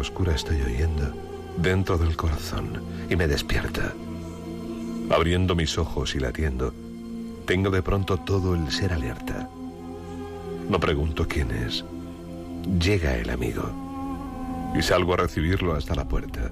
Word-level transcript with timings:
Oscura 0.00 0.34
estoy 0.34 0.60
oyendo 0.62 1.12
dentro 1.56 1.98
del 1.98 2.16
corazón 2.16 2.82
y 3.08 3.16
me 3.16 3.26
despierta. 3.26 3.94
Abriendo 5.10 5.54
mis 5.54 5.76
ojos 5.78 6.14
y 6.14 6.20
latiendo, 6.20 6.72
tengo 7.46 7.70
de 7.70 7.82
pronto 7.82 8.18
todo 8.18 8.54
el 8.54 8.70
ser 8.70 8.92
alerta. 8.92 9.48
No 10.68 10.78
pregunto 10.78 11.26
quién 11.26 11.50
es. 11.50 11.84
Llega 12.80 13.16
el 13.16 13.30
amigo 13.30 13.64
y 14.76 14.82
salgo 14.82 15.14
a 15.14 15.18
recibirlo 15.18 15.74
hasta 15.74 15.94
la 15.94 16.06
puerta. 16.06 16.50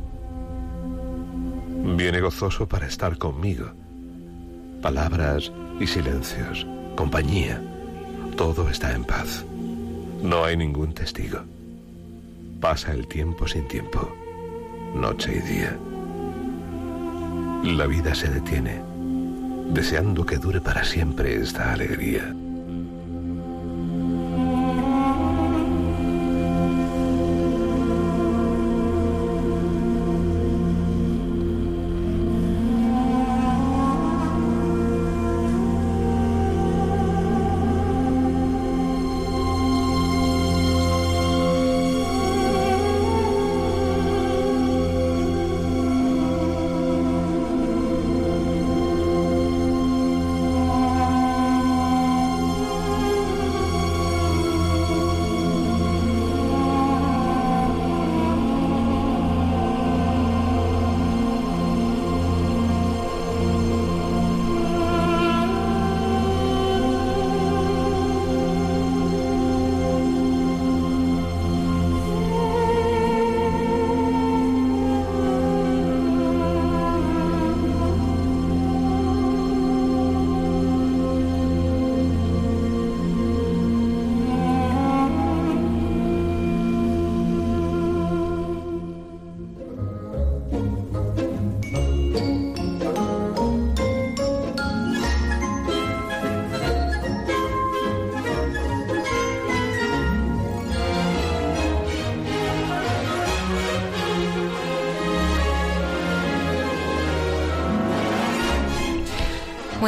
Viene 1.96 2.20
gozoso 2.20 2.66
para 2.66 2.86
estar 2.86 3.16
conmigo. 3.18 3.70
Palabras 4.82 5.52
y 5.78 5.86
silencios, 5.86 6.66
compañía. 6.96 7.62
Todo 8.36 8.68
está 8.68 8.92
en 8.94 9.04
paz. 9.04 9.44
No 10.22 10.44
hay 10.44 10.56
ningún 10.56 10.92
testigo. 10.94 11.40
Pasa 12.60 12.92
el 12.92 13.06
tiempo 13.06 13.46
sin 13.46 13.68
tiempo, 13.68 14.12
noche 14.92 15.36
y 15.36 15.40
día. 15.40 15.78
La 17.62 17.86
vida 17.86 18.16
se 18.16 18.28
detiene, 18.28 18.82
deseando 19.70 20.26
que 20.26 20.38
dure 20.38 20.60
para 20.60 20.82
siempre 20.82 21.36
esta 21.36 21.72
alegría. 21.72 22.34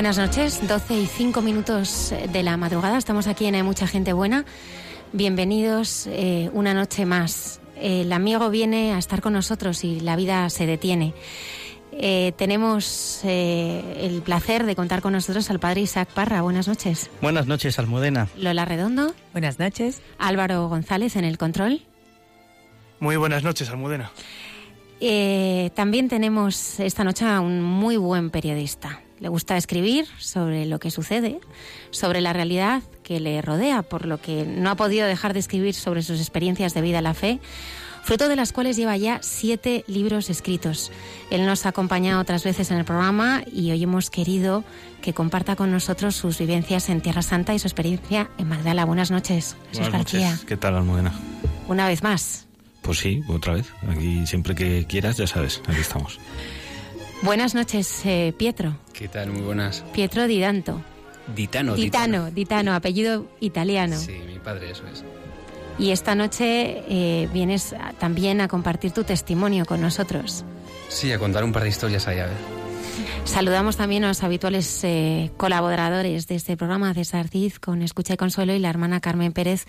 Buenas 0.01 0.17
noches, 0.17 0.67
12 0.67 0.99
y 0.99 1.07
5 1.07 1.43
minutos 1.43 2.15
de 2.33 2.43
la 2.43 2.57
madrugada. 2.57 2.97
Estamos 2.97 3.27
aquí 3.27 3.45
en 3.45 3.55
Hay 3.55 3.63
Mucha 3.63 3.87
Gente 3.87 4.15
Buena. 4.15 4.47
Bienvenidos 5.13 6.07
eh, 6.07 6.49
una 6.55 6.73
noche 6.73 7.05
más. 7.05 7.61
El 7.77 8.11
amigo 8.11 8.49
viene 8.49 8.95
a 8.95 8.99
estar 8.99 9.21
con 9.21 9.35
nosotros 9.35 9.85
y 9.85 10.01
la 10.01 10.17
vida 10.17 10.49
se 10.49 10.65
detiene. 10.65 11.13
Eh, 11.93 12.33
tenemos 12.39 13.21
eh, 13.25 13.99
el 14.01 14.23
placer 14.23 14.65
de 14.65 14.75
contar 14.75 15.03
con 15.03 15.13
nosotros 15.13 15.51
al 15.51 15.61
padre 15.61 15.83
Isaac 15.83 16.09
Parra. 16.15 16.41
Buenas 16.41 16.67
noches. 16.67 17.11
Buenas 17.21 17.47
noches, 17.47 17.79
Almudena. 17.79 18.27
Lola 18.39 18.65
Redondo. 18.65 19.15
Buenas 19.33 19.59
noches. 19.59 20.01
Álvaro 20.19 20.67
González 20.71 21.15
en 21.17 21.27
el 21.27 21.37
control. 21.37 21.83
Muy 23.01 23.17
buenas 23.17 23.43
noches, 23.43 23.69
Almudena. 23.69 24.11
Eh, 24.99 25.71
también 25.75 26.09
tenemos 26.09 26.81
esta 26.81 27.05
noche 27.05 27.27
a 27.27 27.41
un 27.41 27.61
muy 27.61 27.99
buen 27.99 28.31
periodista. 28.31 29.03
Le 29.21 29.29
gusta 29.29 29.57
escribir 29.57 30.07
sobre 30.19 30.65
lo 30.65 30.79
que 30.79 30.91
sucede, 30.91 31.41
sobre 31.91 32.23
la 32.23 32.33
realidad 32.33 32.83
que 33.03 33.21
le 33.21 33.43
rodea, 33.43 33.83
por 33.83 34.07
lo 34.07 34.21
que 34.21 34.45
no 34.47 34.71
ha 34.71 34.77
podido 34.77 35.07
dejar 35.07 35.35
de 35.35 35.41
escribir 35.41 35.75
sobre 35.75 36.03
sus 36.03 36.21
experiencias 36.21 36.73
de 36.73 36.81
vida 36.81 37.01
a 37.01 37.03
la 37.03 37.13
fe, 37.13 37.39
fruto 38.03 38.29
de 38.29 38.37
las 38.37 38.53
cuales 38.53 38.77
lleva 38.77 38.97
ya 38.97 39.19
siete 39.23 39.85
libros 39.87 40.31
escritos. 40.31 40.91
Él 41.31 41.45
nos 41.45 41.67
ha 41.67 41.69
acompañado 41.69 42.21
otras 42.21 42.45
veces 42.45 42.71
en 42.71 42.79
el 42.79 42.87
programa 42.87 43.43
y 43.53 43.71
hoy 43.71 43.83
hemos 43.83 44.09
querido 44.09 44.65
que 45.03 45.13
comparta 45.13 45.55
con 45.55 45.71
nosotros 45.71 46.17
sus 46.17 46.39
vivencias 46.39 46.89
en 46.89 47.03
Tierra 47.03 47.21
Santa 47.23 47.55
y 47.55 47.59
su 47.59 47.69
experiencia 47.69 48.31
en 48.39 48.49
Magdala. 48.49 48.87
Buenas 48.87 49.11
noches, 49.11 49.57
Jesús 49.69 49.91
Buenas 49.91 50.15
noches. 50.15 50.45
¿Qué 50.47 50.57
tal, 50.57 50.77
Almudena? 50.77 51.13
Una 51.69 51.87
vez 51.87 52.03
más. 52.03 52.47
Pues 52.81 52.99
sí, 52.99 53.23
otra 53.29 53.53
vez. 53.55 53.67
Aquí 53.87 54.27
siempre 54.27 54.55
que 54.55 54.87
quieras, 54.87 55.19
ya 55.19 55.27
sabes, 55.27 55.61
aquí 55.67 55.81
estamos. 55.81 56.19
Buenas 57.23 57.55
noches, 57.55 58.01
eh, 58.07 58.33
Pietro. 58.37 58.77
¿Qué 58.93 59.09
tal? 59.09 59.31
Muy 59.31 59.43
buenas. 59.43 59.85
Pietro 59.93 60.27
Di 60.27 60.41
Danto. 60.41 60.83
Ditano. 61.35 61.75
Ditano, 61.75 62.31
Ditano, 62.31 62.75
apellido 62.75 63.27
italiano. 63.41 63.97
Sí, 63.97 64.17
mi 64.27 64.39
padre, 64.39 64.71
eso 64.71 64.83
es. 64.93 65.05
Y 65.79 65.91
esta 65.93 66.15
noche 66.15 66.83
eh, 66.89 67.29
vienes 67.33 67.73
a- 67.75 67.93
también 67.93 68.41
a 68.41 68.49
compartir 68.49 68.93
tu 68.93 69.05
testimonio 69.05 69.65
con 69.67 69.81
nosotros. 69.81 70.45
Sí, 70.89 71.13
a 71.13 71.19
contar 71.19 71.45
un 71.45 71.53
par 71.53 71.63
de 71.63 71.69
historias 71.69 72.09
allá. 72.09 72.25
a 72.25 72.29
ver. 72.29 72.37
Saludamos 73.25 73.77
también 73.77 74.03
a 74.05 74.09
los 74.09 74.23
habituales 74.23 74.81
eh, 74.83 75.31
colaboradores 75.37 76.27
de 76.27 76.35
este 76.35 76.57
programa, 76.57 76.93
César 76.95 77.29
Cid 77.29 77.55
con 77.55 77.83
Escucha 77.83 78.15
y 78.15 78.17
Consuelo 78.17 78.55
y 78.55 78.59
la 78.59 78.69
hermana 78.71 79.01
Carmen 79.01 79.33
Pérez 79.33 79.67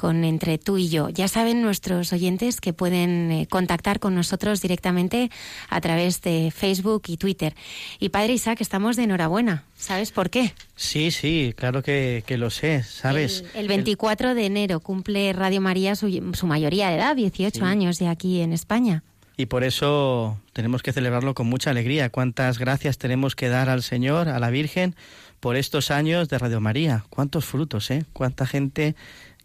con 0.00 0.24
Entre 0.24 0.56
tú 0.56 0.78
y 0.78 0.88
yo. 0.88 1.10
Ya 1.10 1.28
saben 1.28 1.60
nuestros 1.60 2.10
oyentes 2.14 2.62
que 2.62 2.72
pueden 2.72 3.30
eh, 3.30 3.46
contactar 3.50 4.00
con 4.00 4.14
nosotros 4.14 4.62
directamente 4.62 5.30
a 5.68 5.78
través 5.82 6.22
de 6.22 6.50
Facebook 6.56 7.02
y 7.08 7.18
Twitter. 7.18 7.54
Y 7.98 8.08
Padre 8.08 8.32
Isaac, 8.32 8.62
estamos 8.62 8.96
de 8.96 9.02
enhorabuena. 9.02 9.64
¿Sabes 9.76 10.10
por 10.10 10.30
qué? 10.30 10.54
Sí, 10.74 11.10
sí, 11.10 11.52
claro 11.54 11.82
que, 11.82 12.24
que 12.26 12.38
lo 12.38 12.48
sé, 12.48 12.82
¿sabes? 12.82 13.44
El, 13.52 13.60
el 13.60 13.68
24 13.68 14.34
de 14.34 14.46
enero 14.46 14.80
cumple 14.80 15.34
Radio 15.34 15.60
María 15.60 15.94
su, 15.94 16.08
su 16.32 16.46
mayoría 16.46 16.88
de 16.88 16.96
edad, 16.96 17.14
18 17.14 17.58
Sí. 17.58 17.62
años 17.62 17.98
de 17.98 18.08
aquí 18.08 18.40
en 18.40 18.54
España. 18.54 19.02
Y 19.36 19.46
por 19.46 19.64
eso 19.64 20.38
tenemos 20.54 20.82
que 20.82 20.92
celebrarlo 20.94 21.34
con 21.34 21.46
mucha 21.46 21.70
alegría. 21.70 22.08
Cuántas 22.08 22.58
gracias 22.58 22.96
tenemos 22.96 23.36
que 23.36 23.48
dar 23.48 23.68
al 23.68 23.82
Señor, 23.82 24.28
a 24.30 24.38
la 24.38 24.48
Virgen, 24.48 24.94
por 25.40 25.56
estos 25.56 25.90
años 25.90 26.28
de 26.28 26.38
Radio 26.38 26.60
María. 26.60 27.04
Cuántos 27.08 27.44
frutos, 27.46 27.90
¿eh? 27.90 28.04
Cuánta 28.12 28.46
gente 28.46 28.94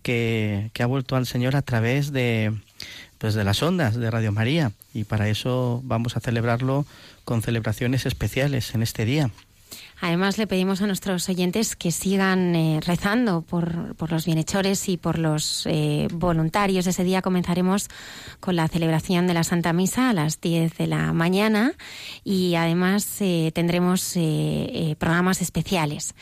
que, 0.06 0.72
ha 0.80 0.86
vuelto 0.86 1.16
al 1.16 1.26
Señor 1.26 1.56
a 1.56 1.64
través 1.64 2.14
de, 2.14 2.54
pues 3.18 3.34
de 3.34 3.44
las 3.44 3.64
ondas 3.64 3.96
de 3.96 4.12
Radio 4.12 4.32
María. 4.32 4.72
Y 4.94 5.04
para 5.04 5.28
eso 5.30 5.82
vamos 5.84 6.16
a 6.16 6.20
celebrarlo 6.20 6.86
con 7.26 7.42
celebraciones 7.42 8.06
especiales 8.06 8.76
en 8.76 8.84
este 8.84 9.04
día. 9.04 9.32
Además, 10.02 10.38
le 10.38 10.46
pedimos 10.46 10.82
a 10.82 10.88
nuestros 10.88 11.28
oyentes 11.28 11.76
que 11.76 11.90
sigan 11.92 12.54
eh, 12.56 12.80
rezando 12.86 13.42
por, 13.42 13.96
por 13.96 14.12
los 14.12 14.26
bienhechores 14.26 14.90
y 14.90 14.98
por 14.98 15.18
los 15.18 15.66
eh, 15.66 16.08
voluntarios. 16.14 16.86
Ese 16.86 17.04
día 17.04 17.24
comenzaremos 17.24 17.88
con 18.40 18.58
la 18.58 18.68
celebración 18.68 19.26
de 19.26 19.34
la 19.34 19.44
Santa 19.44 19.74
Misa 19.74 20.10
a 20.10 20.14
las 20.14 20.40
10 20.40 20.78
de 20.78 20.88
la 20.88 21.14
mañana 21.14 21.74
y 22.24 22.56
además 22.56 23.08
eh, 23.22 23.52
tendremos 23.56 24.14
eh, 24.18 24.96
programas 25.00 25.42
especiales. 25.42 26.14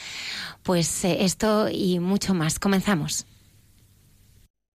Pues 0.61 1.03
esto 1.03 1.67
y 1.69 1.99
mucho 1.99 2.33
más. 2.33 2.59
Comenzamos. 2.59 3.25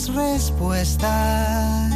las 0.00 0.14
respuestas. 0.14 1.92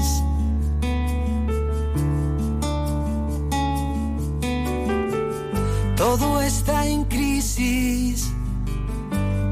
Todo 5.96 6.40
está 6.42 6.86
en 6.86 7.04
crisis, 7.04 8.30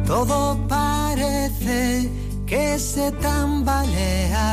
todo 0.06 0.58
parece 0.69 2.10
que 2.46 2.78
se 2.78 3.12
tambalea. 3.12 4.49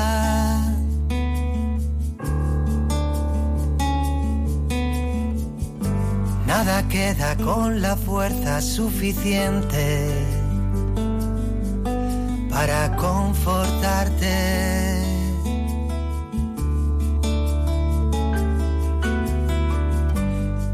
Nada 6.47 6.87
queda 6.87 7.35
con 7.37 7.81
la 7.81 7.95
fuerza 7.95 8.61
suficiente 8.61 10.38
para 12.59 12.93
confortarte. 12.97 14.35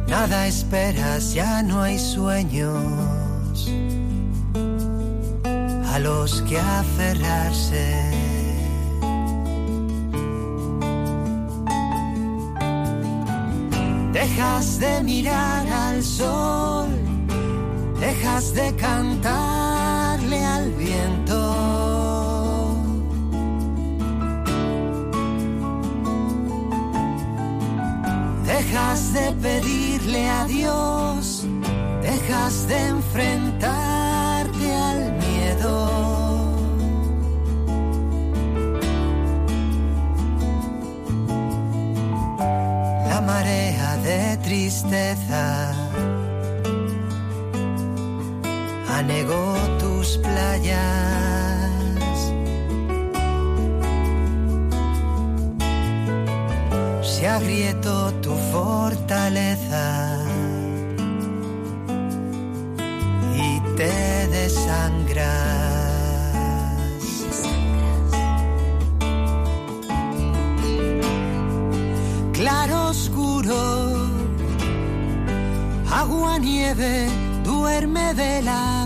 Nada 0.07 0.47
esperas, 0.47 1.35
ya 1.35 1.61
no 1.61 1.83
hay 1.83 1.99
sueños 1.99 3.69
a 5.93 5.99
los 5.99 6.41
que 6.47 6.57
aferrarse. 6.57 7.85
Dejas 14.11 14.79
de 14.79 15.03
mirar 15.03 15.67
al 15.67 16.01
sol, 16.01 16.89
dejas 17.99 18.55
de 18.55 18.75
cantarle 18.75 19.64
Dejas 28.75 29.13
de 29.13 29.31
pedirle 29.41 30.29
a 30.29 30.43
Dios, 30.43 31.47
dejas 32.01 32.67
de 32.67 32.87
enfrentarte 32.87 34.75
al 34.75 35.13
miedo. 35.13 36.51
la 43.07 43.21
marea 43.21 43.95
de 44.03 44.35
tristeza 44.43 45.73
anegó 48.89 49.55
tus 49.79 50.17
playas. 50.17 51.24
Agrieto 57.35 58.13
tu 58.21 58.33
fortaleza 58.51 60.17
y 63.35 63.59
te 63.75 64.27
desangras. 64.27 65.75
claro 72.31 72.89
oscuro, 72.89 73.57
agua 75.91 76.37
nieve, 76.37 77.07
duerme 77.43 78.13
de 78.13 78.41
la 78.43 78.84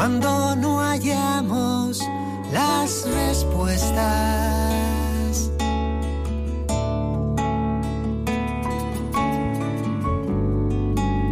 cuando 0.00 0.56
no 0.56 0.78
hallamos 0.80 2.00
las 2.50 3.06
respuestas. 3.06 3.92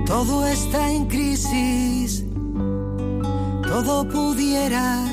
Todo 0.04 0.46
está 0.46 0.92
en 0.92 1.06
crisis, 1.06 2.26
todo 3.62 4.06
pudiera 4.06 5.07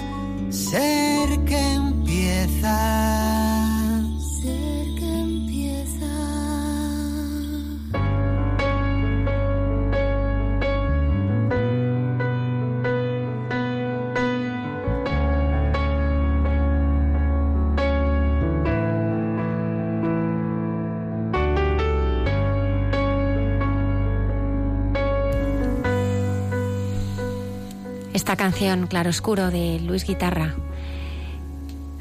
canción, 28.55 28.87
Claroscuro, 28.87 29.51
de 29.51 29.81
Luis 29.81 30.05
Guitarra, 30.05 30.55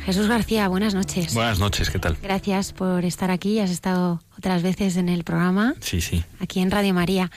Jesús 0.07 0.29
García, 0.29 0.69
buenas 0.69 0.95
noches. 0.95 1.35
Buenas 1.35 1.59
noches, 1.59 1.91
¿qué 1.91 1.99
tal? 1.99 2.17
Gracias 2.23 2.73
por 2.73 3.05
estar 3.05 3.33
aquí. 3.33 3.59
Has 3.59 3.71
estado 3.71 4.23
otras 4.39 4.63
veces 4.63 4.97
en 4.97 5.09
el 5.09 5.25
programa, 5.25 5.75
Sí, 5.81 6.01
sí. 6.01 6.23
aquí 6.39 6.61
en 6.61 6.71
Radio 6.71 6.95
María. 6.95 7.31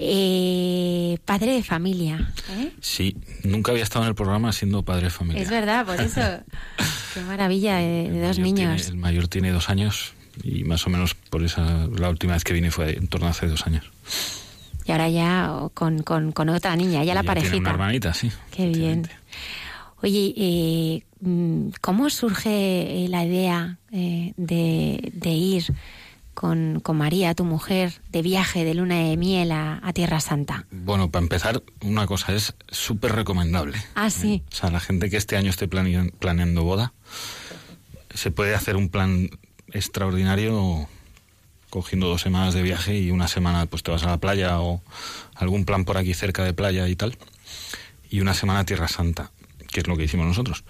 Eh, 0.00 1.18
padre 1.26 1.52
de 1.52 1.62
familia. 1.62 2.32
¿eh? 2.58 2.72
Sí, 2.80 3.16
nunca 3.44 3.70
había 3.70 3.84
estado 3.84 4.04
en 4.04 4.08
el 4.08 4.14
programa 4.16 4.50
siendo 4.52 4.82
padre 4.82 5.04
de 5.04 5.10
familia. 5.10 5.42
Es 5.42 5.50
verdad, 5.50 5.86
por 5.86 6.00
eso. 6.00 6.20
Qué 7.14 7.20
maravilla 7.20 7.76
de, 7.76 8.10
de 8.10 8.20
dos 8.26 8.38
niños. 8.40 8.82
tiene- 8.82 8.94
el 8.94 8.96
mayor 8.96 9.28
tiene 9.28 9.52
dos 9.52 9.68
años 9.70 10.14
y 10.42 10.64
más 10.64 10.84
o 10.88 10.90
menos 10.90 11.14
por 11.14 11.44
esa 11.44 11.86
la 11.86 12.08
última 12.08 12.32
vez 12.32 12.42
que 12.42 12.52
vine 12.54 12.72
fue 12.72 12.96
en 12.96 13.06
torno 13.06 13.28
a 13.28 13.30
hace 13.30 13.46
dos 13.46 13.64
años. 13.66 13.84
Y 14.90 14.92
ahora 14.92 15.08
ya 15.08 15.68
con, 15.72 16.02
con- 16.02 16.32
con 16.32 16.48
otra 16.48 16.74
niña, 16.74 17.04
ya 17.04 17.14
la 17.14 17.22
parejita. 17.22 17.52
Tiene 17.52 17.60
una 17.62 17.70
hermanita, 17.70 18.12
sí. 18.12 18.28
Qué 18.50 18.66
bien. 18.66 19.08
Oye, 20.02 20.34
eh, 20.36 21.04
mm, 21.20 21.68
¿cómo 21.80 22.10
surge 22.10 23.04
eh, 23.04 23.08
la 23.08 23.24
idea 23.24 23.78
eh, 23.92 24.32
de, 24.36 25.12
de 25.14 25.30
ir 25.30 25.66
con, 26.34 26.80
con 26.80 26.96
María, 26.96 27.36
tu 27.36 27.44
mujer, 27.44 28.00
de 28.10 28.22
viaje 28.22 28.64
de 28.64 28.74
luna 28.74 28.96
de 28.96 29.16
miel 29.16 29.52
a, 29.52 29.78
a 29.80 29.92
Tierra 29.92 30.18
Santa? 30.18 30.66
Bueno, 30.72 31.08
para 31.08 31.22
empezar, 31.22 31.62
una 31.82 32.08
cosa 32.08 32.32
es 32.34 32.56
súper 32.68 33.12
recomendable. 33.12 33.78
Ah, 33.94 34.10
sí. 34.10 34.42
O 34.50 34.54
sea, 34.56 34.70
la 34.72 34.80
gente 34.80 35.08
que 35.08 35.18
este 35.18 35.36
año 35.36 35.50
esté 35.50 35.68
planea- 35.68 36.10
planeando 36.18 36.64
boda, 36.64 36.94
se 38.12 38.32
puede 38.32 38.56
hacer 38.56 38.74
un 38.74 38.88
plan 38.88 39.28
extraordinario 39.72 40.88
cogiendo 41.70 42.08
dos 42.08 42.20
semanas 42.20 42.54
de 42.54 42.62
viaje 42.62 42.98
y 42.98 43.10
una 43.10 43.28
semana 43.28 43.66
pues 43.66 43.82
te 43.82 43.90
vas 43.90 44.02
a 44.02 44.08
la 44.08 44.18
playa 44.18 44.60
o 44.60 44.82
algún 45.34 45.64
plan 45.64 45.84
por 45.84 45.96
aquí 45.96 46.12
cerca 46.14 46.44
de 46.44 46.52
playa 46.52 46.88
y 46.88 46.96
tal. 46.96 47.16
Y 48.10 48.20
una 48.20 48.34
semana 48.34 48.60
a 48.60 48.64
Tierra 48.64 48.88
Santa, 48.88 49.30
que 49.72 49.80
es 49.80 49.86
lo 49.86 49.96
que 49.96 50.04
hicimos 50.04 50.26
nosotros. 50.26 50.64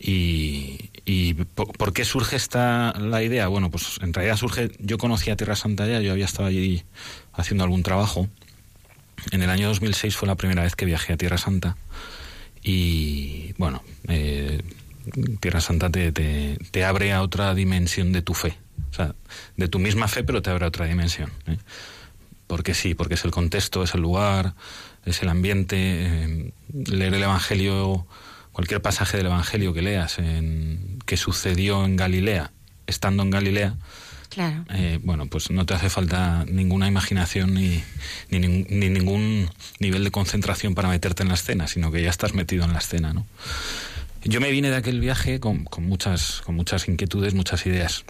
Y, 0.00 0.90
y 1.04 1.34
¿por, 1.34 1.92
qué 1.92 2.04
surge 2.04 2.36
esta 2.36 2.92
la 2.98 3.22
idea? 3.22 3.48
Bueno, 3.48 3.70
pues 3.70 3.98
en 4.00 4.12
realidad 4.12 4.36
surge, 4.36 4.70
yo 4.78 4.96
conocía 4.96 5.36
Tierra 5.36 5.56
Santa 5.56 5.86
ya, 5.86 6.00
yo 6.00 6.12
había 6.12 6.24
estado 6.24 6.48
allí 6.48 6.84
haciendo 7.32 7.64
algún 7.64 7.82
trabajo. 7.82 8.28
En 9.32 9.42
el 9.42 9.50
año 9.50 9.68
2006 9.68 10.16
fue 10.16 10.28
la 10.28 10.36
primera 10.36 10.62
vez 10.62 10.76
que 10.76 10.84
viajé 10.84 11.12
a 11.12 11.16
Tierra 11.16 11.38
Santa 11.38 11.76
y 12.62 13.54
bueno, 13.58 13.82
eh, 14.06 14.62
Tierra 15.40 15.60
Santa 15.60 15.90
te, 15.90 16.12
te, 16.12 16.58
te 16.70 16.84
abre 16.84 17.12
a 17.12 17.22
otra 17.22 17.54
dimensión 17.54 18.12
de 18.12 18.22
tu 18.22 18.34
fe, 18.34 18.56
o 18.90 18.94
sea, 18.94 19.14
de 19.56 19.68
tu 19.68 19.78
misma 19.78 20.08
fe, 20.08 20.24
pero 20.24 20.42
te 20.42 20.50
abre 20.50 20.66
otra 20.66 20.86
dimensión. 20.86 21.30
¿eh? 21.46 21.58
Porque 22.46 22.74
sí, 22.74 22.94
porque 22.94 23.14
es 23.14 23.24
el 23.24 23.30
contexto, 23.30 23.82
es 23.82 23.94
el 23.94 24.00
lugar, 24.00 24.54
es 25.04 25.22
el 25.22 25.28
ambiente. 25.28 25.76
eh, 25.78 26.52
leer 26.86 27.14
el 27.14 27.22
Evangelio, 27.22 28.06
cualquier 28.52 28.80
pasaje 28.82 29.16
del 29.18 29.26
Evangelio 29.26 29.72
que 29.74 29.82
leas 29.82 30.18
en, 30.18 30.98
que 31.06 31.16
sucedió 31.16 31.84
en 31.84 31.96
Galilea, 31.96 32.52
estando 32.86 33.22
en 33.22 33.30
Galilea, 33.30 33.74
Claro. 34.30 34.64
eh, 34.70 34.98
bueno, 35.02 35.26
pues 35.26 35.50
no 35.50 35.64
te 35.66 35.72
hace 35.74 35.88
falta 35.90 36.44
ninguna 36.46 36.86
imaginación 36.86 37.54
ni, 37.54 37.82
ni, 38.30 38.38
ni 38.40 38.88
ningún 38.90 39.48
nivel 39.80 40.04
de 40.04 40.10
concentración 40.10 40.74
para 40.74 40.88
meterte 40.88 41.22
en 41.22 41.28
la 41.30 41.34
escena, 41.34 41.66
sino 41.66 41.90
que 41.90 42.02
ya 42.02 42.10
estás 42.10 42.34
metido 42.34 42.64
en 42.64 42.72
la 42.74 42.78
escena, 42.78 43.12
¿no? 43.14 43.26
Yo 44.24 44.40
me 44.40 44.50
vine 44.50 44.68
de 44.70 44.76
aquel 44.76 45.00
viaje 45.00 45.38
con, 45.40 45.64
con 45.64 45.84
muchas, 45.86 46.42
con 46.44 46.56
muchas 46.56 46.88
inquietudes, 46.88 47.34
muchas 47.34 47.64
ideas. 47.66 48.04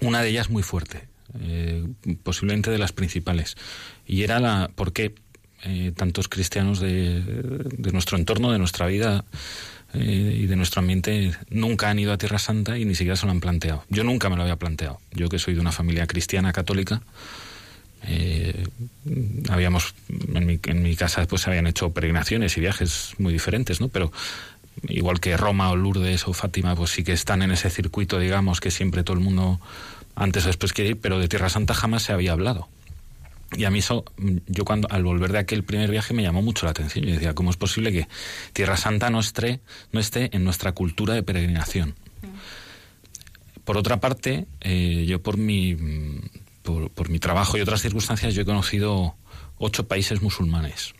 Una 0.00 0.22
de 0.22 0.28
ellas 0.28 0.50
muy 0.50 0.62
fuerte, 0.62 1.08
eh, 1.40 1.86
posiblemente 2.22 2.70
de 2.70 2.78
las 2.78 2.92
principales, 2.92 3.56
y 4.06 4.22
era 4.22 4.40
la 4.40 4.70
por 4.74 4.92
qué 4.92 5.14
eh, 5.64 5.92
tantos 5.96 6.28
cristianos 6.28 6.80
de, 6.80 7.22
de 7.22 7.92
nuestro 7.92 8.18
entorno, 8.18 8.52
de 8.52 8.58
nuestra 8.58 8.86
vida 8.86 9.24
eh, 9.94 10.38
y 10.42 10.46
de 10.46 10.56
nuestro 10.56 10.80
ambiente 10.80 11.32
nunca 11.48 11.90
han 11.90 11.98
ido 11.98 12.12
a 12.12 12.18
Tierra 12.18 12.38
Santa 12.38 12.78
y 12.78 12.84
ni 12.84 12.94
siquiera 12.94 13.16
se 13.16 13.26
lo 13.26 13.32
han 13.32 13.40
planteado. 13.40 13.84
Yo 13.88 14.04
nunca 14.04 14.28
me 14.28 14.36
lo 14.36 14.42
había 14.42 14.56
planteado. 14.56 15.00
Yo 15.12 15.28
que 15.28 15.38
soy 15.38 15.54
de 15.54 15.60
una 15.60 15.72
familia 15.72 16.06
cristiana 16.06 16.52
católica, 16.52 17.02
habíamos 19.48 19.94
en 20.32 20.46
mi, 20.46 20.60
en 20.64 20.82
mi 20.82 20.94
casa 20.94 21.26
pues 21.26 21.48
habían 21.48 21.66
hecho 21.66 21.90
peregrinaciones 21.90 22.56
y 22.56 22.60
viajes 22.60 23.14
muy 23.18 23.32
diferentes, 23.32 23.80
¿no? 23.80 23.88
Pero 23.88 24.12
igual 24.88 25.20
que 25.20 25.36
Roma 25.36 25.70
o 25.70 25.76
Lourdes 25.76 26.26
o 26.28 26.32
Fátima, 26.32 26.74
pues 26.76 26.90
sí 26.90 27.04
que 27.04 27.12
están 27.12 27.42
en 27.42 27.50
ese 27.50 27.70
circuito, 27.70 28.18
digamos, 28.18 28.60
que 28.60 28.70
siempre 28.70 29.02
todo 29.04 29.16
el 29.16 29.22
mundo 29.22 29.60
antes 30.14 30.44
o 30.44 30.48
después 30.48 30.72
quiere 30.72 30.90
ir, 30.90 31.00
pero 31.00 31.18
de 31.18 31.28
Tierra 31.28 31.48
Santa 31.48 31.74
jamás 31.74 32.02
se 32.02 32.12
había 32.12 32.32
hablado. 32.32 32.68
Y 33.56 33.64
a 33.64 33.70
mí 33.70 33.78
eso, 33.78 34.04
yo 34.46 34.64
cuando 34.64 34.88
al 34.90 35.04
volver 35.04 35.30
de 35.32 35.38
aquel 35.38 35.62
primer 35.62 35.90
viaje 35.90 36.14
me 36.14 36.22
llamó 36.22 36.42
mucho 36.42 36.66
la 36.66 36.70
atención. 36.70 37.04
Yo 37.04 37.12
decía, 37.12 37.34
¿cómo 37.34 37.50
es 37.50 37.56
posible 37.56 37.92
que 37.92 38.08
Tierra 38.52 38.76
Santa 38.76 39.08
no 39.08 39.20
esté, 39.20 39.60
no 39.92 40.00
esté 40.00 40.34
en 40.34 40.42
nuestra 40.42 40.72
cultura 40.72 41.14
de 41.14 41.22
peregrinación? 41.22 41.94
Por 43.64 43.76
otra 43.76 44.00
parte, 44.00 44.46
eh, 44.60 45.04
yo 45.06 45.22
por 45.22 45.36
mi, 45.36 45.76
por, 46.62 46.90
por 46.90 47.08
mi 47.08 47.18
trabajo 47.18 47.56
y 47.56 47.60
otras 47.60 47.82
circunstancias, 47.82 48.34
yo 48.34 48.42
he 48.42 48.44
conocido 48.44 49.14
ocho 49.58 49.86
países 49.86 50.22
musulmanes. 50.22 50.94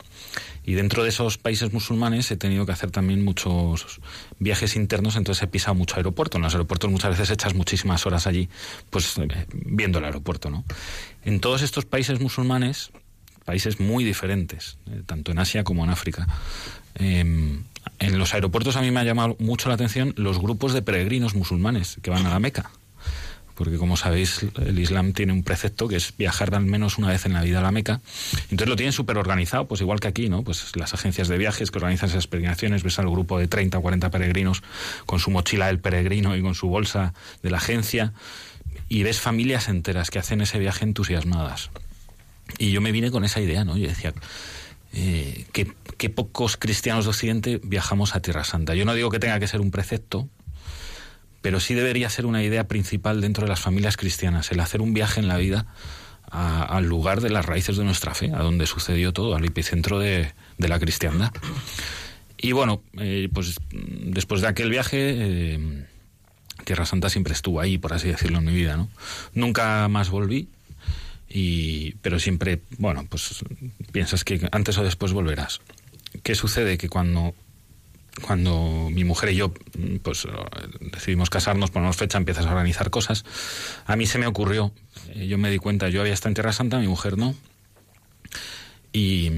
Y 0.66 0.74
dentro 0.74 1.04
de 1.04 1.10
esos 1.10 1.38
países 1.38 1.72
musulmanes 1.72 2.30
he 2.32 2.36
tenido 2.36 2.66
que 2.66 2.72
hacer 2.72 2.90
también 2.90 3.24
muchos 3.24 4.00
viajes 4.40 4.74
internos, 4.74 5.14
entonces 5.14 5.44
he 5.44 5.46
pisado 5.46 5.76
mucho 5.76 5.96
aeropuerto. 5.96 6.38
En 6.38 6.42
los 6.42 6.54
aeropuertos 6.54 6.90
muchas 6.90 7.10
veces 7.10 7.30
echas 7.30 7.54
muchísimas 7.54 8.04
horas 8.04 8.26
allí, 8.26 8.48
pues 8.90 9.16
eh, 9.18 9.46
viendo 9.52 10.00
el 10.00 10.04
aeropuerto, 10.04 10.50
¿no? 10.50 10.64
En 11.24 11.38
todos 11.38 11.62
estos 11.62 11.84
países 11.84 12.20
musulmanes, 12.20 12.90
países 13.44 13.78
muy 13.78 14.02
diferentes, 14.02 14.76
eh, 14.90 15.02
tanto 15.06 15.30
en 15.30 15.38
Asia 15.38 15.62
como 15.62 15.84
en 15.84 15.90
África, 15.90 16.26
eh, 16.96 17.60
en 17.98 18.18
los 18.18 18.34
aeropuertos 18.34 18.74
a 18.76 18.82
mí 18.82 18.90
me 18.90 19.00
ha 19.00 19.04
llamado 19.04 19.36
mucho 19.38 19.68
la 19.68 19.76
atención 19.76 20.14
los 20.16 20.40
grupos 20.40 20.72
de 20.72 20.82
peregrinos 20.82 21.36
musulmanes 21.36 21.98
que 22.02 22.10
van 22.10 22.26
a 22.26 22.30
la 22.30 22.40
Meca. 22.40 22.70
Porque 23.56 23.78
como 23.78 23.96
sabéis, 23.96 24.46
el 24.64 24.78
Islam 24.78 25.12
tiene 25.12 25.32
un 25.32 25.42
precepto 25.42 25.88
que 25.88 25.96
es 25.96 26.14
viajar 26.16 26.54
al 26.54 26.66
menos 26.66 26.98
una 26.98 27.08
vez 27.08 27.26
en 27.26 27.32
la 27.32 27.42
vida 27.42 27.58
a 27.58 27.62
la 27.62 27.72
Meca. 27.72 28.00
Entonces 28.50 28.68
lo 28.68 28.76
tienen 28.76 28.92
súper 28.92 29.18
organizado, 29.18 29.66
pues 29.66 29.80
igual 29.80 29.98
que 29.98 30.08
aquí, 30.08 30.28
¿no? 30.28 30.44
Pues 30.44 30.76
las 30.76 30.94
agencias 30.94 31.28
de 31.28 31.38
viajes 31.38 31.70
que 31.70 31.78
organizan 31.78 32.10
esas 32.10 32.26
peregrinaciones, 32.26 32.82
ves 32.82 32.98
al 32.98 33.10
grupo 33.10 33.38
de 33.38 33.48
30 33.48 33.78
o 33.78 33.82
40 33.82 34.10
peregrinos 34.10 34.62
con 35.06 35.18
su 35.18 35.30
mochila 35.30 35.68
del 35.68 35.80
peregrino 35.80 36.36
y 36.36 36.42
con 36.42 36.54
su 36.54 36.68
bolsa 36.68 37.14
de 37.42 37.50
la 37.50 37.56
agencia, 37.56 38.12
y 38.88 39.02
ves 39.02 39.20
familias 39.20 39.68
enteras 39.68 40.10
que 40.10 40.18
hacen 40.18 40.40
ese 40.40 40.58
viaje 40.58 40.84
entusiasmadas. 40.84 41.70
Y 42.58 42.70
yo 42.70 42.80
me 42.80 42.92
vine 42.92 43.10
con 43.10 43.24
esa 43.24 43.40
idea, 43.40 43.64
¿no? 43.64 43.76
Yo 43.76 43.88
decía, 43.88 44.12
eh, 44.92 45.44
que, 45.52 46.10
pocos 46.10 46.56
cristianos 46.56 47.04
de 47.04 47.10
Occidente 47.10 47.60
viajamos 47.62 48.14
a 48.14 48.20
Tierra 48.20 48.44
Santa. 48.44 48.74
Yo 48.74 48.84
no 48.84 48.94
digo 48.94 49.10
que 49.10 49.18
tenga 49.18 49.40
que 49.40 49.48
ser 49.48 49.60
un 49.60 49.70
precepto, 49.70 50.28
pero 51.46 51.60
sí 51.60 51.74
debería 51.74 52.10
ser 52.10 52.26
una 52.26 52.42
idea 52.42 52.66
principal 52.66 53.20
dentro 53.20 53.44
de 53.44 53.48
las 53.48 53.60
familias 53.60 53.96
cristianas, 53.96 54.50
el 54.50 54.58
hacer 54.58 54.82
un 54.82 54.94
viaje 54.94 55.20
en 55.20 55.28
la 55.28 55.36
vida 55.36 55.64
al 56.28 56.86
lugar 56.86 57.20
de 57.20 57.30
las 57.30 57.46
raíces 57.46 57.76
de 57.76 57.84
nuestra 57.84 58.14
fe, 58.14 58.32
a 58.34 58.38
donde 58.38 58.66
sucedió 58.66 59.12
todo, 59.12 59.36
al 59.36 59.44
epicentro 59.44 60.00
de, 60.00 60.32
la 60.58 60.80
cristiandad. 60.80 61.30
Y 62.36 62.50
bueno, 62.50 62.82
eh, 62.98 63.28
pues 63.32 63.60
después 63.70 64.40
de 64.40 64.48
aquel 64.48 64.70
viaje, 64.70 64.96
eh, 64.98 65.86
Tierra 66.64 66.84
Santa 66.84 67.10
siempre 67.10 67.32
estuvo 67.32 67.60
ahí, 67.60 67.78
por 67.78 67.92
así 67.92 68.08
decirlo, 68.08 68.38
en 68.38 68.46
mi 68.46 68.52
vida, 68.52 68.76
¿no? 68.76 68.88
Nunca 69.32 69.86
más 69.86 70.10
volví, 70.10 70.48
y, 71.28 71.92
pero 72.02 72.18
siempre, 72.18 72.62
bueno, 72.78 73.06
pues 73.08 73.44
piensas 73.92 74.24
que 74.24 74.48
antes 74.50 74.76
o 74.78 74.82
después 74.82 75.12
volverás. 75.12 75.60
¿Qué 76.24 76.34
sucede? 76.34 76.76
Que 76.76 76.88
cuando 76.88 77.36
cuando 78.22 78.88
mi 78.90 79.04
mujer 79.04 79.30
y 79.30 79.36
yo 79.36 79.52
pues 80.02 80.24
eh, 80.24 80.28
decidimos 80.92 81.30
casarnos, 81.30 81.70
ponemos 81.70 81.96
fecha, 81.96 82.18
empiezas 82.18 82.46
a 82.46 82.50
organizar 82.50 82.90
cosas, 82.90 83.24
a 83.86 83.96
mí 83.96 84.06
se 84.06 84.18
me 84.18 84.26
ocurrió, 84.26 84.72
eh, 85.10 85.26
yo 85.26 85.38
me 85.38 85.50
di 85.50 85.58
cuenta, 85.58 85.88
yo 85.88 86.00
había 86.00 86.14
estado 86.14 86.30
en 86.30 86.34
Tierra 86.34 86.52
Santa, 86.52 86.78
mi 86.78 86.88
mujer 86.88 87.18
no, 87.18 87.34
y, 88.92 89.30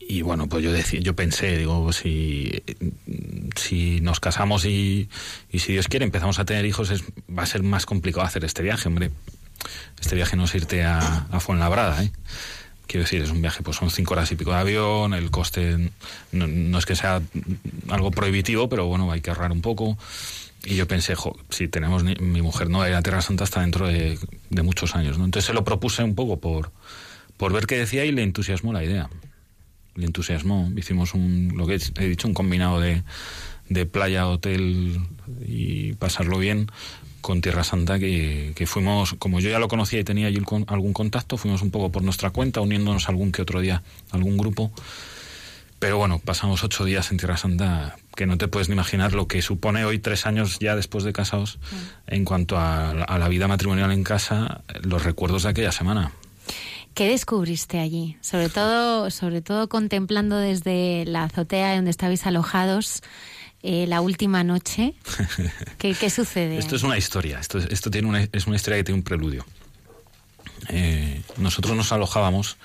y 0.00 0.22
bueno, 0.22 0.48
pues 0.48 0.64
yo 0.64 0.72
decí- 0.74 1.00
yo 1.00 1.14
pensé, 1.14 1.56
digo, 1.58 1.92
si, 1.92 2.62
si 3.56 4.00
nos 4.00 4.20
casamos 4.20 4.64
y, 4.64 5.08
y 5.50 5.58
si 5.60 5.72
Dios 5.72 5.88
quiere 5.88 6.04
empezamos 6.04 6.38
a 6.38 6.44
tener 6.44 6.64
hijos, 6.66 6.90
es, 6.90 7.02
va 7.36 7.44
a 7.44 7.46
ser 7.46 7.62
más 7.62 7.86
complicado 7.86 8.26
hacer 8.26 8.44
este 8.44 8.62
viaje, 8.62 8.88
hombre. 8.88 9.10
Este 10.00 10.14
viaje 10.16 10.36
no 10.36 10.44
es 10.44 10.54
irte 10.54 10.82
a, 10.84 11.26
a 11.30 11.40
Fuenlabrada, 11.40 12.02
¿eh? 12.02 12.10
Quiero 12.86 13.04
decir, 13.04 13.22
es 13.22 13.30
un 13.30 13.40
viaje, 13.40 13.62
pues 13.62 13.76
son 13.78 13.90
cinco 13.90 14.12
horas 14.14 14.30
y 14.30 14.36
pico 14.36 14.50
de 14.52 14.58
avión, 14.58 15.14
el 15.14 15.30
coste 15.30 15.90
no, 16.32 16.78
es 16.78 16.86
que 16.86 16.94
sea 16.94 17.22
algo 17.88 18.10
prohibitivo, 18.10 18.68
pero 18.68 18.86
bueno, 18.86 19.10
hay 19.10 19.20
que 19.20 19.30
ahorrar 19.30 19.52
un 19.52 19.62
poco. 19.62 19.96
Y 20.66 20.76
yo 20.76 20.86
pensé, 20.86 21.14
jo, 21.14 21.36
si 21.50 21.68
tenemos, 21.68 22.04
ni- 22.04 22.14
mi 22.16 22.40
mujer 22.42 22.68
no 22.70 22.78
va 22.78 22.84
a 22.84 22.88
ir 22.90 22.94
a 22.94 23.02
Tierra 23.02 23.20
Santa 23.22 23.44
hasta 23.44 23.60
dentro 23.62 23.86
de, 23.88 24.18
de 24.50 24.62
muchos 24.62 24.94
años, 24.96 25.18
¿no? 25.18 25.24
Entonces 25.24 25.46
se 25.46 25.52
lo 25.54 25.64
propuse 25.64 26.02
un 26.04 26.14
poco 26.14 26.38
por, 26.38 26.72
por 27.36 27.52
ver 27.52 27.66
qué 27.66 27.76
decía 27.78 28.04
y 28.04 28.12
le 28.12 28.22
entusiasmó 28.22 28.72
la 28.72 28.84
idea. 28.84 29.08
Le 29.94 30.06
entusiasmó. 30.06 30.70
Hicimos 30.76 31.14
un, 31.14 31.52
lo 31.56 31.66
que 31.66 31.74
he 31.98 32.08
dicho, 32.08 32.28
un 32.28 32.34
combinado 32.34 32.80
de, 32.80 33.02
de 33.68 33.86
playa, 33.86 34.28
hotel 34.28 35.00
y 35.46 35.92
pasarlo 35.94 36.38
bien 36.38 36.70
con 37.20 37.40
Tierra 37.40 37.64
Santa 37.64 37.98
que, 37.98 38.52
que 38.54 38.66
fuimos, 38.66 39.14
como 39.18 39.40
yo 39.40 39.48
ya 39.48 39.58
lo 39.58 39.68
conocía 39.68 40.00
y 40.00 40.04
tenía 40.04 40.26
allí 40.26 40.40
con- 40.40 40.66
algún 40.68 40.92
contacto, 40.92 41.38
fuimos 41.38 41.62
un 41.62 41.70
poco 41.70 41.90
por 41.90 42.02
nuestra 42.02 42.30
cuenta, 42.30 42.60
uniéndonos 42.60 43.08
algún 43.08 43.32
que 43.32 43.40
otro 43.40 43.60
día, 43.60 43.82
a 44.10 44.16
algún 44.16 44.36
grupo. 44.36 44.70
Pero 45.78 45.98
bueno, 45.98 46.18
pasamos 46.18 46.62
ocho 46.64 46.84
días 46.84 47.10
en 47.10 47.16
Tierra 47.18 47.36
Santa 47.36 47.96
que 48.14 48.26
no 48.26 48.38
te 48.38 48.46
puedes 48.48 48.68
ni 48.68 48.74
imaginar 48.74 49.12
lo 49.12 49.26
que 49.26 49.42
supone 49.42 49.84
hoy, 49.84 49.98
tres 49.98 50.24
años 50.26 50.58
ya 50.60 50.76
después 50.76 51.02
de 51.04 51.12
casados, 51.12 51.58
en 52.06 52.24
cuanto 52.24 52.56
a, 52.58 52.90
a 52.90 53.18
la 53.18 53.28
vida 53.28 53.48
matrimonial 53.48 53.90
en 53.90 54.04
casa, 54.04 54.62
los 54.82 55.02
recuerdos 55.04 55.42
de 55.42 55.48
aquella 55.48 55.72
semana. 55.72 56.12
¿Qué 56.94 57.08
descubriste 57.08 57.80
allí? 57.80 58.16
Sobre 58.20 58.48
todo, 58.50 59.10
sobre 59.10 59.42
todo 59.42 59.68
contemplando 59.68 60.38
desde 60.38 61.04
la 61.06 61.24
azotea 61.24 61.74
donde 61.74 61.90
estabais 61.90 62.24
alojados 62.24 63.02
eh, 63.66 63.86
la 63.86 64.02
última 64.02 64.44
noche. 64.44 64.94
¿Qué, 65.78 65.94
qué 65.94 66.10
sucede? 66.10 66.58
Esto 66.58 66.76
es 66.76 66.82
una 66.82 66.98
historia. 66.98 67.40
Esto, 67.40 67.56
esto 67.58 67.90
tiene 67.90 68.06
una, 68.06 68.28
es 68.30 68.46
una 68.46 68.56
historia 68.56 68.76
que 68.76 68.84
tiene 68.84 68.98
un 68.98 69.04
preludio. 69.04 69.46
Eh, 70.68 71.22
nosotros 71.38 71.74
nos 71.74 71.90
alojábamos 71.90 72.58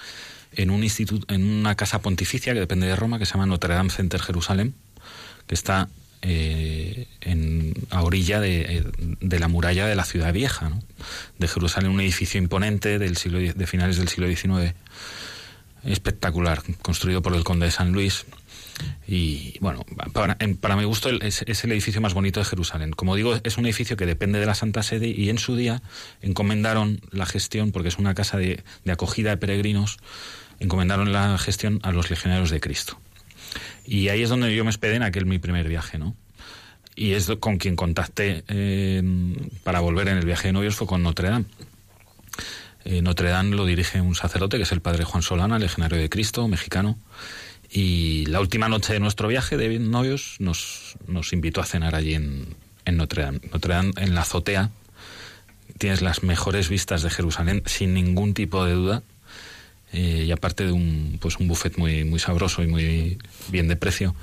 en 0.51 0.69
un 0.71 0.83
instituto, 0.83 1.33
en 1.33 1.49
una 1.49 1.75
casa 1.75 2.01
pontificia 2.01 2.53
que 2.53 2.59
depende 2.59 2.85
de 2.85 2.97
Roma, 2.97 3.17
que 3.17 3.25
se 3.25 3.33
llama 3.33 3.45
Notre 3.45 3.73
Dame 3.73 3.91
Center 3.91 4.21
Jerusalén, 4.21 4.75
que 5.47 5.55
está 5.55 5.87
eh, 6.21 7.07
en, 7.21 7.75
a 7.91 8.03
orilla 8.03 8.41
de, 8.41 8.85
de, 9.21 9.39
la 9.39 9.47
muralla 9.47 9.87
de 9.87 9.95
la 9.95 10.03
ciudad 10.03 10.33
vieja, 10.33 10.67
¿no? 10.67 10.83
de 11.37 11.47
Jerusalén, 11.47 11.91
un 11.91 12.01
edificio 12.01 12.39
imponente 12.39 12.99
del 12.99 13.15
siglo, 13.15 13.39
de 13.39 13.67
finales 13.67 13.95
del 13.95 14.09
siglo 14.09 14.27
XIX, 14.27 14.73
espectacular, 15.85 16.61
construido 16.81 17.21
por 17.21 17.33
el 17.35 17.45
conde 17.45 17.67
de 17.67 17.71
San 17.71 17.93
Luis. 17.93 18.25
Y 19.07 19.57
bueno, 19.59 19.85
para, 20.13 20.37
para 20.61 20.75
mi 20.75 20.83
gusto 20.83 21.09
es, 21.09 21.43
es, 21.47 21.63
el 21.63 21.71
edificio 21.71 22.01
más 22.01 22.13
bonito 22.13 22.39
de 22.39 22.45
Jerusalén. 22.45 22.91
Como 22.91 23.15
digo, 23.15 23.39
es 23.43 23.57
un 23.57 23.65
edificio 23.65 23.97
que 23.97 24.05
depende 24.05 24.39
de 24.39 24.45
la 24.45 24.55
Santa 24.55 24.83
Sede 24.83 25.07
y 25.07 25.29
en 25.29 25.39
su 25.39 25.55
día 25.55 25.81
encomendaron 26.21 27.01
la 27.11 27.25
gestión, 27.25 27.71
porque 27.71 27.89
es 27.89 27.97
una 27.97 28.13
casa 28.13 28.37
de, 28.37 28.63
de 28.85 28.91
acogida 28.91 29.31
de 29.31 29.37
peregrinos, 29.37 29.97
encomendaron 30.59 31.11
la 31.11 31.37
gestión 31.37 31.79
a 31.83 31.91
los 31.91 32.09
legionarios 32.09 32.49
de 32.49 32.59
Cristo. 32.59 32.99
Y 33.85 34.09
ahí 34.09 34.21
es 34.21 34.29
donde 34.29 34.55
yo 34.55 34.63
me 34.63 34.69
hospedé 34.69 34.95
en 34.95 35.03
aquel 35.03 35.25
mi 35.25 35.39
primer 35.39 35.67
viaje, 35.67 35.97
¿no? 35.97 36.15
Y 36.95 37.13
es 37.13 37.31
con 37.39 37.57
quien 37.57 37.75
contacté 37.75 38.43
eh, 38.49 39.01
para 39.63 39.79
volver 39.79 40.09
en 40.09 40.17
el 40.17 40.25
viaje 40.25 40.49
de 40.49 40.53
novios 40.53 40.75
fue 40.75 40.85
con 40.85 41.01
Notre 41.01 41.29
Dame. 41.29 41.45
Eh, 42.83 43.01
Notre 43.01 43.29
Dame 43.29 43.55
lo 43.55 43.65
dirige 43.65 44.01
un 44.01 44.15
sacerdote 44.15 44.57
que 44.57 44.63
es 44.63 44.71
el 44.71 44.81
padre 44.81 45.05
Juan 45.05 45.23
Solana, 45.23 45.59
legionario 45.59 45.97
de 45.97 46.09
Cristo, 46.09 46.47
mexicano. 46.47 46.99
Y 47.71 48.25
la 48.25 48.39
última 48.39 48.67
noche 48.67 48.93
de 48.93 48.99
nuestro 48.99 49.27
viaje 49.27 49.57
de 49.57 49.79
novios 49.79 50.37
nos, 50.39 50.95
nos 51.07 51.33
invitó 51.33 51.61
a 51.61 51.65
cenar 51.65 51.95
allí 51.95 52.15
en, 52.15 52.55
en 52.85 52.97
Notre 52.97 53.23
Dame. 53.23 53.39
Notre 53.51 53.73
Dame, 53.73 53.91
en 53.97 54.15
la 54.15 54.21
azotea, 54.21 54.71
tienes 55.77 56.01
las 56.01 56.23
mejores 56.23 56.69
vistas 56.69 57.03
de 57.03 57.09
Jerusalén, 57.09 57.63
sin 57.65 57.93
ningún 57.93 58.33
tipo 58.33 58.65
de 58.65 58.73
duda. 58.73 59.03
Eh, 59.91 60.25
y 60.27 60.31
aparte 60.31 60.65
de 60.65 60.71
un, 60.71 61.17
pues 61.19 61.37
un 61.37 61.47
buffet 61.47 61.77
muy, 61.77 62.03
muy 62.03 62.19
sabroso 62.19 62.61
y 62.61 62.67
muy 62.67 63.17
bien 63.47 63.67
de 63.67 63.75
precio, 63.75 64.15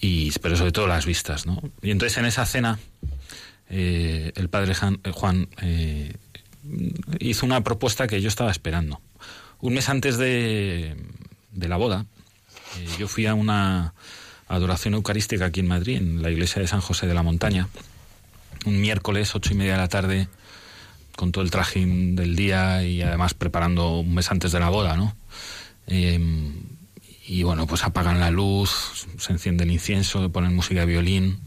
y, 0.00 0.30
pero 0.42 0.56
sobre 0.56 0.72
todo 0.72 0.86
las 0.86 1.06
vistas. 1.06 1.46
¿no? 1.46 1.62
Y 1.80 1.90
entonces 1.90 2.18
en 2.18 2.26
esa 2.26 2.44
cena 2.44 2.78
eh, 3.70 4.32
el 4.34 4.48
padre 4.50 4.72
eh, 4.72 5.10
Juan 5.12 5.48
hizo 7.18 7.46
una 7.46 7.62
propuesta 7.62 8.06
que 8.06 8.20
yo 8.20 8.28
estaba 8.28 8.50
esperando. 8.50 9.00
Un 9.60 9.74
mes 9.74 9.88
antes 9.88 10.18
de, 10.18 10.96
de 11.52 11.68
la 11.68 11.78
boda, 11.78 12.04
eh, 12.78 12.86
yo 12.98 13.08
fui 13.08 13.26
a 13.26 13.34
una 13.34 13.94
adoración 14.48 14.94
eucarística 14.94 15.46
aquí 15.46 15.60
en 15.60 15.68
Madrid, 15.68 15.96
en 15.96 16.22
la 16.22 16.30
iglesia 16.30 16.60
de 16.60 16.68
San 16.68 16.80
José 16.80 17.06
de 17.06 17.14
la 17.14 17.22
Montaña, 17.22 17.68
un 18.66 18.80
miércoles, 18.80 19.34
ocho 19.34 19.52
y 19.52 19.56
media 19.56 19.72
de 19.72 19.78
la 19.78 19.88
tarde, 19.88 20.28
con 21.16 21.32
todo 21.32 21.44
el 21.44 21.50
trajín 21.50 22.16
del 22.16 22.36
día 22.36 22.82
y 22.82 23.02
además 23.02 23.34
preparando 23.34 23.98
un 24.00 24.14
mes 24.14 24.30
antes 24.30 24.52
de 24.52 24.60
la 24.60 24.68
boda, 24.68 24.96
¿no? 24.96 25.16
Eh, 25.86 26.20
y 27.26 27.42
bueno, 27.42 27.66
pues 27.66 27.84
apagan 27.84 28.20
la 28.20 28.30
luz, 28.30 29.06
se 29.18 29.32
enciende 29.32 29.64
el 29.64 29.70
incienso, 29.70 30.30
ponen 30.30 30.54
música 30.54 30.80
de 30.80 30.86
violín 30.86 31.40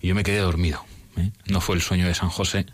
y 0.00 0.08
yo 0.08 0.14
me 0.14 0.24
quedé 0.24 0.38
dormido. 0.38 0.84
¿Eh? 1.16 1.30
No 1.46 1.60
fue 1.60 1.76
el 1.76 1.82
sueño 1.82 2.06
de 2.06 2.14
San 2.14 2.28
José, 2.28 2.66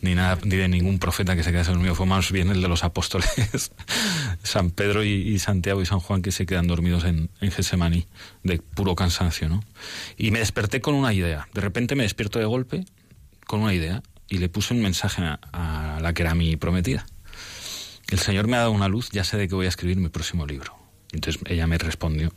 ni 0.00 0.14
nada, 0.14 0.38
ni 0.44 0.56
de 0.56 0.68
ningún 0.68 0.98
profeta 0.98 1.36
que 1.36 1.42
se 1.42 1.52
quedase 1.52 1.70
dormido, 1.70 1.94
fue 1.94 2.06
más 2.06 2.30
bien 2.32 2.50
el 2.50 2.62
de 2.62 2.68
los 2.68 2.84
apóstoles, 2.84 3.72
San 4.42 4.70
Pedro 4.70 5.04
y, 5.04 5.38
Santiago 5.38 5.82
y 5.82 5.86
San 5.86 6.00
Juan 6.00 6.22
que 6.22 6.32
se 6.32 6.46
quedan 6.46 6.66
dormidos 6.66 7.04
en, 7.04 7.30
en 7.40 8.06
de 8.42 8.58
puro 8.58 8.94
cansancio, 8.94 9.48
¿no? 9.48 9.62
Y 10.16 10.30
me 10.30 10.38
desperté 10.38 10.80
con 10.80 10.94
una 10.94 11.12
idea. 11.12 11.48
De 11.54 11.60
repente 11.60 11.94
me 11.94 12.02
despierto 12.02 12.38
de 12.38 12.44
golpe 12.44 12.84
con 13.46 13.60
una 13.60 13.74
idea 13.74 14.02
y 14.28 14.38
le 14.38 14.48
puse 14.48 14.74
un 14.74 14.80
mensaje 14.80 15.22
a, 15.22 15.38
a 15.52 16.00
la 16.00 16.12
que 16.14 16.22
era 16.22 16.34
mi 16.34 16.56
prometida. 16.56 17.06
El 18.08 18.18
Señor 18.18 18.46
me 18.46 18.56
ha 18.56 18.60
dado 18.60 18.72
una 18.72 18.88
luz, 18.88 19.10
ya 19.10 19.24
sé 19.24 19.36
de 19.36 19.48
qué 19.48 19.54
voy 19.54 19.66
a 19.66 19.70
escribir 19.70 19.96
mi 19.96 20.08
próximo 20.08 20.46
libro. 20.46 20.76
Entonces 21.12 21.40
ella 21.46 21.66
me 21.66 21.78
respondió 21.78 22.32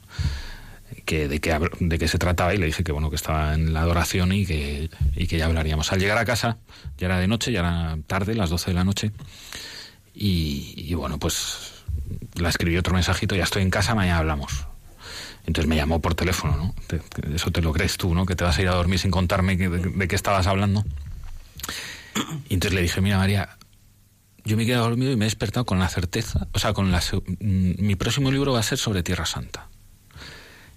que 1.06 1.28
de 1.28 1.40
qué 1.40 1.60
de 1.80 1.98
qué 1.98 2.08
se 2.08 2.18
trataba 2.18 2.54
y 2.54 2.58
le 2.58 2.68
dije 2.68 2.84
que 2.84 2.92
bueno 2.92 3.10
que 3.10 3.16
estaba 3.16 3.54
en 3.54 3.74
la 3.74 3.82
adoración 3.82 4.32
y 4.32 4.46
que, 4.46 4.90
y 5.16 5.28
que 5.28 5.38
ya 5.38 5.46
hablaríamos. 5.46 5.92
Al 5.92 6.00
llegar 6.00 6.18
a 6.18 6.26
casa, 6.26 6.58
ya 6.98 7.08
era 7.08 7.20
de 7.20 7.28
noche, 7.28 7.52
ya 7.52 7.60
era 7.60 7.98
tarde, 8.08 8.36
las 8.36 8.50
12 8.50 8.72
de 8.72 8.74
la 8.74 8.84
noche, 8.84 9.12
y, 10.18 10.94
bueno, 10.94 11.20
pues 11.20 11.84
la 12.36 12.50
escribí 12.50 12.78
otro 12.78 12.94
mensajito, 12.94 13.36
ya 13.36 13.44
estoy 13.44 13.64
en 13.64 13.70
casa, 13.70 13.96
mañana 13.96 14.20
hablamos. 14.20 14.68
Entonces 15.46 15.68
me 15.68 15.76
llamó 15.76 16.02
por 16.02 16.16
teléfono, 16.16 16.56
¿no? 16.56 16.76
Eso 17.34 17.52
te 17.52 17.62
lo 17.62 17.74
crees 17.74 17.98
tú, 17.98 18.16
¿no? 18.16 18.26
Que 18.26 18.36
te 18.36 18.44
vas 18.44 18.58
a 18.58 18.62
ir 18.62 18.70
a 18.70 18.76
dormir 18.76 18.98
sin 18.98 19.12
contarme 19.12 19.58
que, 19.58 19.70
de, 19.70 19.90
de, 19.90 20.08
qué 20.08 20.16
estabas 20.16 20.48
hablando. 20.48 20.84
Y 22.50 22.54
entonces 22.56 22.74
le 22.74 22.82
dije, 22.82 23.02
mira 23.02 23.18
María, 23.18 23.58
yo 24.46 24.56
me 24.56 24.64
he 24.64 24.66
quedado 24.66 24.86
dormido 24.86 25.12
y 25.12 25.18
me 25.18 25.26
he 25.26 25.28
despertado 25.28 25.66
con 25.66 25.80
la 25.80 25.90
certeza, 25.90 26.48
o 26.54 26.60
sea, 26.60 26.74
con 26.74 26.92
la, 26.92 27.02
mi 27.40 27.96
próximo 27.96 28.32
libro 28.32 28.54
va 28.54 28.60
a 28.60 28.64
ser 28.64 28.78
sobre 28.78 29.04
Tierra 29.04 29.26
Santa. 29.26 29.70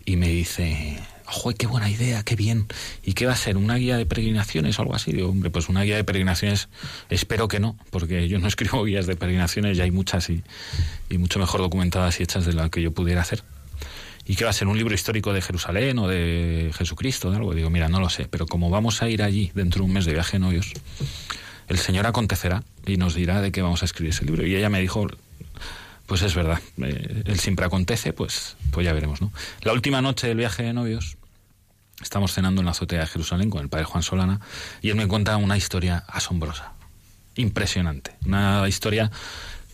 Y 0.08 0.16
me 0.16 0.28
dice, 0.28 0.96
¡joder, 1.26 1.58
qué 1.58 1.66
buena 1.66 1.90
idea, 1.90 2.22
qué 2.22 2.34
bien! 2.34 2.66
¿Y 3.04 3.12
qué 3.12 3.26
va 3.26 3.34
a 3.34 3.36
ser? 3.36 3.58
¿Una 3.58 3.74
guía 3.74 3.98
de 3.98 4.06
peregrinaciones 4.06 4.78
o 4.78 4.82
algo 4.82 4.94
así? 4.94 5.12
Digo, 5.12 5.28
hombre, 5.28 5.50
pues 5.50 5.68
una 5.68 5.82
guía 5.82 5.96
de 5.96 6.04
peregrinaciones, 6.04 6.70
espero 7.10 7.46
que 7.46 7.60
no, 7.60 7.76
porque 7.90 8.26
yo 8.26 8.38
no 8.38 8.48
escribo 8.48 8.82
guías 8.84 9.06
de 9.06 9.16
peregrinaciones, 9.16 9.76
ya 9.76 9.84
hay 9.84 9.90
muchas 9.90 10.30
y, 10.30 10.42
mucho 11.18 11.38
mejor 11.38 11.60
documentadas 11.60 12.20
y 12.20 12.22
hechas 12.22 12.46
de 12.46 12.54
lo 12.54 12.70
que 12.70 12.80
yo 12.80 12.90
pudiera 12.90 13.20
hacer. 13.20 13.42
¿Y 14.24 14.34
qué 14.34 14.44
va 14.44 14.50
a 14.50 14.54
ser? 14.54 14.66
¿Un 14.66 14.78
libro 14.78 14.94
histórico 14.94 15.34
de 15.34 15.42
Jerusalén 15.42 15.98
o 15.98 16.08
de 16.08 16.70
Jesucristo? 16.74 17.30
De 17.30 17.36
algo? 17.36 17.52
Digo, 17.52 17.68
mira, 17.68 17.90
no 17.90 18.00
lo 18.00 18.08
sé, 18.08 18.28
pero 18.30 18.46
como 18.46 18.70
vamos 18.70 19.02
a 19.02 19.10
ir 19.10 19.22
allí 19.22 19.52
dentro 19.54 19.80
de 19.80 19.88
un 19.88 19.92
mes 19.92 20.06
de 20.06 20.14
viaje 20.14 20.36
en 20.36 20.42
novios, 20.44 20.72
el 21.68 21.76
Señor 21.76 22.06
acontecerá 22.06 22.62
y 22.86 22.96
nos 22.96 23.14
dirá 23.14 23.42
de 23.42 23.52
qué 23.52 23.60
vamos 23.60 23.82
a 23.82 23.84
escribir 23.84 24.14
ese 24.14 24.24
libro. 24.24 24.46
Y 24.46 24.56
ella 24.56 24.70
me 24.70 24.80
dijo, 24.80 25.06
pues 26.08 26.22
es 26.22 26.34
verdad, 26.34 26.58
eh, 26.78 27.22
él 27.26 27.38
siempre 27.38 27.66
acontece, 27.66 28.14
pues, 28.14 28.56
pues 28.70 28.86
ya 28.86 28.94
veremos, 28.94 29.20
¿no? 29.20 29.30
La 29.60 29.74
última 29.74 30.00
noche 30.00 30.26
del 30.26 30.38
viaje 30.38 30.62
de 30.62 30.72
novios, 30.72 31.18
estamos 32.00 32.32
cenando 32.32 32.62
en 32.62 32.64
la 32.64 32.70
azotea 32.70 33.00
de 33.00 33.06
Jerusalén 33.06 33.50
con 33.50 33.60
el 33.60 33.68
padre 33.68 33.84
Juan 33.84 34.02
Solana, 34.02 34.40
y 34.80 34.88
él 34.88 34.96
me 34.96 35.06
cuenta 35.06 35.36
una 35.36 35.58
historia 35.58 36.04
asombrosa, 36.08 36.72
impresionante, 37.36 38.16
una 38.24 38.66
historia 38.66 39.10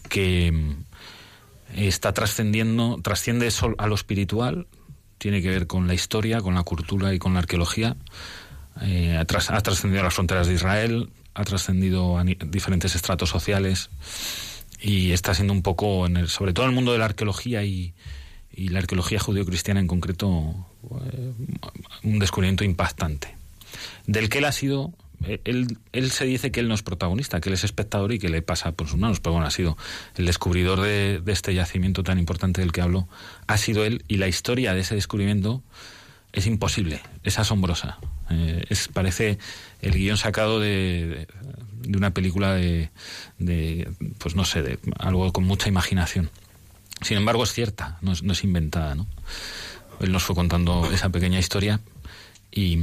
que 0.09 0.75
está 1.73 2.13
trascendiendo, 2.13 2.99
trasciende 3.01 3.49
a 3.79 3.87
lo 3.87 3.95
espiritual, 3.95 4.67
tiene 5.19 5.41
que 5.41 5.51
ver 5.51 5.69
con 5.69 5.87
la 5.87 5.95
historia, 5.95 6.41
con 6.41 6.57
la 6.57 6.65
cultura 6.65 7.15
y 7.15 7.21
con 7.21 7.35
la 7.35 7.39
arqueología, 7.39 7.95
eh, 8.83 9.17
ha 9.17 9.25
trascendido 9.25 10.03
las 10.03 10.15
fronteras 10.15 10.49
de 10.49 10.55
Israel, 10.55 11.11
ha 11.33 11.45
trascendido 11.45 12.19
a 12.19 12.25
diferentes 12.25 12.97
estratos 12.97 13.31
sociales 13.31 13.89
y 14.85 15.13
está 15.13 15.33
siendo 15.33 15.55
un 15.55 15.63
poco, 15.63 16.05
en 16.05 16.19
el, 16.19 16.29
sobre 16.29 16.53
todo 16.53 16.67
en 16.67 16.73
el 16.73 16.75
mundo 16.75 16.93
de 16.93 16.99
la 16.99 17.07
arqueología 17.07 17.65
y, 17.65 17.95
la 18.57 18.79
arqueología 18.79 19.19
judío-cristiana 19.19 19.81
en 19.81 19.89
concreto, 19.89 20.55
eh, 21.11 21.33
un 22.05 22.19
descubrimiento 22.19 22.63
impactante. 22.63 23.35
Del 24.07 24.29
que 24.29 24.39
él 24.39 24.45
ha 24.45 24.53
sido, 24.53 24.93
él, 25.23 25.79
él 25.93 26.11
se 26.11 26.27
dice 26.27 26.53
que 26.53 26.61
él 26.61 26.69
no 26.69 26.75
es 26.75 26.83
protagonista, 26.83 27.41
que 27.41 27.49
él 27.49 27.55
es 27.55 27.65
espectador 27.65 28.13
y 28.13 28.19
que 28.19 28.29
le 28.29 28.43
pasa 28.43 28.73
por 28.73 28.87
sus 28.87 28.99
manos, 28.99 29.21
pero 29.21 29.33
bueno, 29.33 29.49
ha 29.49 29.51
sido 29.51 29.77
el 30.17 30.27
descubridor 30.27 30.83
de, 30.83 31.21
de 31.25 31.33
este 31.33 31.53
yacimiento 31.55 32.05
tan 32.05 32.19
importante 32.19 32.61
del 32.61 32.71
que 32.71 32.83
hablo, 32.83 33.09
ha 33.47 33.57
sido 33.57 33.85
él 33.85 34.05
y 34.07 34.19
la 34.19 34.29
historia 34.29 34.75
de 34.75 34.81
ese 34.81 34.95
descubrimiento 34.95 35.65
es 36.35 36.47
imposible, 36.47 37.01
es 37.23 37.39
asombrosa. 37.39 37.99
Eh, 38.31 38.65
es, 38.69 38.89
parece 38.89 39.39
el 39.81 39.93
guion 39.93 40.17
sacado 40.17 40.61
de, 40.61 41.27
de, 41.87 41.97
una 41.97 42.11
película 42.13 42.55
de, 42.55 42.91
de, 43.39 43.89
pues 44.19 44.35
no 44.35 44.45
sé, 44.45 44.63
de 44.63 44.79
algo 44.99 45.33
con 45.33 45.45
mucha 45.45 45.69
imaginación. 45.69 46.31
Sin 47.03 47.17
embargo, 47.17 47.45
es 47.45 47.53
cierta, 47.53 47.99
no 48.03 48.13
es, 48.13 48.23
no 48.23 48.33
es 48.33 48.45
inventada, 48.45 48.95
¿no? 48.95 49.07
Él 50.01 50.13
nos 50.13 50.23
fue 50.23 50.35
contando 50.35 50.91
esa 50.93 51.09
pequeña 51.11 51.39
historia 51.39 51.81
y, 52.51 52.79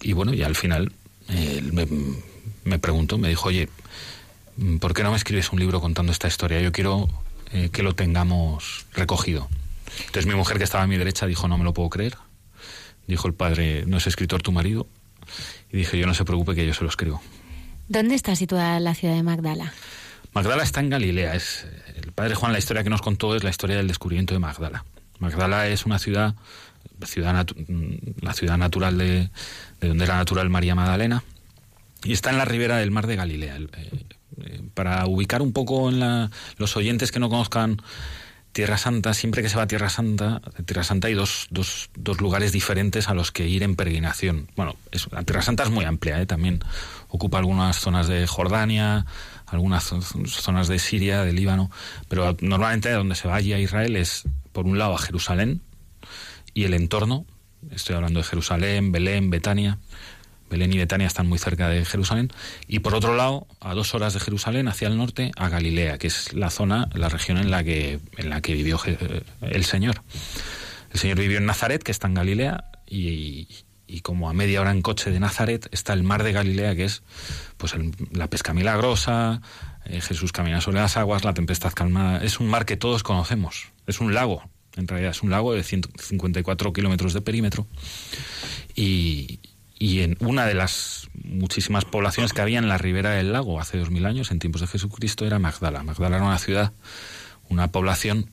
y 0.00 0.12
bueno, 0.12 0.32
y 0.32 0.42
al 0.42 0.56
final 0.56 0.92
él 1.28 1.72
me, 1.72 1.86
me 2.64 2.78
preguntó, 2.78 3.18
me 3.18 3.28
dijo, 3.28 3.48
oye, 3.48 3.68
¿por 4.80 4.94
qué 4.94 5.02
no 5.02 5.10
me 5.10 5.16
escribes 5.16 5.52
un 5.52 5.60
libro 5.60 5.80
contando 5.80 6.12
esta 6.12 6.28
historia? 6.28 6.60
Yo 6.60 6.72
quiero 6.72 7.08
eh, 7.52 7.70
que 7.70 7.82
lo 7.82 7.94
tengamos 7.94 8.86
recogido. 8.94 9.48
Entonces 10.00 10.26
mi 10.26 10.34
mujer 10.34 10.58
que 10.58 10.64
estaba 10.64 10.84
a 10.84 10.86
mi 10.86 10.96
derecha 10.96 11.26
dijo, 11.26 11.48
no 11.48 11.58
me 11.58 11.64
lo 11.64 11.72
puedo 11.72 11.90
creer. 11.90 12.16
Dijo 13.06 13.28
el 13.28 13.34
padre, 13.34 13.84
¿no 13.86 13.98
es 13.98 14.06
escritor 14.06 14.42
tu 14.42 14.50
marido? 14.50 14.86
Y 15.72 15.76
dije, 15.78 15.98
yo 15.98 16.06
no 16.06 16.14
se 16.14 16.24
preocupe 16.24 16.54
que 16.54 16.66
yo 16.66 16.74
se 16.74 16.82
lo 16.82 16.90
escribo. 16.90 17.20
¿Dónde 17.88 18.14
está 18.14 18.34
situada 18.36 18.80
la 18.80 18.94
ciudad 18.94 19.14
de 19.14 19.22
Magdala? 19.22 19.72
Magdala 20.32 20.62
está 20.62 20.80
en 20.80 20.90
Galilea. 20.90 21.34
Es, 21.34 21.66
el 22.02 22.12
padre 22.12 22.34
Juan, 22.34 22.52
la 22.52 22.58
historia 22.58 22.82
que 22.82 22.90
nos 22.90 23.02
contó 23.02 23.36
es 23.36 23.44
la 23.44 23.50
historia 23.50 23.76
del 23.76 23.88
descubrimiento 23.88 24.34
de 24.34 24.40
Magdala. 24.40 24.84
Magdala 25.20 25.68
es 25.68 25.86
una 25.86 25.98
ciudad, 25.98 26.34
ciudad 27.04 27.46
la 28.20 28.32
ciudad 28.34 28.56
natural 28.58 28.98
de, 28.98 29.30
de 29.80 29.88
donde 29.88 30.04
era 30.04 30.16
natural 30.16 30.48
María 30.50 30.74
Magdalena, 30.74 31.22
y 32.02 32.12
está 32.12 32.30
en 32.30 32.38
la 32.38 32.44
ribera 32.44 32.78
del 32.78 32.90
mar 32.90 33.06
de 33.06 33.16
Galilea. 33.16 33.56
Eh, 33.58 33.68
eh, 34.42 34.60
para 34.74 35.06
ubicar 35.06 35.40
un 35.42 35.52
poco 35.52 35.88
en 35.88 36.00
la- 36.00 36.30
los 36.56 36.76
oyentes 36.76 37.12
que 37.12 37.20
no 37.20 37.28
conozcan 37.30 37.80
Tierra 38.52 38.76
Santa, 38.78 39.14
siempre 39.14 39.42
que 39.42 39.48
se 39.48 39.56
va 39.56 39.62
a 39.62 39.66
Tierra 39.66 39.88
Santa, 39.88 40.40
Tierra 40.66 40.82
Santa 40.84 41.06
hay 41.08 41.14
dos, 41.14 41.46
dos, 41.50 41.90
dos 41.96 42.20
lugares 42.20 42.50
diferentes 42.52 43.08
a 43.08 43.14
los 43.14 43.30
que 43.32 43.46
ir 43.46 43.62
en 43.62 43.76
peregrinación. 43.76 44.48
Bueno, 44.56 44.74
es- 44.90 45.10
la 45.12 45.22
Tierra 45.22 45.42
Santa 45.42 45.62
es 45.62 45.70
muy 45.70 45.84
amplia, 45.84 46.20
¿eh? 46.20 46.26
también 46.26 46.60
ocupa 47.14 47.38
algunas 47.38 47.76
zonas 47.76 48.08
de 48.08 48.26
Jordania, 48.26 49.06
algunas 49.46 49.84
zo- 49.92 50.26
zonas 50.26 50.66
de 50.66 50.80
Siria, 50.80 51.22
de 51.22 51.32
Líbano, 51.32 51.70
pero 52.08 52.36
normalmente 52.40 52.90
donde 52.90 53.14
se 53.14 53.28
va 53.28 53.36
allí 53.36 53.52
a 53.52 53.60
Israel 53.60 53.94
es, 53.94 54.24
por 54.50 54.66
un 54.66 54.78
lado, 54.78 54.94
a 54.94 54.98
Jerusalén 54.98 55.62
y 56.54 56.64
el 56.64 56.74
entorno. 56.74 57.24
Estoy 57.70 57.94
hablando 57.94 58.18
de 58.18 58.24
Jerusalén, 58.24 58.90
Belén, 58.90 59.30
Betania. 59.30 59.78
Belén 60.50 60.72
y 60.72 60.78
Betania 60.78 61.06
están 61.06 61.28
muy 61.28 61.38
cerca 61.38 61.68
de 61.68 61.84
Jerusalén. 61.84 62.30
Y 62.66 62.80
por 62.80 62.94
otro 62.96 63.14
lado, 63.16 63.46
a 63.60 63.74
dos 63.74 63.94
horas 63.94 64.12
de 64.14 64.20
Jerusalén, 64.20 64.66
hacia 64.66 64.88
el 64.88 64.96
norte, 64.96 65.30
a 65.36 65.48
Galilea, 65.48 65.98
que 65.98 66.08
es 66.08 66.32
la 66.34 66.50
zona, 66.50 66.88
la 66.94 67.08
región 67.08 67.38
en 67.38 67.50
la 67.50 67.62
que, 67.62 68.00
en 68.16 68.28
la 68.28 68.40
que 68.40 68.54
vivió 68.54 68.80
el 69.40 69.64
Señor. 69.64 70.02
El 70.92 70.98
Señor 70.98 71.18
vivió 71.18 71.38
en 71.38 71.46
Nazaret, 71.46 71.82
que 71.82 71.92
está 71.92 72.08
en 72.08 72.14
Galilea, 72.14 72.64
y, 72.88 73.46
y 73.86 74.00
como 74.00 74.28
a 74.30 74.32
media 74.32 74.60
hora 74.60 74.70
en 74.70 74.82
coche 74.82 75.10
de 75.10 75.20
Nazaret 75.20 75.68
está 75.72 75.92
el 75.92 76.02
mar 76.02 76.22
de 76.22 76.32
Galilea, 76.32 76.74
que 76.74 76.84
es 76.84 77.02
pues 77.56 77.74
el- 77.74 77.92
la 78.12 78.28
pesca 78.28 78.54
milagrosa, 78.54 79.40
eh, 79.84 80.00
Jesús 80.00 80.32
camina 80.32 80.60
sobre 80.60 80.80
las 80.80 80.96
aguas, 80.96 81.24
la 81.24 81.34
tempestad 81.34 81.72
calmada. 81.72 82.24
Es 82.24 82.40
un 82.40 82.48
mar 82.48 82.64
que 82.64 82.76
todos 82.76 83.02
conocemos. 83.02 83.68
Es 83.86 84.00
un 84.00 84.14
lago, 84.14 84.42
en 84.76 84.88
realidad 84.88 85.10
es 85.10 85.22
un 85.22 85.30
lago 85.30 85.52
de 85.52 85.62
154 85.62 86.72
kilómetros 86.72 87.12
de 87.12 87.20
perímetro. 87.20 87.66
Y, 88.74 89.40
y 89.78 90.00
en 90.00 90.16
una 90.20 90.46
de 90.46 90.54
las 90.54 91.08
muchísimas 91.22 91.84
poblaciones 91.84 92.32
que 92.32 92.40
había 92.40 92.58
en 92.58 92.68
la 92.68 92.78
ribera 92.78 93.10
del 93.10 93.32
lago 93.32 93.60
hace 93.60 93.78
dos 93.78 93.90
mil 93.90 94.06
años, 94.06 94.30
en 94.30 94.38
tiempos 94.38 94.60
de 94.62 94.66
Jesucristo, 94.66 95.26
era 95.26 95.38
Magdala. 95.38 95.82
Magdala 95.82 96.16
era 96.16 96.24
una 96.24 96.38
ciudad, 96.38 96.72
una 97.48 97.68
población 97.70 98.30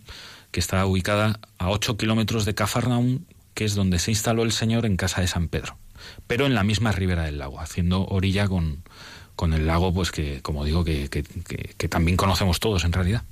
que 0.51 0.59
estaba 0.59 0.85
ubicada 0.85 1.39
a 1.57 1.69
8 1.69 1.97
kilómetros 1.97 2.45
de 2.45 2.55
Cafarnaum, 2.55 3.19
que 3.53 3.65
es 3.65 3.75
donde 3.75 3.99
se 3.99 4.11
instaló 4.11 4.43
el 4.43 4.51
Señor 4.51 4.85
en 4.85 4.97
casa 4.97 5.21
de 5.21 5.27
San 5.27 5.47
Pedro, 5.47 5.77
pero 6.27 6.45
en 6.45 6.55
la 6.55 6.63
misma 6.63 6.91
ribera 6.91 7.23
del 7.23 7.37
lago, 7.39 7.59
haciendo 7.59 8.05
orilla 8.05 8.47
con, 8.47 8.83
con 9.35 9.53
el 9.53 9.67
lago, 9.67 9.93
pues 9.93 10.11
que, 10.11 10.41
como 10.41 10.65
digo, 10.65 10.83
que, 10.83 11.09
que- 11.09 11.23
que- 11.23 11.73
que 11.77 11.87
también 11.89 12.17
conocemos 12.17 12.59
todos 12.59 12.83
en 12.85 12.93
realidad. 12.93 13.23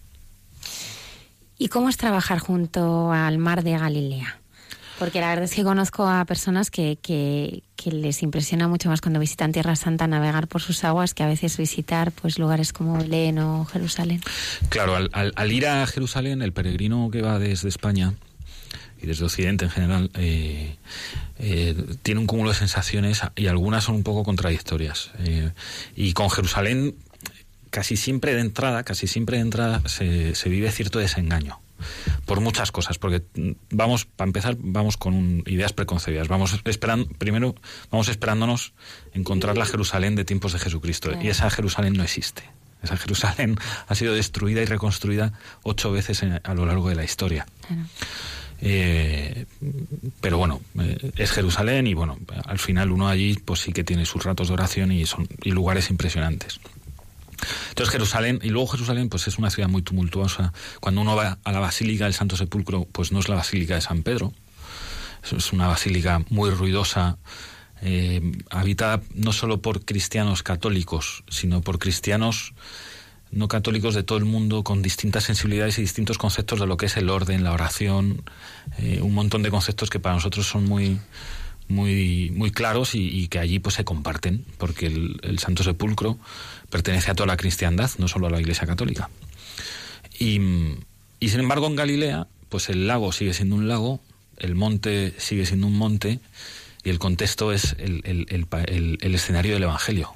¿Y 1.57 1.67
cómo 1.67 1.89
es 1.89 1.97
trabajar 1.97 2.39
junto 2.39 3.11
al 3.11 3.37
mar 3.37 3.63
de 3.63 3.77
Galilea? 3.77 4.39
Porque 4.97 5.21
la 5.21 5.29
verdad 5.29 5.45
es 5.45 5.53
que 5.53 5.63
conozco 5.63 6.07
a 6.07 6.25
personas 6.25 6.69
que, 6.69 6.97
que, 7.01 7.63
que 7.77 7.91
les 7.91 8.21
impresiona 8.21 8.67
mucho 8.67 8.89
más 8.89 8.99
cuando 8.99 9.19
visitan 9.21 9.53
Tierra 9.53 9.77
Santa 9.77 10.07
navegar 10.07 10.49
por 10.49 10.61
sus 10.61 10.83
aguas 10.83 11.13
que 11.13 11.23
a 11.23 11.27
veces 11.27 11.55
visitar 11.57 12.11
pues 12.11 12.37
lugares 12.37 12.73
como 12.73 12.97
Belén 12.97 13.39
o 13.39 13.63
Jerusalén. 13.65 14.21
Claro, 14.67 14.95
al, 14.97 15.09
al- 15.13 15.31
al 15.37 15.51
ir 15.53 15.67
a 15.67 15.85
Jerusalén, 15.87 16.41
el 16.41 16.51
peregrino 16.51 17.09
que 17.11 17.21
va 17.21 17.39
desde 17.39 17.69
España 17.69 18.13
y 19.01 19.07
desde 19.07 19.25
Occidente 19.25 19.65
en 19.65 19.71
general 19.71 20.11
eh, 20.15 20.75
eh, 21.39 21.75
tiene 22.03 22.19
un 22.19 22.27
cúmulo 22.27 22.49
de 22.49 22.55
sensaciones 22.55 23.21
y 23.35 23.47
algunas 23.47 23.83
son 23.85 23.95
un 23.95 24.03
poco 24.03 24.23
contradictorias. 24.23 25.11
Eh, 25.19 25.51
y 25.95 26.13
con 26.13 26.29
Jerusalén, 26.29 26.95
casi 27.69 27.97
siempre 27.97 28.33
de 28.35 28.41
entrada, 28.41 28.83
casi 28.83 29.07
siempre 29.07 29.37
de 29.37 29.43
entrada 29.43 29.81
se, 29.87 30.35
se 30.35 30.49
vive 30.49 30.71
cierto 30.71 30.99
desengaño 30.99 31.59
por 32.25 32.41
muchas 32.41 32.73
cosas, 32.73 32.97
porque 32.97 33.23
mm, 33.35 33.51
vamos, 33.71 34.03
para 34.03 34.27
empezar, 34.27 34.57
vamos 34.59 34.97
con 34.97 35.13
un- 35.13 35.43
ideas 35.45 35.71
preconcebidas. 35.71 36.27
Vamos 36.27 36.59
esperando, 36.65 37.07
primero, 37.17 37.55
vamos 37.89 38.09
esperándonos 38.09 38.73
encontrar 39.13 39.57
la 39.57 39.65
Jerusalén 39.65 40.15
de 40.15 40.25
tiempos 40.25 40.51
de 40.51 40.59
Jesucristo, 40.59 41.11
y 41.21 41.29
esa 41.29 41.49
Jerusalén 41.49 41.93
no 41.93 42.03
existe. 42.03 42.43
Esa 42.83 42.97
Jerusalén 42.97 43.55
ha 43.87 43.95
sido 43.95 44.13
destruida 44.13 44.61
y 44.61 44.65
reconstruida 44.65 45.31
ocho 45.63 45.89
veces 45.93 46.21
en- 46.21 46.41
a 46.43 46.53
lo 46.53 46.65
largo 46.65 46.89
de 46.89 46.95
la 46.95 47.05
historia. 47.05 47.45
Eh, 48.61 49.45
pero 50.19 50.37
bueno, 50.37 50.59
eh, 50.79 51.11
es 51.15 51.31
Jerusalén 51.31 51.87
y 51.87 51.93
bueno, 51.93 52.17
al 52.45 52.59
final 52.59 52.91
uno 52.91 53.07
allí 53.07 53.35
pues 53.35 53.61
sí 53.61 53.71
que 53.71 53.83
tiene 53.83 54.05
sus 54.05 54.23
ratos 54.23 54.49
de 54.49 54.53
oración 54.55 54.91
y 54.91 55.05
son 55.05 55.27
y 55.43 55.51
lugares 55.51 55.89
impresionantes. 55.89 56.59
Entonces 57.69 57.91
Jerusalén, 57.93 58.39
y 58.43 58.49
luego 58.49 58.67
Jerusalén, 58.67 59.07
pues 59.07 59.27
es 59.27 59.37
una 59.37 59.49
ciudad 59.49 59.69
muy 59.69 59.81
tumultuosa. 59.81 60.51
Cuando 60.81 60.99
uno 61.01 61.15
va 61.15 61.37
a 61.43 61.51
la 61.53 61.59
Basílica 61.59 62.03
del 62.03 62.13
Santo 62.13 62.35
Sepulcro, 62.35 62.85
pues 62.91 63.13
no 63.13 63.19
es 63.19 63.29
la 63.29 63.35
Basílica 63.35 63.75
de 63.75 63.81
San 63.81 64.03
Pedro. 64.03 64.33
Es- 65.23 65.53
una 65.53 65.67
basílica 65.67 66.21
muy 66.29 66.49
ruidosa, 66.49 67.17
eh, 67.81 68.21
habitada 68.49 69.01
no 69.15 69.31
solo 69.31 69.61
por 69.61 69.85
cristianos 69.85 70.43
católicos, 70.43 71.23
sino 71.29 71.61
por 71.61 71.79
cristianos 71.79 72.53
no 73.31 73.47
católicos 73.47 73.93
de 73.95 74.03
todo 74.03 74.17
el 74.17 74.25
mundo 74.25 74.63
con 74.63 74.81
distintas 74.81 75.23
sensibilidades 75.25 75.77
y 75.77 75.81
distintos 75.81 76.17
conceptos 76.17 76.59
de 76.59 76.65
lo 76.65 76.77
que 76.77 76.87
es 76.87 76.97
el 76.97 77.09
orden, 77.09 77.43
la 77.43 77.53
oración, 77.53 78.23
eh, 78.79 78.99
un 79.01 79.13
montón 79.13 79.43
de 79.43 79.51
conceptos 79.51 79.89
que 79.89 79.99
para 79.99 80.15
nosotros 80.15 80.47
son 80.47 80.65
muy 80.65 80.99
muy 81.67 82.31
muy 82.35 82.49
claros 82.49 82.95
y, 82.95 83.27
que 83.27 83.37
allí 83.37 83.59
pues 83.59 83.75
se 83.75 83.83
comparten 83.85 84.43
porque 84.57 84.87
el, 84.87 85.37
Santo 85.37 85.63
Sepulcro 85.63 86.17
pertenece 86.71 87.11
a 87.11 87.15
toda 87.15 87.27
la 87.27 87.37
cristiandad, 87.37 87.91
no 87.99 88.07
solo 88.07 88.25
a 88.25 88.31
la 88.31 88.39
Iglesia 88.39 88.65
Católica. 88.65 89.09
Y, 90.17 90.39
y 91.19 91.29
sin 91.29 91.39
embargo 91.41 91.67
en 91.67 91.75
Galilea 91.75 92.27
pues 92.49 92.69
el 92.69 92.87
lago 92.87 93.11
sigue 93.11 93.35
siendo 93.35 93.55
un 93.55 93.67
lago, 93.67 94.01
el 94.37 94.55
monte 94.55 95.13
sigue 95.19 95.45
siendo 95.45 95.67
un 95.67 95.77
monte 95.77 96.19
y 96.83 96.89
el 96.89 96.97
contexto 96.97 97.51
es 97.51 97.75
el, 97.77 98.01
el- 98.05 98.97
el 99.01 99.13
escenario 99.15 99.53
del 99.53 99.63
Evangelio. 99.63 100.13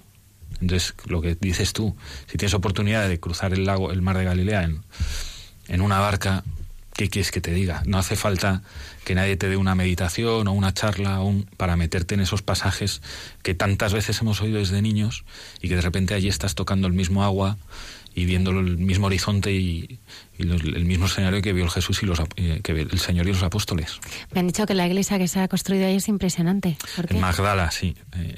Entonces, 0.61 0.93
lo 1.07 1.21
que 1.21 1.35
dices 1.39 1.73
tú, 1.73 1.95
si 2.31 2.37
tienes 2.37 2.53
oportunidad 2.53 3.07
de 3.07 3.19
cruzar 3.19 3.53
el 3.53 3.65
lago, 3.65 3.91
el 3.91 4.01
mar 4.01 4.17
de 4.17 4.23
Galilea 4.25 4.63
en, 4.63 4.81
en 5.67 5.81
una 5.81 5.99
barca, 5.99 6.43
¿qué 6.95 7.09
quieres 7.09 7.31
que 7.31 7.41
te 7.41 7.51
diga? 7.53 7.81
No 7.85 7.97
hace 7.97 8.15
falta 8.15 8.61
que 9.03 9.15
nadie 9.15 9.35
te 9.35 9.49
dé 9.49 9.57
una 9.57 9.75
meditación 9.75 10.47
o 10.47 10.51
una 10.53 10.73
charla 10.73 11.19
o 11.21 11.25
un- 11.27 11.43
para 11.57 11.75
meterte 11.75 12.13
en 12.15 12.21
esos 12.21 12.41
pasajes 12.41 13.01
que 13.41 13.53
tantas 13.55 13.93
veces 13.93 14.21
hemos 14.21 14.41
oído 14.41 14.59
desde 14.59 14.81
niños 14.81 15.25
y 15.61 15.67
que 15.69 15.75
de 15.75 15.81
repente 15.81 16.13
allí 16.13 16.29
estás 16.29 16.55
tocando 16.55 16.87
el 16.87 16.93
mismo 16.93 17.23
agua 17.23 17.57
y 18.15 18.25
viendo 18.25 18.51
el 18.51 18.77
mismo 18.77 19.07
horizonte 19.07 19.51
y, 19.51 19.99
los- 20.43 20.61
el 20.63 20.85
mismo 20.85 21.05
escenario 21.07 21.41
que 21.41 21.53
vio 21.53 21.63
el 21.65 21.69
Jesús 21.71 22.01
y 22.03 22.05
los, 22.05 22.19
eh, 22.35 22.61
que 22.63 22.71
el 22.73 22.99
Señor 22.99 23.27
y 23.27 23.31
los 23.33 23.43
apóstoles. 23.43 23.99
Me 24.31 24.39
han 24.41 24.47
dicho 24.47 24.65
que 24.65 24.73
la 24.73 24.85
iglesia 24.87 25.17
que 25.17 25.27
se 25.27 25.39
ha 25.39 25.47
construido 25.47 25.87
ahí 25.87 25.95
es 25.95 26.07
impresionante. 26.07 26.77
¿Por 26.95 27.07
qué? 27.07 27.15
En 27.15 27.21
Magdala, 27.21 27.71
sí. 27.71 27.95
Eh, 28.15 28.35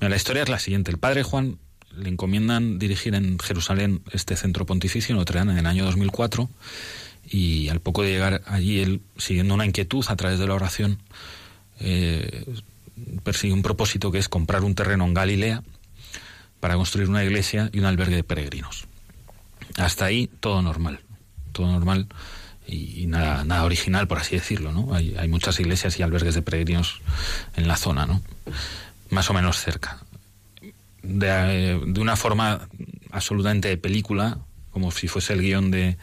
mira, 0.00 0.08
la 0.08 0.16
historia 0.16 0.42
es 0.42 0.48
la 0.48 0.58
siguiente. 0.58 0.90
El 0.90 0.98
padre 0.98 1.22
Juan 1.22 1.58
le 1.96 2.08
encomiendan 2.08 2.78
dirigir 2.78 3.14
en 3.14 3.38
Jerusalén 3.38 4.02
este 4.12 4.36
centro 4.36 4.64
pontificio 4.66 5.12
en 5.12 5.18
Notre 5.18 5.38
Dame 5.38 5.52
en 5.52 5.58
el 5.58 5.66
año 5.66 5.84
2004 5.84 6.48
y 7.30 7.68
al 7.68 7.80
poco 7.80 8.02
de 8.02 8.10
llegar 8.10 8.42
allí 8.46 8.80
él, 8.80 9.00
siguiendo 9.18 9.54
una 9.54 9.66
inquietud 9.66 10.04
a 10.08 10.16
través 10.16 10.38
de 10.38 10.46
la 10.46 10.54
oración, 10.54 10.98
eh, 11.80 12.44
persigue 13.24 13.52
un 13.52 13.62
propósito 13.62 14.10
que 14.10 14.18
es 14.18 14.28
comprar 14.28 14.64
un 14.64 14.74
terreno 14.74 15.04
en 15.04 15.14
Galilea 15.14 15.62
para 16.60 16.76
construir 16.76 17.08
una 17.08 17.24
iglesia 17.24 17.70
y 17.72 17.78
un 17.80 17.84
albergue 17.86 18.16
de 18.16 18.24
peregrinos. 18.24 18.86
Hasta 19.76 20.04
ahí 20.04 20.28
todo 20.40 20.62
normal, 20.62 21.00
todo 21.52 21.66
normal 21.70 22.06
y, 22.66 23.06
nada, 23.06 23.44
nada 23.44 23.64
original, 23.64 24.06
por 24.08 24.18
así 24.18 24.36
decirlo, 24.36 24.72
¿no? 24.72 24.94
Hay, 24.94 25.14
hay 25.18 25.28
muchas 25.28 25.58
iglesias 25.60 25.98
y 25.98 26.02
albergues 26.02 26.34
de 26.34 26.42
peregrinos 26.42 27.00
en 27.56 27.68
la 27.68 27.76
zona, 27.76 28.06
¿no? 28.06 28.22
Más 29.10 29.28
o 29.30 29.34
menos 29.34 29.58
cerca. 29.58 29.98
De, 31.02 31.26
eh, 31.28 31.80
de 31.84 32.00
una 32.00 32.16
forma 32.16 32.68
absolutamente 33.10 33.68
de 33.68 33.76
película, 33.76 34.38
como 34.70 34.90
si 34.90 35.08
fuese 35.08 35.32
el 35.34 35.42
guion 35.42 35.70
de- 35.70 35.96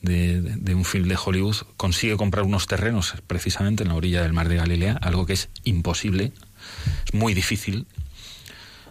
de 0.00 0.74
un 0.74 0.84
film 0.84 1.08
de 1.08 1.18
Hollywood, 1.22 1.56
consigue 1.76 2.16
comprar 2.16 2.44
unos 2.44 2.66
terrenos 2.68 3.14
precisamente 3.26 3.82
en 3.82 3.88
la 3.90 3.96
orilla 3.96 4.22
del 4.22 4.32
mar 4.32 4.48
de 4.48 4.54
Galilea, 4.56 4.96
algo 5.02 5.26
que 5.26 5.32
es 5.32 5.48
imposible, 5.64 6.32
es 7.04 7.14
muy 7.14 7.34
difícil, 7.34 7.86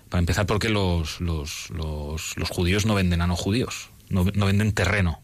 para 0.10 0.20
empezar, 0.20 0.46
porque 0.46 0.70
los, 0.70 1.20
los, 1.22 1.70
los, 1.72 2.36
los 2.38 2.50
judíos 2.50 2.86
no 2.86 2.94
venden 2.94 3.22
a 3.22 3.28
no 3.28 3.36
judíos, 3.38 3.90
no, 4.10 4.26
no 4.36 4.46
venden 4.48 4.74
terreno, 4.74 5.22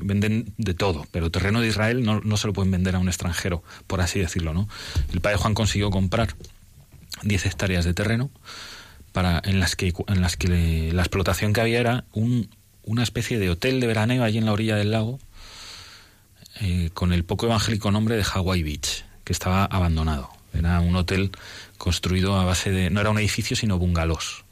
venden 0.00 0.52
de 0.56 0.74
todo, 0.74 1.06
pero 1.10 1.30
terreno 1.30 1.60
de 1.60 1.68
Israel 1.68 2.04
no, 2.04 2.20
no 2.20 2.36
se 2.36 2.46
lo 2.46 2.52
pueden 2.52 2.70
vender 2.70 2.96
a 2.96 2.98
un 2.98 3.08
extranjero, 3.08 3.62
por 3.86 4.00
así 4.00 4.20
decirlo, 4.20 4.54
¿no? 4.54 4.68
El 5.12 5.20
padre 5.20 5.38
Juan 5.38 5.54
consiguió 5.54 5.90
comprar 5.90 6.34
10 7.22 7.46
hectáreas 7.46 7.84
de 7.84 7.94
terreno 7.94 8.30
para, 9.12 9.40
en, 9.44 9.60
las 9.60 9.76
que, 9.76 9.92
en 10.06 10.20
las 10.20 10.36
que 10.36 10.90
la 10.92 11.02
explotación 11.02 11.52
que 11.52 11.60
había 11.60 11.80
era 11.80 12.04
un, 12.12 12.50
una 12.84 13.02
especie 13.02 13.38
de 13.38 13.50
hotel 13.50 13.80
de 13.80 13.86
veraneo 13.86 14.24
allí 14.24 14.38
en 14.38 14.46
la 14.46 14.52
orilla 14.52 14.76
del 14.76 14.90
lago, 14.90 15.18
eh, 16.60 16.90
con 16.94 17.12
el 17.12 17.24
poco 17.24 17.46
evangélico 17.46 17.90
nombre 17.90 18.16
de 18.16 18.24
Hawaii 18.24 18.62
Beach, 18.62 19.04
que 19.24 19.32
estaba 19.32 19.64
abandonado. 19.64 20.30
Era 20.52 20.80
un 20.80 20.96
hotel 20.96 21.30
construido 21.76 22.36
a 22.36 22.44
base 22.44 22.70
de... 22.70 22.90
No 22.90 23.00
era 23.00 23.10
un 23.10 23.18
edificio, 23.18 23.56
sino 23.56 23.78
bungalows. 23.78 24.44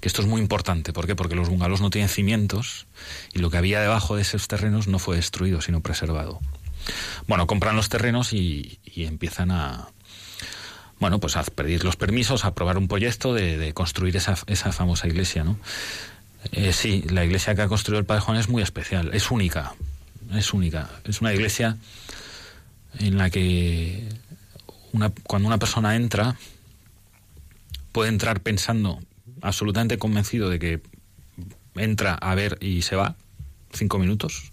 Que 0.00 0.08
esto 0.08 0.22
es 0.22 0.28
muy 0.28 0.40
importante. 0.40 0.92
¿Por 0.92 1.06
qué? 1.06 1.16
Porque 1.16 1.34
los 1.34 1.48
bungalows 1.48 1.80
no 1.80 1.90
tienen 1.90 2.08
cimientos 2.08 2.86
y 3.32 3.40
lo 3.40 3.50
que 3.50 3.58
había 3.58 3.80
debajo 3.80 4.16
de 4.16 4.22
esos 4.22 4.46
terrenos 4.48 4.86
no 4.86 4.98
fue 4.98 5.16
destruido, 5.16 5.60
sino 5.60 5.80
preservado. 5.80 6.40
Bueno, 7.26 7.46
compran 7.46 7.76
los 7.76 7.88
terrenos 7.88 8.32
y, 8.32 8.78
y 8.84 9.04
empiezan 9.04 9.50
a, 9.50 9.88
bueno, 11.00 11.20
pues 11.20 11.36
a 11.36 11.42
pedir 11.42 11.84
los 11.84 11.96
permisos, 11.96 12.44
a 12.44 12.48
aprobar 12.48 12.76
un 12.78 12.88
proyecto 12.88 13.34
de, 13.34 13.72
construir 13.72 14.16
esa, 14.16 14.36
esa, 14.46 14.72
famosa 14.72 15.06
iglesia, 15.06 15.44
¿no? 15.44 15.58
Eh, 16.52 16.72
sí, 16.72 17.04
la 17.08 17.24
iglesia 17.24 17.54
que 17.54 17.62
ha 17.62 17.68
construido 17.68 18.00
el 18.00 18.06
Padre 18.06 18.22
Juan 18.22 18.38
es 18.38 18.48
muy 18.48 18.62
especial, 18.62 19.10
es 19.12 19.30
única, 19.30 19.74
es 20.34 20.52
única. 20.52 20.88
Es 21.04 21.20
una 21.20 21.32
iglesia 21.32 21.76
en 22.98 23.18
la 23.18 23.30
que 23.30 24.08
una, 24.92 25.10
cuando 25.24 25.46
una 25.48 25.58
persona 25.58 25.94
entra, 25.94 26.36
puede 27.92 28.08
entrar 28.08 28.40
pensando, 28.40 29.00
absolutamente 29.42 29.98
convencido 29.98 30.50
de 30.50 30.58
que 30.58 30.80
entra 31.74 32.14
a 32.14 32.34
ver 32.34 32.58
y 32.60 32.82
se 32.82 32.96
va, 32.96 33.16
cinco 33.72 33.98
minutos, 33.98 34.50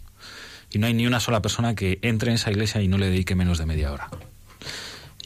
y 0.70 0.80
no 0.80 0.88
hay 0.88 0.94
ni 0.94 1.08
una 1.08 1.20
sola 1.20 1.42
persona 1.42 1.76
que 1.76 2.00
entre 2.02 2.32
en 2.32 2.36
esa 2.36 2.52
iglesia 2.52 2.82
y 2.82 2.88
no 2.88 2.98
le 2.98 3.08
dedique 3.08 3.36
menos 3.36 3.58
de 3.58 3.66
media 3.66 3.92
hora 3.92 4.10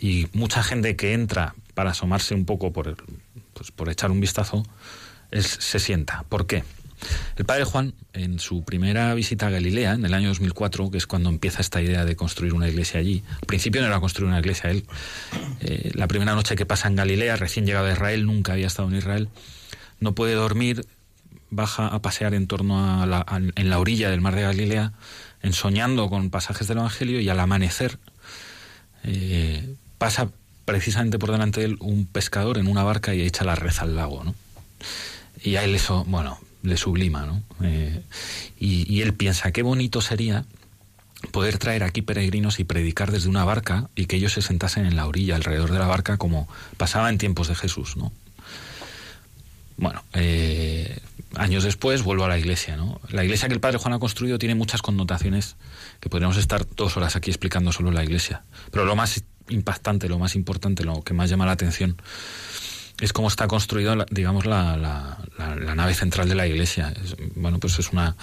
y 0.02 0.28
mucha 0.34 0.64
gente 0.64 0.96
que 0.96 1.14
entra 1.14 1.56
para 1.74 1.92
asomarse 1.92 2.34
un 2.34 2.46
poco 2.46 2.72
por, 2.72 2.96
pues, 3.54 3.72
por 3.72 3.90
echar 3.90 4.12
un 4.12 4.20
vistazo 4.20 4.64
es, 5.32 5.46
se 5.46 5.80
sienta. 5.80 6.24
¿Por 6.30 6.48
qué? 6.48 6.64
El 7.38 7.46
padre 7.46 7.64
Juan, 7.64 7.94
en 8.14 8.40
su 8.40 8.64
primera 8.64 9.14
visita 9.14 9.48
a 9.48 9.50
Galilea, 9.50 9.94
en 9.94 10.06
el 10.06 10.14
año 10.14 10.30
2004, 10.30 10.92
que 10.92 10.98
es 10.98 11.08
cuando 11.08 11.30
empieza 11.30 11.62
esta 11.62 11.82
idea 11.82 12.06
de 12.06 12.16
construir 12.16 12.54
una 12.54 12.68
iglesia 12.68 13.00
allí, 13.00 13.24
al 13.34 13.48
principio 13.48 13.82
no 13.82 13.88
era 13.88 14.00
construir 14.00 14.28
una 14.28 14.40
iglesia 14.40 14.70
él, 14.70 14.86
eh, 15.62 15.92
la 15.94 16.08
primera 16.08 16.36
noche 16.36 16.56
que 16.56 16.66
pasa 16.66 16.88
en 16.88 16.96
Galilea, 16.96 17.36
recién 17.38 17.66
llegado 17.66 17.88
a 17.88 17.92
Israel, 17.94 18.26
nunca 18.26 18.54
había 18.54 18.68
estado 18.68 18.90
en 18.90 18.98
Israel, 18.98 19.30
no 20.00 20.14
puede 20.14 20.34
dormir, 20.34 20.86
baja 21.50 21.88
a 21.88 22.00
pasear 22.02 22.34
en 22.34 22.48
torno 22.48 23.02
a 23.02 23.06
la, 23.06 23.26
en 23.56 23.70
la 23.70 23.80
orilla 23.80 24.10
del 24.10 24.22
mar 24.22 24.36
de 24.36 24.44
Galilea, 24.44 24.94
ensoñando 25.42 26.10
con 26.10 26.30
pasajes 26.30 26.68
del 26.68 26.78
Evangelio 26.78 27.20
y 27.20 27.30
al 27.30 27.40
amanecer 27.40 27.98
eh, 29.04 29.76
pasa 29.98 30.30
precisamente 30.66 31.18
por 31.18 31.32
delante 31.32 31.62
de 31.62 31.68
él 31.68 31.78
un 31.80 32.06
pescador 32.06 32.58
en 32.58 32.68
una 32.68 32.84
barca 32.84 33.16
y 33.16 33.22
echa 33.22 33.44
la 33.44 33.56
red 33.56 33.74
al 33.80 33.96
lago, 33.96 34.24
¿no? 34.24 34.36
Y 35.42 35.56
a 35.56 35.64
él 35.64 35.74
eso, 35.74 36.04
bueno, 36.06 36.40
le 36.62 36.78
sublima, 36.78 37.26
¿no? 37.26 37.42
Eh, 37.64 38.02
y, 38.60 39.02
él 39.02 39.14
piensa, 39.14 39.52
qué 39.52 39.64
bonito 39.64 40.02
sería 40.02 40.46
poder 41.32 41.58
traer 41.58 41.84
aquí 41.84 42.02
peregrinos 42.02 42.60
y 42.60 42.64
predicar 42.64 43.12
desde 43.12 43.30
una 43.30 43.44
barca 43.44 43.90
y 43.96 44.06
que 44.06 44.18
ellos 44.18 44.34
se 44.34 44.42
sentasen 44.42 44.86
en 44.86 44.96
la 44.96 45.06
orilla, 45.06 45.36
alrededor 45.36 45.72
de 45.72 45.80
la 45.80 45.88
barca, 45.88 46.18
como 46.18 46.48
pasaba 46.78 47.10
en 47.10 47.18
tiempos 47.18 47.48
de 47.48 47.56
Jesús, 47.56 47.98
¿no? 47.98 48.12
Bueno, 49.78 50.04
eh, 50.14 51.00
años 51.36 51.64
después 51.64 52.04
vuelvo 52.04 52.26
a 52.26 52.28
la 52.28 52.38
iglesia, 52.38 52.76
¿no? 52.76 53.00
La 53.10 53.24
iglesia 53.24 53.48
que 53.48 53.54
el 53.54 53.62
Padre 53.62 53.78
Juan 53.78 53.94
ha 53.94 54.00
construido 54.00 54.38
tiene 54.38 54.56
muchas 54.56 54.82
connotaciones 54.82 55.56
que 56.02 56.10
podríamos 56.10 56.38
estar 56.38 56.66
dos 56.76 56.98
horas 56.98 57.16
aquí 57.16 57.32
explicando 57.32 57.72
solo 57.72 57.92
la 57.92 58.04
iglesia. 58.04 58.44
Pero 58.72 58.84
lo 58.84 58.96
más 58.98 59.24
impactante, 59.48 60.10
lo 60.10 60.20
más 60.20 60.36
importante, 60.36 60.84
lo 60.84 61.02
que 61.02 61.14
más 61.14 61.30
llama 61.30 61.46
la 61.46 61.54
atención 61.54 61.96
es 63.00 63.14
cómo 63.14 63.28
está 63.28 63.48
construida, 63.48 64.06
digamos, 64.10 64.46
la, 64.46 64.78
la, 64.78 65.18
la, 65.38 65.76
nave 65.76 65.94
central 65.94 66.28
de 66.28 66.36
la 66.36 66.48
iglesia. 66.48 66.94
Es, 67.04 67.16
bueno, 67.36 67.60
pues 67.60 67.80
es 67.80 67.92
una, 67.92 68.16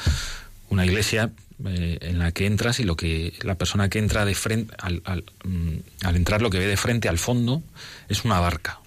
iglesia 0.85 1.31
eh, 1.65 1.99
en 2.03 2.19
la 2.19 2.33
que 2.33 2.47
entras 2.47 2.81
y 2.81 2.85
lo 2.85 2.97
que 2.97 3.33
la 3.43 3.55
persona 3.57 3.89
que 3.89 3.99
entra 3.99 4.25
de 4.25 4.35
frente, 4.35 4.75
al, 4.79 5.03
al, 5.05 5.25
mm, 5.45 5.77
al 6.05 6.17
entrar 6.17 6.43
lo 6.43 6.51
que 6.51 6.59
ve 6.59 6.67
de 6.67 6.77
frente 6.77 7.09
al 7.09 7.19
fondo 7.19 7.63
es 8.09 8.25
una 8.25 8.41
barca. 8.41 8.81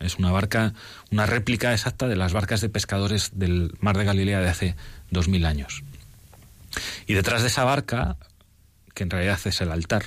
Es 0.00 0.16
una 0.16 0.32
barca, 0.32 0.74
una 1.12 1.26
réplica 1.26 1.72
exacta 1.72 2.08
de 2.08 2.16
las 2.16 2.32
barcas 2.32 2.60
de 2.60 2.68
pescadores 2.68 3.30
del 3.34 3.72
mar 3.80 3.96
de 3.96 4.04
Galilea 4.04 4.40
de 4.40 4.48
hace 4.48 4.76
dos 5.10 5.28
mil 5.28 5.46
años. 5.46 5.84
Y 7.06 7.14
detrás 7.14 7.42
de 7.42 7.48
esa 7.48 7.64
barca, 7.64 8.16
que 8.94 9.04
en 9.04 9.10
realidad 9.10 9.38
es 9.44 9.60
el 9.60 9.70
altar, 9.70 10.06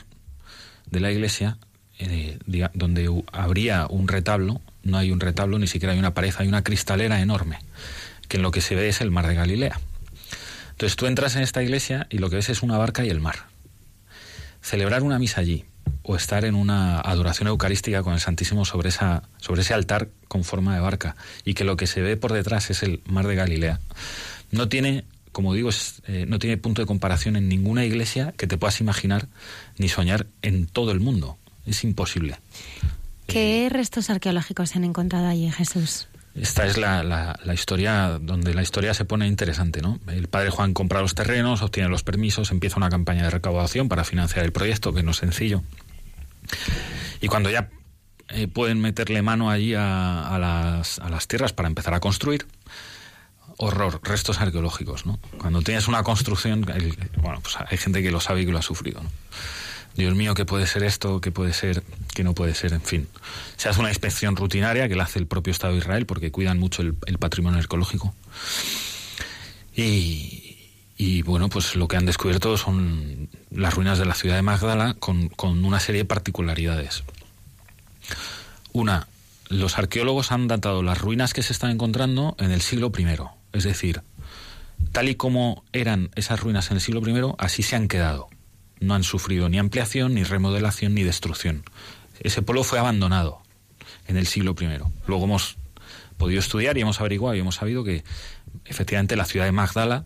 de 0.92 1.00
la 1.00 1.12
iglesia, 1.12 1.58
eh, 1.98 2.38
donde 2.74 3.10
habría 3.32 3.88
un 3.90 4.08
retablo, 4.08 4.62
no 4.86 4.98
hay 4.98 5.12
un 5.12 5.20
retablo, 5.20 5.60
ni 5.60 5.68
siquiera 5.68 5.92
hay 5.92 6.00
una 6.00 6.14
pared, 6.14 6.34
hay 6.38 6.48
una 6.48 6.64
cristalera 6.64 7.20
enorme, 7.20 7.60
que 8.30 8.38
en 8.38 8.44
lo 8.44 8.52
que 8.52 8.62
se 8.62 8.76
ve 8.76 8.88
es 8.88 9.02
el 9.02 9.12
mar 9.12 9.28
de 9.28 9.36
Galilea. 9.36 9.80
Entonces 10.72 10.96
tú 10.96 11.08
entras 11.08 11.36
en 11.36 11.42
esta 11.42 11.62
iglesia 11.62 12.08
y 12.10 12.20
lo 12.20 12.30
que 12.30 12.38
ves 12.38 12.50
es 12.50 12.62
una 12.64 12.78
barca 12.78 13.04
y 13.04 13.10
el 13.10 13.20
mar. 13.20 13.48
Celebrar 14.62 15.04
una 15.04 15.20
misa 15.20 15.42
allí 15.42 15.66
o 16.04 16.16
estar 16.16 16.46
en 16.46 16.56
una 16.56 17.00
adoración 17.00 17.48
eucarística 17.48 18.04
con 18.04 18.14
el 18.14 18.20
Santísimo 18.20 18.66
sobre, 18.66 18.90
esa, 18.90 19.24
sobre 19.38 19.62
ese 19.62 19.74
altar 19.74 20.10
con 20.28 20.44
forma 20.44 20.76
de 20.76 20.82
barca 20.82 21.16
y 21.44 21.54
que 21.54 21.64
lo 21.64 21.78
que 21.78 21.88
se 21.88 22.02
ve 22.02 22.18
por 22.18 22.34
detrás 22.34 22.70
es 22.70 22.84
el 22.84 23.02
mar 23.06 23.28
de 23.28 23.36
Galilea, 23.36 23.80
no 24.52 24.70
tiene 24.70 25.06
como 25.36 25.54
digo, 25.54 25.68
es, 25.68 26.02
eh, 26.08 26.26
no 26.30 26.40
tiene 26.40 26.56
punto 26.56 26.82
de 26.82 26.86
comparación 26.86 27.36
en 27.36 27.50
ninguna 27.50 27.84
iglesia 27.84 28.34
que 28.38 28.48
te 28.48 28.58
puedas 28.58 28.80
imaginar 28.80 29.28
ni 29.78 29.90
soñar 29.90 30.28
en 30.42 30.66
todo 30.66 30.92
el 30.92 31.02
mundo. 31.02 31.38
Es 31.66 31.84
imposible. 31.84 32.38
¿Qué 33.28 33.68
restos 33.72 34.10
arqueológicos 34.10 34.70
se 34.70 34.78
han 34.78 34.84
encontrado 34.84 35.28
allí, 35.28 35.52
Jesús? 35.52 36.08
Esta 36.36 36.66
es 36.66 36.78
la, 36.78 37.38
historia 37.54 38.20
donde 38.20 38.54
la 38.54 38.62
historia 38.62 38.94
se 38.94 39.06
pone 39.06 39.26
interesante, 39.26 39.82
¿no? 39.82 40.00
El 40.08 40.28
padre 40.28 40.50
Juan 40.50 40.74
compra 40.74 41.02
los 41.02 41.16
terrenos, 41.16 41.62
obtiene 41.62 41.88
los 41.88 42.04
permisos, 42.04 42.52
empieza 42.52 42.76
una 42.76 42.90
campaña 42.90 43.24
de 43.24 43.30
recaudación 43.30 43.88
para 43.88 44.04
financiar 44.04 44.44
el 44.44 44.52
proyecto, 44.52 44.94
que 44.94 45.02
no 45.02 45.12
es 45.12 45.18
sencillo. 45.18 45.64
Y 47.22 47.30
cuando 47.30 47.50
ya 47.50 47.70
eh, 48.28 48.50
pueden 48.50 48.82
meterle 48.82 49.22
mano 49.22 49.50
allí 49.50 49.76
a, 49.78 50.38
las, 50.38 51.28
tierras 51.28 51.54
para 51.54 51.70
empezar 51.70 51.94
a 51.94 52.02
construir, 52.02 52.46
horror, 53.56 54.02
restos 54.04 54.42
arqueológicos, 54.42 55.06
¿no? 55.06 55.20
Cuando 55.38 55.62
tienes 55.62 55.88
una 55.88 56.04
construcción, 56.04 56.66
bueno, 57.22 57.40
pues 57.42 57.56
hay 57.66 57.78
gente 57.78 58.04
que 58.04 58.12
lo 58.12 58.20
sabe 58.20 58.42
y 58.42 58.46
que 58.46 58.52
lo 58.52 58.58
ha 58.58 58.62
sufrido, 58.62 59.02
¿no? 59.02 59.10
Dios 59.96 60.16
mío, 60.16 60.34
¿qué 60.34 60.46
puede 60.46 60.68
ser 60.68 60.84
esto? 60.84 61.22
¿Qué 61.22 61.32
puede 61.32 61.54
ser? 61.54 61.84
¿Qué 62.14 62.24
no 62.24 62.34
puede 62.34 62.54
ser? 62.54 62.74
En 62.74 62.82
fin. 62.82 63.08
Se 63.56 63.70
hace 63.70 63.80
una 63.80 63.90
inspección 63.90 64.36
rutinaria 64.36 64.90
que 64.90 64.96
la 64.96 65.04
hace 65.04 65.20
el 65.20 65.28
propio 65.28 65.52
Estado 65.52 65.74
de 65.74 65.80
Israel 65.80 66.06
porque 66.06 66.32
cuidan 66.32 66.60
mucho 66.60 66.82
el, 66.82 67.18
patrimonio 67.18 67.60
arqueológico. 67.60 68.14
Y, 69.76 70.58
y, 70.98 71.22
bueno, 71.22 71.50
pues 71.50 71.76
lo 71.76 71.88
que 71.88 71.98
han 71.98 72.06
descubierto 72.06 72.58
son 72.58 73.30
las 73.52 73.74
ruinas 73.74 73.98
de 73.98 74.06
la 74.06 74.14
ciudad 74.16 74.36
de 74.36 74.42
Magdala 74.42 74.96
con, 74.96 75.30
con 75.30 75.64
una 75.64 75.80
serie 75.80 76.02
de 76.02 76.06
particularidades. 76.06 77.04
Una, 78.74 79.08
los 79.50 79.78
arqueólogos 79.78 80.32
han 80.32 80.48
datado 80.48 80.84
las 80.84 81.00
ruinas 81.00 81.34
que 81.34 81.44
se 81.44 81.54
están 81.54 81.72
encontrando 81.72 82.36
en 82.40 82.52
el 82.52 82.62
siglo 82.62 82.92
I 82.98 83.06
es 83.56 83.64
decir, 83.64 84.02
tal 84.92 85.08
y 85.08 85.16
como 85.16 85.64
eran 85.72 86.12
esas 86.16 86.42
ruinas 86.42 86.70
en 86.72 86.78
el 86.78 86.82
siglo 86.82 87.02
I, 87.08 87.34
así 87.38 87.64
se 87.64 87.78
han 87.78 87.88
quedado. 87.88 88.28
No 88.86 88.94
han 88.94 89.04
sufrido 89.04 89.50
ni 89.50 89.58
ampliación, 89.58 90.14
ni 90.14 90.24
remodelación, 90.24 90.94
ni 90.94 91.04
destrucción. 91.04 91.64
Ese 92.20 92.42
pueblo 92.42 92.64
fue 92.64 92.80
abandonado 92.80 93.42
en 94.08 94.18
el 94.18 94.28
siglo 94.28 94.56
I. 94.60 94.68
Luego 95.08 95.26
hemos 95.26 95.58
podido 96.18 96.40
estudiar 96.40 96.78
y 96.78 96.82
hemos 96.82 97.00
averiguado 97.00 97.36
y 97.36 97.40
hemos 97.40 97.56
sabido 97.56 97.84
que 97.84 98.04
efectivamente 98.66 99.16
la 99.16 99.26
ciudad 99.26 99.46
de 99.46 99.52
Magdala 99.52 100.06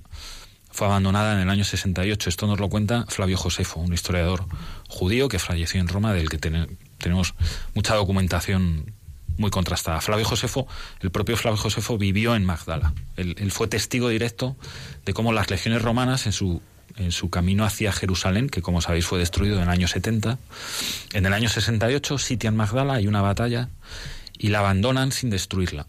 fue 0.71 0.87
abandonada 0.87 1.33
en 1.33 1.39
el 1.39 1.49
año 1.49 1.63
68. 1.63 2.29
Esto 2.29 2.47
nos 2.47 2.59
lo 2.59 2.69
cuenta 2.69 3.05
Flavio 3.09 3.37
Josefo, 3.37 3.79
un 3.81 3.93
historiador 3.93 4.45
judío 4.87 5.27
que 5.27 5.39
falleció 5.39 5.81
en 5.81 5.87
Roma, 5.87 6.13
del 6.13 6.29
que 6.29 6.37
ten 6.37 6.77
tenemos 6.97 7.33
mucha 7.73 7.95
documentación 7.95 8.93
muy 9.37 9.49
contrastada. 9.51 10.01
Flavio 10.01 10.25
Josefo, 10.25 10.67
el 11.01 11.11
propio 11.11 11.37
Flavio 11.37 11.57
Josefo 11.57 11.97
vivió 11.97 12.35
en 12.35 12.45
Magdala. 12.45 12.93
Él, 13.15 13.51
fue 13.51 13.67
testigo 13.67 14.09
directo 14.09 14.55
de 15.05 15.13
cómo 15.13 15.31
las 15.31 15.49
legiones 15.49 15.81
romanas 15.81 16.25
en 16.25 16.33
su, 16.33 16.61
en 16.97 17.11
su 17.11 17.29
camino 17.29 17.65
hacia 17.65 17.91
Jerusalén, 17.91 18.49
que 18.49 18.61
como 18.61 18.81
sabéis 18.81 19.05
fue 19.05 19.19
destruido 19.19 19.57
en 19.57 19.63
el 19.63 19.69
año 19.69 19.87
70, 19.87 20.37
en 21.13 21.25
el 21.25 21.33
año 21.33 21.49
68 21.49 22.17
sitian 22.17 22.55
Magdala, 22.55 22.95
hay 22.95 23.07
una 23.07 23.21
batalla 23.21 23.69
y 24.37 24.49
la 24.49 24.59
abandonan 24.59 25.11
sin 25.11 25.29
destruirla. 25.29 25.85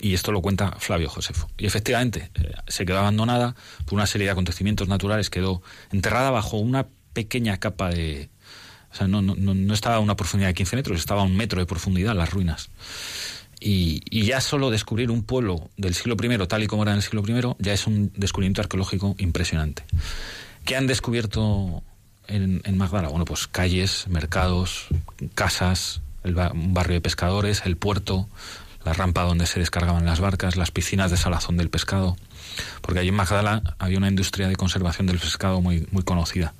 Y 0.00 0.14
esto 0.14 0.32
lo 0.32 0.42
cuenta 0.42 0.72
Flavio 0.78 1.08
Josefo. 1.08 1.48
Y 1.56 1.66
efectivamente, 1.66 2.30
eh, 2.34 2.52
se 2.68 2.84
quedó 2.84 2.98
abandonada 2.98 3.54
por 3.84 3.94
una 3.94 4.06
serie 4.06 4.26
de 4.26 4.32
acontecimientos 4.32 4.88
naturales, 4.88 5.30
quedó 5.30 5.62
enterrada 5.90 6.30
bajo 6.30 6.58
una 6.58 6.86
pequeña 7.12 7.56
capa 7.58 7.88
de, 7.88 8.28
o 8.92 8.94
sea, 8.94 9.08
no, 9.08 9.22
no, 9.22 9.34
no 9.36 9.74
estaba 9.74 9.96
a 9.96 10.00
una 10.00 10.16
profundidad 10.16 10.50
de 10.50 10.54
15 10.54 10.76
metros, 10.76 10.98
estaba 10.98 11.22
a 11.22 11.24
un 11.24 11.36
metro 11.36 11.60
de 11.60 11.66
profundidad 11.66 12.14
las 12.14 12.30
ruinas. 12.30 12.68
Y, 13.58 14.24
ya 14.26 14.40
solo 14.40 14.70
descubrir 14.70 15.10
un 15.10 15.22
pueblo 15.22 15.70
del 15.76 15.94
siglo 15.94 16.16
I, 16.20 16.46
tal 16.46 16.62
y 16.62 16.66
como 16.66 16.82
era 16.82 16.92
en 16.92 16.98
el 16.98 17.02
siglo 17.02 17.22
I, 17.26 17.62
ya 17.62 17.72
es 17.72 17.86
un 17.86 18.12
descubrimiento 18.14 18.60
arqueológico 18.60 19.14
impresionante. 19.18 19.84
¿Qué 20.64 20.76
han 20.76 20.86
descubierto 20.86 21.82
en, 22.26 22.60
en 22.64 22.76
Magdala? 22.76 23.08
Bueno, 23.08 23.24
pues 23.24 23.46
calles, 23.46 24.06
mercados, 24.08 24.88
casas, 25.34 26.02
el, 26.24 26.36
un 26.36 26.74
barrio 26.74 26.94
de 26.94 27.00
pescadores, 27.00 27.62
el 27.64 27.76
puerto, 27.76 28.28
la 28.84 28.92
rampa 28.92 29.22
donde 29.22 29.46
se 29.46 29.58
descargaban 29.58 30.04
las 30.04 30.20
barcas, 30.20 30.56
las 30.56 30.70
piscinas 30.70 31.10
de 31.10 31.16
salazón 31.16 31.56
del 31.56 31.70
pescado. 31.70 32.16
Porque 32.82 33.00
allí 33.00 33.08
en 33.08 33.14
Magdala 33.14 33.62
había 33.78 33.98
una 33.98 34.08
industria 34.08 34.48
de 34.48 34.56
conservación 34.56 35.06
del 35.06 35.18
pescado 35.18 35.60
muy, 35.60 35.86
muy 35.90 36.02
conocida. 36.02 36.54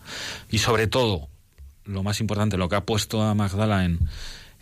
Y 0.51 0.59
sobre 0.59 0.87
todo, 0.87 1.29
lo 1.85 2.03
más 2.03 2.21
importante, 2.21 2.57
lo 2.57 2.69
que 2.69 2.77
ha 2.77 2.85
puesto 2.85 3.23
a 3.23 3.35
Magdala 3.35 3.85
en, 3.85 4.01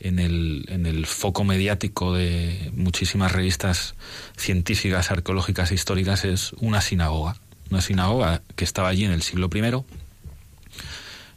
en, 0.05 0.19
el, 0.19 0.67
en 0.69 0.85
el 0.85 1.07
foco 1.07 1.45
mediático 1.45 2.13
de 2.13 2.71
muchísimas 2.75 3.33
revistas 3.33 3.95
científicas, 4.37 5.11
arqueológicas 5.11 5.71
e 5.71 5.75
históricas 5.75 6.25
es 6.27 6.53
una 6.61 6.83
sinagoga. 6.83 7.37
Una 7.71 7.81
sinagoga 7.81 8.43
que 8.55 8.65
estaba 8.65 8.89
allí 8.89 9.07
en 9.07 9.13
el 9.13 9.23
siglo 9.23 9.49
I, 9.53 9.83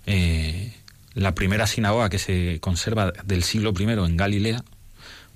eh, 0.06 0.73
la 1.13 1.34
primera 1.34 1.65
sinagoga 1.65 2.10
que 2.10 2.19
se 2.19 2.60
conserva 2.60 3.13
del 3.23 3.43
siglo 3.43 3.73
I 3.80 3.84
en 3.84 4.17
Galilea, 4.17 4.63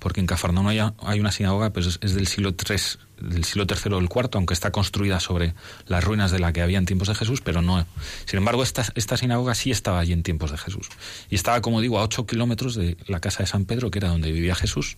porque 0.02 0.18
en 0.18 0.26
Cafarnaum 0.26 0.66
hay, 0.66 0.80
hay 0.80 1.20
una 1.20 1.30
sinagoga, 1.30 1.72
pues 1.72 2.00
es 2.02 2.14
del 2.14 2.26
siglo 2.26 2.50
III, 2.58 3.30
del 3.30 3.44
siglo 3.44 3.66
III 3.68 3.94
o 3.94 3.98
el 4.00 4.06
IV, 4.06 4.30
aunque 4.32 4.52
está 4.52 4.72
construida 4.72 5.20
sobre 5.20 5.54
las 5.86 6.02
ruinas 6.02 6.32
de 6.32 6.40
la 6.40 6.52
que 6.52 6.60
había 6.60 6.78
en 6.78 6.86
tiempos 6.86 7.06
de 7.06 7.14
Jesús, 7.14 7.40
pero 7.40 7.62
no. 7.62 7.86
Sin 8.24 8.38
embargo, 8.38 8.64
esta, 8.64 9.16
sinagoga 9.16 9.54
sí 9.54 9.70
estaba 9.70 10.00
allí 10.00 10.12
en 10.12 10.24
tiempos 10.24 10.50
de 10.50 10.58
Jesús. 10.58 10.88
Y 11.30 11.36
estaba, 11.36 11.60
como 11.60 11.80
digo, 11.80 12.00
a 12.00 12.02
8 12.02 12.26
kilómetros 12.26 12.74
de 12.74 12.96
la 13.06 13.20
casa 13.20 13.44
de 13.44 13.46
San 13.46 13.64
Pedro, 13.64 13.92
que 13.92 14.00
era 14.00 14.08
donde 14.08 14.32
vivía 14.32 14.56
Jesús, 14.56 14.96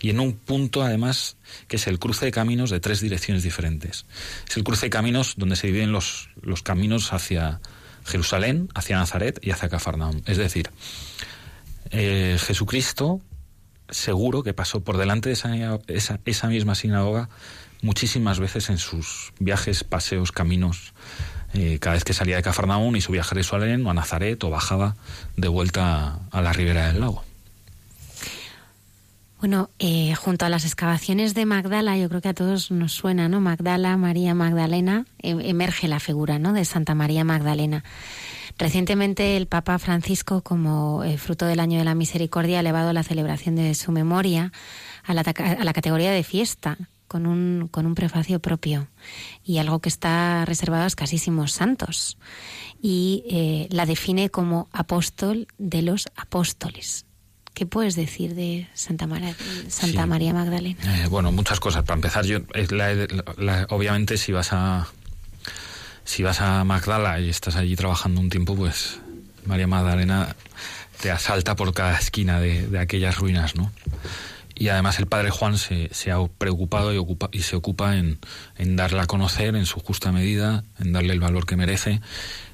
y 0.00 0.08
en 0.08 0.20
un 0.20 0.32
punto, 0.32 0.82
además, 0.82 1.36
que 1.68 1.76
es 1.76 1.86
el 1.86 1.98
cruce 1.98 2.24
de 2.24 2.32
caminos 2.32 2.70
de 2.70 2.80
tres 2.80 3.02
direcciones 3.02 3.42
diferentes. 3.42 4.06
Es 4.48 4.56
el 4.56 4.64
cruce 4.64 4.86
de 4.86 4.90
caminos 4.90 5.34
donde 5.36 5.56
se 5.56 5.66
dividen 5.66 5.92
los, 5.92 6.30
los 6.40 6.62
caminos 6.62 7.12
hacia 7.12 7.60
Jerusalén, 8.06 8.70
hacia 8.74 8.96
Nazaret 8.96 9.38
y 9.42 9.50
hacia 9.50 9.68
Cafarnaum. 9.68 10.22
Es 10.24 10.38
decir, 10.38 10.70
eh, 11.90 12.38
Jesucristo 12.40 13.20
seguro 13.90 14.42
que 14.42 14.54
pasó 14.54 14.80
por 14.80 14.96
delante 14.96 15.28
de 15.28 15.34
esa, 15.34 15.54
esa, 15.88 16.20
esa, 16.24 16.48
misma 16.48 16.74
sinagoga 16.74 17.28
muchísimas 17.82 18.38
veces 18.38 18.70
en 18.70 18.78
sus 18.78 19.32
viajes, 19.38 19.84
paseos, 19.84 20.32
caminos, 20.32 20.92
eh, 21.54 21.78
cada 21.80 21.94
vez 21.94 22.04
que 22.04 22.12
salía 22.12 22.36
de 22.36 22.42
Cafarnaún 22.42 22.96
y 22.96 23.00
subía 23.00 23.20
a 23.20 23.24
Jerusalén 23.24 23.86
o 23.86 23.90
a 23.90 23.94
Nazaret 23.94 24.42
o 24.44 24.50
bajaba 24.50 24.96
de 25.36 25.48
vuelta 25.48 26.20
a 26.30 26.42
la 26.42 26.52
ribera 26.52 26.88
del 26.88 27.00
lago. 27.00 27.22
Bueno, 29.38 29.68
eh, 29.78 30.14
junto 30.14 30.46
a 30.46 30.48
las 30.48 30.64
excavaciones 30.64 31.34
de 31.34 31.44
Magdala, 31.44 31.96
yo 31.98 32.08
creo 32.08 32.22
que 32.22 32.30
a 32.30 32.34
todos 32.34 32.70
nos 32.70 32.92
suena, 32.92 33.28
¿no? 33.28 33.40
Magdala, 33.40 33.96
María 33.98 34.34
Magdalena, 34.34 35.04
em, 35.18 35.40
emerge 35.40 35.88
la 35.88 36.00
figura, 36.00 36.38
¿no? 36.38 36.54
De 36.54 36.64
Santa 36.64 36.94
María 36.94 37.22
Magdalena. 37.22 37.84
Recientemente 38.58 39.36
el 39.36 39.46
Papa 39.46 39.78
Francisco, 39.78 40.40
como 40.42 41.04
eh, 41.04 41.18
fruto 41.18 41.44
del 41.46 41.60
año 41.60 41.78
de 41.78 41.84
la 41.84 41.94
misericordia, 41.94 42.56
ha 42.58 42.60
elevado 42.60 42.92
la 42.92 43.02
celebración 43.02 43.54
de 43.56 43.74
su 43.74 43.92
memoria 43.92 44.50
a 45.04 45.12
la, 45.14 45.20
a 45.22 45.64
la 45.64 45.72
categoría 45.74 46.10
de 46.10 46.24
fiesta, 46.24 46.78
con 47.06 47.26
un, 47.26 47.68
con 47.70 47.86
un 47.86 47.94
prefacio 47.94 48.40
propio 48.40 48.88
y 49.44 49.58
algo 49.58 49.78
que 49.80 49.88
está 49.88 50.44
reservado 50.44 50.84
a 50.84 50.86
escasísimos 50.88 51.52
santos. 51.52 52.16
Y 52.82 53.24
eh, 53.30 53.68
la 53.70 53.84
define 53.86 54.30
como 54.30 54.68
apóstol 54.72 55.46
de 55.58 55.82
los 55.82 56.06
apóstoles. 56.16 57.04
¿Qué 57.54 57.64
puedes 57.64 57.94
decir 57.94 58.34
de 58.34 58.68
Santa, 58.74 59.06
María, 59.06 59.34
Santa 59.68 60.02
Sí. 60.02 60.08
María 60.08 60.32
Magdalena? 60.34 61.04
Eh, 61.04 61.06
bueno, 61.08 61.30
muchas 61.32 61.58
cosas. 61.60 61.84
Para 61.84 61.94
empezar, 61.96 62.24
yo 62.26 62.40
la- 62.70 62.94
la- 63.38 63.66
obviamente 63.70 64.16
si 64.18 64.32
vas 64.32 64.52
a 64.52 64.86
si 66.06 66.22
vas 66.22 66.40
a 66.40 66.64
Magdala 66.64 67.20
y 67.20 67.28
estás 67.28 67.56
allí 67.56 67.76
trabajando 67.76 68.20
un 68.20 68.30
tiempo, 68.30 68.54
pues 68.54 69.00
María 69.44 69.66
Magdalena 69.66 70.34
te 71.02 71.10
asalta 71.10 71.56
por 71.56 71.74
cada 71.74 71.98
esquina 71.98 72.40
de, 72.40 72.78
aquellas 72.78 73.18
ruinas, 73.18 73.56
¿no? 73.56 73.72
Y 74.54 74.68
además 74.68 74.98
el 74.98 75.06
padre 75.06 75.28
Juan 75.28 75.58
se, 75.58 75.90
ha 76.10 76.24
preocupado 76.38 76.94
y, 77.32 77.42
se 77.42 77.56
ocupa 77.56 77.96
en, 77.98 78.18
en 78.56 78.76
darla 78.76 79.02
a 79.02 79.06
conocer 79.06 79.54
en 79.54 79.66
su 79.66 79.80
justa 79.80 80.12
medida, 80.12 80.64
en 80.78 80.92
darle 80.92 81.12
el 81.12 81.20
valor 81.20 81.44
que 81.44 81.56
merece 81.56 82.00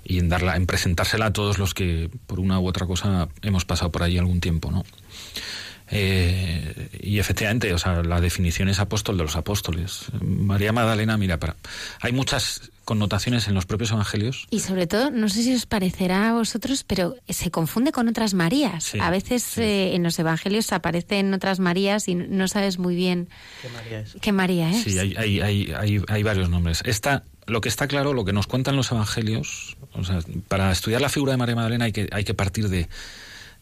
y 0.02 0.18
en 0.18 0.28
darla, 0.28 0.56
en 0.56 0.66
presentársela 0.66 1.26
a 1.26 1.32
todos 1.32 1.58
los 1.58 1.74
que 1.74 2.10
por 2.26 2.40
una 2.40 2.58
u 2.58 2.66
otra 2.66 2.86
cosa 2.86 3.28
hemos 3.42 3.64
pasado 3.64 3.92
por 3.92 4.02
allí 4.02 4.18
algún 4.18 4.40
tiempo, 4.40 4.72
¿no? 4.72 4.82
Eh, 5.94 6.88
y 7.02 7.18
efectivamente, 7.18 7.72
o 7.74 7.78
sea, 7.78 8.02
la 8.02 8.20
definición 8.20 8.70
es 8.70 8.80
apóstol 8.80 9.18
de 9.18 9.24
los 9.24 9.36
apóstoles. 9.36 10.06
María 10.22 10.72
Magdalena, 10.72 11.18
mira, 11.18 11.38
para, 11.38 11.54
hay 12.00 12.12
muchas 12.12 12.71
connotaciones 12.84 13.48
en 13.48 13.54
los 13.54 13.66
propios 13.66 13.90
evangelios. 13.92 14.46
Y 14.50 14.60
sobre 14.60 14.86
todo, 14.86 15.10
no 15.10 15.28
sé 15.28 15.42
si 15.42 15.54
os 15.54 15.66
parecerá 15.66 16.30
a 16.30 16.32
vosotros, 16.32 16.84
pero 16.84 17.16
se 17.28 17.50
confunde 17.50 17.92
con 17.92 18.08
otras 18.08 18.34
Marías. 18.34 18.84
Sí, 18.84 18.98
a 19.00 19.10
veces 19.10 19.58
eh, 19.58 19.94
en 19.94 20.02
los 20.02 20.18
evangelios 20.18 20.72
aparecen 20.72 21.32
otras 21.34 21.60
Marías 21.60 22.08
y 22.08 22.14
no 22.14 22.48
sabes 22.48 22.78
muy 22.78 22.94
bien 22.94 23.28
¿Qué 23.62 23.68
María 23.68 24.00
es? 24.00 24.16
qué 24.20 24.32
María 24.32 24.70
es. 24.70 24.82
Sí, 24.82 24.98
hay, 24.98 25.14
hay, 25.16 25.40
hay, 25.40 25.72
hay, 25.76 26.02
hay 26.08 26.22
varios 26.22 26.50
nombres. 26.50 26.82
Esta, 26.84 27.24
lo 27.46 27.60
que 27.60 27.68
está 27.68 27.86
claro, 27.86 28.12
lo 28.12 28.24
que 28.24 28.32
nos 28.32 28.46
cuentan 28.46 28.76
los 28.76 28.90
evangelios, 28.92 29.76
o 29.92 30.04
sea, 30.04 30.20
para 30.48 30.70
estudiar 30.70 31.00
la 31.00 31.08
figura 31.08 31.32
de 31.32 31.38
María 31.38 31.54
Magdalena 31.56 31.86
hay 31.86 31.92
que, 31.92 32.08
hay 32.12 32.24
que 32.24 32.34
partir 32.34 32.68
de, 32.68 32.88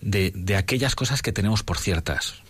de, 0.00 0.32
de 0.34 0.56
aquellas 0.56 0.94
cosas 0.94 1.22
que 1.22 1.32
tenemos 1.32 1.62
por 1.62 1.78
ciertas, 1.78 2.42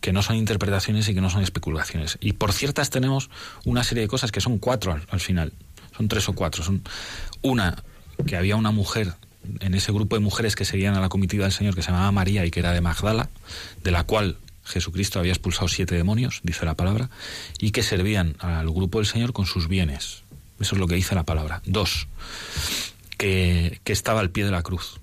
que 0.00 0.12
no 0.12 0.22
son 0.22 0.36
interpretaciones 0.36 1.08
y 1.08 1.14
que 1.14 1.20
no 1.20 1.28
son 1.28 1.42
especulaciones. 1.42 2.18
Y 2.20 2.32
por 2.32 2.52
ciertas 2.52 2.90
tenemos 2.90 3.30
una 3.64 3.84
serie 3.84 4.02
de 4.02 4.08
cosas 4.08 4.32
que 4.32 4.40
son 4.40 4.58
cuatro 4.58 4.92
al, 4.92 5.06
al 5.10 5.20
final, 5.20 5.52
son 6.00 6.08
tres 6.08 6.30
o 6.30 6.32
cuatro. 6.32 6.64
Son 6.64 6.82
una, 7.42 7.76
que 8.26 8.34
había 8.34 8.56
una 8.56 8.70
mujer 8.70 9.12
en 9.60 9.74
ese 9.74 9.92
grupo 9.92 10.16
de 10.16 10.20
mujeres 10.20 10.56
que 10.56 10.64
seguían 10.64 10.94
a 10.94 11.00
la 11.00 11.10
comitiva 11.10 11.44
del 11.44 11.52
Señor 11.52 11.74
que 11.74 11.82
se 11.82 11.90
llamaba 11.90 12.10
María 12.10 12.46
y 12.46 12.50
que 12.50 12.60
era 12.60 12.72
de 12.72 12.80
Magdala, 12.80 13.28
de 13.84 13.90
la 13.90 14.04
cual 14.04 14.38
Jesucristo 14.64 15.18
había 15.18 15.32
expulsado 15.32 15.68
siete 15.68 15.94
demonios, 15.94 16.40
dice 16.42 16.64
la 16.64 16.74
palabra, 16.74 17.10
y 17.58 17.72
que 17.72 17.82
servían 17.82 18.36
al 18.38 18.70
grupo 18.70 18.98
del 18.98 19.06
Señor 19.06 19.34
con 19.34 19.44
sus 19.44 19.68
bienes. 19.68 20.22
Eso 20.58 20.74
es 20.74 20.78
lo 20.80 20.86
que 20.86 20.94
dice 20.94 21.14
la 21.14 21.24
palabra. 21.24 21.60
Dos, 21.66 22.08
que, 23.18 23.80
que 23.84 23.92
estaba 23.92 24.20
al 24.20 24.30
pie 24.30 24.46
de 24.46 24.52
la 24.52 24.62
cruz. 24.62 25.00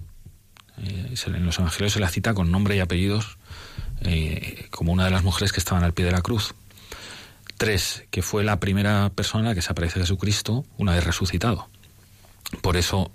Eh, 0.80 1.14
en 1.28 1.46
los 1.46 1.60
evangelios 1.60 1.94
se 1.94 2.00
la 2.00 2.10
cita 2.10 2.34
con 2.34 2.52
nombre 2.52 2.76
y 2.76 2.80
apellidos 2.80 3.38
eh, 4.02 4.68
como 4.72 4.94
una 4.94 5.06
de 5.06 5.12
las 5.12 5.24
mujeres 5.24 5.52
que 5.52 5.60
estaban 5.60 5.84
al 5.84 5.94
pie 5.94 6.06
de 6.06 6.12
la 6.12 6.22
cruz. 6.22 6.56
Tres, 7.58 8.04
que 8.12 8.22
fue 8.22 8.44
la 8.44 8.60
primera 8.60 9.10
persona 9.10 9.52
a 9.52 9.56
que 9.56 9.62
se 9.62 9.72
aparece 9.72 10.00
Jesucristo 10.00 10.66
una 10.78 10.94
vez 10.94 11.04
resucitado. 11.04 11.68
Por 12.62 12.78
eso 12.78 13.12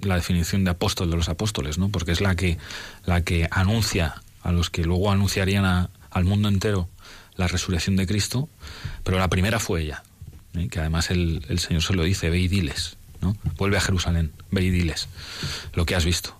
la 0.00 0.16
definición 0.16 0.64
de 0.64 0.70
apóstol 0.72 1.10
de 1.10 1.16
los 1.16 1.28
apóstoles, 1.28 1.78
¿no? 1.78 1.88
Porque 1.88 2.12
es 2.12 2.20
la 2.20 2.34
que, 2.34 2.58
la 3.06 3.22
que 3.22 3.48
anuncia 3.50 4.20
a 4.42 4.52
los 4.52 4.68
que 4.68 4.84
luego 4.84 5.10
anunciarían 5.10 5.64
a- 5.64 5.90
al 6.10 6.24
mundo 6.24 6.48
entero 6.48 6.88
la 7.36 7.48
resurrección 7.48 7.96
de 7.96 8.06
Cristo, 8.06 8.48
pero 9.02 9.18
la 9.18 9.28
primera 9.28 9.58
fue 9.58 9.82
ella, 9.82 10.02
¿eh? 10.54 10.68
que 10.68 10.78
además 10.80 11.10
el, 11.10 11.44
el 11.48 11.58
Señor 11.58 11.82
se 11.82 11.94
lo 11.94 12.02
dice, 12.04 12.30
ve 12.30 12.38
y 12.40 12.48
diles, 12.48 12.96
¿no? 13.20 13.36
Vuelve 13.56 13.76
a 13.76 13.80
Jerusalén, 13.80 14.32
ve 14.50 14.62
y 14.64 14.70
diles 14.70 15.08
lo 15.72 15.86
que 15.86 15.94
has 15.94 16.04
visto. 16.04 16.36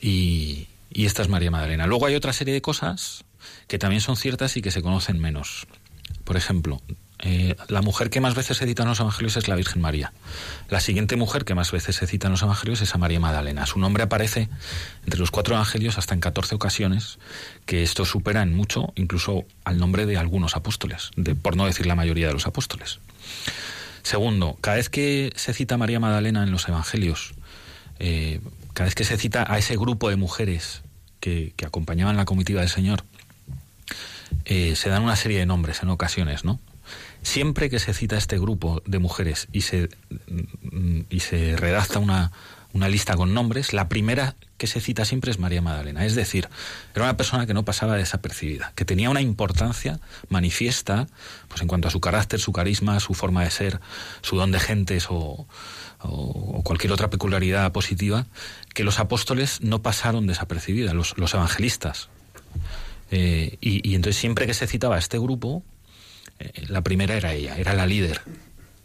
Y, 0.00 0.68
y 0.92 1.06
esta 1.06 1.22
es 1.22 1.28
María 1.28 1.50
Magdalena. 1.50 1.86
Luego 1.86 2.06
hay 2.06 2.14
otra 2.14 2.32
serie 2.32 2.54
de 2.54 2.62
cosas 2.62 3.24
que 3.68 3.78
también 3.78 4.00
son 4.00 4.16
ciertas 4.16 4.56
y 4.56 4.62
que 4.62 4.70
se 4.70 4.80
conocen 4.82 5.18
menos. 5.18 5.66
Por 6.24 6.36
ejemplo, 6.36 6.80
eh, 7.22 7.54
la 7.68 7.82
mujer 7.82 8.08
que 8.08 8.20
más 8.20 8.34
veces 8.34 8.56
se 8.56 8.66
cita 8.66 8.82
en 8.82 8.88
los 8.88 9.00
evangelios 9.00 9.36
es 9.36 9.46
la 9.46 9.54
Virgen 9.54 9.82
María. 9.82 10.12
La 10.68 10.80
siguiente 10.80 11.16
mujer 11.16 11.44
que 11.44 11.54
más 11.54 11.70
veces 11.70 11.96
se 11.96 12.06
cita 12.06 12.28
en 12.28 12.32
los 12.32 12.42
evangelios 12.42 12.80
es 12.80 12.94
a 12.94 12.98
María 12.98 13.20
Magdalena. 13.20 13.66
Su 13.66 13.78
nombre 13.78 14.02
aparece 14.02 14.48
entre 15.04 15.20
los 15.20 15.30
cuatro 15.30 15.54
evangelios 15.54 15.98
hasta 15.98 16.14
en 16.14 16.20
14 16.20 16.54
ocasiones, 16.54 17.18
que 17.66 17.82
esto 17.82 18.04
supera 18.04 18.42
en 18.42 18.54
mucho 18.54 18.92
incluso 18.96 19.44
al 19.64 19.78
nombre 19.78 20.06
de 20.06 20.16
algunos 20.16 20.56
apóstoles, 20.56 21.10
de, 21.16 21.34
por 21.34 21.56
no 21.56 21.66
decir 21.66 21.86
la 21.86 21.94
mayoría 21.94 22.28
de 22.28 22.32
los 22.32 22.46
apóstoles. 22.46 23.00
Segundo, 24.02 24.56
cada 24.62 24.78
vez 24.78 24.88
que 24.88 25.30
se 25.36 25.52
cita 25.52 25.74
a 25.74 25.78
María 25.78 26.00
Magdalena 26.00 26.42
en 26.42 26.50
los 26.50 26.66
evangelios, 26.68 27.34
eh, 27.98 28.40
cada 28.72 28.86
vez 28.86 28.94
que 28.94 29.04
se 29.04 29.18
cita 29.18 29.44
a 29.46 29.58
ese 29.58 29.76
grupo 29.76 30.08
de 30.08 30.16
mujeres 30.16 30.82
que, 31.20 31.52
que 31.56 31.66
acompañaban 31.66 32.16
la 32.16 32.24
comitiva 32.24 32.60
del 32.60 32.70
Señor, 32.70 33.04
eh, 34.44 34.74
se 34.76 34.88
dan 34.88 35.02
una 35.02 35.16
serie 35.16 35.38
de 35.38 35.46
nombres 35.46 35.82
en 35.82 35.90
ocasiones, 35.90 36.44
¿no? 36.44 36.60
Siempre 37.22 37.70
que 37.70 37.78
se 37.78 37.94
cita 37.94 38.16
este 38.16 38.38
grupo 38.38 38.82
de 38.86 38.98
mujeres 38.98 39.48
y 39.52 39.60
se, 39.62 39.88
mm, 40.72 41.00
y 41.10 41.20
se 41.20 41.56
redacta 41.56 41.98
una, 41.98 42.32
una 42.72 42.88
lista 42.88 43.14
con 43.16 43.34
nombres, 43.34 43.72
la 43.72 43.88
primera 43.88 44.34
que 44.56 44.66
se 44.66 44.80
cita 44.80 45.04
siempre 45.04 45.30
es 45.30 45.38
María 45.38 45.62
Magdalena. 45.62 46.04
Es 46.04 46.14
decir, 46.14 46.48
era 46.94 47.04
una 47.04 47.16
persona 47.16 47.46
que 47.46 47.54
no 47.54 47.64
pasaba 47.64 47.96
desapercibida, 47.96 48.72
que 48.74 48.84
tenía 48.84 49.08
una 49.10 49.20
importancia 49.22 50.00
manifiesta 50.28 51.06
pues 51.48 51.62
en 51.62 51.68
cuanto 51.68 51.88
a 51.88 51.90
su 51.90 52.00
carácter, 52.00 52.40
su 52.40 52.52
carisma, 52.52 52.98
su 53.00 53.14
forma 53.14 53.42
de 53.44 53.50
ser, 53.50 53.80
su 54.22 54.36
don 54.36 54.50
de 54.52 54.60
gentes 54.60 55.06
o, 55.10 55.46
o- 56.00 56.06
o 56.58 56.62
cualquier 56.62 56.92
otra 56.92 57.08
peculiaridad 57.10 57.70
positiva, 57.72 58.26
que 58.74 58.84
los 58.84 58.98
apóstoles 58.98 59.60
no 59.62 59.80
pasaron 59.82 60.26
desapercibida, 60.26 60.92
los, 60.94 61.16
los 61.18 61.32
evangelistas. 61.34 62.08
Eh, 63.10 63.56
y, 63.60 63.94
entonces 63.94 64.20
siempre 64.20 64.46
que 64.46 64.54
se 64.54 64.66
citaba 64.66 64.96
a 64.96 64.98
este 64.98 65.18
grupo, 65.18 65.62
eh, 66.38 66.64
la 66.68 66.82
primera 66.82 67.16
era 67.16 67.32
ella, 67.34 67.56
era 67.56 67.74
la 67.74 67.86
líder 67.86 68.20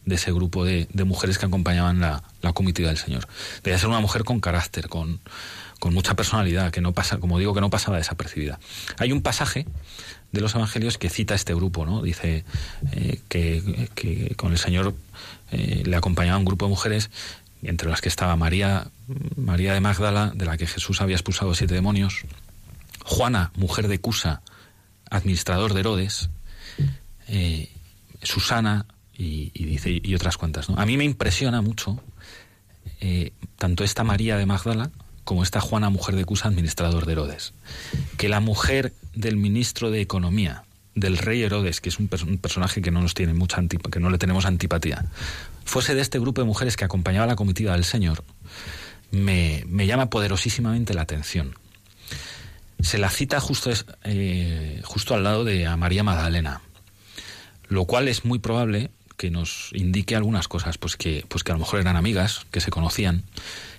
de 0.05 0.15
ese 0.15 0.31
grupo 0.31 0.65
de, 0.65 0.87
de 0.91 1.03
mujeres 1.03 1.37
que 1.37 1.45
acompañaban 1.45 1.99
la, 1.99 2.23
comitiva 2.53 2.89
del 2.89 2.97
Señor. 2.97 3.27
Debía 3.63 3.77
ser 3.77 3.89
una 3.89 3.99
mujer 3.99 4.23
con 4.23 4.39
carácter, 4.39 4.87
con, 4.87 5.19
mucha 5.91 6.15
personalidad, 6.15 6.71
que 6.71 6.81
no 6.81 6.93
pasa, 6.93 7.19
como 7.19 7.37
digo, 7.37 7.53
que 7.53 7.61
no 7.61 7.69
pasaba 7.69 7.97
desapercibida. 7.97 8.59
Hay 8.97 9.11
un 9.11 9.21
pasaje 9.21 9.67
de 10.31 10.41
los 10.41 10.55
evangelios 10.55 10.97
que 10.97 11.11
cita 11.11 11.35
este 11.35 11.53
grupo, 11.53 11.85
¿no? 11.85 12.01
Dice 12.01 12.43
eh, 12.91 13.19
que, 13.29 14.33
con 14.35 14.51
el 14.51 14.57
Señor 14.57 14.95
le 15.51 15.95
acompañaba 15.95 16.39
un 16.39 16.45
grupo 16.45 16.65
de 16.65 16.69
mujeres, 16.69 17.11
entre 17.61 17.87
las 17.87 18.01
que 18.01 18.09
estaba 18.09 18.35
María, 18.35 18.87
María 19.35 19.73
de 19.75 19.79
Magdala, 19.79 20.31
de 20.33 20.45
la 20.45 20.57
que 20.57 20.65
Jesús 20.65 21.01
había 21.01 21.15
expulsado 21.15 21.53
siete 21.53 21.75
demonios, 21.75 22.25
Juana, 23.05 23.51
mujer 23.55 23.87
de 23.87 23.99
Cusa, 23.99 24.41
administrador 25.09 25.73
de 25.73 25.79
Herodes, 25.79 26.29
eh, 27.27 27.69
Susana 28.23 28.85
y, 29.13 29.51
y 29.53 29.65
dice 29.65 30.01
y 30.03 30.15
otras 30.15 30.37
cuantas. 30.37 30.69
¿no? 30.69 30.77
A 30.77 30.85
mí 30.85 30.97
me 30.97 31.03
impresiona 31.03 31.61
mucho 31.61 32.01
eh, 32.99 33.31
tanto 33.57 33.83
esta 33.83 34.03
María 34.03 34.37
de 34.37 34.45
Magdala 34.45 34.89
como 35.23 35.43
esta 35.43 35.61
Juana, 35.61 35.89
mujer 35.89 36.15
de 36.15 36.25
Cusa, 36.25 36.47
administrador 36.47 37.05
de 37.05 37.13
Herodes. 37.13 37.53
Que 38.17 38.29
la 38.29 38.39
mujer 38.39 38.93
del 39.13 39.37
ministro 39.37 39.91
de 39.91 40.01
Economía, 40.01 40.63
del 40.93 41.17
rey 41.17 41.41
Herodes, 41.41 41.81
que 41.81 41.89
es 41.89 41.99
un, 41.99 42.07
personaje 42.07 42.81
que 42.81 42.91
no 42.91 43.01
nos 43.01 43.13
tiene 43.13 43.33
mucha 43.33 43.61
que 43.67 43.99
no 43.99 44.09
le 44.09 44.17
tenemos 44.17 44.45
antipatía, 44.45 45.05
fuese 45.63 45.95
de 45.95 46.01
este 46.01 46.19
grupo 46.19 46.41
de 46.41 46.47
mujeres 46.47 46.77
que 46.77 46.85
acompañaba 46.85 47.25
a 47.25 47.27
la 47.27 47.35
comitiva 47.35 47.73
del 47.73 47.85
Señor, 47.85 48.23
me, 49.11 49.63
me 49.67 49.87
llama 49.87 50.09
poderosísimamente 50.09 50.93
la 50.93 51.01
atención. 51.01 51.55
Se 52.79 52.97
la 52.97 53.09
cita 53.09 53.39
justo, 53.39 53.71
eh, 54.03 54.81
justo 54.83 55.15
al 55.15 55.23
lado 55.23 55.43
de 55.43 55.65
a 55.65 55.77
María 55.77 56.03
Magdalena, 56.03 56.61
lo 57.67 57.85
cual 57.85 58.07
es 58.07 58.25
muy 58.25 58.39
probable 58.39 58.91
que 59.17 59.31
nos 59.31 59.69
indique 59.73 60.15
algunas 60.15 60.47
cosas, 60.47 60.77
pues 60.77 60.97
que, 60.97 61.25
pues 61.27 61.43
que 61.43 61.51
a 61.51 61.55
lo 61.55 61.59
mejor 61.59 61.79
eran 61.79 61.95
amigas, 61.95 62.45
que 62.51 62.59
se 62.59 62.69
conocían, 62.69 63.23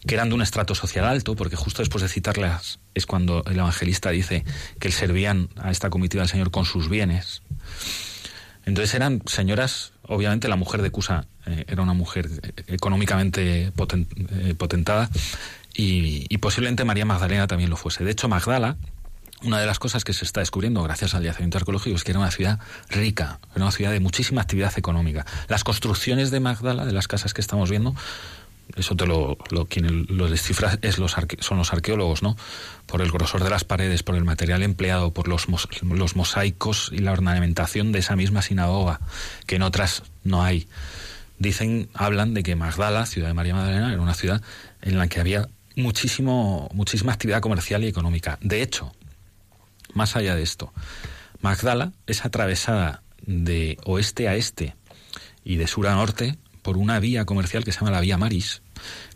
que 0.06 0.14
eran 0.14 0.28
de 0.30 0.34
un 0.34 0.42
estrato 0.42 0.74
social 0.74 1.04
alto, 1.04 1.36
porque 1.36 1.56
justo 1.56 1.82
después 1.82 2.02
de 2.02 2.08
citarlas 2.08 2.78
es 2.94 3.06
cuando 3.06 3.44
el 3.44 3.58
evangelista 3.58 4.10
dice 4.10 4.44
que 4.78 4.90
servían 4.90 5.50
a 5.56 5.70
esta 5.70 5.90
comitiva 5.90 6.22
del 6.22 6.30
Señor 6.30 6.50
con 6.50 6.64
sus 6.64 6.88
bienes. 6.88 7.42
Entonces 8.64 8.94
eran 8.94 9.22
señoras, 9.26 9.92
obviamente 10.02 10.48
la 10.48 10.56
mujer 10.56 10.82
de 10.82 10.90
Cusa 10.90 11.26
eh, 11.46 11.64
era 11.68 11.82
una 11.82 11.92
mujer 11.92 12.28
eh, 12.42 12.52
económicamente 12.66 13.72
potentada 14.58 15.08
y, 15.76 16.26
y, 16.28 16.38
posiblemente 16.38 16.84
María 16.84 17.04
Magdalena 17.04 17.46
también 17.46 17.70
lo 17.70 17.76
fuese. 17.76 18.04
De 18.04 18.10
hecho, 18.10 18.28
Magdala, 18.28 18.76
una 19.42 19.60
de 19.60 19.66
las 19.66 19.78
cosas 19.78 20.04
que 20.04 20.12
se 20.12 20.24
está 20.24 20.40
descubriendo 20.40 20.82
gracias 20.82 21.14
al 21.14 21.22
yacimiento 21.22 21.58
arqueológico 21.58 21.96
es 21.96 22.04
que 22.04 22.12
era 22.12 22.20
una 22.20 22.30
ciudad 22.30 22.58
rica, 22.88 23.38
era 23.54 23.64
una 23.64 23.72
ciudad 23.72 23.92
de 23.92 24.00
muchísima 24.00 24.40
actividad 24.40 24.72
económica. 24.76 25.26
Las 25.48 25.62
construcciones 25.62 26.30
de 26.30 26.40
Magdala, 26.40 26.86
de 26.86 26.92
las 26.92 27.06
casas 27.06 27.34
que 27.34 27.42
estamos 27.42 27.70
viendo, 27.70 27.94
eso 28.74 28.96
te 28.96 29.06
lo, 29.06 29.38
lo 29.50 29.66
quien 29.66 30.06
lo 30.08 30.28
descifra 30.28 30.78
es 30.82 30.98
los 30.98 31.14
son 31.40 31.58
los 31.58 31.72
arqueólogos, 31.72 32.22
¿no? 32.22 32.36
Por 32.86 33.02
el 33.02 33.12
grosor 33.12 33.44
de 33.44 33.50
las 33.50 33.64
paredes, 33.64 34.02
por 34.02 34.16
el 34.16 34.24
material 34.24 34.62
empleado, 34.62 35.12
por 35.12 35.28
los, 35.28 35.46
los 35.82 36.16
mosaicos 36.16 36.90
y 36.92 36.98
la 36.98 37.12
ornamentación 37.12 37.92
de 37.92 38.00
esa 38.00 38.16
misma 38.16 38.42
sinagoga, 38.42 39.00
que 39.46 39.56
en 39.56 39.62
otras 39.62 40.02
no 40.24 40.42
hay. 40.42 40.66
Dicen, 41.38 41.90
hablan 41.94 42.32
de 42.32 42.42
que 42.42 42.56
Magdala, 42.56 43.06
ciudad 43.06 43.28
de 43.28 43.34
María 43.34 43.54
Magdalena, 43.54 43.92
era 43.92 44.00
una 44.00 44.14
ciudad 44.14 44.42
en 44.80 44.98
la 44.98 45.06
que 45.06 45.20
había 45.20 45.48
muchísimo, 45.76 46.68
muchísima 46.72 47.12
actividad 47.12 47.40
comercial 47.40 47.84
y 47.84 47.88
económica. 47.88 48.38
De 48.40 48.62
hecho, 48.62 48.92
más 49.94 50.16
allá 50.16 50.34
de 50.34 50.42
esto, 50.42 50.72
Magdala 51.40 51.92
es 52.06 52.24
atravesada 52.24 53.02
de 53.24 53.78
oeste 53.84 54.28
a 54.28 54.34
este 54.34 54.74
y 55.44 55.56
de 55.56 55.66
sur 55.66 55.86
a 55.86 55.94
norte 55.94 56.36
por 56.62 56.76
una 56.76 56.98
vía 56.98 57.24
comercial 57.24 57.62
que 57.62 57.70
se 57.70 57.78
llama 57.78 57.92
la 57.92 58.00
Vía 58.00 58.18
Maris, 58.18 58.62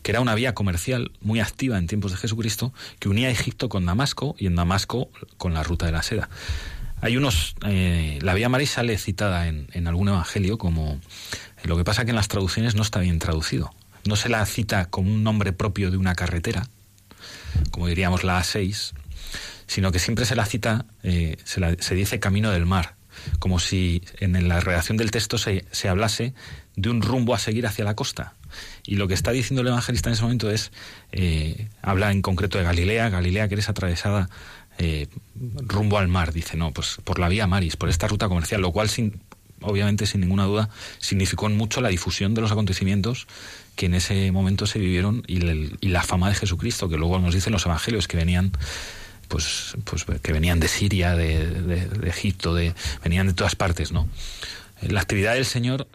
que 0.02 0.12
era 0.12 0.20
una 0.20 0.36
vía 0.36 0.54
comercial 0.54 1.10
muy 1.20 1.40
activa 1.40 1.78
en 1.78 1.88
tiempos 1.88 2.12
de 2.12 2.18
Jesucristo, 2.18 2.72
que 3.00 3.08
unía 3.08 3.30
Egipto 3.30 3.68
con 3.68 3.84
Damasco 3.86 4.36
y 4.38 4.46
en 4.46 4.54
Damasco 4.54 5.10
con 5.36 5.54
la 5.54 5.64
ruta 5.64 5.86
de 5.86 5.92
la 5.92 6.02
seda. 6.02 6.28
Hay 7.00 7.16
unos. 7.16 7.56
Eh, 7.66 8.18
la 8.22 8.34
Vía 8.34 8.48
Maris 8.48 8.70
sale 8.70 8.96
citada 8.98 9.48
en, 9.48 9.68
en 9.72 9.88
algún 9.88 10.08
evangelio 10.08 10.58
como. 10.58 11.00
Lo 11.64 11.76
que 11.76 11.84
pasa 11.84 12.04
que 12.04 12.10
en 12.10 12.16
las 12.16 12.28
traducciones 12.28 12.74
no 12.74 12.82
está 12.82 13.00
bien 13.00 13.18
traducido. 13.18 13.72
No 14.10 14.16
se 14.16 14.28
la 14.28 14.44
cita 14.44 14.86
como 14.86 15.08
un 15.08 15.22
nombre 15.22 15.52
propio 15.52 15.92
de 15.92 15.96
una 15.96 16.16
carretera, 16.16 16.66
como 17.70 17.86
diríamos 17.86 18.24
la 18.24 18.40
A6, 18.40 18.90
sino 19.68 19.92
que 19.92 20.00
siempre 20.00 20.24
se 20.24 20.34
la 20.34 20.46
cita, 20.46 20.84
eh, 21.04 21.36
se, 21.44 21.94
dice 21.94 22.18
camino 22.18 22.50
del 22.50 22.66
mar, 22.66 22.96
como 23.38 23.60
si 23.60 24.02
en 24.18 24.48
la 24.48 24.58
redacción 24.58 24.96
del 24.96 25.12
texto 25.12 25.38
se, 25.38 25.64
se 25.70 25.88
hablase 25.88 26.34
de 26.74 26.90
un 26.90 27.02
rumbo 27.02 27.36
a 27.36 27.38
seguir 27.38 27.68
hacia 27.68 27.84
la 27.84 27.94
costa. 27.94 28.34
Y 28.84 28.96
lo 28.96 29.06
que 29.06 29.14
está 29.14 29.30
diciendo 29.30 29.62
el 29.62 29.68
evangelista 29.68 30.08
en 30.08 30.14
ese 30.14 30.22
momento 30.24 30.50
es, 30.50 30.72
eh, 31.12 31.68
habla 31.80 32.10
en 32.10 32.20
concreto 32.20 32.58
de 32.58 32.64
Galilea, 32.64 33.10
Galilea 33.10 33.46
que 33.46 33.54
eres 33.54 33.68
atravesada 33.68 34.28
eh, 34.78 35.06
rumbo 35.36 35.98
al 35.98 36.08
mar, 36.08 36.32
dice, 36.32 36.56
no, 36.56 36.72
pues 36.72 36.96
por 37.04 37.20
la 37.20 37.28
vía 37.28 37.46
Maris, 37.46 37.76
por 37.76 37.88
esta 37.88 38.08
ruta 38.08 38.26
comercial, 38.28 38.60
lo 38.60 38.72
cual 38.72 38.88
sin, 38.88 39.20
obviamente 39.60 40.06
sin 40.06 40.20
ninguna 40.20 40.46
duda 40.46 40.68
significó 40.98 41.48
mucho 41.48 41.80
la 41.80 41.90
difusión 41.90 42.34
de 42.34 42.40
los 42.40 42.50
acontecimientos 42.50 43.28
que 43.76 43.86
en 43.86 43.94
ese 43.94 44.30
momento 44.32 44.66
se 44.66 44.78
vivieron 44.78 45.22
y, 45.26 45.38
y 45.80 45.88
la 45.88 46.02
fama 46.02 46.28
de 46.28 46.34
Jesucristo, 46.34 46.88
que 46.88 46.96
luego 46.96 47.18
nos 47.18 47.34
dicen 47.34 47.52
los 47.52 47.66
evangelios 47.66 48.08
que 48.08 48.16
venían 48.16 48.52
pues, 49.28 49.76
pues 49.84 50.04
que 50.22 50.32
venían 50.32 50.58
de 50.58 50.66
Siria, 50.66 51.14
de, 51.14 51.48
de, 51.48 52.08
Egipto, 52.08 52.52
de, 52.52 52.74
venían 53.04 53.28
de 53.28 53.32
todas 53.32 53.54
partes, 53.54 53.92
¿no? 53.92 54.08
La 54.82 55.00
actividad 55.00 55.34
del 55.34 55.44
Señor 55.44 55.86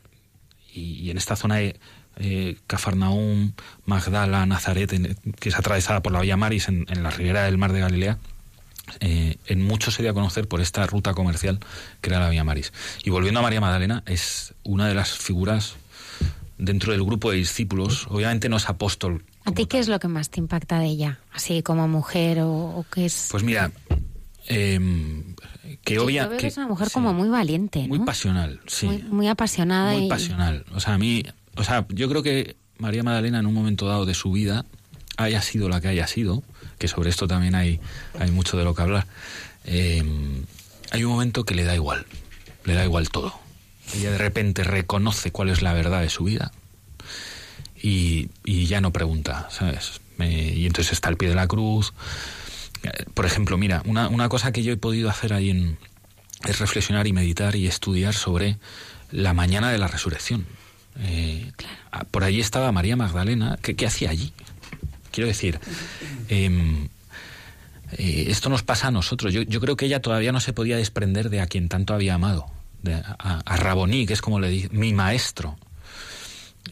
y, 0.74 1.10
en 1.10 1.18
esta 1.18 1.36
zona 1.36 1.56
de 1.56 1.78
eh, 2.18 2.58
Cafarnaum, 2.66 3.52
Magdala, 3.86 4.46
Nazaret, 4.46 4.90
que 5.40 5.50
es 5.50 5.56
atravesada 5.60 6.02
por 6.02 6.14
la 6.14 6.22
Vía 6.22 6.38
Maris 6.38 6.70
en, 6.70 6.86
en 6.90 7.04
la 7.04 7.12
ribera 7.12 7.44
del 7.44 7.58
mar 7.58 7.74
de 7.74 7.82
Galilea, 7.82 8.20
eh, 9.00 9.38
en 9.48 9.62
mucho 9.62 9.92
se 9.92 10.02
dio 10.02 10.12
a 10.12 10.14
conocer 10.14 10.48
por 10.48 10.62
esta 10.62 10.86
ruta 10.88 11.14
comercial 11.14 11.60
que 12.02 12.10
era 12.10 12.20
la 12.20 12.30
Vía 12.30 12.44
Maris. 12.44 12.72
Y 13.04 13.10
volviendo 13.10 13.40
a 13.40 13.44
María 13.44 13.60
Magdalena, 13.60 14.04
es 14.06 14.54
una 14.64 14.88
de 14.88 14.94
las 14.94 15.12
figuras 15.12 15.76
dentro 16.58 16.92
del 16.92 17.04
grupo 17.04 17.32
de 17.32 17.38
discípulos, 17.38 18.08
obviamente 18.10 18.50
no 18.50 18.58
es 18.58 18.70
apóstol. 18.70 19.24
¿A 19.46 19.52
ti 19.52 19.66
qué 19.66 19.80
es 19.80 19.88
lo 19.88 20.00
que 20.00 20.08
más 20.08 20.30
te 20.30 20.40
impacta 20.40 20.80
de 20.80 20.88
ella? 20.88 21.20
Así 21.32 21.62
como 21.62 21.88
mujer 21.88 22.40
o, 22.40 22.52
o 22.52 22.86
qué 22.92 23.06
es... 23.06 23.28
Pues 23.32 23.44
mira, 23.44 23.72
eh, 24.48 24.80
que 25.84 26.00
obvia 26.00 26.30
que, 26.30 26.38
que 26.38 26.48
es 26.48 26.58
una 26.58 26.68
mujer 26.68 26.88
sí, 26.88 26.94
como 26.94 27.14
muy 27.14 27.30
valiente, 27.30 27.84
¿no? 27.84 27.90
muy 27.90 28.00
pasional, 28.00 28.60
sí, 28.68 28.86
muy, 28.86 29.04
muy 29.04 29.28
apasionada 29.28 29.94
muy 29.94 30.06
y 30.06 30.10
pasional. 30.10 30.66
O 30.74 30.80
sea, 30.80 30.94
a 30.94 30.98
mí, 30.98 31.24
o 31.56 31.64
sea, 31.64 31.86
yo 31.90 32.10
creo 32.10 32.24
que 32.24 32.56
María 32.78 33.04
Magdalena 33.04 33.40
en 33.40 33.46
un 33.46 33.54
momento 33.54 33.88
dado 33.88 34.06
de 34.06 34.14
su 34.14 34.32
vida 34.32 34.66
haya 35.18 35.42
sido 35.42 35.70
la 35.70 35.82
que 35.82 35.88
haya 35.88 36.08
sido, 36.08 36.44
que 36.78 36.88
sobre 36.88 37.10
esto 37.10 37.28
también 37.28 37.56
hay 37.56 37.80
hay 38.20 38.32
mucho 38.32 38.58
de 38.58 38.64
lo 38.64 38.76
que 38.76 38.82
hablar. 38.82 39.08
Eh, 39.66 40.04
hay 40.92 41.04
un 41.04 41.12
momento 41.12 41.44
que 41.44 41.56
le 41.56 41.64
da 41.64 41.76
igual, 41.76 42.06
le 42.66 42.74
da 42.74 42.84
igual 42.84 43.10
todo. 43.10 43.45
Ella 43.94 44.12
de 44.12 44.18
repente 44.18 44.64
reconoce 44.64 45.32
cuál 45.32 45.50
es 45.50 45.62
la 45.62 45.74
verdad 45.74 46.02
de 46.02 46.10
su 46.10 46.24
vida 46.24 46.52
y, 47.82 48.30
y 48.44 48.66
ya 48.66 48.82
no 48.82 48.92
pregunta, 48.92 49.48
¿sabes? 49.52 50.02
Me, 50.18 50.32
y 50.32 50.66
entonces 50.66 50.94
está 50.94 51.10
al 51.10 51.18
pie 51.18 51.30
de 51.30 51.36
la 51.36 51.48
cruz. 51.48 51.94
Por 53.14 53.26
ejemplo, 53.26 53.58
mira, 53.58 53.82
una, 53.86 54.08
una 54.10 54.30
cosa 54.30 54.52
que 54.52 54.64
yo 54.64 54.74
he 54.74 54.78
podido 54.78 55.10
hacer 55.10 55.34
ahí 55.34 55.50
en, 55.50 55.78
es 56.46 56.60
reflexionar 56.60 57.08
y 57.08 57.14
meditar 57.14 57.56
y 57.56 57.68
estudiar 57.68 58.14
sobre 58.14 58.58
la 59.12 59.34
mañana 59.34 59.72
de 59.72 59.78
la 59.78 59.88
resurrección. 59.88 60.46
Eh, 61.00 61.52
claro. 61.56 62.08
Por 62.12 62.24
allí 62.24 62.40
estaba 62.40 62.72
María 62.72 62.96
Magdalena. 62.96 63.58
¿Qué, 63.62 63.76
qué 63.76 63.88
hacía 63.88 64.10
allí? 64.10 64.34
Quiero 65.12 65.28
decir, 65.28 65.60
eh, 66.30 66.88
eh, 67.94 68.26
esto 68.28 68.50
nos 68.50 68.64
pasa 68.64 68.88
a 68.88 68.92
nosotros. 68.92 69.34
Yo, 69.34 69.42
yo, 69.44 69.62
creo 69.62 69.78
que 69.78 69.86
ella 69.86 70.02
todavía 70.02 70.32
no 70.32 70.40
se 70.40 70.54
podía 70.54 70.78
desprender 70.78 71.30
de 71.30 71.42
a 71.42 71.48
quien 71.48 71.70
tanto 71.70 71.94
había 71.94 72.16
amado, 72.16 72.48
a, 72.94 73.58
Raboní, 73.58 74.06
que 74.06 74.14
es 74.14 74.22
como 74.22 74.40
le 74.40 74.50
dice, 74.50 74.70
mi 74.72 74.94
maestro. 74.94 75.58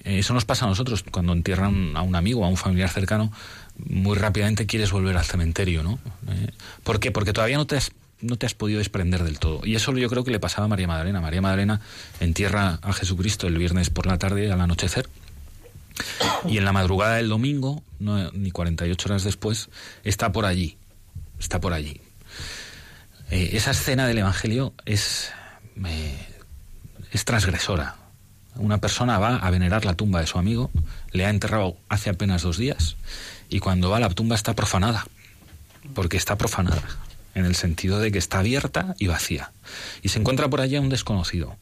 Eh, 0.04 0.20
eso 0.20 0.34
nos 0.34 0.46
pasa 0.46 0.66
a 0.66 0.68
nosotros 0.68 1.04
cuando 1.10 1.34
entierran 1.34 1.96
a 1.96 2.02
un 2.02 2.16
amigo, 2.16 2.46
a 2.46 2.48
un 2.48 2.58
familiar 2.58 2.90
cercano, 2.90 3.32
muy 3.78 4.18
rápidamente 4.18 4.66
quieres 4.66 4.92
volver 4.92 5.18
al 5.18 5.26
cementerio, 5.26 5.84
¿no? 5.84 6.00
Eh, 6.30 6.52
¿Por 6.84 7.00
qué? 7.00 7.12
Porque 7.12 7.34
todavía 7.34 7.58
no 7.58 7.66
te 7.66 7.78
has 7.78 7.92
no 8.22 8.38
te 8.38 8.46
has 8.46 8.54
podido 8.54 8.80
desprender 8.80 9.24
del 9.24 9.38
todo. 9.38 9.60
Y 9.66 9.76
eso 9.76 9.92
yo 9.98 10.10
creo 10.10 10.24
que 10.24 10.32
le 10.32 10.40
pasaba 10.40 10.66
a 10.66 10.68
María 10.70 10.88
Magdalena. 10.88 11.20
María 11.20 11.42
Magdalena 11.42 11.82
entierra 12.22 12.80
a 12.82 12.94
Jesucristo 12.94 13.48
el 13.48 13.58
viernes 13.58 13.90
por 13.90 14.06
la 14.06 14.18
tarde 14.18 14.50
al 14.50 14.62
anochecer. 14.62 15.10
Y 16.48 16.58
en 16.58 16.66
la 16.66 16.72
madrugada 16.72 17.16
del 17.16 17.28
domingo, 17.28 17.84
no, 18.00 18.32
ni 18.32 18.50
48 18.50 19.10
horas 19.10 19.24
después, 19.26 19.70
está 20.06 20.32
por 20.32 20.46
allí. 20.46 20.78
Está 21.38 21.60
por 21.60 21.74
allí. 21.74 22.00
Eh, 23.30 23.52
esa 23.54 23.72
escena 23.72 24.08
del 24.08 24.20
Evangelio 24.20 24.74
es, 24.86 25.32
es 27.12 27.26
transgresora. 27.26 27.96
Una 28.56 28.78
persona 28.78 29.18
va 29.18 29.38
a 29.38 29.50
venerar 29.50 29.86
la 29.86 29.96
tumba 29.96 30.20
de 30.20 30.28
su 30.28 30.38
amigo, 30.38 30.72
le 31.12 31.26
ha 31.26 31.30
enterrado 31.30 31.76
hace 31.90 32.10
apenas 32.10 32.44
dos 32.44 32.58
días, 32.58 32.98
y 33.50 33.60
cuando 33.60 33.90
va 33.90 34.00
la 34.00 34.10
tumba 34.10 34.36
está 34.36 34.54
profanada. 34.54 35.06
Porque 35.94 36.18
está 36.18 36.38
profanada 36.38 36.84
en 37.36 37.46
el 37.46 37.56
sentido 37.56 38.00
de 38.00 38.12
que 38.12 38.18
está 38.18 38.40
abierta 38.40 38.96
y 39.00 39.08
vacía. 39.08 39.52
Y 40.02 40.10
se 40.10 40.20
encuentra 40.20 40.48
por 40.50 40.62
allá 40.62 40.80
un 40.80 40.90
desconocido. 40.90 41.56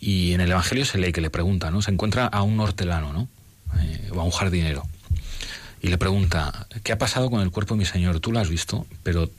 Y 0.00 0.32
en 0.32 0.40
el 0.40 0.50
Evangelio 0.50 0.84
se 0.84 0.98
lee 0.98 1.12
que 1.12 1.20
le 1.20 1.30
pregunta, 1.30 1.70
¿no? 1.70 1.82
Se 1.82 1.90
encuentra 1.90 2.26
a 2.26 2.42
un 2.42 2.60
hortelano, 2.60 3.12
¿no? 3.12 3.28
Eh, 3.80 4.10
o 4.12 4.20
a 4.20 4.24
un 4.24 4.30
jardinero. 4.30 4.86
Y 5.80 5.88
le 5.88 5.98
pregunta, 5.98 6.66
¿qué 6.82 6.92
ha 6.92 6.98
pasado 6.98 7.30
con 7.30 7.40
el 7.40 7.50
cuerpo 7.50 7.74
de 7.74 7.78
mi 7.78 7.84
señor? 7.84 8.20
Tú 8.20 8.32
lo 8.32 8.38
has 8.38 8.48
visto, 8.48 8.86
pero 9.02 9.30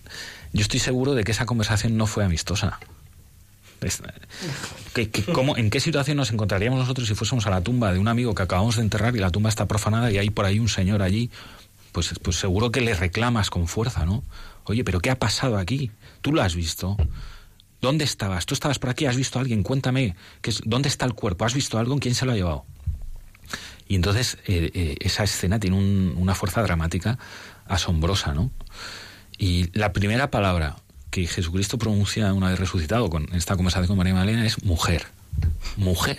yo 0.53 0.61
estoy 0.61 0.79
seguro 0.79 1.13
de 1.13 1.23
que 1.23 1.31
esa 1.31 1.45
conversación 1.45 1.97
no 1.97 2.07
fue 2.07 2.23
amistosa. 2.23 2.79
¿Qué, 4.93 5.09
qué, 5.09 5.23
cómo, 5.23 5.57
¿En 5.57 5.69
qué 5.69 5.79
situación 5.79 6.17
nos 6.17 6.31
encontraríamos 6.31 6.79
nosotros 6.79 7.07
si 7.07 7.15
fuésemos 7.15 7.45
a 7.45 7.49
la 7.49 7.61
tumba 7.61 7.91
de 7.93 7.99
un 7.99 8.07
amigo 8.07 8.33
que 8.33 8.43
acabamos 8.43 8.77
de 8.77 8.81
enterrar 8.83 9.15
y 9.15 9.19
la 9.19 9.29
tumba 9.31 9.49
está 9.49 9.67
profanada 9.67 10.11
y 10.11 10.17
hay 10.17 10.29
por 10.29 10.45
ahí 10.45 10.59
un 10.59 10.69
señor 10.69 11.01
allí? 11.01 11.29
Pues, 11.91 12.13
pues 12.21 12.37
seguro 12.37 12.71
que 12.71 12.81
le 12.81 12.93
reclamas 12.93 13.49
con 13.49 13.67
fuerza, 13.67 14.05
¿no? 14.05 14.23
Oye, 14.65 14.83
pero 14.83 14.99
¿qué 14.99 15.11
ha 15.11 15.19
pasado 15.19 15.57
aquí? 15.57 15.91
¿Tú 16.21 16.33
lo 16.33 16.41
has 16.41 16.55
visto? 16.55 16.97
¿Dónde 17.81 18.03
estabas? 18.03 18.45
¿Tú 18.45 18.53
estabas 18.53 18.79
por 18.79 18.89
aquí? 18.89 19.05
¿Has 19.05 19.15
visto 19.15 19.37
a 19.37 19.41
alguien? 19.41 19.61
Cuéntame, 19.63 20.15
¿qué 20.41 20.49
es, 20.49 20.61
¿dónde 20.65 20.89
está 20.89 21.05
el 21.05 21.13
cuerpo? 21.13 21.45
¿Has 21.45 21.53
visto 21.53 21.77
algo? 21.77 21.97
¿Quién 21.99 22.15
se 22.15 22.25
lo 22.25 22.31
ha 22.31 22.35
llevado? 22.35 22.65
Y 23.87 23.95
entonces 23.95 24.39
eh, 24.47 24.71
eh, 24.73 24.95
esa 25.01 25.23
escena 25.23 25.59
tiene 25.59 25.77
un- 25.77 26.15
una 26.17 26.33
fuerza 26.33 26.63
dramática 26.63 27.19
asombrosa, 27.67 28.33
¿no? 28.33 28.51
Y 29.37 29.69
la 29.77 29.93
primera 29.93 30.31
palabra 30.31 30.77
que 31.15 31.27
Jesucristo 31.27 31.77
pronuncia 31.77 32.33
una 32.33 32.49
vez 32.49 32.59
resucitado 32.59 33.09
con 33.09 33.33
esta 33.33 33.55
conversación 33.55 33.87
con 33.87 33.95
María 33.97 34.13
Magdalena 34.13 34.45
es 34.45 34.61
mujer. 34.65 35.05
Mujer. 35.77 36.17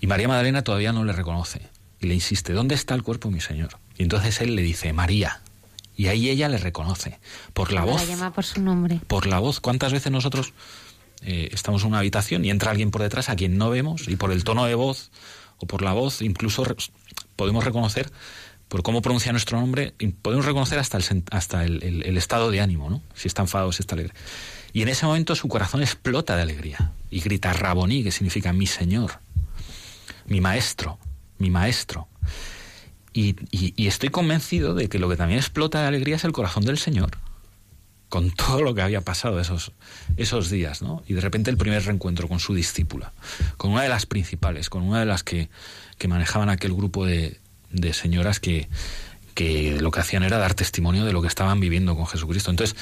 Y 0.00 0.06
María 0.06 0.28
Magdalena 0.28 0.62
todavía 0.62 0.92
no 0.92 1.04
le 1.04 1.12
reconoce. 1.12 1.62
Y 1.98 2.06
le 2.06 2.14
insiste, 2.14 2.52
¿dónde 2.52 2.76
está 2.76 2.94
el 2.94 3.02
cuerpo 3.02 3.28
de 3.28 3.34
mi 3.34 3.40
Señor? 3.40 3.70
Y 3.98 4.04
entonces 4.04 4.40
él 4.40 4.54
le 4.54 4.62
dice, 4.62 4.92
María. 4.92 5.40
Y 5.96 6.06
ahí 6.06 6.30
ella 6.30 6.48
le 6.48 6.58
reconoce. 6.58 7.18
Por 7.54 7.72
la 7.72 7.80
La 7.84 7.86
voz. 7.86 8.06
llama 8.06 8.32
por 8.32 8.44
su 8.44 8.60
nombre. 8.62 9.00
Por 9.08 9.26
la 9.26 9.40
voz. 9.40 9.58
¿Cuántas 9.58 9.92
veces 9.92 10.12
nosotros 10.12 10.52
eh, 11.22 11.48
estamos 11.50 11.82
en 11.82 11.88
una 11.88 11.98
habitación 11.98 12.44
y 12.44 12.50
entra 12.50 12.70
alguien 12.70 12.92
por 12.92 13.02
detrás 13.02 13.30
a 13.30 13.34
quien 13.36 13.58
no 13.58 13.68
vemos 13.68 14.06
y 14.06 14.14
por 14.14 14.30
el 14.30 14.44
tono 14.44 14.64
de 14.64 14.76
voz 14.76 15.10
o 15.58 15.66
por 15.66 15.82
la 15.82 15.92
voz 15.92 16.22
incluso 16.22 16.62
re- 16.64 16.76
podemos 17.34 17.64
reconocer 17.64 18.12
por 18.72 18.82
cómo 18.82 19.02
pronuncia 19.02 19.32
nuestro 19.32 19.60
nombre, 19.60 19.92
podemos 20.22 20.46
reconocer 20.46 20.78
hasta 20.78 20.96
el, 20.96 21.24
hasta 21.30 21.62
el, 21.66 22.16
estado 22.16 22.50
de 22.50 22.62
ánimo, 22.62 22.88
¿no? 22.88 23.02
Si 23.14 23.28
está 23.28 23.42
enfadado, 23.42 23.70
si 23.70 23.82
está 23.82 23.96
alegre. 23.96 24.14
Y 24.72 24.80
en 24.80 24.88
ese 24.88 25.04
momento 25.04 25.34
su 25.34 25.46
corazón 25.46 25.82
explota 25.82 26.36
de 26.36 26.40
alegría 26.42 26.90
y 27.10 27.20
grita 27.20 27.52
Raboní, 27.52 28.02
que 28.02 28.10
significa 28.10 28.54
mi 28.54 28.66
Señor, 28.66 29.20
mi 30.24 30.40
Maestro, 30.40 30.98
mi 31.36 31.50
Maestro. 31.50 32.08
Y, 33.12 33.36
y- 33.50 33.74
y 33.76 33.88
estoy 33.88 34.08
convencido 34.08 34.72
de 34.72 34.88
que 34.88 34.98
lo 34.98 35.10
que 35.10 35.16
también 35.16 35.38
explota 35.38 35.82
de 35.82 35.88
alegría 35.88 36.16
es 36.16 36.24
el 36.24 36.32
corazón 36.32 36.64
del 36.64 36.78
Señor, 36.78 37.10
con 38.08 38.30
todo 38.30 38.62
lo 38.62 38.74
que 38.74 38.80
había 38.80 39.02
pasado 39.02 39.38
esos, 39.38 39.72
esos 40.16 40.48
días, 40.48 40.80
¿no? 40.80 41.02
Y 41.06 41.12
de 41.12 41.20
repente 41.20 41.50
el 41.50 41.58
primer 41.58 41.84
reencuentro 41.84 42.26
con 42.26 42.40
su 42.40 42.54
discípula, 42.54 43.12
con 43.58 43.72
una 43.72 43.82
de 43.82 43.90
las 43.90 44.06
principales, 44.06 44.70
con 44.70 44.82
una 44.82 45.00
de 45.00 45.04
las 45.06 45.22
que, 45.22 45.50
que 45.98 46.08
manejaban 46.08 46.48
aquel 46.48 46.72
grupo 46.72 47.04
de, 47.04 47.38
de 47.72 47.92
señoras 47.92 48.40
que, 48.40 48.68
que 49.34 49.78
lo 49.80 49.90
que 49.90 50.00
hacían 50.00 50.22
era 50.22 50.38
dar 50.38 50.54
testimonio 50.54 51.04
de 51.04 51.12
lo 51.12 51.22
que 51.22 51.28
estaban 51.28 51.60
viviendo 51.60 51.96
con 51.96 52.06
Jesucristo. 52.06 52.50
Entonces, 52.50 52.76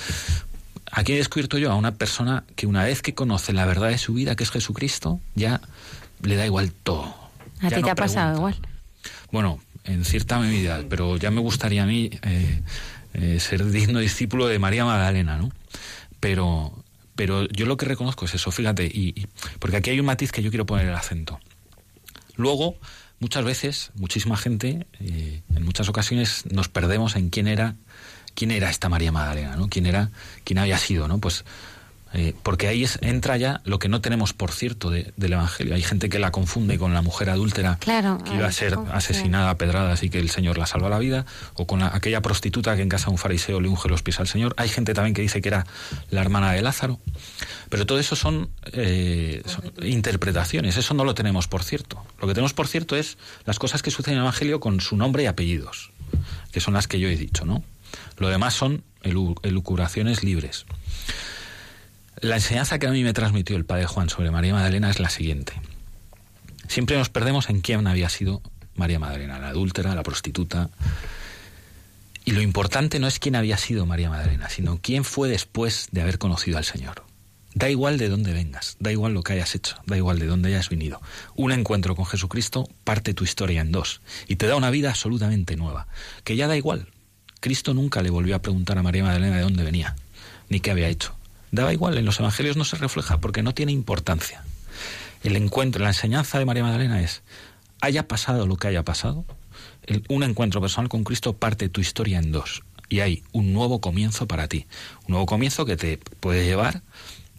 aquí 0.91 1.13
he 1.13 1.17
descubierto 1.17 1.59
yo 1.59 1.71
a 1.71 1.75
una 1.77 1.93
persona 1.95 2.45
que 2.57 2.67
una 2.67 2.85
vez 2.85 3.03
que 3.03 3.15
conoce 3.15 3.53
la 3.53 3.65
verdad 3.67 3.89
de 3.89 3.99
su 3.99 4.15
vida, 4.15 4.37
que 4.37 4.45
es 4.45 4.51
Jesucristo, 4.51 5.21
ya 5.35 5.61
le 6.23 6.37
da 6.37 6.45
igual 6.47 6.73
todo. 6.73 7.15
A 7.61 7.69
ti 7.69 7.75
no 7.77 7.83
te 7.83 7.91
ha 7.91 7.95
pasado 7.95 8.37
igual. 8.37 8.57
Bueno, 9.33 9.61
en 9.85 10.05
cierta 10.05 10.39
medida, 10.39 10.83
pero 10.89 11.17
ya 11.17 11.31
me 11.31 11.41
gustaría 11.41 11.85
a 11.85 11.87
mí 11.87 12.11
eh, 12.23 12.63
eh, 13.15 13.41
ser 13.41 13.65
digno 13.67 13.99
discípulo 14.01 14.47
de 14.47 14.59
María 14.59 14.85
Magdalena, 14.85 15.37
¿no? 15.39 15.51
Pero, 16.21 16.85
pero 17.15 17.47
yo 17.49 17.65
lo 17.67 17.77
que 17.77 17.87
reconozco 17.87 18.25
es 18.27 18.35
eso, 18.35 18.51
fíjate, 18.51 18.85
y, 18.87 19.15
y- 19.21 19.27
porque 19.59 19.77
aquí 19.79 19.91
hay 19.91 20.01
un 20.01 20.07
matiz 20.07 20.33
que 20.33 20.43
yo 20.43 20.51
quiero 20.51 20.67
poner 20.67 20.87
el 20.87 20.95
acento. 20.95 21.41
Luego, 22.37 22.77
muchas 23.21 23.45
veces, 23.45 23.91
muchísima 23.95 24.37
gente, 24.37 24.87
eh, 24.99 25.43
en 25.55 25.65
muchas 25.65 25.89
ocasiones 25.89 26.45
nos 26.51 26.69
perdemos 26.69 27.15
en 27.17 27.31
quién 27.31 27.47
era, 27.47 27.77
quién 28.35 28.51
era 28.51 28.71
esta 28.71 28.89
María 28.89 29.13
Magdalena, 29.13 29.57
¿no? 29.57 29.69
Quién 29.69 29.87
era, 29.87 30.11
quién 30.45 30.59
había 30.59 30.79
sido, 30.79 31.07
¿no? 31.07 31.19
Pues 31.19 31.45
eh, 32.13 32.35
porque 32.43 32.67
ahí 32.69 32.83
es- 32.85 32.99
entra 33.03 33.37
ya 33.37 33.61
lo 33.65 33.79
que 33.79 33.89
no 33.89 34.01
tenemos 34.01 34.33
por 34.33 34.51
cierto 34.53 34.91
de- 34.91 35.13
del 35.17 35.33
Evangelio. 35.35 35.75
Hay 35.75 35.83
gente 35.83 36.09
que 36.09 36.19
la 36.19 36.31
confunde 36.33 36.79
con 36.79 36.93
la 36.93 37.03
mujer 37.03 37.31
adúltera 37.31 37.77
Claro, 37.81 38.19
que 38.25 38.35
iba 38.35 38.47
a 38.47 38.53
ser 38.53 38.77
asesinada 38.93 39.51
a 39.51 39.57
pedradas 39.59 40.03
y 40.03 40.11
que 40.11 40.19
el 40.19 40.29
Señor 40.31 40.59
la 40.59 40.67
salva 40.67 40.89
la 40.89 40.99
vida, 40.99 41.25
o 41.55 41.67
con 41.67 41.81
la- 41.81 41.91
aquella 41.95 42.21
prostituta 42.21 42.75
que 42.77 42.83
en 42.83 42.89
casa 42.89 43.07
de 43.07 43.13
un 43.13 43.19
fariseo 43.19 43.61
le 43.61 43.69
unge 43.69 43.89
los 43.89 44.03
pies 44.03 44.19
al 44.21 44.27
Señor. 44.29 44.55
Hay 44.57 44.69
gente 44.69 44.93
también 44.95 45.15
que 45.15 45.23
dice 45.23 45.41
que 45.41 45.49
era 45.49 45.67
la 46.11 46.21
hermana 46.21 46.53
de 46.53 46.63
Lázaro. 46.63 46.99
Pero 47.69 47.87
todo 47.87 48.01
eso 48.01 48.17
son, 48.17 48.51
eh, 48.73 49.43
son 49.47 49.71
interpretaciones, 49.87 50.77
eso 50.77 50.95
no 50.95 51.05
lo 51.05 51.15
tenemos 51.15 51.47
por 51.47 51.63
cierto. 51.63 52.03
Lo 52.21 52.27
que 52.27 52.35
tenemos 52.35 52.53
por 52.55 52.67
cierto 52.67 52.97
es 52.97 53.19
las 53.47 53.59
cosas 53.61 53.83
que 53.83 53.91
suceden 53.93 54.15
en 54.15 54.19
el 54.19 54.25
Evangelio 54.25 54.59
con 54.59 54.81
su 54.81 54.97
nombre 54.97 55.23
y 55.23 55.27
apellidos, 55.27 55.93
que 56.51 56.61
son 56.61 56.75
las 56.75 56.89
que 56.89 56.99
yo 56.99 57.09
he 57.09 57.17
dicho, 57.17 57.45
¿no? 57.45 57.63
Lo 58.19 58.29
demás 58.29 58.55
son 58.55 58.83
elu- 59.05 59.39
elucubraciones 59.43 60.25
libres. 60.25 60.67
La 62.21 62.37
enseñanza 62.37 62.79
que 62.79 62.87
a 62.87 62.91
mí 62.91 63.03
me 63.03 63.15
transmitió 63.15 63.57
el 63.57 63.65
padre 63.65 63.87
Juan 63.87 64.11
sobre 64.11 64.31
María 64.31 64.53
Magdalena 64.53 64.91
es 64.91 65.01
la 65.01 65.09
siguiente. 65.09 65.55
Siempre 66.69 66.99
nos 66.99 67.09
perdemos 67.09 67.49
en 67.49 67.63
quién 67.63 67.87
había 67.87 68.11
sido 68.11 68.43
María 68.75 68.99
Magdalena, 68.99 69.39
la 69.39 69.49
adúltera, 69.49 69.95
la 69.95 70.03
prostituta. 70.03 70.69
Y 72.27 72.33
lo 72.33 72.43
importante 72.43 72.99
no 72.99 73.07
es 73.07 73.19
quién 73.19 73.37
había 73.37 73.57
sido 73.57 73.87
María 73.87 74.11
Magdalena, 74.11 74.51
sino 74.51 74.79
quién 74.83 75.05
fue 75.05 75.31
después 75.31 75.89
de 75.93 76.03
haber 76.03 76.19
conocido 76.19 76.59
al 76.59 76.65
Señor. 76.65 77.05
Da 77.55 77.71
igual 77.71 77.97
de 77.97 78.11
dónde 78.11 78.35
vengas, 78.35 78.77
da 78.81 78.93
igual 78.93 79.15
lo 79.15 79.23
que 79.23 79.33
hayas 79.33 79.55
hecho, 79.55 79.77
da 79.87 79.97
igual 79.97 80.19
de 80.19 80.27
dónde 80.27 80.51
hayas 80.51 80.69
venido. 80.69 81.01
Un 81.37 81.53
encuentro 81.53 81.97
con 81.97 82.05
Jesucristo 82.05 82.69
parte 82.85 83.15
tu 83.15 83.25
historia 83.25 83.63
en 83.63 83.73
dos 83.73 84.03
y 84.29 84.37
te 84.37 84.47
da 84.47 84.57
una 84.57 84.71
vida 84.71 84.91
absolutamente 84.91 85.57
nueva, 85.57 85.89
que 86.23 86.37
ya 86.37 86.49
da 86.49 86.57
igual. 86.57 86.89
Cristo 87.41 87.73
nunca 87.73 88.03
le 88.03 88.11
volvió 88.11 88.37
a 88.37 88.43
preguntar 88.43 88.77
a 88.77 88.83
María 88.83 89.05
Magdalena 89.05 89.37
de 89.37 89.43
dónde 89.43 89.65
venía, 89.65 89.97
ni 90.51 90.61
qué 90.61 90.71
había 90.71 90.89
hecho. 90.89 91.15
Daba 91.53 91.73
igual, 91.73 91.99
en 91.99 92.05
los 92.05 92.19
evangelios 92.21 92.57
no 92.57 92.65
se 92.65 92.77
refleja 92.77 93.19
porque 93.21 93.43
no 93.43 93.55
tiene 93.55 93.73
importancia. 93.73 94.45
El 95.23 95.37
encuentro, 95.37 95.83
la 95.83 95.89
enseñanza 95.91 96.39
de 96.39 96.45
María 96.45 96.63
Magdalena 96.63 97.01
es, 97.03 97.23
haya 97.81 98.07
pasado 98.09 98.47
lo 98.47 98.57
que 98.57 98.69
haya 98.69 98.85
pasado, 98.85 99.25
el- 99.87 100.05
un 100.09 100.23
encuentro 100.23 100.61
personal 100.61 100.89
con 100.89 101.05
Cristo 101.05 101.35
parte 101.37 101.69
tu 101.69 101.81
historia 101.81 102.19
en 102.19 102.33
dos 102.33 102.63
y 102.89 103.01
hay 103.01 103.23
un 103.33 103.53
nuevo 103.53 103.81
comienzo 103.81 104.27
para 104.27 104.49
ti. 104.49 104.67
Un 105.07 105.13
nuevo 105.13 105.27
comienzo 105.27 105.65
que 105.67 105.77
te 105.77 105.99
puede 106.21 106.45
llevar 106.45 106.83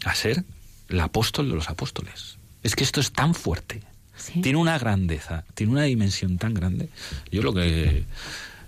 a 0.06 0.16
ser 0.16 0.44
el 0.90 1.00
apóstol 1.00 1.50
de 1.50 1.56
los 1.56 1.70
apóstoles. 1.70 2.38
Es 2.64 2.76
que 2.76 2.84
esto 2.84 3.00
es 3.00 3.12
tan 3.12 3.34
fuerte. 3.34 3.82
Sí. 4.16 4.42
Tiene 4.42 4.60
una 4.60 4.78
grandeza, 4.78 5.46
tiene 5.56 5.72
una 5.72 5.84
dimensión 5.84 6.38
tan 6.38 6.54
grande. 6.54 6.90
Yo 7.32 7.42
lo 7.42 7.54
que 7.54 8.04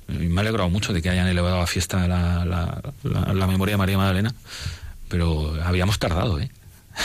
me 0.08 0.38
ha 0.38 0.42
alegrado 0.42 0.70
mucho 0.70 0.94
de 0.94 1.02
que 1.02 1.10
hayan 1.10 1.28
elevado 1.28 1.62
a 1.62 1.68
fiesta 1.68 2.08
la, 2.08 2.44
la- 2.46 2.82
la- 3.04 3.34
la 3.34 3.48
memoria 3.48 3.74
de 3.74 3.78
María 3.78 3.98
Magdalena, 3.98 4.34
pero 5.14 5.54
habíamos 5.64 6.00
tardado, 6.00 6.40
¿eh? 6.40 6.50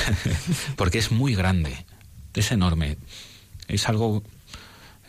Porque 0.76 0.96
es 0.96 1.10
muy 1.10 1.34
grande, 1.34 1.84
es 2.32 2.50
enorme. 2.52 2.96
Es 3.68 3.86
algo, 3.86 4.22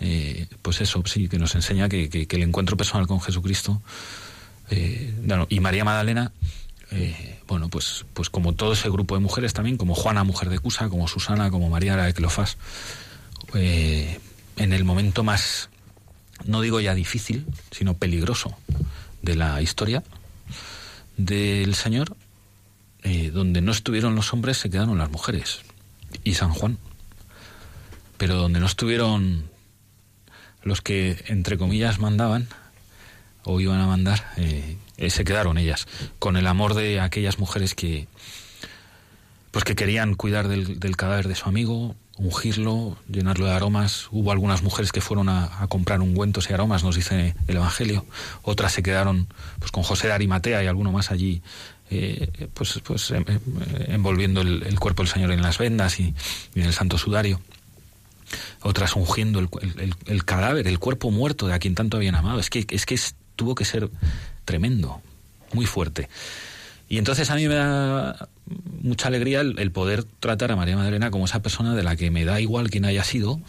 eh, 0.01 0.47
pues 0.61 0.81
eso, 0.81 1.01
sí, 1.05 1.29
que 1.29 1.39
nos 1.39 1.55
enseña 1.55 1.87
que, 1.87 2.09
que- 2.09 2.27
el 2.29 2.43
encuentro 2.43 2.75
personal 2.75 3.07
con 3.07 3.21
Jesucristo 3.21 3.81
eh, 4.69 5.13
y 5.47 5.59
María 5.61 5.85
Magdalena, 5.85 6.33
eh, 6.91 7.39
bueno, 7.47 7.69
pues, 7.69 8.03
pues 8.13 8.29
como 8.29 8.51
todo 8.51 8.73
ese 8.73 8.89
grupo 8.89 9.15
de 9.15 9.21
mujeres 9.21 9.53
también, 9.53 9.77
como 9.77 9.95
Juana, 9.95 10.25
mujer 10.25 10.49
de 10.49 10.59
Cusa, 10.59 10.89
como 10.89 11.07
Susana, 11.07 11.49
como 11.51 11.69
María 11.69 11.95
de 11.95 12.13
Cleofás, 12.13 12.57
en 13.53 14.19
el 14.73 14.83
momento 14.83 15.23
más, 15.23 15.69
no 16.43 16.59
digo 16.59 16.81
ya 16.81 16.93
difícil, 16.95 17.45
sino 17.71 17.93
peligroso 17.93 18.57
de 19.21 19.37
la 19.37 19.61
historia 19.61 20.03
del 21.15 21.75
Señor, 21.75 22.17
eh, 23.03 23.31
donde 23.31 23.61
no 23.61 23.71
estuvieron 23.71 24.15
los 24.15 24.33
hombres 24.33 24.57
se 24.57 24.69
quedaron 24.69 24.97
las 24.97 25.09
mujeres 25.09 25.61
y 26.23 26.35
San 26.35 26.51
Juan. 26.51 26.77
Pero 28.17 28.35
donde 28.35 28.59
no 28.59 28.65
estuvieron 28.65 29.49
los 30.63 30.81
que, 30.81 31.23
entre 31.27 31.57
comillas, 31.57 31.99
mandaban 31.99 32.47
o 33.43 33.59
iban 33.59 33.79
a 33.79 33.87
mandar, 33.87 34.25
eh, 34.37 34.77
eh, 34.97 35.09
se 35.09 35.23
quedaron 35.23 35.57
ellas, 35.57 35.87
con 36.19 36.35
el 36.35 36.45
amor 36.45 36.73
de 36.73 36.99
aquellas 36.99 37.39
mujeres 37.39 37.73
que, 37.73 38.07
pues 39.51 39.63
que 39.63 39.75
querían 39.75 40.15
cuidar 40.15 40.49
del, 40.49 40.79
del 40.79 40.97
cadáver 40.97 41.29
de 41.29 41.35
su 41.35 41.47
amigo, 41.47 41.95
ungirlo, 42.19 42.97
llenarlo 43.09 43.45
de 43.45 43.53
aromas. 43.53 44.07
Hubo 44.11 44.31
algunas 44.31 44.61
mujeres 44.61 44.91
que 44.91 45.01
fueron 45.01 45.29
a, 45.29 45.65
comprar 45.69 46.01
ungüentos 46.01 46.49
y 46.49 46.53
aromas, 46.53 46.83
nos 46.83 46.95
dice 46.95 47.35
el 47.47 47.55
Evangelio. 47.55 48.05
Otras 48.43 48.73
se 48.73 48.83
quedaron 48.83 49.27
pues 49.59 49.71
con 49.71 49.83
José 49.83 50.07
de 50.07 50.13
Arimatea 50.13 50.63
y 50.63 50.67
alguno 50.67 50.91
más 50.91 51.11
allí, 51.11 51.41
eh, 51.89 52.47
pues, 52.53 52.79
pues 52.83 53.11
em- 53.11 53.25
em- 53.27 53.39
envolviendo 53.87 54.41
el, 54.41 54.79
cuerpo 54.79 55.03
del 55.03 55.11
Señor 55.11 55.31
en 55.31 55.41
las 55.41 55.57
vendas 55.57 55.99
y, 55.99 56.13
en 56.55 56.63
el 56.63 56.73
santo 56.73 56.97
sudario. 56.97 57.41
Otras 58.61 58.95
ungiendo 58.95 59.39
el, 59.39 59.49
el- 60.05 60.25
cadáver, 60.25 60.67
el 60.67 60.79
cuerpo 60.79 61.09
muerto 61.09 61.47
de 61.47 61.53
a 61.53 61.59
quien 61.59 61.75
tanto 61.75 61.97
habían 61.97 62.15
amado. 62.15 62.39
Es 62.39 62.49
que, 62.49 62.65
es 62.69 62.85
que 62.85 62.99
tuvo 63.35 63.55
que 63.55 63.65
ser 63.65 63.89
tremendo, 64.45 65.01
muy 65.53 65.65
fuerte. 65.65 66.09
Y 66.89 66.97
entonces 66.97 67.29
a 67.29 67.35
mí 67.35 67.47
me 67.47 67.55
da 67.55 68.29
mucha 68.81 69.07
alegría 69.07 69.41
el, 69.41 69.71
poder 69.71 70.03
tratar 70.03 70.51
a 70.51 70.55
María 70.55 70.75
Magdalena 70.75 71.11
como 71.11 71.25
esa 71.25 71.41
persona 71.41 71.75
de 71.75 71.83
la 71.83 71.95
que 71.95 72.11
me 72.11 72.25
da 72.25 72.41
igual 72.41 72.69
quién 72.69 72.85
haya 72.85 73.03
sido. 73.03 73.39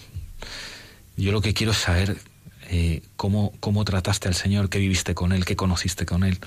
Yo 1.17 1.33
lo 1.33 1.41
que 1.41 1.55
quiero 1.55 1.73
es 1.73 1.79
saber 1.79 2.17
eh, 2.69 3.03
cómo, 3.17 3.53
cómo 3.61 3.85
trataste 3.85 4.29
al 4.29 4.35
Señor, 4.35 4.69
qué 4.69 4.79
viviste 4.79 5.15
con 5.15 5.33
Él, 5.33 5.45
qué 5.45 5.57
conociste 5.57 6.07
con 6.07 6.23
Él. 6.23 6.39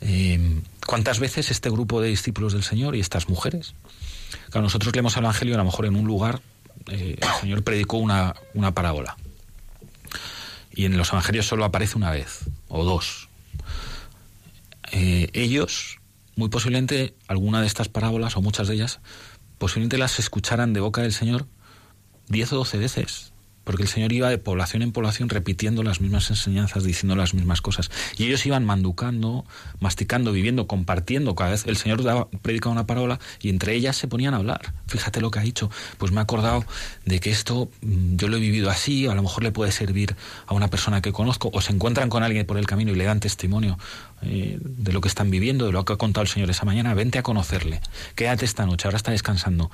Eh, 0.00 0.60
¿Cuántas 0.86 1.18
veces 1.18 1.50
este 1.50 1.70
grupo 1.70 2.00
de 2.00 2.08
discípulos 2.08 2.52
del 2.52 2.62
Señor 2.62 2.96
y 2.96 3.00
estas 3.00 3.28
mujeres? 3.28 3.74
Claro, 4.50 4.62
nosotros 4.62 4.94
leemos 4.94 5.16
el 5.16 5.24
Evangelio 5.24 5.54
a 5.54 5.58
lo 5.58 5.64
mejor 5.64 5.86
en 5.86 5.96
un 5.96 6.06
lugar 6.06 6.40
eh, 6.90 7.18
el 7.20 7.40
Señor 7.40 7.62
predicó 7.62 7.98
una, 7.98 8.34
una 8.54 8.72
parábola. 8.72 9.16
Y 10.72 10.84
en 10.84 10.96
los 10.96 11.10
Evangelios 11.10 11.46
solo 11.46 11.64
aparece 11.64 11.96
una 11.96 12.10
vez 12.10 12.44
o 12.68 12.84
dos. 12.84 13.28
Eh, 14.92 15.28
ellos, 15.32 15.98
muy 16.36 16.48
posiblemente, 16.48 17.14
alguna 17.26 17.60
de 17.60 17.66
estas 17.66 17.88
parábolas 17.88 18.36
o 18.36 18.42
muchas 18.42 18.68
de 18.68 18.74
ellas, 18.74 19.00
posiblemente 19.58 19.98
las 19.98 20.18
escucharan 20.18 20.72
de 20.72 20.80
boca 20.80 21.02
del 21.02 21.12
Señor 21.12 21.46
diez 22.28 22.52
o 22.52 22.56
doce 22.56 22.78
veces. 22.78 23.32
Porque 23.68 23.82
el 23.82 23.88
Señor 23.90 24.14
iba 24.14 24.30
de 24.30 24.38
población 24.38 24.80
en 24.80 24.92
población 24.92 25.28
repitiendo 25.28 25.82
las 25.82 26.00
mismas 26.00 26.30
enseñanzas, 26.30 26.84
diciendo 26.84 27.14
las 27.16 27.34
mismas 27.34 27.60
cosas. 27.60 27.90
Y 28.16 28.24
ellos 28.24 28.46
iban 28.46 28.64
manducando, 28.64 29.44
masticando, 29.78 30.32
viviendo, 30.32 30.66
compartiendo. 30.66 31.34
Cada 31.34 31.50
vez 31.50 31.66
el 31.66 31.76
Señor 31.76 32.02
daba, 32.02 32.30
predicaba 32.40 32.72
una 32.72 32.86
parábola 32.86 33.20
y 33.42 33.50
entre 33.50 33.74
ellas 33.74 33.94
se 33.94 34.08
ponían 34.08 34.32
a 34.32 34.38
hablar. 34.38 34.72
Fíjate 34.86 35.20
lo 35.20 35.30
que 35.30 35.40
ha 35.40 35.42
dicho. 35.42 35.70
Pues 35.98 36.12
me 36.12 36.18
he 36.18 36.22
acordado 36.22 36.64
de 37.04 37.20
que 37.20 37.28
esto 37.30 37.70
mm, 37.82 38.16
yo 38.16 38.28
lo 38.28 38.38
he 38.38 38.40
vivido 38.40 38.70
así, 38.70 39.06
a 39.06 39.14
lo 39.14 39.22
mejor 39.22 39.42
le 39.42 39.52
puede 39.52 39.70
servir 39.70 40.16
a 40.46 40.54
una 40.54 40.68
persona 40.68 41.02
que 41.02 41.12
conozco, 41.12 41.50
o 41.52 41.60
se 41.60 41.74
encuentran 41.74 42.08
con 42.08 42.22
alguien 42.22 42.46
por 42.46 42.56
el 42.56 42.66
camino 42.66 42.92
y 42.92 42.94
le 42.94 43.04
dan 43.04 43.20
testimonio 43.20 43.78
eh, 44.22 44.56
de 44.62 44.92
lo 44.94 45.02
que 45.02 45.08
están 45.08 45.30
viviendo, 45.30 45.66
de 45.66 45.72
lo 45.72 45.84
que 45.84 45.92
ha 45.92 45.96
contado 45.96 46.22
el 46.22 46.28
Señor 46.28 46.48
esa 46.48 46.64
mañana. 46.64 46.94
Vente 46.94 47.18
a 47.18 47.22
conocerle. 47.22 47.82
Quédate 48.14 48.46
esta 48.46 48.64
noche, 48.64 48.88
ahora 48.88 48.96
está 48.96 49.10
descansando. 49.10 49.70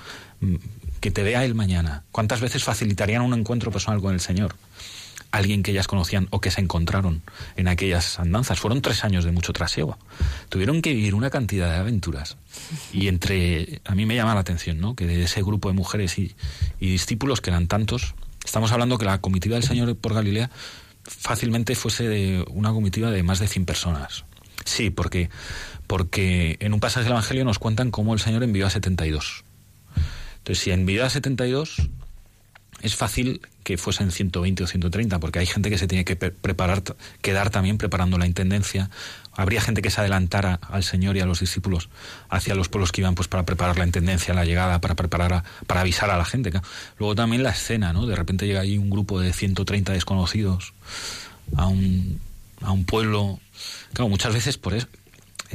Que 1.05 1.11
te 1.11 1.22
vea 1.22 1.44
él 1.44 1.55
mañana. 1.55 2.02
¿Cuántas 2.12 2.40
veces 2.40 2.64
facilitarían 2.64 3.20
un 3.20 3.34
encuentro 3.34 3.70
personal 3.70 4.00
con 4.00 4.14
el 4.14 4.20
Señor? 4.20 4.57
Alguien 5.32 5.62
que 5.62 5.70
ellas 5.70 5.86
conocían 5.86 6.28
o 6.30 6.40
que 6.40 6.50
se 6.50 6.62
encontraron 6.62 7.20
en 7.57 7.68
aquellas 7.68 8.18
andanzas. 8.18 8.59
Fueron 8.59 8.80
tres 8.80 9.05
años 9.05 9.22
de 9.26 9.30
mucho 9.30 9.52
trasiego. 9.52 9.98
Tuvieron 10.48 10.80
que 10.80 10.94
vivir 10.94 11.14
una 11.14 11.28
cantidad 11.28 11.70
de 11.70 11.76
aventuras. 11.76 12.38
Y 12.90 13.09
entre, 13.09 13.82
a 13.84 13.94
mí 13.94 14.07
me 14.07 14.16
llama 14.16 14.32
la 14.32 14.40
atención, 14.40 14.80
¿no? 14.80 14.96
Que 14.96 15.05
de 15.07 15.22
ese 15.22 15.42
grupo 15.42 15.68
de 15.68 15.74
mujeres 15.74 16.18
y, 16.18 16.34
y 16.80 16.92
discípulos, 16.92 17.42
que 17.42 17.50
eran 17.50 17.66
tantos, 17.66 18.14
estamos 18.42 18.72
hablando 18.72 18.96
que 18.96 19.05
la 19.05 19.20
comitiva 19.20 19.57
del 19.57 19.64
Señor 19.64 19.94
por 19.96 20.14
Galilea 20.14 20.48
fácilmente 21.02 21.74
fuese 21.74 22.09
de 22.09 22.46
una 22.48 22.72
comitiva 22.72 23.11
de 23.11 23.22
más 23.22 23.40
de 23.40 23.48
100 23.48 23.66
personas. 23.66 24.24
Sí, 24.64 24.88
porque, 24.88 25.28
porque 25.86 26.57
en 26.61 26.72
un 26.72 26.80
pasaje 26.80 27.05
del 27.05 27.12
Evangelio 27.12 27.44
nos 27.44 27.59
cuentan 27.59 27.90
cómo 27.90 28.14
el 28.14 28.20
Señor 28.20 28.42
envió 28.42 28.66
a 28.66 28.70
72. 28.70 29.43
Entonces, 30.45 30.62
si 30.62 30.72
envió 30.72 31.07
a 31.07 31.09
72, 31.09 31.88
es 32.82 32.97
fácil 32.97 33.40
que 33.62 33.78
fuesen 33.78 34.11
120 34.11 34.64
o 34.64 34.66
130, 34.66 35.18
porque 35.18 35.38
hay 35.38 35.47
gente 35.47 35.70
que 35.70 35.78
se 35.78 35.88
tiene 35.88 36.05
que 36.05 36.16
preparar, 36.16 36.82
quedar 37.22 37.49
también 37.49 37.78
preparando 37.78 38.18
la 38.18 38.26
intendencia. 38.26 38.90
Habría 39.32 39.62
gente 39.62 39.80
que 39.80 39.88
se 39.88 40.03
adelantara 40.03 40.61
al 40.68 40.84
Señor 40.84 41.16
y 41.16 41.20
a 41.20 41.24
los 41.24 41.40
discípulos 41.40 41.88
hacia 42.28 42.55
los 42.55 42.68
pueblos 42.68 42.92
que 42.92 43.01
iban 43.01 43.14
pues 43.14 43.26
para 43.26 43.47
preparar 43.47 43.78
la 43.78 43.86
intendencia, 43.86 44.34
la 44.34 44.45
llegada, 44.45 44.82
para 44.82 44.95
preparar, 44.95 45.45
para 45.66 45.80
avisar 45.80 46.11
a 46.11 46.18
la 46.18 46.26
gente. 46.26 46.53
Luego 46.99 47.14
también 47.14 47.42
la 47.42 47.51
escena, 47.51 47.95
¿no? 47.95 48.05
De 48.05 48.14
repente 48.14 48.47
llega 48.47 48.61
ahí 48.61 48.76
un 48.76 48.90
grupo 48.90 49.20
de 49.20 49.32
130 49.32 49.95
desconocidos 49.95 50.74
a 51.57 51.68
un, 51.68 52.20
a 52.61 52.70
un 52.70 52.84
pueblo. 52.84 53.40
Claro, 53.95 54.11
muchas 54.11 54.34
veces 54.34 54.59
por 54.59 54.74
eso 54.74 54.88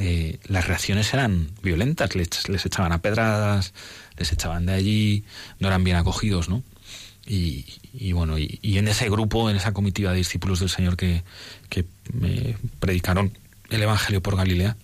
eh, 0.02 0.38
las 0.46 0.66
reacciones 0.66 1.12
eran 1.12 1.50
violentas, 1.62 2.16
les, 2.16 2.48
les 2.48 2.64
echaban 2.64 2.90
a 2.90 3.02
pedradas, 3.02 3.74
les 4.16 4.32
echaban 4.32 4.64
de 4.64 4.72
allí, 4.72 5.24
no 5.58 5.68
eran 5.68 5.84
bien 5.84 5.98
acogidos, 5.98 6.48
¿no? 6.48 6.62
Y, 7.26 8.12
bueno, 8.12 8.38
y, 8.38 8.78
en 8.78 8.88
ese 8.88 9.08
grupo, 9.10 9.50
en 9.50 9.56
esa 9.56 9.72
comitiva 9.72 10.10
de 10.10 10.16
discípulos 10.16 10.58
del 10.58 10.70
Señor 10.70 10.96
que, 10.96 11.22
que 11.68 11.84
me 12.12 12.56
predicaron 12.80 13.38
el 13.68 13.82
Evangelio 13.82 14.22
por 14.22 14.36
Galilea, 14.36 14.76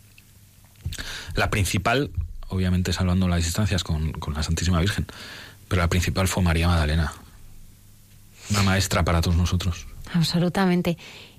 la 1.34 1.50
principal, 1.50 2.10
obviamente 2.48 2.92
salvando 2.92 3.26
las 3.26 3.42
distancias 3.42 3.82
con, 3.82 4.12
con 4.12 4.34
la 4.34 4.42
Santísima 4.42 4.80
Virgen, 4.80 5.06
pero 5.66 5.80
la 5.80 5.88
principal 5.88 6.28
fue 6.28 6.42
María 6.42 6.68
Magdalena, 6.68 7.12
una 8.50 8.62
maestra 8.62 9.02
para 9.02 9.22
todos 9.22 9.36
nosotros. 9.36 9.86
Absolutamente. 10.12 10.98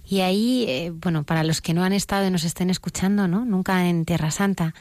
Y 0.10 0.22
ahí, 0.22 0.66
eh, 0.70 0.92
bueno, 0.94 1.24
para 1.24 1.44
los 1.44 1.60
que 1.62 1.74
no 1.74 1.84
han 1.84 1.92
estado 1.92 2.28
y 2.28 2.32
nos 2.32 2.46
estén 2.46 2.70
escuchando, 2.70 3.28
¿no? 3.28 3.44
Nunca 3.44 3.90
en 3.90 4.06
Tierra 4.06 4.32
Santa, 4.32 4.74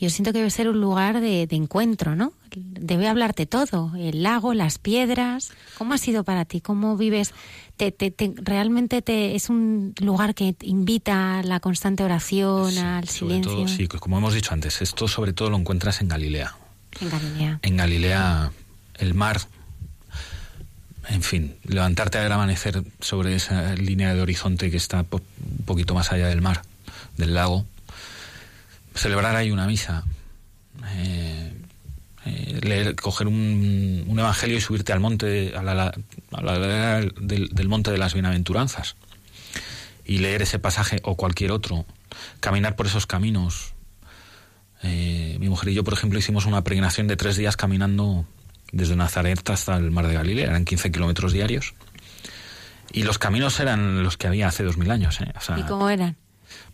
yo 0.00 0.10
siento 0.10 0.32
que 0.32 0.38
debe 0.38 0.50
ser 0.50 0.68
un 0.68 0.80
lugar 0.80 1.20
de, 1.20 1.46
encuentro, 1.52 2.16
¿no? 2.16 2.32
Debe 2.50 3.06
hablarte 3.06 3.46
todo, 3.46 3.92
el 3.96 4.24
lago, 4.24 4.52
las 4.52 4.78
piedras. 4.78 5.52
¿Cómo 5.78 5.94
ha 5.94 5.98
sido 5.98 6.24
para 6.24 6.44
ti? 6.44 6.60
¿Cómo 6.60 6.96
vives? 6.96 7.32
¿Te, 7.76 7.94
realmente 8.42 9.00
te, 9.02 9.36
es 9.36 9.48
un 9.48 9.94
lugar 10.00 10.34
que 10.34 10.56
invita 10.62 11.38
a 11.38 11.42
la 11.44 11.60
constante 11.60 12.02
oración, 12.02 12.76
al 12.78 13.08
silencio? 13.08 13.68
sí, 13.68 13.86
como 13.86 14.18
hemos 14.18 14.34
dicho 14.34 14.52
antes, 14.52 14.82
esto 14.82 15.06
sobre 15.06 15.32
todo 15.32 15.50
lo 15.50 15.56
encuentras 15.56 16.00
en 16.00 16.08
Galilea. 16.08 16.56
En 17.00 17.08
Galilea. 17.08 17.60
En 17.62 17.76
Galilea, 17.76 18.52
el 18.96 19.14
mar 19.14 19.40
en 21.08 21.22
fin, 21.22 21.56
levantarte 21.64 22.18
al 22.18 22.30
amanecer 22.30 22.82
sobre 23.00 23.34
esa 23.34 23.74
línea 23.74 24.14
de 24.14 24.20
horizonte 24.20 24.70
que 24.70 24.76
está 24.76 25.00
un 25.10 25.64
poquito 25.64 25.94
más 25.94 26.12
allá 26.12 26.28
del 26.28 26.40
mar, 26.40 26.62
del 27.16 27.34
lago, 27.34 27.66
celebrar 28.94 29.34
ahí 29.36 29.50
una 29.50 29.66
misa, 29.66 30.04
eh, 30.96 31.52
eh, 32.24 32.60
leer, 32.62 32.94
coger 32.94 33.26
un, 33.26 34.16
evangelio 34.16 34.56
y 34.56 34.60
subirte 34.60 34.92
al 34.92 35.00
monte, 35.00 35.54
a 35.56 35.62
la, 35.62 35.92
del, 37.20 37.68
monte 37.68 37.90
de 37.90 37.98
las 37.98 38.14
bienaventuranzas. 38.14 38.96
Y 40.04 40.18
leer 40.18 40.42
ese 40.42 40.58
pasaje 40.58 41.00
o 41.04 41.16
cualquier 41.16 41.52
otro, 41.52 41.86
caminar 42.40 42.76
por 42.76 42.86
esos 42.86 43.06
caminos. 43.06 43.74
Eh, 44.82 45.36
mi 45.40 45.48
mujer 45.48 45.70
y 45.70 45.74
yo, 45.74 45.84
por 45.84 45.94
ejemplo, 45.94 46.18
hicimos 46.18 46.44
una 46.44 46.62
peregrinación 46.62 47.06
de 47.06 47.16
tres 47.16 47.36
días 47.36 47.56
caminando 47.56 48.26
desde 48.72 48.96
Nazaret 48.96 49.48
hasta 49.50 49.76
el 49.76 49.90
mar 49.90 50.06
de 50.06 50.14
Galilea, 50.14 50.46
eran 50.46 50.64
15 50.64 50.90
kilómetros 50.90 51.32
diarios. 51.32 51.74
Y 52.90 53.04
los 53.04 53.18
caminos 53.18 53.58
eran 53.60 54.02
los 54.02 54.16
que 54.16 54.26
había 54.26 54.48
hace 54.48 54.64
dos 54.64 54.76
mil 54.76 54.90
años. 54.90 55.20
¿eh? 55.20 55.32
¿Y 55.56 55.62
cómo 55.62 55.88
eran? 55.88 56.16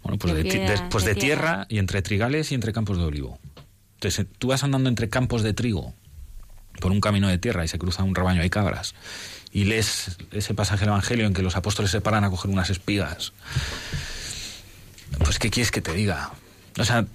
Bueno, 0.02 0.18
pues 0.18 0.34
de, 0.34 0.80
pues 0.90 1.04
de, 1.04 1.14
tierra 1.14 1.66
y 1.68 1.78
entre 1.78 2.02
trigales 2.02 2.50
y 2.50 2.54
entre 2.54 2.72
campos 2.72 2.98
de 2.98 3.04
olivo. 3.04 3.38
Entonces, 3.94 4.26
tú 4.38 4.48
vas 4.48 4.64
andando 4.64 4.88
entre 4.88 5.08
campos 5.08 5.42
de 5.42 5.54
trigo 5.54 5.94
por 6.80 6.92
un 6.92 7.00
camino 7.00 7.28
de 7.28 7.38
tierra 7.38 7.64
y 7.64 7.68
se 7.68 7.78
cruza 7.78 8.02
un 8.02 8.14
rebaño 8.14 8.40
de 8.40 8.50
cabras 8.50 8.94
y 9.52 9.64
lees 9.64 10.16
ese 10.32 10.54
pasaje 10.54 10.80
del 10.80 10.90
Evangelio 10.90 11.26
en 11.26 11.34
que 11.34 11.42
los 11.42 11.56
apóstoles 11.56 11.90
se 11.90 12.00
paran 12.00 12.24
a 12.24 12.30
coger 12.30 12.50
unas 12.50 12.70
espigas. 12.70 13.32
Pues, 15.18 15.38
¿qué 15.38 15.50
quieres 15.50 15.70
que 15.70 15.80
te 15.80 15.92
diga? 15.92 16.32
O 16.78 16.84
sea, 16.84 17.06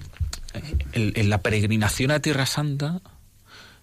la 0.93 1.41
peregrinación 1.41 2.11
a 2.11 2.19
Tierra 2.19 2.45
Santa 2.45 3.01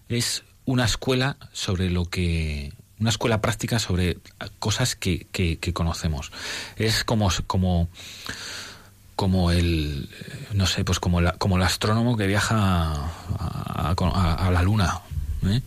es 0.09 0.43
una 0.65 0.85
escuela 0.85 1.37
sobre 1.53 1.89
lo 1.89 2.05
que 2.05 2.73
una 2.99 3.09
escuela 3.09 3.41
práctica 3.41 3.79
sobre 3.79 4.19
cosas 4.59 4.95
que, 4.95 5.25
que, 5.31 5.73
conocemos. 5.73 6.31
Es 6.75 7.03
como, 7.03 7.29
como, 7.47 7.89
como 9.15 9.51
el, 9.51 10.07
no 10.53 10.67
sé, 10.67 10.85
pues 10.85 10.99
como, 10.99 11.19
como 11.39 11.57
el 11.57 11.63
astrónomo 11.63 12.15
que 12.15 12.27
viaja 12.27 13.11
a, 13.39 14.51
la 14.53 14.61
luna. 14.61 15.01
¿eh? 15.47 15.61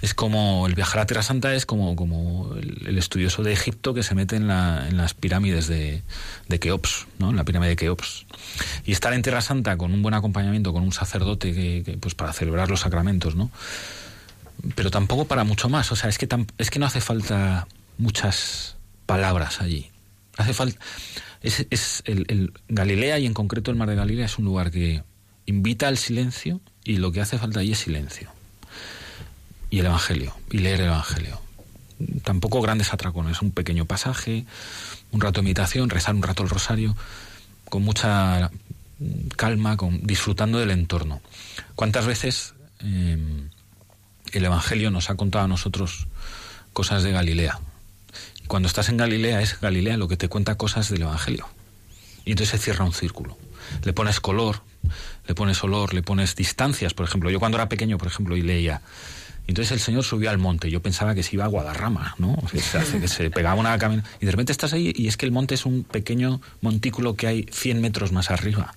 Es 0.00 0.14
como 0.14 0.66
el 0.66 0.74
viajar 0.74 1.00
a 1.00 1.06
Tierra 1.06 1.22
Santa 1.22 1.54
es 1.54 1.66
como, 1.66 1.96
como 1.96 2.54
el, 2.56 2.98
estudioso 2.98 3.42
de 3.42 3.52
Egipto 3.52 3.94
que 3.94 4.02
se 4.02 4.14
mete 4.14 4.36
en, 4.36 4.46
la, 4.46 4.86
en 4.88 4.96
las 4.96 5.14
pirámides 5.14 5.66
de, 5.66 6.02
de, 6.48 6.58
Keops, 6.60 7.06
¿no? 7.18 7.30
en 7.30 7.36
la 7.36 7.44
pirámide 7.44 7.70
de 7.70 7.76
Keops. 7.76 8.26
Y 8.84 8.92
estar 8.92 9.12
en 9.12 9.22
Tierra 9.22 9.40
Santa 9.40 9.76
con 9.76 9.92
un 9.92 10.02
buen 10.02 10.14
acompañamiento, 10.14 10.72
con 10.72 10.82
un 10.82 10.92
sacerdote 10.92 11.52
que, 11.52 11.98
pues 12.00 12.14
para 12.14 12.32
celebrar 12.32 12.70
los 12.70 12.80
sacramentos, 12.80 13.34
¿no? 13.34 13.50
Pero 14.74 14.90
tampoco 14.90 15.26
para 15.26 15.44
mucho 15.44 15.68
más. 15.68 15.92
O 15.92 15.96
sea, 15.96 16.10
es 16.10 16.18
que, 16.18 16.28
es 16.58 16.70
que 16.70 16.78
no 16.78 16.86
hace 16.86 17.00
falta 17.00 17.66
muchas 17.96 18.76
palabras 19.06 19.60
allí. 19.60 19.90
Hace 20.36 20.54
falta. 20.54 20.78
Es, 21.42 22.02
el, 22.04 22.52
Galilea 22.68 23.18
y 23.18 23.26
en 23.26 23.34
concreto 23.34 23.70
el 23.70 23.76
mar 23.76 23.88
de 23.88 23.94
Galilea 23.94 24.26
es 24.26 24.38
un 24.38 24.44
lugar 24.44 24.70
que 24.70 25.02
invita 25.46 25.88
al 25.88 25.96
silencio 25.96 26.60
y 26.84 26.96
lo 26.96 27.12
que 27.12 27.20
hace 27.20 27.38
falta 27.38 27.60
allí 27.60 27.72
es 27.72 27.78
silencio. 27.78 28.30
Y 29.70 29.80
el 29.80 29.86
Evangelio, 29.86 30.34
y 30.50 30.58
leer 30.58 30.80
el 30.80 30.86
Evangelio. 30.88 31.40
Tampoco 32.24 32.60
grandes 32.60 32.92
atracones, 32.92 33.42
un 33.42 33.50
pequeño 33.50 33.84
pasaje, 33.84 34.46
un 35.12 35.20
rato 35.20 35.40
de 35.40 35.44
meditación, 35.44 35.90
rezar 35.90 36.14
un 36.14 36.22
rato 36.22 36.42
el 36.42 36.48
rosario, 36.48 36.96
con 37.68 37.82
mucha 37.82 38.50
calma, 39.36 39.76
con, 39.76 40.06
disfrutando 40.06 40.58
del 40.58 40.70
entorno. 40.70 41.20
¿Cuántas 41.74 42.06
veces 42.06 42.54
em, 42.80 43.50
el 44.32 44.44
Evangelio 44.44 44.90
nos 44.90 45.10
ha 45.10 45.16
contado 45.16 45.44
a 45.44 45.48
nosotros 45.48 46.06
cosas 46.72 47.02
de 47.02 47.12
Galilea. 47.12 47.60
Cuando 48.46 48.68
estás 48.68 48.88
en 48.88 48.96
Galilea 48.96 49.42
es 49.42 49.60
Galilea 49.60 49.96
lo 49.96 50.08
que 50.08 50.16
te 50.16 50.28
cuenta 50.28 50.56
cosas 50.56 50.88
del 50.90 51.02
Evangelio. 51.02 51.48
Y 52.24 52.32
entonces 52.32 52.58
se 52.58 52.64
cierra 52.64 52.84
un 52.84 52.92
círculo. 52.92 53.36
Le 53.84 53.92
pones 53.92 54.20
color, 54.20 54.62
le 55.26 55.34
pones 55.34 55.62
olor, 55.64 55.94
le 55.94 56.02
pones 56.02 56.36
distancias, 56.36 56.94
por 56.94 57.06
ejemplo. 57.06 57.30
Yo 57.30 57.38
cuando 57.38 57.58
era 57.58 57.68
pequeño, 57.68 57.98
por 57.98 58.08
ejemplo, 58.08 58.36
y 58.36 58.42
leía, 58.42 58.80
entonces 59.48 59.72
el 59.72 59.80
Señor 59.80 60.04
subió 60.04 60.28
al 60.28 60.36
monte. 60.36 60.70
Yo 60.70 60.82
pensaba 60.82 61.14
que 61.14 61.22
se 61.22 61.34
iba 61.34 61.46
a 61.46 61.48
Guadarrama, 61.48 62.14
¿no? 62.18 62.36
que 62.52 63.08
se 63.08 63.30
pegaba 63.30 63.58
una 63.58 63.78
camina. 63.78 64.04
Y 64.20 64.26
de 64.26 64.30
repente 64.30 64.52
estás 64.52 64.74
ahí 64.74 64.92
y 64.94 65.08
es 65.08 65.16
que 65.16 65.24
el 65.24 65.32
monte 65.32 65.54
es 65.54 65.64
un 65.64 65.84
pequeño 65.84 66.42
montículo 66.60 67.16
que 67.16 67.26
hay 67.26 67.46
100 67.50 67.80
metros 67.80 68.12
más 68.12 68.30
arriba. 68.30 68.74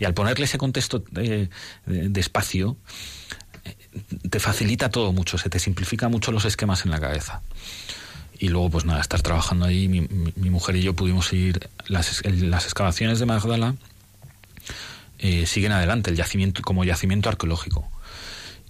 Y 0.00 0.04
al 0.04 0.14
ponerle 0.14 0.46
ese 0.46 0.58
contexto 0.58 1.04
de 1.12 1.48
espacio, 2.16 2.76
te 4.30 4.40
facilita 4.40 4.90
todo 4.90 5.12
mucho, 5.12 5.38
se 5.38 5.50
te 5.50 5.58
simplifica 5.58 6.08
mucho 6.08 6.32
los 6.32 6.44
esquemas 6.44 6.84
en 6.84 6.90
la 6.90 7.00
cabeza. 7.00 7.42
Y 8.38 8.48
luego, 8.48 8.70
pues 8.70 8.84
nada, 8.84 9.00
estar 9.00 9.20
trabajando 9.20 9.66
ahí, 9.66 9.88
mi, 9.88 10.00
mujer 10.50 10.76
y 10.76 10.82
yo 10.82 10.94
pudimos 10.94 11.32
ir, 11.32 11.68
las, 11.88 12.20
excavaciones 12.20 13.18
de 13.18 13.26
Magdala 13.26 13.74
eh, 15.18 15.44
siguen 15.46 15.72
adelante, 15.72 16.10
el 16.10 16.16
yacimiento 16.16 16.62
como 16.62 16.84
yacimiento 16.84 17.28
arqueológico. 17.28 17.88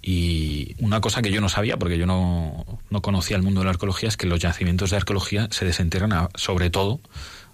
Y 0.01 0.74
una 0.79 1.03
cosa 1.03 1.20
que 1.20 1.31
yo 1.31 1.43
no 1.43 1.51
sabía, 1.51 1.76
porque 1.76 1.99
yo 1.99 2.07
no, 2.07 2.64
no 2.89 3.03
conocía 3.03 3.37
el 3.37 3.43
mundo 3.43 3.61
de 3.61 3.66
la 3.66 3.72
arqueología, 3.72 4.09
es 4.09 4.16
que 4.16 4.26
los 4.26 4.41
yacimientos 4.41 4.91
de 4.91 4.97
arqueología 4.97 5.49
se 5.51 5.66
desentierran 5.66 6.29
sobre 6.35 6.70
todo, 6.70 7.01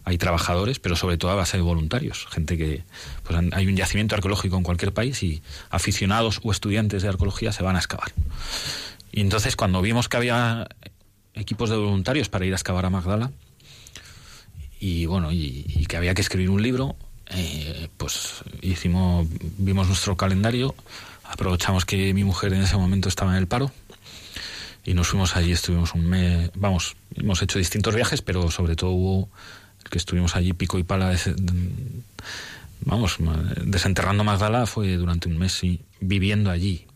hay 0.05 0.19
trabajadores, 0.19 0.79
pero 0.79 0.97
sobre 0.97 1.17
todo 1.17 1.31
a 1.31 1.35
base 1.35 1.57
de 1.57 1.63
voluntarios. 1.63 2.27
Gente 2.31 2.59
que, 2.59 2.85
pues 3.23 3.39
hay 3.53 3.67
un 3.67 3.77
yacimiento 3.77 4.15
arqueológico 4.15 4.57
en 4.57 4.63
cualquier 4.63 4.93
país 4.93 5.23
y 5.23 5.43
aficionados 5.71 6.41
o 6.43 6.53
estudiantes 6.53 7.03
de 7.03 7.09
arqueología 7.09 7.53
se 7.53 7.63
van 7.63 7.77
a 7.77 7.79
excavar. 7.79 8.13
Y 9.13 9.21
entonces 9.21 9.57
cuando 9.57 9.81
vimos 9.81 10.09
que 10.09 10.17
había 10.17 10.69
equipos 11.35 11.71
de 11.71 11.77
voluntarios 11.77 12.29
para 12.29 12.45
ir 12.45 12.53
a 12.53 12.57
excavar 12.57 12.85
a 12.85 12.91
Magdala, 12.91 13.31
y 14.79 15.07
bueno, 15.07 15.33
y, 15.33 15.87
que 15.89 15.97
había 15.97 16.13
que 16.13 16.21
escribir 16.21 16.51
un 16.51 16.63
libro, 16.63 16.97
eh, 17.29 17.89
pues 17.97 18.43
hicimos, 18.61 19.27
vimos 19.57 19.87
nuestro 19.89 20.17
calendario, 20.17 20.75
aprovechamos 21.25 21.87
que 21.87 22.13
mi 22.13 22.25
mujer 22.25 22.53
en 22.53 22.63
ese 22.63 22.77
momento 22.77 23.09
estaba 23.09 23.33
en 23.33 23.39
el 23.39 23.47
paro 23.47 23.73
y 24.85 24.93
nos 24.93 25.09
fuimos 25.09 25.37
allí, 25.37 25.53
estuvimos 25.53 25.95
un 25.95 26.07
mes, 26.07 26.51
vamos, 26.55 26.97
hemos 27.15 27.41
hecho 27.41 27.59
distintos 27.59 27.95
viajes, 27.95 28.21
pero 28.21 28.51
sobre 28.51 28.77
todo 28.77 28.91
hubo 28.91 29.29
que 29.95 29.99
estuvimos 29.99 30.35
allí 30.35 30.53
pico 30.55 30.77
y 30.81 30.83
pala, 30.83 31.17
vamos, 32.81 33.19
desenterrando 33.63 34.25
Magdala 34.25 34.67
fue 34.67 34.97
durante 34.97 35.29
un 35.29 35.39
mes 35.39 35.63
y 35.63 35.83
viviendo 36.01 36.51
allí. 36.51 36.89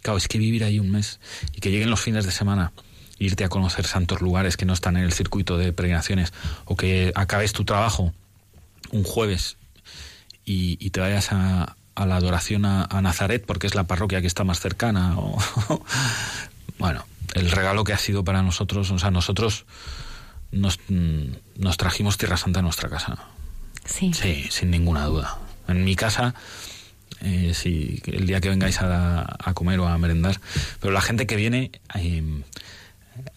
Claro, 0.00 0.18
es 0.18 0.26
que 0.26 0.38
vivir 0.38 0.64
ahí 0.64 0.80
un 0.80 0.90
mes 0.90 1.20
y 1.54 1.60
que 1.60 1.70
lleguen 1.70 1.88
los 1.88 2.00
fines 2.00 2.26
de 2.26 2.32
semana, 2.32 2.72
irte 3.20 3.44
a 3.44 3.48
conocer 3.48 3.86
santos 3.86 4.20
lugares 4.20 4.56
que 4.56 4.64
no 4.64 4.72
están 4.72 4.96
en 4.96 5.04
el 5.04 5.12
circuito 5.12 5.56
de 5.56 5.72
peregrinaciones 5.72 6.32
o 6.64 6.74
que 6.74 7.12
acabes 7.14 7.52
tu 7.52 7.64
trabajo 7.64 8.12
un 8.90 9.04
jueves 9.04 9.56
y, 10.44 10.90
te 10.90 10.98
vayas 10.98 11.30
a, 11.30 11.76
a 11.94 12.06
la 12.06 12.16
adoración 12.16 12.64
a, 12.64 12.88
a 12.90 13.00
Nazaret 13.02 13.44
porque 13.46 13.68
es 13.68 13.76
la 13.76 13.84
parroquia 13.84 14.20
que 14.20 14.26
está 14.26 14.42
más 14.42 14.58
cercana. 14.58 15.16
O, 15.16 15.38
bueno, 16.80 17.06
el 17.34 17.52
regalo 17.52 17.84
que 17.84 17.92
ha 17.92 17.98
sido 17.98 18.24
para 18.24 18.42
nosotros, 18.42 18.90
o 18.90 18.98
sea, 18.98 19.12
nosotros 19.12 19.64
nos, 20.52 20.78
mm, 20.88 21.24
nos 21.56 21.76
trajimos 21.76 22.16
Tierra 22.18 22.36
Santa 22.36 22.60
a 22.60 22.62
nuestra 22.62 22.88
casa. 22.88 23.16
Sí. 23.84 24.12
Sí, 24.14 24.46
sin 24.50 24.70
ninguna 24.70 25.04
duda. 25.06 25.38
En 25.68 25.84
mi 25.84 25.96
casa, 25.96 26.34
eh, 27.20 27.52
sí, 27.54 28.00
el 28.06 28.26
día 28.26 28.40
que 28.40 28.48
vengáis 28.48 28.80
a, 28.80 29.22
a 29.38 29.54
comer 29.54 29.80
o 29.80 29.88
a 29.88 29.98
merendar, 29.98 30.40
pero 30.80 30.92
la 30.92 31.00
gente 31.00 31.26
que 31.26 31.36
viene, 31.36 31.70
eh, 31.94 32.22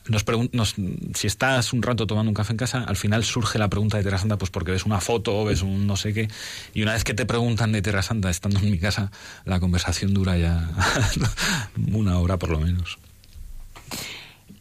nos 0.08 0.24
nos- 0.54 0.76
si 1.16 1.28
estás 1.28 1.74
un 1.74 1.82
rato 1.82 2.08
tomando 2.08 2.30
un 2.30 2.34
café 2.34 2.54
en 2.54 2.58
casa, 2.58 2.84
al 2.88 2.96
final 2.96 3.24
surge 3.24 3.60
la 3.60 3.68
pregunta 3.70 3.98
de 3.98 4.04
Tierra 4.04 4.18
Santa, 4.20 4.38
pues 4.38 4.50
porque 4.52 4.72
ves 4.72 4.86
una 4.86 5.02
foto 5.02 5.38
o 5.38 5.46
ves 5.46 5.62
un 5.62 5.86
no 5.86 5.98
sé 5.98 6.14
qué, 6.14 6.28
y 6.74 6.82
una 6.84 6.94
vez 6.94 7.04
que 7.04 7.14
te 7.14 7.26
preguntan 7.26 7.72
de 7.72 7.82
Tierra 7.82 8.02
Santa, 8.02 8.30
estando 8.30 8.60
en 8.60 8.72
mi 8.72 8.78
casa, 8.80 9.12
la 9.46 9.60
conversación 9.60 10.14
dura 10.14 10.38
ya 10.38 10.70
una 11.92 12.20
hora 12.20 12.38
por 12.38 12.50
lo 12.50 12.60
menos. 12.60 12.98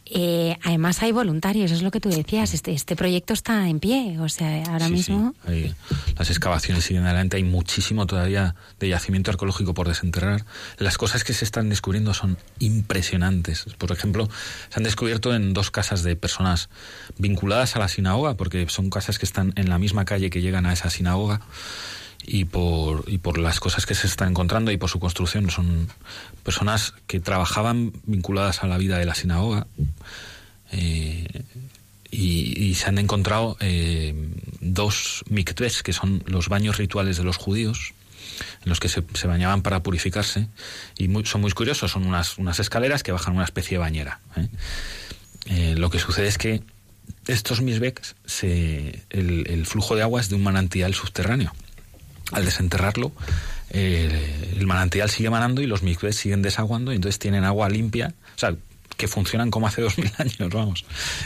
Eh, 0.06 0.58
además 0.62 1.02
hay 1.02 1.12
voluntarios, 1.12 1.70
es 1.70 1.80
lo 1.82 1.90
que 1.90 1.98
tú 1.98 2.10
decías, 2.10 2.52
este, 2.52 2.72
este 2.72 2.94
proyecto 2.94 3.32
está 3.32 3.68
en 3.70 3.80
pie, 3.80 4.18
o 4.20 4.28
sea, 4.28 4.62
ahora 4.64 4.86
Sí, 4.86 4.92
mismo... 4.92 5.34
sí, 5.46 5.50
hay- 5.50 5.74
las 6.18 6.28
excavaciones 6.30 6.84
siguen 6.84 7.04
adelante, 7.04 7.38
hay 7.38 7.42
muchísimo 7.42 8.06
todavía 8.06 8.54
de 8.78 8.88
yacimiento 8.90 9.30
arqueológico 9.30 9.72
por 9.72 9.88
desenterrar. 9.88 10.44
Las 10.78 10.98
cosas 10.98 11.24
que 11.24 11.32
se 11.32 11.44
están 11.46 11.70
descubriendo 11.70 12.12
son 12.14 12.36
impresionantes. 12.58 13.64
Por 13.78 13.92
ejemplo, 13.92 14.28
se 14.68 14.78
han 14.78 14.84
descubierto 14.84 15.34
en 15.34 15.54
dos 15.54 15.70
casas 15.70 16.02
de 16.02 16.16
personas 16.16 16.68
vinculadas 17.18 17.74
a 17.76 17.78
la 17.78 17.88
sinagoga, 17.88 18.34
porque 18.36 18.66
son 18.68 18.90
casas 18.90 19.18
que 19.18 19.24
están 19.26 19.52
en 19.56 19.68
la 19.70 19.78
misma 19.78 20.04
calle 20.04 20.28
que 20.30 20.42
llegan 20.42 20.66
a 20.66 20.72
esa 20.72 20.90
sinagoga. 20.90 21.40
Y 22.26 22.46
por, 22.46 23.04
y 23.06 23.18
por 23.18 23.38
las 23.38 23.60
cosas 23.60 23.84
que 23.84 23.94
se 23.94 24.06
están 24.06 24.30
encontrando 24.30 24.70
y 24.70 24.78
por 24.78 24.88
su 24.88 24.98
construcción 24.98 25.50
son 25.50 25.88
personas 26.42 26.94
que 27.06 27.20
trabajaban 27.20 27.92
vinculadas 28.04 28.62
a 28.62 28.66
la 28.66 28.78
vida 28.78 28.98
de 28.98 29.04
la 29.04 29.14
sinagoga 29.14 29.66
eh, 30.72 31.26
y, 32.10 32.74
se 32.74 32.88
han 32.88 32.98
encontrado 32.98 33.56
eh, 33.60 34.14
dos 34.60 35.24
mikvés, 35.28 35.82
que 35.82 35.92
son 35.92 36.22
los 36.26 36.48
baños 36.48 36.78
rituales 36.78 37.16
de 37.16 37.24
los 37.24 37.36
judíos, 37.36 37.94
en 38.64 38.68
los 38.68 38.80
que 38.80 38.88
se, 38.88 39.02
se 39.14 39.26
bañaban 39.26 39.62
para 39.62 39.82
purificarse, 39.82 40.48
y 40.96 41.08
son 41.24 41.40
muy 41.40 41.52
curiosos, 41.52 41.90
son 41.92 42.06
unas, 42.06 42.38
unas 42.38 42.58
escaleras 42.60 43.02
que 43.02 43.12
bajan 43.12 43.34
una 43.34 43.44
especie 43.44 43.76
de 43.76 43.78
bañera. 43.78 44.20
¿eh? 45.46 45.74
Lo 45.76 45.90
que 45.90 45.98
sucede 45.98 46.28
es 46.28 46.38
que 46.38 46.62
estos 47.26 47.60
misbecs, 47.60 48.16
se, 48.24 49.02
el, 49.10 49.46
el 49.48 49.66
flujo 49.66 49.96
de 49.96 50.02
agua 50.02 50.20
es 50.20 50.28
de 50.28 50.36
un 50.36 50.42
manantial 50.42 50.94
subterráneo. 50.94 51.52
Al 52.32 52.44
desenterrarlo, 52.44 53.12
eh, 53.70 54.54
el 54.56 54.66
manantial 54.66 55.10
sigue 55.10 55.30
manando 55.30 55.62
y 55.62 55.66
los 55.66 55.82
mikvés 55.82 56.16
siguen 56.16 56.42
desaguando 56.42 56.92
y 56.92 56.96
entonces 56.96 57.18
tienen 57.18 57.44
agua 57.44 57.68
limpia, 57.68 58.14
o 58.34 58.38
sea, 58.38 58.54
que 58.96 59.08
funcionan 59.08 59.50
como 59.50 59.66
hace 59.66 59.82
dos 59.82 59.98
mil 59.98 60.10
años, 60.18 60.50
vamos. 60.52 60.84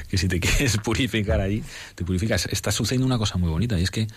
Que 0.08 0.18
si 0.18 0.28
te 0.28 0.40
quieres 0.40 0.76
purificar 0.78 1.40
ahí, 1.40 1.62
te 1.94 2.04
purificas. 2.04 2.46
Está 2.46 2.72
sucediendo 2.72 3.06
una 3.06 3.18
cosa 3.18 3.38
muy 3.38 3.50
bonita 3.50 3.78
y 3.78 3.82
es 3.82 3.90
que 3.90 4.08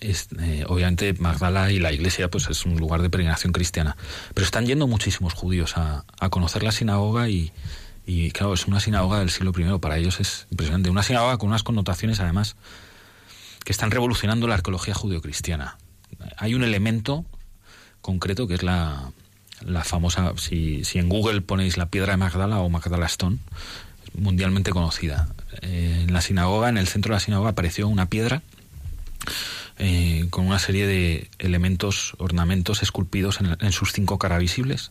eh, 0.00 0.64
obviamente 0.68 1.12
Magdala 1.14 1.72
y 1.72 1.80
la 1.80 1.92
iglesia 1.92 2.30
pues 2.30 2.48
es 2.48 2.64
un 2.64 2.76
lugar 2.76 3.02
de 3.02 3.10
peregrinación 3.10 3.52
cristiana, 3.52 3.96
pero 4.34 4.44
están 4.44 4.66
yendo 4.66 4.86
muchísimos 4.86 5.34
judíos 5.34 5.76
a, 5.76 6.04
a 6.20 6.30
conocer 6.30 6.62
la 6.62 6.72
sinagoga 6.72 7.28
y, 7.28 7.52
y 8.06 8.30
claro, 8.30 8.54
es 8.54 8.66
una 8.66 8.80
sinagoga 8.80 9.18
del 9.18 9.30
siglo 9.30 9.52
I, 9.56 9.78
para 9.78 9.98
ellos 9.98 10.20
es 10.20 10.46
impresionante. 10.50 10.88
Una 10.88 11.02
sinagoga 11.02 11.36
con 11.36 11.50
unas 11.50 11.62
connotaciones 11.62 12.20
además 12.20 12.56
que 13.64 13.72
están 13.72 13.90
revolucionando 13.90 14.46
la 14.46 14.54
arqueología 14.54 14.94
judeocristiana. 14.94 15.76
Hay 16.36 16.54
un 16.54 16.62
elemento 16.62 17.24
concreto 18.00 18.46
que 18.46 18.54
es 18.54 18.62
la, 18.62 19.12
la 19.64 19.84
famosa, 19.84 20.32
si, 20.36 20.82
en 20.94 21.08
Google 21.08 21.40
ponéis 21.40 21.76
la 21.76 21.86
piedra 21.86 22.12
de 22.12 22.16
Magdala 22.16 22.60
o 22.60 22.68
Magdala 22.68 23.06
Stone, 23.06 23.38
mundialmente 24.14 24.70
conocida. 24.70 25.28
Eh, 25.62 26.04
en 26.06 26.12
la 26.12 26.20
sinagoga, 26.20 26.68
en 26.68 26.78
el 26.78 26.86
centro 26.86 27.10
de 27.10 27.16
la 27.16 27.20
sinagoga 27.20 27.50
apareció 27.50 27.88
una 27.88 28.08
piedra 28.08 28.42
eh, 29.78 30.26
con 30.30 30.46
una 30.46 30.58
serie 30.58 30.86
de 30.86 31.30
elementos, 31.38 32.14
ornamentos 32.18 32.82
esculpidos 32.82 33.40
en, 33.40 33.56
en 33.60 33.72
sus 33.72 33.92
cinco 33.92 34.18
caras 34.18 34.40
visibles. 34.40 34.90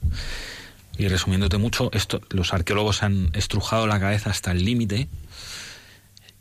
Y 0.97 1.07
resumiéndote 1.07 1.57
mucho, 1.57 1.91
esto, 1.93 2.21
los 2.29 2.53
arqueólogos 2.53 3.03
han 3.03 3.29
estrujado 3.33 3.85
la 3.85 3.99
cabeza 3.99 4.31
hasta 4.31 4.51
el 4.51 4.65
límite 4.65 5.07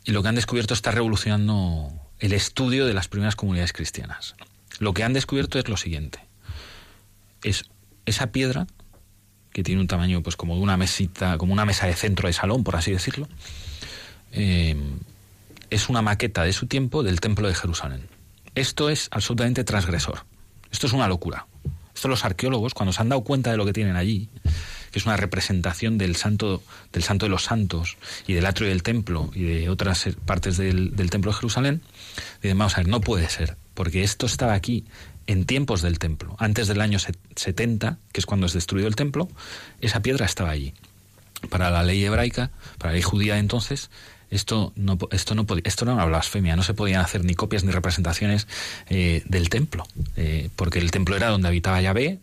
y 0.03 0.11
lo 0.11 0.23
que 0.23 0.29
han 0.29 0.35
descubierto 0.35 0.73
está 0.73 0.91
revolucionando 0.91 1.91
el 2.19 2.33
estudio 2.33 2.87
de 2.87 2.93
las 2.93 3.07
primeras 3.07 3.35
comunidades 3.35 3.73
cristianas. 3.73 4.35
Lo 4.79 4.93
que 4.93 5.03
han 5.03 5.13
descubierto 5.13 5.59
es 5.59 5.67
lo 5.69 5.77
siguiente. 5.77 6.19
Es 7.43 7.65
esa 8.05 8.31
piedra, 8.31 8.67
que 9.51 9.63
tiene 9.63 9.81
un 9.81 9.87
tamaño 9.87 10.21
pues 10.21 10.35
como 10.35 10.55
de 10.55 10.61
una 10.61 10.77
mesita, 10.77 11.37
como 11.37 11.53
una 11.53 11.65
mesa 11.65 11.87
de 11.87 11.93
centro 11.93 12.27
de 12.27 12.33
salón, 12.33 12.63
por 12.63 12.75
así 12.75 12.91
decirlo, 12.91 13.27
eh, 14.31 14.75
es 15.69 15.89
una 15.89 16.01
maqueta 16.01 16.43
de 16.43 16.53
su 16.53 16.67
tiempo 16.67 17.03
del 17.03 17.19
Templo 17.19 17.47
de 17.47 17.55
Jerusalén. 17.55 18.07
Esto 18.55 18.89
es 18.89 19.07
absolutamente 19.11 19.63
transgresor. 19.63 20.25
Esto 20.71 20.87
es 20.87 20.93
una 20.93 21.07
locura. 21.07 21.47
Esto 21.93 22.07
los 22.07 22.25
arqueólogos, 22.25 22.73
cuando 22.73 22.93
se 22.93 23.01
han 23.01 23.09
dado 23.09 23.23
cuenta 23.23 23.51
de 23.51 23.57
lo 23.57 23.65
que 23.65 23.73
tienen 23.73 23.95
allí, 23.95 24.29
es 24.97 25.05
una 25.05 25.17
representación 25.17 25.97
del 25.97 26.15
santo, 26.15 26.63
del 26.93 27.03
santo 27.03 27.25
de 27.25 27.29
los 27.29 27.43
santos 27.43 27.97
y 28.27 28.33
del 28.33 28.45
atrio 28.45 28.69
del 28.69 28.83
templo 28.83 29.31
y 29.33 29.43
de 29.43 29.69
otras 29.69 30.07
partes 30.25 30.57
del, 30.57 30.95
del 30.95 31.09
templo 31.09 31.31
de 31.31 31.37
Jerusalén, 31.37 31.81
dicen, 32.41 32.57
vamos 32.57 32.73
a 32.75 32.77
ver, 32.77 32.87
no 32.87 33.01
puede 33.01 33.29
ser, 33.29 33.57
porque 33.73 34.03
esto 34.03 34.25
estaba 34.25 34.53
aquí 34.53 34.85
en 35.27 35.45
tiempos 35.45 35.81
del 35.81 35.99
templo, 35.99 36.35
antes 36.39 36.67
del 36.67 36.81
año 36.81 36.99
70, 36.99 37.97
que 38.11 38.19
es 38.19 38.25
cuando 38.25 38.47
es 38.47 38.53
destruido 38.53 38.87
el 38.87 38.95
templo, 38.95 39.27
esa 39.81 40.01
piedra 40.01 40.25
estaba 40.25 40.49
allí. 40.49 40.73
Para 41.49 41.69
la 41.69 41.83
ley 41.83 42.03
hebraica, 42.03 42.49
para 42.77 42.91
la 42.91 42.93
ley 42.93 43.03
judía 43.03 43.33
de 43.33 43.41
entonces, 43.41 43.91
esto 44.31 44.73
no, 44.75 44.97
esto 45.11 45.35
no, 45.35 45.45
podía, 45.45 45.63
esto 45.65 45.85
era 45.85 45.93
una 45.93 46.05
blasfemia, 46.05 46.55
no 46.55 46.63
se 46.63 46.73
podían 46.73 47.01
hacer 47.01 47.23
ni 47.23 47.35
copias 47.35 47.63
ni 47.63 47.71
representaciones 47.71 48.47
eh, 48.89 49.21
del 49.25 49.49
templo, 49.49 49.85
eh, 50.15 50.49
porque 50.55 50.79
el 50.79 50.91
templo 50.91 51.15
era 51.15 51.27
donde 51.27 51.49
habitaba 51.49 51.81
Yahvé, 51.81 52.19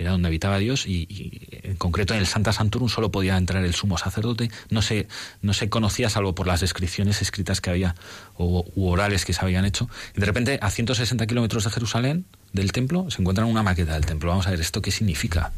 era 0.00 0.12
donde 0.12 0.28
habitaba 0.28 0.58
Dios 0.58 0.86
y, 0.86 1.60
en 1.62 1.76
concreto 1.76 2.14
en 2.14 2.20
el 2.20 2.26
Santa 2.26 2.52
Santurum 2.52 2.88
solo 2.88 3.10
podía 3.10 3.36
entrar 3.36 3.64
el 3.64 3.74
sumo 3.74 3.98
sacerdote, 3.98 4.50
no 4.70 4.82
se, 4.82 5.08
no 5.42 5.52
se 5.52 5.68
conocía 5.68 6.08
salvo 6.08 6.34
por 6.34 6.46
las 6.46 6.60
descripciones 6.60 7.20
escritas 7.22 7.60
que 7.60 7.70
había 7.70 7.94
o 8.36 8.64
u 8.74 8.88
orales 8.88 9.24
que 9.24 9.32
se 9.32 9.40
habían 9.42 9.64
hecho. 9.64 9.88
Y 10.16 10.20
de 10.20 10.26
repente 10.26 10.58
a 10.62 10.70
160 10.70 11.26
kilómetros 11.26 11.64
de 11.64 11.70
Jerusalén, 11.70 12.24
del 12.52 12.72
templo, 12.72 13.10
se 13.10 13.20
encuentran 13.20 13.46
una 13.46 13.62
maqueta 13.62 13.94
del 13.94 14.06
templo. 14.06 14.30
Vamos 14.30 14.46
a 14.46 14.50
ver, 14.50 14.60
¿esto 14.60 14.82
qué 14.82 14.90
significa? 14.90 15.52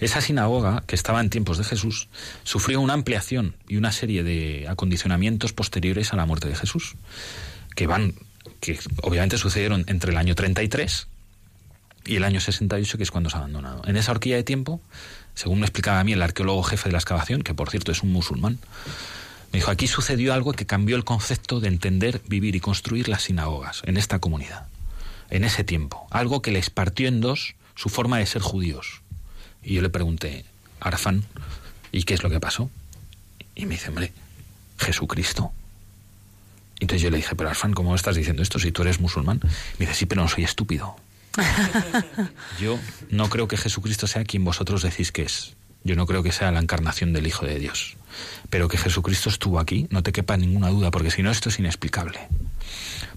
Esa 0.00 0.20
sinagoga, 0.20 0.84
que 0.86 0.94
estaba 0.94 1.20
en 1.20 1.28
tiempos 1.28 1.58
de 1.58 1.64
Jesús, 1.64 2.08
sufrió 2.44 2.80
una 2.80 2.94
ampliación 2.94 3.56
y 3.68 3.76
una 3.76 3.92
serie 3.92 4.22
de 4.22 4.66
acondicionamientos 4.68 5.52
posteriores 5.52 6.12
a 6.12 6.16
la 6.16 6.24
muerte 6.24 6.48
de 6.48 6.54
Jesús, 6.54 6.94
que 7.74 7.86
van, 7.86 8.14
que 8.60 8.78
obviamente 9.02 9.36
sucedieron 9.36 9.84
entre 9.88 10.12
el 10.12 10.16
año 10.16 10.34
33 10.34 11.08
y 12.08 12.16
el 12.16 12.24
año 12.24 12.40
68, 12.40 12.96
que 12.96 13.04
es 13.04 13.10
cuando 13.10 13.28
se 13.28 13.36
ha 13.36 13.40
abandonado. 13.40 13.82
En 13.86 13.96
esa 13.96 14.12
horquilla 14.12 14.36
de 14.36 14.42
tiempo, 14.42 14.80
según 15.34 15.60
me 15.60 15.66
explicaba 15.66 16.00
a 16.00 16.04
mí 16.04 16.14
el 16.14 16.22
arqueólogo 16.22 16.62
jefe 16.62 16.88
de 16.88 16.92
la 16.92 16.98
excavación, 16.98 17.42
que 17.42 17.54
por 17.54 17.68
cierto 17.68 17.92
es 17.92 18.02
un 18.02 18.10
musulmán, 18.12 18.58
me 19.52 19.58
dijo, 19.58 19.70
aquí 19.70 19.86
sucedió 19.86 20.32
algo 20.32 20.52
que 20.52 20.66
cambió 20.66 20.96
el 20.96 21.04
concepto 21.04 21.60
de 21.60 21.68
entender, 21.68 22.22
vivir 22.26 22.56
y 22.56 22.60
construir 22.60 23.08
las 23.08 23.22
sinagogas 23.24 23.82
en 23.84 23.98
esta 23.98 24.18
comunidad, 24.18 24.66
en 25.28 25.44
ese 25.44 25.64
tiempo. 25.64 26.06
Algo 26.10 26.40
que 26.40 26.50
les 26.50 26.70
partió 26.70 27.08
en 27.08 27.20
dos 27.20 27.54
su 27.74 27.90
forma 27.90 28.18
de 28.18 28.26
ser 28.26 28.40
judíos. 28.40 29.02
Y 29.62 29.74
yo 29.74 29.82
le 29.82 29.90
pregunté, 29.90 30.46
Arfan, 30.80 31.24
¿y 31.92 32.04
qué 32.04 32.14
es 32.14 32.22
lo 32.22 32.30
que 32.30 32.40
pasó? 32.40 32.70
Y 33.54 33.66
me 33.66 33.74
dice, 33.74 33.90
hombre, 33.90 34.12
Jesucristo. 34.78 35.52
Entonces 36.80 37.02
yo 37.02 37.10
le 37.10 37.18
dije, 37.18 37.36
pero 37.36 37.50
Arfan, 37.50 37.74
¿cómo 37.74 37.94
estás 37.94 38.16
diciendo 38.16 38.42
esto 38.42 38.58
si 38.58 38.72
tú 38.72 38.82
eres 38.82 38.98
musulmán? 38.98 39.40
Me 39.78 39.86
dice, 39.86 39.94
sí, 39.94 40.06
pero 40.06 40.22
no 40.22 40.28
soy 40.28 40.44
estúpido. 40.44 40.96
yo 42.60 42.78
no 43.10 43.28
creo 43.28 43.48
que 43.48 43.56
Jesucristo 43.56 44.06
sea 44.06 44.24
quien 44.24 44.44
vosotros 44.44 44.82
decís 44.82 45.12
que 45.12 45.22
es. 45.22 45.54
Yo 45.84 45.96
no 45.96 46.06
creo 46.06 46.22
que 46.22 46.32
sea 46.32 46.50
la 46.50 46.60
encarnación 46.60 47.12
del 47.12 47.26
Hijo 47.26 47.46
de 47.46 47.58
Dios. 47.58 47.96
Pero 48.50 48.68
que 48.68 48.78
Jesucristo 48.78 49.28
estuvo 49.28 49.60
aquí, 49.60 49.86
no 49.90 50.02
te 50.02 50.12
quepa 50.12 50.36
ninguna 50.36 50.68
duda, 50.68 50.90
porque 50.90 51.10
si 51.10 51.22
no 51.22 51.30
esto 51.30 51.48
es 51.48 51.58
inexplicable. 51.58 52.18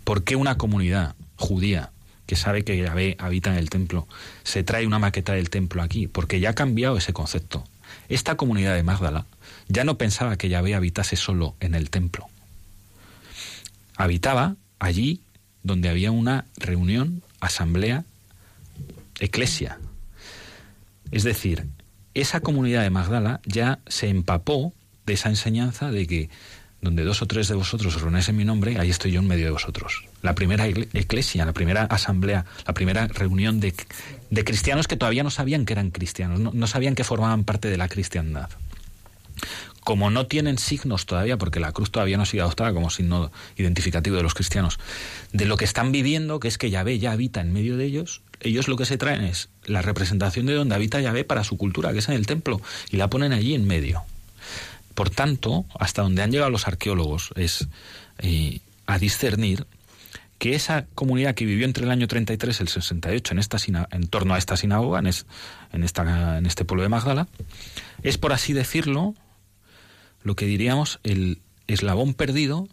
¿Por 0.03 0.23
qué 0.23 0.35
una 0.35 0.57
comunidad 0.57 1.15
judía 1.35 1.91
que 2.27 2.35
sabe 2.35 2.63
que 2.63 2.77
Yahvé 2.77 3.17
habita 3.19 3.51
en 3.51 3.57
el 3.57 3.69
templo 3.69 4.07
se 4.43 4.63
trae 4.63 4.87
una 4.87 4.99
maqueta 4.99 5.33
del 5.33 5.49
templo 5.49 5.81
aquí? 5.81 6.07
Porque 6.07 6.39
ya 6.39 6.51
ha 6.51 6.55
cambiado 6.55 6.97
ese 6.97 7.13
concepto. 7.13 7.63
Esta 8.09 8.35
comunidad 8.35 8.75
de 8.75 8.83
Magdala 8.83 9.25
ya 9.67 9.83
no 9.83 9.97
pensaba 9.97 10.37
que 10.37 10.49
Yahvé 10.49 10.75
habitase 10.75 11.15
solo 11.15 11.55
en 11.59 11.75
el 11.75 11.89
templo. 11.89 12.27
Habitaba 13.97 14.55
allí 14.79 15.21
donde 15.63 15.89
había 15.89 16.11
una 16.11 16.45
reunión, 16.57 17.23
asamblea, 17.39 18.03
eclesia. 19.21 19.79
Es 21.11 21.23
decir, 21.23 21.67
esa 22.13 22.41
comunidad 22.41 22.83
de 22.83 22.89
Magdala 22.89 23.41
ya 23.45 23.79
se 23.87 24.09
empapó 24.09 24.73
de 25.05 25.13
esa 25.13 25.29
enseñanza 25.29 25.91
de 25.91 26.07
que 26.07 26.29
donde 26.81 27.03
dos 27.03 27.21
o 27.21 27.27
tres 27.27 27.47
de 27.47 27.53
vosotros 27.53 27.95
os 27.95 28.01
reunéis 28.01 28.27
en 28.29 28.35
mi 28.35 28.43
nombre, 28.43 28.79
ahí 28.79 28.89
estoy 28.89 29.11
yo 29.11 29.19
en 29.19 29.27
medio 29.27 29.45
de 29.45 29.51
vosotros. 29.51 30.05
La 30.23 30.33
primera 30.33 30.67
eclesia, 30.67 31.45
la 31.45 31.53
primera 31.53 31.83
asamblea, 31.83 32.45
la 32.65 32.73
primera 32.73 33.07
reunión 33.07 33.59
de, 33.59 33.75
de 34.31 34.43
cristianos 34.43 34.87
que 34.87 34.97
todavía 34.97 35.23
no 35.23 35.29
sabían 35.29 35.65
que 35.65 35.73
eran 35.73 35.91
cristianos, 35.91 36.39
no, 36.39 36.51
no 36.53 36.67
sabían 36.67 36.95
que 36.95 37.03
formaban 37.03 37.43
parte 37.43 37.69
de 37.69 37.77
la 37.77 37.87
cristiandad 37.87 38.49
como 39.83 40.11
no 40.11 40.27
tienen 40.27 40.59
signos 40.59 41.07
todavía, 41.07 41.37
porque 41.37 41.59
la 41.59 41.71
cruz 41.71 41.91
todavía 41.91 42.15
no 42.15 42.23
ha 42.23 42.27
sido 42.27 42.43
adoptada 42.43 42.71
como 42.71 42.91
signo 42.91 43.31
identificativo 43.57 44.15
de 44.15 44.23
los 44.23 44.35
cristianos, 44.35 44.79
de 45.33 45.45
lo 45.45 45.57
que 45.57 45.65
están 45.65 45.91
viviendo, 45.91 46.39
que 46.39 46.47
es 46.47 46.59
que 46.59 46.69
Yahvé 46.69 46.99
ya 46.99 47.11
habita 47.11 47.41
en 47.41 47.51
medio 47.51 47.77
de 47.77 47.85
ellos, 47.85 48.21
ellos 48.41 48.67
lo 48.67 48.77
que 48.77 48.85
se 48.85 48.97
traen 48.97 49.23
es 49.23 49.49
la 49.65 49.81
representación 49.81 50.45
de 50.45 50.53
donde 50.53 50.75
habita 50.75 51.01
Yahvé 51.01 51.23
para 51.23 51.43
su 51.43 51.57
cultura, 51.57 51.93
que 51.93 51.99
es 51.99 52.09
en 52.09 52.15
el 52.15 52.25
templo, 52.25 52.61
y 52.89 52.97
la 52.97 53.09
ponen 53.09 53.33
allí 53.33 53.53
en 53.53 53.65
medio. 53.65 54.03
Por 54.95 55.09
tanto, 55.09 55.65
hasta 55.79 56.01
donde 56.01 56.21
han 56.21 56.31
llegado 56.31 56.49
los 56.49 56.67
arqueólogos 56.67 57.31
es 57.35 57.67
eh, 58.19 58.59
a 58.85 58.99
discernir 58.99 59.65
que 60.37 60.55
esa 60.55 60.87
comunidad 60.95 61.35
que 61.35 61.45
vivió 61.45 61.65
entre 61.65 61.85
el 61.85 61.91
año 61.91 62.07
33 62.07 62.59
y 62.59 62.63
el 62.63 62.67
68 62.67 63.33
en, 63.33 63.39
esta 63.39 63.57
en 63.91 64.07
torno 64.07 64.33
a 64.33 64.39
esta 64.39 64.57
sinagoga, 64.57 64.99
en, 64.99 65.05
esta, 65.83 66.37
en 66.37 66.45
este 66.47 66.65
pueblo 66.65 66.81
de 66.81 66.89
Magdala, 66.89 67.27
es, 68.01 68.17
por 68.17 68.33
así 68.33 68.51
decirlo, 68.51 69.13
lo 70.23 70.35
que 70.35 70.45
diríamos 70.45 70.99
el 71.03 71.39
eslabón 71.67 72.15
perdido 72.15 72.67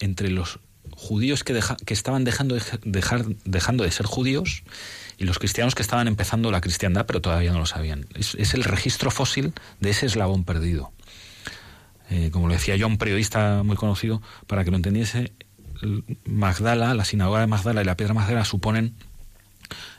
entre 0.00 0.30
los 0.30 0.58
judíos 0.90 1.44
que, 1.44 1.58
que 1.86 1.94
estaban 1.94 2.24
dejando 2.24 2.56
de, 2.56 2.62
dejar, 2.84 3.24
dejando 3.44 3.84
de 3.84 3.92
ser 3.92 4.06
judíos 4.06 4.64
y 5.18 5.24
los 5.24 5.38
cristianos 5.38 5.74
que 5.74 5.82
estaban 5.82 6.08
empezando 6.08 6.50
la 6.50 6.60
cristiandad 6.60 7.06
pero 7.06 7.20
todavía 7.20 7.52
no 7.52 7.58
lo 7.58 7.66
sabían. 7.66 8.06
Es, 8.14 8.54
el 8.54 8.64
registro 8.64 9.10
fósil 9.10 9.52
de 9.80 9.90
ese 9.90 10.06
eslabón 10.06 10.44
perdido. 10.44 10.92
Eh, 12.10 12.30
como 12.30 12.48
lo 12.48 12.54
decía 12.54 12.76
yo, 12.76 12.86
un 12.86 12.98
periodista 12.98 13.62
muy 13.62 13.76
conocido, 13.76 14.20
para 14.46 14.64
que 14.64 14.70
lo 14.70 14.76
entendiese, 14.76 15.32
Magdala, 16.24 16.94
la 16.94 17.04
sinagoga 17.04 17.40
de 17.40 17.46
Magdala 17.46 17.82
y 17.82 17.84
la 17.84 17.96
piedra 17.96 18.14
Magdala 18.14 18.44
suponen 18.44 18.94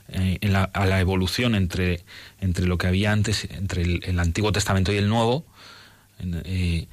eh, 0.09 0.39
a 0.73 0.85
la 0.85 0.99
evolución 0.99 1.55
entre, 1.55 2.03
entre 2.39 2.67
lo 2.67 2.77
que 2.77 2.87
había 2.87 3.11
antes, 3.11 3.47
entre 3.51 3.81
el 3.81 4.19
Antiguo 4.19 4.51
Testamento 4.51 4.93
y 4.93 4.97
el 4.97 5.09
Nuevo, 5.09 5.45
eh, 6.21 6.87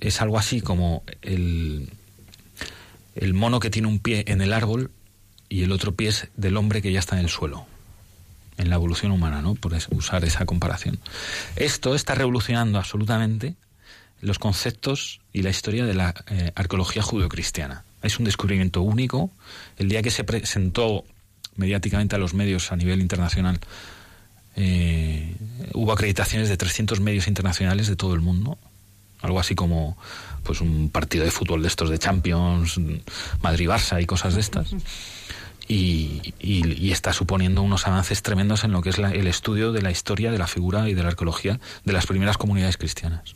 es 0.00 0.20
algo 0.20 0.38
así 0.38 0.60
como 0.60 1.02
el, 1.22 1.90
el 3.14 3.34
mono 3.34 3.60
que 3.60 3.70
tiene 3.70 3.88
un 3.88 3.98
pie 3.98 4.24
en 4.28 4.40
el 4.40 4.52
árbol 4.52 4.90
y 5.48 5.62
el 5.62 5.72
otro 5.72 5.94
pie 5.94 6.08
es 6.08 6.28
del 6.36 6.56
hombre 6.56 6.82
que 6.82 6.92
ya 6.92 6.98
está 6.98 7.16
en 7.16 7.24
el 7.24 7.30
suelo 7.30 7.66
en 8.58 8.70
la 8.70 8.76
evolución 8.76 9.12
humana, 9.12 9.42
¿no? 9.42 9.54
Por 9.54 9.76
usar 9.90 10.24
esa 10.24 10.46
comparación. 10.46 10.98
Esto 11.56 11.94
está 11.94 12.14
revolucionando 12.14 12.78
absolutamente 12.78 13.54
los 14.20 14.38
conceptos 14.38 15.20
y 15.32 15.42
la 15.42 15.50
historia 15.50 15.84
de 15.84 15.94
la 15.94 16.14
eh, 16.28 16.52
arqueología 16.54 17.02
judeocristiana. 17.02 17.84
Es 18.02 18.18
un 18.18 18.24
descubrimiento 18.24 18.82
único. 18.82 19.30
El 19.76 19.88
día 19.88 20.02
que 20.02 20.10
se 20.10 20.24
presentó 20.24 21.04
mediáticamente 21.56 22.16
a 22.16 22.18
los 22.18 22.34
medios 22.34 22.72
a 22.72 22.76
nivel 22.76 23.00
internacional 23.00 23.60
eh, 24.56 25.34
hubo 25.74 25.92
acreditaciones 25.92 26.48
de 26.48 26.56
300 26.56 27.00
medios 27.00 27.28
internacionales 27.28 27.88
de 27.88 27.96
todo 27.96 28.14
el 28.14 28.20
mundo, 28.20 28.58
algo 29.20 29.38
así 29.38 29.54
como 29.54 29.98
pues 30.44 30.60
un 30.60 30.88
partido 30.88 31.24
de 31.24 31.30
fútbol 31.30 31.60
de 31.60 31.68
estos 31.68 31.90
de 31.90 31.98
Champions, 31.98 32.80
Madrid-Barça 33.42 34.00
y 34.00 34.06
cosas 34.06 34.34
de 34.34 34.40
estas. 34.40 34.74
Y, 35.68 36.32
está 36.90 37.12
suponiendo 37.12 37.62
unos 37.62 37.86
avances 37.86 38.22
tremendos 38.22 38.64
en 38.64 38.72
lo 38.72 38.80
que 38.80 38.90
es 38.90 38.98
el 38.98 39.26
estudio 39.26 39.72
de 39.72 39.82
la 39.82 39.90
historia, 39.90 40.30
de 40.30 40.38
la 40.38 40.46
figura 40.46 40.88
y 40.88 40.94
de 40.94 41.02
la 41.02 41.08
arqueología 41.08 41.60
de 41.84 41.92
las 41.92 42.06
primeras 42.06 42.38
comunidades 42.38 42.76
cristianas. 42.76 43.34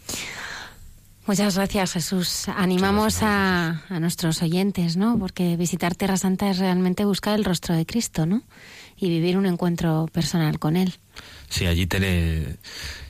Muchas 1.27 1.57
gracias, 1.57 1.93
Jesús. 1.93 2.49
Animamos 2.49 3.23
a, 3.23 3.85
a, 3.89 4.01
nuestros 4.01 4.43
oyentes, 4.43 4.97
¿no? 4.97 5.19
Porque 5.19 5.57
visitar 5.57 5.95
Tierra 5.95 6.17
Santa 6.17 6.51
es 6.51 6.59
realmente 6.59 7.05
buscar 7.05 7.39
el 7.39 7.45
rostro 7.45 7.75
de 7.77 7.85
Cristo, 7.85 8.27
¿no? 8.27 8.43
Y 8.97 9.11
vivir 9.11 9.37
un 9.37 9.47
encuentro 9.47 10.09
personal 10.13 10.59
con 10.59 10.77
Él. 10.77 10.95
Sí, 11.49 11.67
allí 11.67 11.87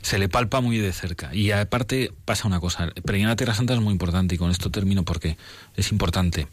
se 0.03 0.19
le 0.19 0.29
palpa 0.29 0.61
muy 0.61 0.79
de 0.79 0.93
cerca. 0.93 1.35
Y 1.35 1.51
aparte 1.51 2.13
pasa 2.25 2.49
una 2.49 2.59
cosa, 2.59 2.91
peregrinar 3.05 3.33
a 3.33 3.37
Tierra 3.37 3.55
Santa 3.55 3.75
es 3.75 3.81
muy 3.81 3.93
importante 3.93 4.35
y 4.35 4.39
con 4.39 4.51
esto 4.51 4.71
termino 4.71 5.05
porque 5.05 5.37
es 5.77 5.93
importante. 5.93 6.49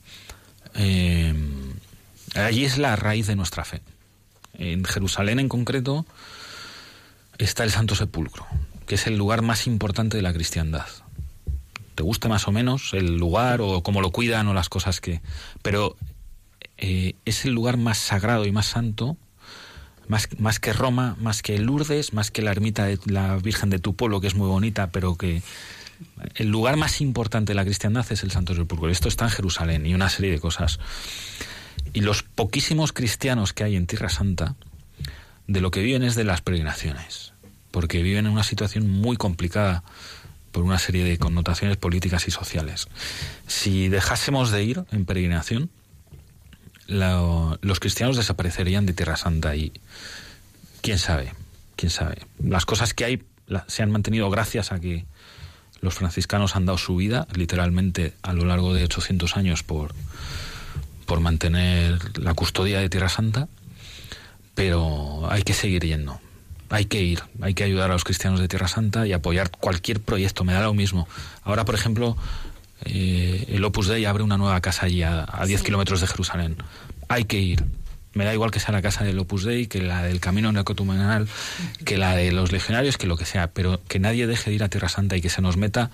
Eh, 0.76 1.34
allí 2.38 2.66
es 2.66 2.78
la 2.78 2.96
raíz 2.96 3.28
de 3.28 3.36
nuestra 3.36 3.66
fe. 3.66 3.82
En 4.54 4.84
Jerusalén 4.86 5.40
en 5.40 5.50
concreto 5.50 6.06
está 7.38 7.64
el 7.64 7.72
Santo 7.72 7.96
Sepulcro, 7.96 8.46
que 8.86 8.96
es 8.96 9.08
el 9.08 9.18
lugar 9.18 9.42
más 9.42 9.68
importante 9.68 10.18
de 10.18 10.24
la 10.24 10.34
cristiandad. 10.34 10.88
Te 11.96 12.04
guste 12.04 12.28
más 12.28 12.48
o 12.48 12.52
menos 12.52 12.94
el 12.94 13.18
lugar 13.18 13.62
o 13.62 13.82
cómo 13.82 14.02
lo 14.02 14.12
cuidan 14.12 14.48
o 14.48 14.54
las 14.54 14.70
cosas 14.70 15.02
que... 15.02 15.22
Pero 15.62 15.96
eh, 16.78 17.16
es 17.26 17.46
el 17.46 17.54
lugar 17.54 17.78
más 17.78 17.98
sagrado 17.98 18.46
y 18.46 18.52
más 18.52 18.68
santo 18.68 19.18
más, 20.08 20.30
más 20.40 20.60
que 20.60 20.74
Roma, 20.74 21.16
más 21.20 21.42
que 21.42 21.58
Lourdes, 21.60 22.14
más 22.14 22.32
que 22.32 22.42
la 22.42 22.52
ermita 22.52 22.86
de 22.86 23.00
la 23.06 23.36
Virgen 23.38 23.70
de 23.70 23.80
Tupolo, 23.80 24.22
que 24.22 24.28
es 24.28 24.36
muy 24.36 24.48
bonita, 24.48 24.92
pero 24.92 25.16
que 25.16 25.42
el 26.36 26.50
lugar 26.50 26.78
más 26.78 27.02
importante 27.02 27.52
de 27.52 27.56
la 27.56 27.66
cristiandad 27.66 28.06
es 28.10 28.24
el 28.24 28.32
Santo 28.32 28.56
Sepulcro. 28.56 28.90
Esto 28.90 29.08
está 29.08 29.26
en 29.26 29.32
Jerusalén 29.32 29.86
y 29.86 29.94
una 29.94 30.10
serie 30.10 30.32
de 30.32 30.40
cosas. 30.40 30.80
Y 31.94 32.02
los 32.02 32.24
poquísimos 32.24 32.94
cristianos 32.94 33.54
que 33.54 33.64
hay 33.64 33.76
en 33.76 33.88
Tierra 33.88 34.10
Santa, 34.10 34.56
de 35.48 35.62
lo 35.62 35.72
que 35.72 35.82
viven 35.82 36.04
es 36.04 36.16
de 36.16 36.24
las 36.24 36.42
peregrinaciones, 36.42 37.34
porque 37.72 38.04
viven 38.04 38.26
en 38.26 38.34
una 38.34 38.44
situación 38.44 38.90
muy 38.90 39.18
complicada 39.18 39.84
por 40.52 40.64
una 40.64 40.80
serie 40.80 41.04
de 41.04 41.18
connotaciones 41.18 41.78
políticas 41.78 42.28
y 42.28 42.32
sociales. 42.32 42.88
Si 43.48 43.90
dejásemos 43.90 44.52
de 44.52 44.64
ir 44.64 44.84
en 44.92 45.06
peregrinación, 45.06 45.70
los 46.88 47.80
cristianos 47.80 48.18
desaparecerían 48.18 48.86
de 48.86 48.94
Tierra 48.94 49.18
Santa 49.18 49.56
y 49.56 49.72
quién 50.82 50.98
sabe, 50.98 51.34
quién 51.76 51.90
sabe. 51.90 52.26
Las 52.44 52.66
cosas 52.66 52.94
que 52.94 53.06
hay 53.06 53.24
se 53.68 53.84
han 53.84 53.92
mantenido 53.92 54.30
gracias 54.30 54.72
a 54.72 54.80
que 54.80 55.06
los 55.82 55.94
franciscanos 55.94 56.56
han 56.56 56.66
dado 56.66 56.78
su 56.78 56.96
vida 56.96 57.28
literalmente 57.34 58.14
a 58.24 58.34
lo 58.34 58.46
largo 58.46 58.74
de 58.74 58.84
800 58.84 59.38
años 59.38 59.64
por, 59.64 59.94
por 61.08 61.22
mantener 61.22 62.20
la 62.20 62.36
custodia 62.36 62.80
de 62.80 62.90
Tierra 62.90 63.10
Santa, 63.10 63.48
pero 64.54 65.28
hay 65.32 65.42
que 65.42 65.54
seguir 65.54 65.84
yendo. 65.84 66.20
Hay 66.70 66.86
que 66.86 67.02
ir, 67.02 67.24
hay 67.42 67.54
que 67.54 67.64
ayudar 67.64 67.90
a 67.90 67.94
los 67.94 68.04
cristianos 68.04 68.42
de 68.42 68.50
Tierra 68.50 68.68
Santa 68.68 69.08
y 69.08 69.14
apoyar 69.14 69.50
cualquier 69.50 70.02
proyecto, 70.02 70.44
me 70.44 70.54
da 70.54 70.62
lo 70.62 70.74
mismo. 70.74 71.08
Ahora, 71.44 71.64
por 71.64 71.76
ejemplo, 71.76 72.18
eh, 72.84 73.46
el 73.48 73.64
Opus 73.64 73.88
Dei 73.88 74.04
abre 74.06 74.22
una 74.22 74.38
nueva 74.38 74.60
casa 74.60 74.86
allí 74.86 75.02
a, 75.02 75.26
10 75.46 75.64
kilómetros 75.64 76.02
de 76.02 76.08
Jerusalén. 76.08 76.58
Hay 77.08 77.24
que 77.24 77.40
ir. 77.40 77.64
Me 78.14 78.26
da 78.26 78.34
igual 78.34 78.52
que 78.52 78.60
sea 78.60 78.74
la 78.74 78.82
casa 78.82 79.06
del 79.06 79.18
Opus 79.20 79.46
Dei, 79.46 79.68
que 79.68 79.82
la 79.82 80.04
del 80.04 80.20
Camino 80.20 80.52
Neocotumenal, 80.52 81.28
que 81.86 81.98
la 81.98 82.16
de 82.16 82.34
los 82.34 82.52
legionarios, 82.52 82.98
que 82.98 83.08
lo 83.08 83.16
que 83.16 83.26
sea, 83.26 83.48
pero 83.48 83.80
que 83.88 84.00
nadie 84.00 84.28
deje 84.28 84.50
de 84.50 84.56
ir 84.58 84.64
a 84.64 84.70
Tierra 84.70 84.90
Santa 84.90 85.16
y 85.16 85.22
que 85.22 85.30
se 85.30 85.42
nos 85.42 85.56
meta 85.56 85.90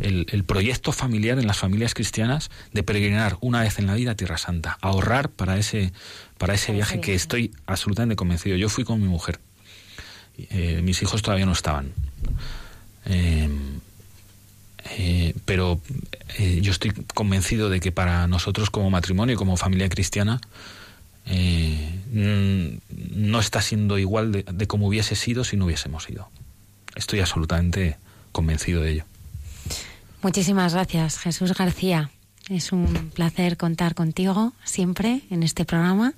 el, 0.00 0.26
el, 0.30 0.44
proyecto 0.44 0.92
familiar 0.92 1.38
en 1.38 1.46
las 1.46 1.58
familias 1.58 1.94
cristianas 1.94 2.50
de 2.72 2.82
peregrinar 2.82 3.36
una 3.40 3.60
vez 3.60 3.78
en 3.78 3.86
la 3.86 3.94
vida 3.94 4.12
a 4.12 4.14
Tierra 4.14 4.38
Santa, 4.38 4.78
ahorrar 4.80 5.28
para 5.28 5.58
ese, 5.58 5.92
para 6.38 6.54
ese 6.54 6.72
viaje 6.72 7.00
que 7.00 7.14
estoy 7.14 7.52
absolutamente 7.66 8.16
convencido. 8.16 8.56
Yo 8.56 8.68
fui 8.68 8.84
con 8.84 9.00
mi 9.00 9.08
mujer, 9.08 9.38
eh, 10.38 10.80
mis 10.82 11.02
hijos 11.02 11.22
todavía 11.22 11.46
no 11.46 11.52
estaban. 11.52 11.92
Eh, 13.06 13.48
eh, 14.90 15.34
pero 15.44 15.80
eh, 16.38 16.60
yo 16.60 16.72
estoy 16.72 16.92
convencido 17.14 17.70
de 17.70 17.80
que 17.80 17.92
para 17.92 18.26
nosotros 18.26 18.70
como 18.70 18.90
matrimonio 18.90 19.34
y 19.34 19.36
como 19.36 19.56
familia 19.56 19.88
cristiana 19.88 20.40
eh, 21.26 22.00
no 22.10 23.38
está 23.38 23.62
siendo 23.62 23.98
igual 23.98 24.32
de, 24.32 24.42
de 24.42 24.66
como 24.66 24.88
hubiese 24.88 25.14
sido 25.14 25.44
si 25.44 25.56
no 25.56 25.66
hubiésemos 25.66 26.08
ido. 26.10 26.28
Estoy 26.96 27.20
absolutamente 27.20 27.96
convencido 28.32 28.82
de 28.82 28.90
ello. 28.90 29.04
Muchísimas 30.22 30.72
gracias, 30.72 31.18
Jesús 31.18 31.52
García. 31.54 32.10
Es 32.48 32.72
un 32.72 33.10
placer 33.14 33.56
contar 33.56 33.94
contigo 33.94 34.52
siempre 34.64 35.22
en 35.30 35.42
este 35.42 35.64
programa 35.64 36.14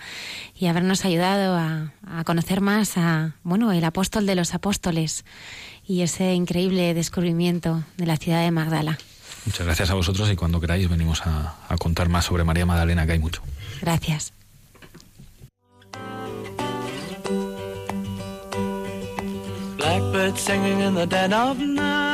y 0.55 0.67
habernos 0.67 1.05
ayudado 1.05 1.57
a, 1.57 1.93
a, 2.07 2.25
conocer 2.25 2.61
más 2.61 2.97
a, 2.97 3.37
bueno, 3.43 3.73
el 3.73 3.85
apóstol 3.85 4.27
de 4.27 4.35
los 4.35 4.55
apóstoles 4.55 5.25
y 5.87 6.03
ese 6.03 6.35
increíble 6.35 6.95
descubrimiento 6.95 7.85
de 7.97 8.07
la 8.07 8.17
ciudad 8.17 8.43
de 8.43 8.51
Magdala. 8.51 8.99
Muchas 9.45 9.67
gracias 9.67 9.91
a 9.91 9.95
vosotros 9.95 10.31
y 10.31 10.37
cuando 10.37 10.61
queráis 10.61 10.89
venimos 10.89 11.23
a, 11.27 11.57
a 11.69 11.77
contar 11.77 12.09
más 12.09 12.25
sobre 12.25 12.45
María 12.45 12.65
Magdalena, 12.65 13.05
que 13.05 13.13
hay 13.13 13.19
mucho. 13.19 13.43
Gracias. 13.83 14.33
Blackbird 19.77 20.37
singing 20.39 20.81
in 20.81 20.95
the 20.95 21.07
dead 21.07 21.33
of 21.33 21.59
night. 21.59 22.14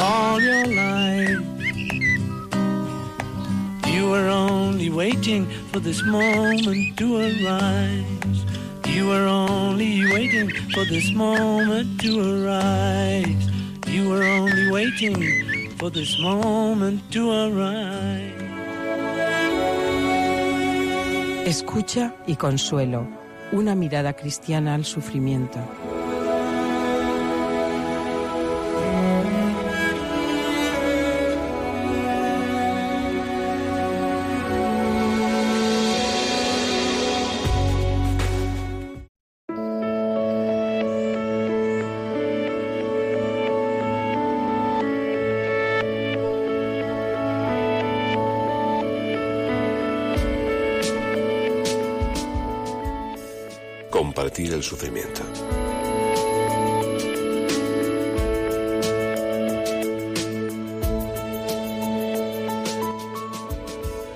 all 0.00 0.40
your 0.40 0.66
life. 0.66 1.38
You 3.86 4.08
were 4.08 4.28
only 4.28 4.90
waiting 4.90 5.46
for 5.70 5.80
this 5.80 6.02
moment 6.04 6.96
to 6.98 7.16
arise. 7.16 8.44
You 8.88 9.06
were 9.08 9.26
only 9.26 10.04
waiting 10.12 10.50
for 10.74 10.84
this 10.86 11.12
moment 11.12 12.00
to 12.00 12.10
arise. 12.20 13.44
You 13.86 14.08
were 14.08 14.24
only 14.24 14.70
waiting 14.70 15.70
for 15.78 15.90
this 15.90 16.18
moment 16.18 17.00
to 17.12 17.30
arise. 17.30 18.40
Escucha 21.46 22.14
y 22.26 22.36
consuelo. 22.36 23.06
Una 23.52 23.74
mirada 23.74 24.12
cristiana 24.12 24.74
al 24.74 24.84
sufrimiento. 24.84 25.58
Sufrimiento. 54.62 55.22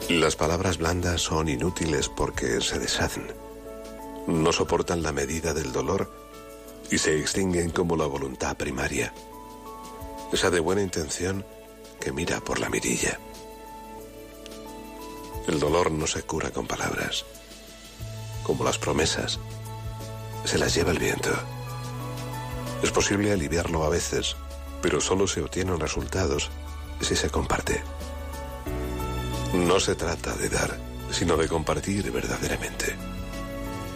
Las 0.09 0.37
palabras 0.37 0.79
blandas 0.79 1.23
son 1.23 1.49
inútiles 1.49 2.09
porque 2.09 2.61
se 2.61 2.79
deshacen. 2.79 3.27
No 4.27 4.53
soportan 4.53 5.03
la 5.03 5.13
medida 5.13 5.53
del 5.53 5.73
dolor 5.73 6.11
y 6.91 6.99
se 6.99 7.19
extinguen 7.19 7.71
como 7.71 7.97
la 7.97 8.07
voluntad 8.07 8.57
primaria. 8.57 9.13
Esa 10.33 10.51
de 10.51 10.61
buena 10.61 10.83
intención 10.83 11.45
que 12.01 12.13
mira 12.13 12.41
por 12.41 12.59
la 12.59 12.69
mirilla. 12.69 13.19
El 15.47 15.59
dolor 15.59 15.91
no 15.91 16.07
se 16.07 16.23
cura 16.23 16.51
con 16.51 16.67
palabras. 16.67 17.25
Como 18.43 18.65
las 18.65 18.79
promesas, 18.79 19.41
se 20.45 20.59
las 20.59 20.75
lleva 20.75 20.93
el 20.93 20.99
viento. 20.99 21.31
Es 22.83 22.91
posible 22.91 23.33
aliviarlo 23.33 23.85
a 23.85 23.89
veces, 23.89 24.37
pero 24.83 25.01
solo 25.01 25.27
se 25.27 25.41
obtienen 25.41 25.81
resultados 25.81 26.51
si 27.01 27.17
se 27.17 27.31
comparte. 27.31 27.83
No 29.55 29.81
se 29.81 29.95
trata 29.95 30.35
de 30.37 30.49
dar, 30.49 30.79
sino 31.11 31.37
de 31.37 31.49
compartir 31.49 32.11
verdaderamente. 32.11 32.95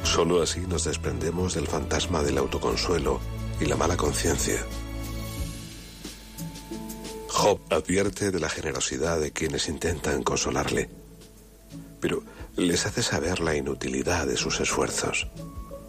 Solo 0.05 0.41
así 0.41 0.61
nos 0.61 0.85
desprendemos 0.85 1.55
del 1.55 1.67
fantasma 1.67 2.23
del 2.23 2.39
autoconsuelo 2.39 3.21
y 3.61 3.67
la 3.67 3.77
mala 3.77 3.97
conciencia. 3.97 4.65
Job 7.29 7.61
advierte 7.71 8.31
de 8.31 8.41
la 8.41 8.49
generosidad 8.49 9.21
de 9.21 9.33
quienes 9.33 9.69
intentan 9.69 10.23
consolarle, 10.23 10.89
pero 12.01 12.23
les 12.57 12.87
hace 12.87 13.03
saber 13.03 13.41
la 13.41 13.55
inutilidad 13.55 14.27
de 14.27 14.37
sus 14.37 14.61
esfuerzos. 14.61 15.29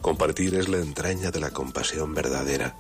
Compartir 0.02 0.56
es 0.56 0.70
la 0.70 0.78
entraña 0.78 1.30
de 1.30 1.41
la 1.41 1.52
compasión 1.52 2.14
verdadera, 2.14 2.78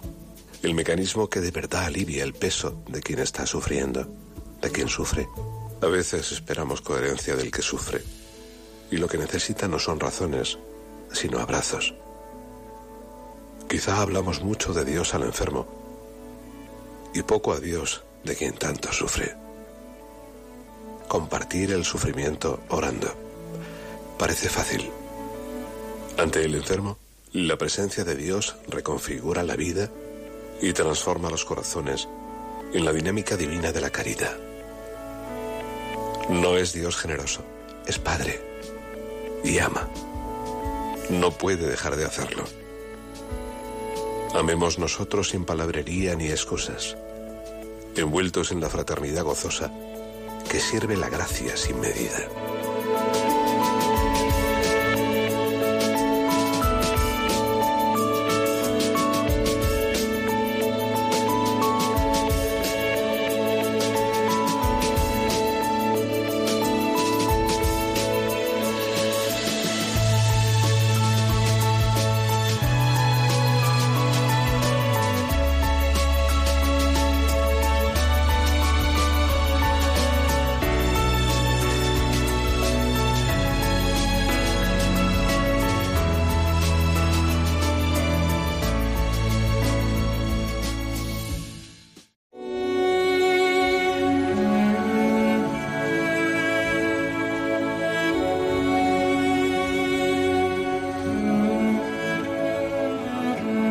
el 0.63 0.73
mecanismo 0.73 1.29
que 1.29 1.41
de 1.41 1.51
verdad 1.51 1.85
alivia 1.85 2.23
el 2.23 2.33
peso 2.33 2.81
de 2.87 3.01
quien 3.01 3.19
está 3.19 3.45
sufriendo, 3.45 4.07
de 4.61 4.71
quien 4.71 4.87
sufre. 4.87 5.27
A 5.81 5.87
veces 5.87 6.31
esperamos 6.31 6.81
coherencia 6.81 7.35
del 7.35 7.51
que 7.51 7.61
sufre, 7.61 8.01
y 8.89 8.97
lo 8.97 9.07
que 9.07 9.17
necesita 9.17 9.67
no 9.67 9.79
son 9.79 9.99
razones, 9.99 10.57
sino 11.11 11.39
abrazos. 11.39 11.93
Quizá 13.67 14.01
hablamos 14.01 14.41
mucho 14.41 14.73
de 14.73 14.85
Dios 14.85 15.13
al 15.13 15.23
enfermo, 15.23 15.67
y 17.13 17.21
poco 17.23 17.51
a 17.51 17.59
Dios 17.59 18.03
de 18.23 18.35
quien 18.35 18.53
tanto 18.53 18.93
sufre. 18.93 19.35
Compartir 21.07 21.71
el 21.71 21.83
sufrimiento 21.83 22.61
orando. 22.69 23.13
Parece 24.17 24.49
fácil. 24.49 24.89
Ante 26.17 26.43
el 26.43 26.55
enfermo, 26.55 26.97
la 27.33 27.57
presencia 27.57 28.03
de 28.03 28.15
Dios 28.15 28.55
reconfigura 28.67 29.43
la 29.43 29.55
vida 29.55 29.89
y 30.61 30.73
transforma 30.73 31.29
los 31.29 31.45
corazones 31.45 32.07
en 32.73 32.83
la 32.85 32.91
dinámica 32.91 33.37
divina 33.37 33.71
de 33.71 33.81
la 33.81 33.91
caridad. 33.91 34.35
No 36.29 36.57
es 36.57 36.73
Dios 36.73 36.97
generoso, 36.97 37.43
es 37.85 37.99
Padre 37.99 38.41
y 39.43 39.59
ama. 39.59 39.87
No 41.09 41.31
puede 41.31 41.67
dejar 41.67 41.95
de 41.95 42.05
hacerlo. 42.05 42.43
Amemos 44.33 44.77
nosotros 44.79 45.29
sin 45.29 45.45
palabrería 45.45 46.15
ni 46.15 46.29
excusas, 46.29 46.97
envueltos 47.95 48.51
en 48.51 48.61
la 48.61 48.69
fraternidad 48.69 49.23
gozosa 49.23 49.71
que 50.49 50.59
sirve 50.59 50.97
la 50.97 51.09
gracia 51.09 51.55
sin 51.57 51.79
medida. 51.79 52.27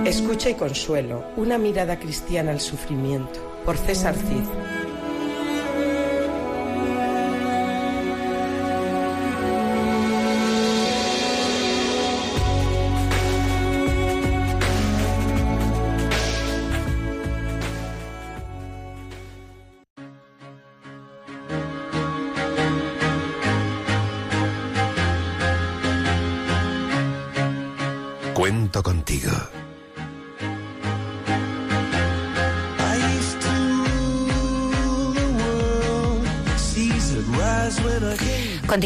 Escucha 0.08 0.48
y 0.48 0.54
consuelo, 0.54 1.22
una 1.36 1.58
mirada 1.58 1.98
cristiana 1.98 2.52
al 2.52 2.60
sufrimiento, 2.60 3.38
por 3.66 3.76
César 3.76 4.14
Cid. 4.14 4.67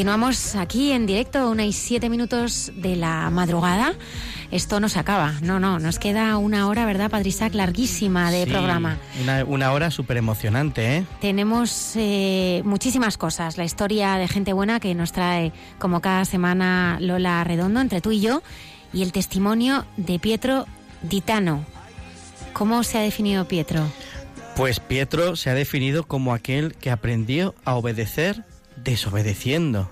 Continuamos 0.02 0.56
aquí 0.56 0.90
en 0.90 1.06
directo, 1.06 1.48
una 1.48 1.64
y 1.64 1.72
siete 1.72 2.10
minutos 2.10 2.72
de 2.74 2.96
la 2.96 3.30
madrugada. 3.30 3.94
Esto 4.50 4.80
no 4.80 4.88
se 4.88 4.98
acaba, 4.98 5.34
no, 5.42 5.60
no, 5.60 5.78
nos 5.78 6.00
queda 6.00 6.36
una 6.38 6.66
hora, 6.66 6.84
¿verdad, 6.86 7.08
Padrisac? 7.08 7.54
Larguísima 7.54 8.32
de 8.32 8.42
Sí, 8.42 8.50
programa. 8.50 8.98
Una, 9.22 9.44
una 9.44 9.72
hora 9.72 9.92
súper 9.92 10.16
emocionante, 10.16 10.96
¿eh? 10.96 11.04
Tenemos 11.20 11.92
eh, 11.94 12.62
muchísimas 12.64 13.16
cosas. 13.16 13.56
La 13.58 13.64
historia 13.64 14.16
de 14.16 14.26
gente 14.26 14.52
buena 14.52 14.80
que 14.80 14.92
nos 14.96 15.12
trae, 15.12 15.52
como 15.78 16.00
cada 16.00 16.24
semana, 16.24 16.98
Lola 17.00 17.44
Redondo, 17.44 17.80
entre 17.80 18.00
tú 18.00 18.10
y 18.10 18.20
yo, 18.20 18.42
y 18.92 19.04
el 19.04 19.12
testimonio 19.12 19.86
de 19.96 20.18
Pietro 20.18 20.66
Ditano. 21.02 21.64
¿Cómo 22.54 22.82
se 22.82 22.98
ha 22.98 23.02
definido 23.02 23.46
Pietro? 23.46 23.86
Pues 24.56 24.80
Pietro 24.80 25.36
se 25.36 25.48
ha 25.50 25.54
definido 25.54 26.02
como 26.08 26.34
aquel 26.34 26.74
que 26.74 26.90
aprendió 26.90 27.54
a 27.64 27.76
obedecer 27.76 28.44
desobedeciendo. 28.84 29.90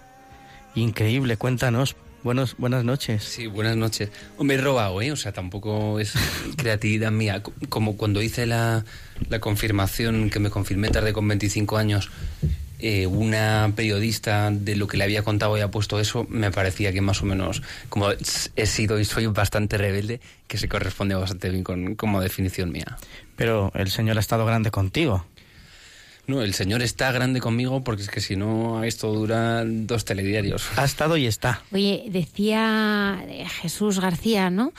Increíble, 0.74 1.36
cuéntanos. 1.36 1.96
Buenos, 2.22 2.54
buenas 2.58 2.84
noches. 2.84 3.24
Sí, 3.24 3.46
buenas 3.46 3.76
noches. 3.76 4.10
Me 4.38 4.54
he 4.54 4.58
robado, 4.58 5.00
¿eh? 5.00 5.10
O 5.10 5.16
sea, 5.16 5.32
tampoco 5.32 5.98
es 5.98 6.12
creatividad 6.56 7.10
mía. 7.10 7.42
Co- 7.42 7.52
Como 7.70 7.96
cuando 7.96 8.20
hice 8.22 8.44
la, 8.46 8.84
la 9.30 9.38
confirmación, 9.40 10.28
que 10.28 10.38
me 10.38 10.50
confirmé 10.50 10.88
tarde 10.90 11.14
con 11.14 11.26
25 11.26 11.78
años, 11.78 12.10
eh, 12.78 13.06
una 13.06 13.72
periodista 13.74 14.50
de 14.50 14.76
lo 14.76 14.86
que 14.86 14.98
le 14.98 15.04
había 15.04 15.22
contado 15.22 15.52
había 15.52 15.70
puesto 15.70 15.98
eso, 15.98 16.26
me 16.28 16.50
parecía 16.50 16.92
que 16.92 17.00
más 17.00 17.22
o 17.22 17.26
menos, 17.26 17.62
como 17.88 18.08
he 18.10 18.66
sido 18.66 19.00
y 19.00 19.04
soy 19.06 19.26
bastante 19.26 19.78
rebelde, 19.78 20.20
que 20.46 20.58
se 20.58 20.68
corresponde 20.68 21.14
bastante 21.14 21.48
bien 21.48 21.64
con, 21.64 21.94
como 21.94 22.20
definición 22.20 22.70
mía. 22.70 22.98
Pero 23.36 23.72
el 23.74 23.90
Señor 23.90 24.18
ha 24.18 24.20
estado 24.20 24.44
grande 24.44 24.70
contigo. 24.70 25.24
No, 26.30 26.42
el 26.42 26.54
señor 26.54 26.80
está 26.82 27.10
grande 27.12 27.40
conmigo 27.40 27.82
porque 27.82 28.02
es 28.02 28.08
que 28.08 28.20
si 28.20 28.36
no, 28.36 28.82
esto 28.84 29.12
dura 29.12 29.64
dos 29.66 30.04
telediarios. 30.04 30.66
Ha 30.78 30.84
estado 30.84 31.16
y 31.16 31.26
está. 31.26 31.62
Oye, 31.72 32.04
decía 32.08 33.22
eh, 33.28 33.46
Jesús 33.60 33.98
García, 34.00 34.48
¿no? 34.50 34.72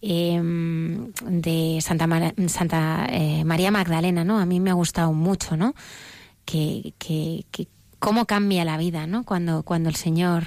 Em, 0.00 1.12
de 1.22 1.78
Santa, 1.80 2.06
Mar- 2.06 2.34
Santa 2.48 3.06
eh, 3.10 3.44
María 3.44 3.70
Magdalena, 3.70 4.24
¿no? 4.24 4.38
A 4.38 4.46
mí 4.46 4.60
me 4.60 4.70
ha 4.70 4.74
gustado 4.74 5.12
mucho, 5.12 5.56
¿no? 5.56 5.74
Que, 6.44 6.92
que, 6.98 7.44
que 7.50 7.68
cómo 7.98 8.26
cambia 8.26 8.64
la 8.64 8.76
vida, 8.76 9.06
¿no? 9.06 9.24
Cuando, 9.24 9.62
cuando 9.62 9.88
el 9.88 9.94
Señor 9.96 10.44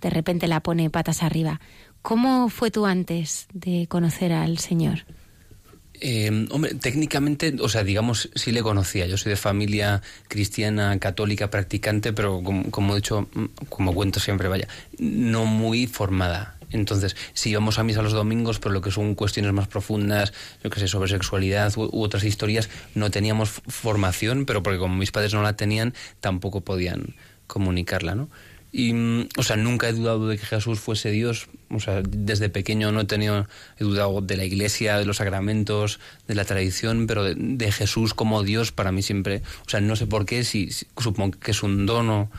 de 0.00 0.10
repente 0.10 0.48
la 0.48 0.60
pone 0.60 0.90
patas 0.90 1.22
arriba. 1.22 1.60
¿Cómo 2.02 2.48
fue 2.50 2.70
tú 2.70 2.84
antes 2.86 3.46
de 3.54 3.86
conocer 3.88 4.32
al 4.32 4.58
Señor? 4.58 5.06
Eh, 6.00 6.48
hombre, 6.50 6.74
técnicamente, 6.74 7.54
o 7.60 7.68
sea, 7.68 7.84
digamos, 7.84 8.30
sí 8.34 8.52
le 8.52 8.62
conocía. 8.62 9.06
Yo 9.06 9.16
soy 9.16 9.30
de 9.30 9.36
familia 9.36 10.02
cristiana, 10.28 10.98
católica, 10.98 11.50
practicante, 11.50 12.12
pero 12.12 12.42
como, 12.70 12.92
he 12.92 12.96
dicho, 12.96 13.28
mm, 13.32 13.44
como 13.68 13.94
cuento 13.94 14.20
siempre, 14.20 14.48
vaya, 14.48 14.68
no 14.98 15.44
muy 15.44 15.86
formada. 15.86 16.56
Entonces, 16.70 17.16
si 17.34 17.50
íbamos 17.50 17.78
a 17.78 17.84
misa 17.84 18.02
los 18.02 18.12
domingos, 18.12 18.58
pero 18.58 18.72
lo 18.72 18.80
que 18.80 18.90
son 18.90 19.14
cuestiones 19.14 19.52
más 19.52 19.68
profundas, 19.68 20.32
yo 20.62 20.70
que 20.70 20.80
sé, 20.80 20.88
sobre 20.88 21.08
sexualidad 21.08 21.72
u, 21.76 21.88
otras 22.02 22.24
historias, 22.24 22.68
no 22.94 23.10
teníamos 23.10 23.50
formación, 23.50 24.44
pero 24.44 24.62
porque 24.62 24.78
como 24.78 24.96
mis 24.96 25.12
padres 25.12 25.32
no 25.34 25.42
la 25.42 25.54
tenían, 25.54 25.94
tampoco 26.20 26.62
podían 26.62 27.14
comunicarla, 27.46 28.16
¿no? 28.16 28.28
Y, 28.72 28.92
mm, 28.92 29.28
o 29.36 29.42
sea, 29.44 29.54
nunca 29.54 29.88
he 29.88 29.92
dudado 29.92 30.26
de 30.26 30.36
que 30.36 30.46
Jesús 30.46 30.80
fuese 30.80 31.12
Dios. 31.12 31.48
O 31.74 31.80
sea, 31.80 32.02
desde 32.06 32.48
pequeño 32.48 32.92
no 32.92 33.00
he 33.00 33.04
tenido, 33.04 33.46
he 33.78 33.84
dudado 33.84 34.20
de 34.20 34.36
la 34.36 34.44
iglesia, 34.44 34.98
de 34.98 35.04
los 35.04 35.18
sacramentos, 35.18 36.00
de 36.28 36.34
la 36.34 36.44
tradición, 36.44 37.06
pero 37.06 37.24
de, 37.24 37.72
Jesús 37.72 38.14
como 38.14 38.42
Dios 38.42 38.72
para 38.72 38.92
mí 38.92 39.02
siempre, 39.02 39.42
o 39.66 39.70
sea, 39.70 39.80
no 39.80 39.96
sé 39.96 40.06
por 40.06 40.26
qué, 40.26 40.44
si, 40.44 40.70
supongo 40.70 41.38
que 41.38 41.50
es 41.50 41.62
un 41.62 41.86
don 41.86 42.08
o, 42.10 42.30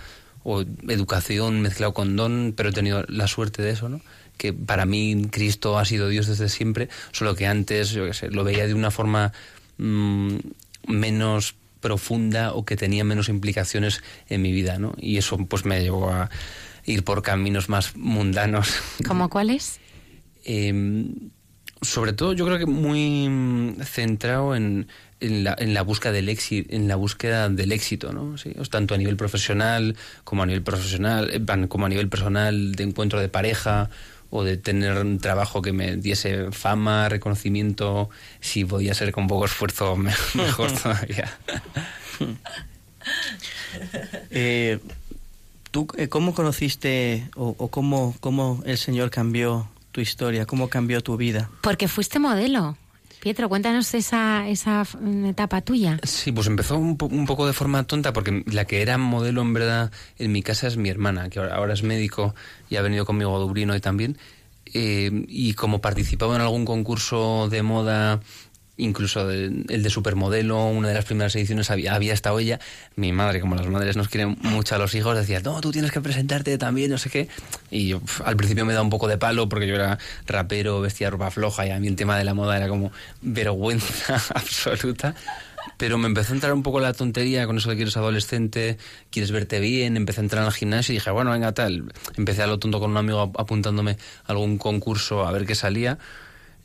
o 0.44 0.62
educación 0.88 1.62
mezclado 1.62 1.94
con 1.94 2.16
don, 2.16 2.54
pero 2.56 2.70
he 2.70 2.72
tenido 2.74 3.04
la 3.08 3.28
suerte 3.28 3.62
de 3.62 3.72
eso, 3.72 3.90
¿no? 3.90 4.02
Que 4.38 4.54
para 4.54 4.86
mí 4.86 5.28
Cristo 5.32 5.80
ha 5.80 5.86
sido 5.86 6.10
Dios 6.10 6.28
desde 6.28 6.50
siempre, 6.50 6.90
solo 7.12 7.36
que 7.36 7.48
antes, 7.48 7.92
yo 7.92 8.06
qué 8.06 8.14
sé, 8.14 8.30
lo 8.30 8.44
veía 8.44 8.68
de 8.68 8.74
una 8.74 8.92
forma 8.92 9.34
mm, 9.78 10.38
menos 10.88 11.56
profunda 11.86 12.54
o 12.54 12.66
que 12.66 12.78
tenía 12.78 13.04
menos 13.04 13.30
implicaciones 13.30 14.02
en 14.28 14.42
mi 14.42 14.52
vida, 14.52 14.80
¿no? 14.80 14.96
Y 14.98 15.18
eso 15.18 15.38
pues 15.38 15.66
me 15.66 15.82
llevó 15.82 16.10
a 16.10 16.32
ir 16.86 17.04
por 17.04 17.22
caminos 17.22 17.70
más 17.70 17.96
mundanos. 17.96 18.74
¿Cómo 19.08 19.30
cuáles? 19.30 19.80
Eh, 20.46 21.06
sobre 21.82 22.14
todo 22.14 22.34
yo 22.34 22.46
creo 22.46 22.58
que 22.58 22.66
muy 22.66 23.28
mm, 23.30 23.82
centrado 23.84 24.56
en, 24.56 24.88
en, 25.20 25.44
la, 25.44 25.56
en 25.58 25.74
la 25.74 25.82
búsqueda 25.84 26.12
del 26.14 26.30
éxito, 26.30 26.74
en 26.76 26.88
la 26.88 26.96
búsqueda 26.96 27.50
del 27.50 27.72
éxito, 27.72 28.14
¿no? 28.14 28.38
Sí, 28.38 28.52
o 28.58 28.64
sea, 28.66 28.72
tanto 28.72 28.94
a 28.96 28.98
nivel 28.98 29.18
profesional 29.18 29.96
como 30.24 30.44
a 30.44 30.46
nivel 30.46 30.64
profesional, 30.64 31.30
eh, 31.32 31.68
como 31.68 31.86
a 31.86 31.90
nivel 31.90 32.08
personal 32.10 32.74
de 32.76 32.84
encuentro 32.84 33.20
de 33.20 33.30
pareja 33.30 33.90
o 34.32 34.44
de 34.44 34.58
tener 34.58 34.98
un 34.98 35.20
trabajo 35.20 35.62
que 35.62 35.72
me 35.74 35.96
diese 35.98 36.52
fama, 36.52 37.08
reconocimiento, 37.10 38.10
si 38.42 38.66
podía 38.66 38.94
ser 38.94 39.12
con 39.12 39.28
poco 39.28 39.46
esfuerzo 39.46 39.96
me- 39.96 40.14
mejor 40.36 40.72
todavía. 40.72 41.32
Eh, 44.32 44.80
¿Tú 45.76 45.88
eh, 45.98 46.08
cómo 46.08 46.34
conociste 46.34 47.30
o, 47.36 47.54
o 47.58 47.68
cómo, 47.68 48.16
cómo 48.22 48.64
el 48.66 48.78
Señor 48.78 49.10
cambió 49.10 49.68
tu 49.92 50.00
historia? 50.00 50.46
¿Cómo 50.46 50.70
cambió 50.70 51.02
tu 51.02 51.18
vida? 51.18 51.50
Porque 51.60 51.90
fuiste 51.90 52.18
modelo. 52.18 52.78
Pietro, 53.20 53.50
cuéntanos 53.50 53.94
esa, 53.94 54.48
esa 54.48 54.86
mm, 55.02 55.26
etapa 55.26 55.60
tuya. 55.60 56.00
Sí, 56.04 56.32
pues 56.32 56.48
empezó 56.48 56.78
un, 56.78 56.96
po- 56.96 57.08
un 57.08 57.26
poco 57.26 57.46
de 57.46 57.52
forma 57.52 57.84
tonta 57.84 58.14
porque 58.14 58.44
la 58.46 58.64
que 58.64 58.82
era 58.82 58.98
modelo 58.98 59.42
en 59.42 59.54
verdad 59.54 59.92
en 60.18 60.32
mi 60.32 60.42
casa 60.44 60.68
es 60.68 60.78
mi 60.78 60.88
hermana, 60.88 61.28
que 61.30 61.40
ahora, 61.40 61.56
ahora 61.58 61.74
es 61.74 61.84
médico 61.84 62.34
y 62.70 62.78
ha 62.78 62.82
venido 62.82 63.06
conmigo 63.06 63.36
a 63.36 63.40
Dublín 63.40 63.70
hoy 63.70 63.82
también. 63.82 64.18
Eh, 64.74 65.26
y 65.28 65.56
como 65.56 65.82
participaba 65.82 66.36
en 66.36 66.42
algún 66.42 66.64
concurso 66.64 67.50
de 67.50 67.64
moda 67.64 68.22
incluso 68.78 69.30
el 69.30 69.66
de 69.66 69.90
Supermodelo, 69.90 70.66
una 70.68 70.90
de 70.90 70.94
las 70.94 71.06
primeras 71.06 71.36
ediciones 71.36 71.72
había, 71.72 71.96
había 71.96 72.14
estado 72.14 72.40
ella. 72.40 72.60
Mi 72.96 73.12
madre, 73.12 73.40
como 73.40 73.56
las 73.56 73.68
madres 73.68 73.96
nos 73.96 74.10
quieren 74.10 74.38
mucho 74.42 74.76
a 74.76 74.78
los 74.78 74.94
hijos, 74.96 75.18
decía, 75.18 75.40
no, 75.40 75.62
tú 75.62 75.72
tienes 75.72 75.92
que 75.92 76.02
presentarte 76.02 76.58
también, 76.58 76.92
no 76.92 76.98
sé 76.98 77.10
qué. 77.10 77.28
Y 77.72 77.88
yo 77.88 78.02
al 78.24 78.36
principio 78.36 78.66
me 78.66 78.74
da 78.74 78.82
un 78.82 78.90
poco 78.90 79.08
de 79.08 79.18
palo 79.18 79.48
porque 79.48 79.68
yo 79.68 79.76
era 79.76 79.98
rapero, 80.26 80.82
vestía 80.82 81.10
ropa 81.10 81.32
floja 81.32 81.66
y 81.66 81.72
a 81.72 81.80
mí 81.80 81.88
el 81.88 81.96
tema 81.96 82.18
de 82.18 82.24
la 82.24 82.34
moda 82.34 82.58
era 82.58 82.68
como 82.68 82.92
vergüenza 83.22 84.16
absoluta. 84.34 85.16
Pero 85.78 85.98
me 85.98 86.08
empezó 86.08 86.32
a 86.32 86.36
entrar 86.36 86.54
un 86.54 86.64
poco 86.64 86.80
la 86.80 86.94
tontería 86.94 87.46
con 87.48 87.58
eso 87.58 87.70
de 87.70 87.76
que 87.76 87.82
eres 87.82 87.98
adolescente, 87.98 88.78
quieres 89.10 89.32
verte 89.32 89.60
bien, 89.60 89.98
empecé 89.98 90.22
a 90.22 90.24
entrar 90.24 90.46
al 90.46 90.54
gimnasio 90.54 90.94
y 90.94 90.98
dije, 90.98 91.12
bueno, 91.12 91.32
venga, 91.32 91.52
tal. 91.54 91.92
Empecé 92.16 92.44
a 92.44 92.48
lo 92.48 92.60
tonto 92.60 92.80
con 92.80 92.92
un 92.92 92.98
amigo 92.98 93.32
apuntándome 93.38 93.98
a 94.26 94.32
algún 94.32 94.58
concurso 94.58 95.28
a 95.28 95.32
ver 95.32 95.46
qué 95.46 95.56
salía 95.56 95.98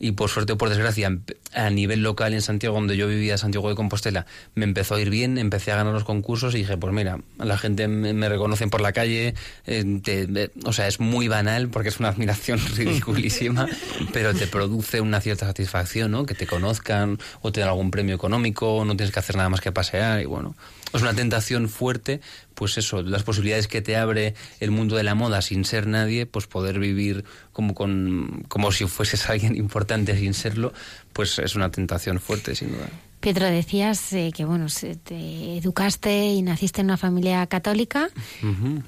y 0.01 0.13
por 0.13 0.31
suerte 0.31 0.55
o 0.55 0.59
por 0.59 0.71
desgracia 0.71 1.17
a 1.53 1.71
nivel 1.71 2.03
local 2.03 2.33
en 2.33 2.41
Santiago 2.41 2.75
donde 2.75 2.97
yo 2.97 3.07
vivía 3.07 3.37
Santiago 3.39 3.69
de 3.69 3.75
Compostela 3.75 4.27
me 4.55 4.65
empezó 4.65 4.95
a 4.95 5.01
ir 5.01 5.11
bien 5.11 5.37
empecé 5.39 5.73
a 5.73 5.77
ganar 5.77 5.93
los 5.93 6.05
concursos 6.05 6.55
y 6.55 6.59
dije 6.59 6.77
pues 6.79 6.93
mira 6.93 7.21
la 7.39 7.59
gente 7.59 7.87
me, 7.87 8.29
reconocen 8.29 8.71
por 8.71 8.81
la 8.81 8.93
calle 8.93 9.35
eh, 9.67 10.49
o 10.65 10.73
sea 10.73 10.89
es 10.89 10.99
muy 10.99 11.29
banal 11.29 11.69
porque 11.69 11.91
es 11.91 12.01
una 12.01 12.09
admiración 12.09 12.59
ridiculísima 12.77 13.69
pero 14.13 14.35
te 14.35 14.47
produce 14.47 15.03
una 15.03 15.21
cierta 15.21 15.47
satisfacción 15.47 16.11
¿no? 16.11 16.25
que 16.25 16.35
te 16.35 16.47
conozcan 16.47 17.19
o 17.43 17.53
te 17.53 17.61
dan 17.61 17.69
algún 17.69 17.91
premio 17.91 18.15
económico 18.15 18.83
no 18.87 18.97
tienes 18.97 19.13
que 19.13 19.21
hacer 19.21 19.37
nada 19.37 19.51
más 19.51 19.61
que 19.61 19.71
pasear 19.71 20.23
y 20.23 20.25
bueno 20.25 20.57
es 20.93 21.03
una 21.03 21.15
tentación 21.15 21.69
fuerte, 21.69 22.21
pues 22.61 22.77
eso, 22.77 23.01
las 23.01 23.23
posibilidades 23.23 23.69
que 23.69 23.81
te 23.81 23.97
abre 23.97 24.35
el 24.61 24.71
mundo 24.71 24.95
de 24.97 25.03
la 25.03 25.15
moda 25.15 25.41
sin 25.41 25.65
ser 25.65 25.87
nadie, 25.87 26.27
pues 26.27 26.47
poder 26.47 26.79
vivir 26.79 27.25
como 27.55 27.73
con 27.73 28.45
como 28.49 28.71
si 28.71 28.85
fueses 28.85 29.31
alguien 29.31 29.57
importante 29.57 30.15
sin 30.15 30.35
serlo, 30.35 30.75
pues 31.15 31.39
es 31.39 31.55
una 31.55 31.71
tentación 31.71 32.21
fuerte, 32.21 32.55
sin 32.55 32.73
duda. 32.73 32.91
Pedro, 33.21 33.47
decías 33.47 34.13
eh, 34.13 34.31
que 34.37 34.45
bueno, 34.45 34.67
te 35.05 35.57
educaste 35.57 36.27
y 36.35 36.43
naciste 36.43 36.83
en 36.83 36.89
una 36.89 36.99
familia 36.99 37.47
católica, 37.47 38.11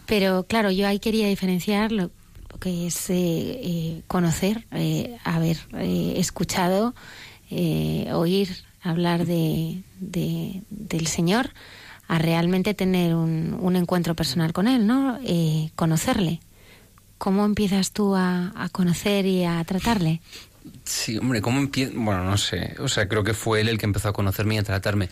pero 0.05 0.45
claro, 0.47 0.71
yo 0.71 0.87
ahí 0.87 0.99
quería 0.99 1.27
diferenciar 1.29 1.93
lo, 1.93 2.11
que 2.61 2.89
es 2.89 3.09
eh, 3.09 3.15
eh, 3.15 4.03
conocer, 4.07 4.67
haber 5.25 5.57
escuchado, 5.73 6.95
oír 7.51 8.51
hablar 8.83 9.25
de, 9.25 9.83
del 9.99 11.07
Señor 11.07 11.55
a 12.13 12.19
realmente 12.19 12.75
tener 12.75 13.15
un, 13.15 13.75
encuentro 13.75 14.15
personal 14.15 14.53
con 14.53 14.69
Él, 14.69 14.87
¿no? 14.87 15.19
Eh, 15.25 15.71
conocerle. 15.77 16.41
¿Cómo 17.17 17.47
empiezas 17.47 17.93
tú 17.93 18.15
a, 18.15 18.53
a, 18.55 18.69
conocer 18.69 19.25
y 19.25 19.45
a 19.45 19.65
tratarle? 19.65 20.21
Sí, 20.85 21.17
hombre, 21.17 21.41
¿cómo 21.41 21.59
empieza? 21.59 21.95
Bueno, 21.97 22.23
no 22.25 22.37
sé. 22.37 22.75
O 22.81 22.89
sea, 22.89 23.09
creo 23.09 23.25
que 23.25 23.33
fue 23.33 23.63
él 23.63 23.69
el 23.71 23.79
que 23.79 23.87
empezó 23.87 24.11
a 24.11 24.13
conocerme 24.13 24.57
y 24.57 24.59
a 24.59 24.63
tratarme 24.63 25.09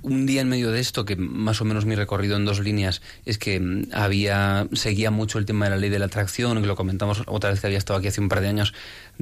un 0.00 0.26
día 0.26 0.40
en 0.40 0.48
medio 0.48 0.70
de 0.70 0.80
esto, 0.80 1.04
que 1.04 1.16
más 1.16 1.60
o 1.60 1.64
menos 1.64 1.84
mi 1.84 1.94
recorrido 1.94 2.36
en 2.36 2.44
dos 2.44 2.60
líneas 2.60 3.02
es 3.26 3.38
que 3.38 3.60
mm, 3.60 3.88
había 3.92 4.66
seguía 4.72 5.10
mucho 5.10 5.38
el 5.38 5.44
tema 5.44 5.66
de 5.66 5.72
la 5.72 5.76
ley 5.76 5.90
de 5.90 5.98
la 5.98 6.06
atracción, 6.06 6.60
que 6.60 6.66
lo 6.66 6.76
comentamos 6.76 7.22
otra 7.26 7.50
vez 7.50 7.60
que 7.60 7.66
había 7.66 7.78
estado 7.78 7.98
aquí 7.98 8.08
hace 8.08 8.20
un 8.20 8.28
par 8.28 8.40
de 8.40 8.48
años, 8.48 8.72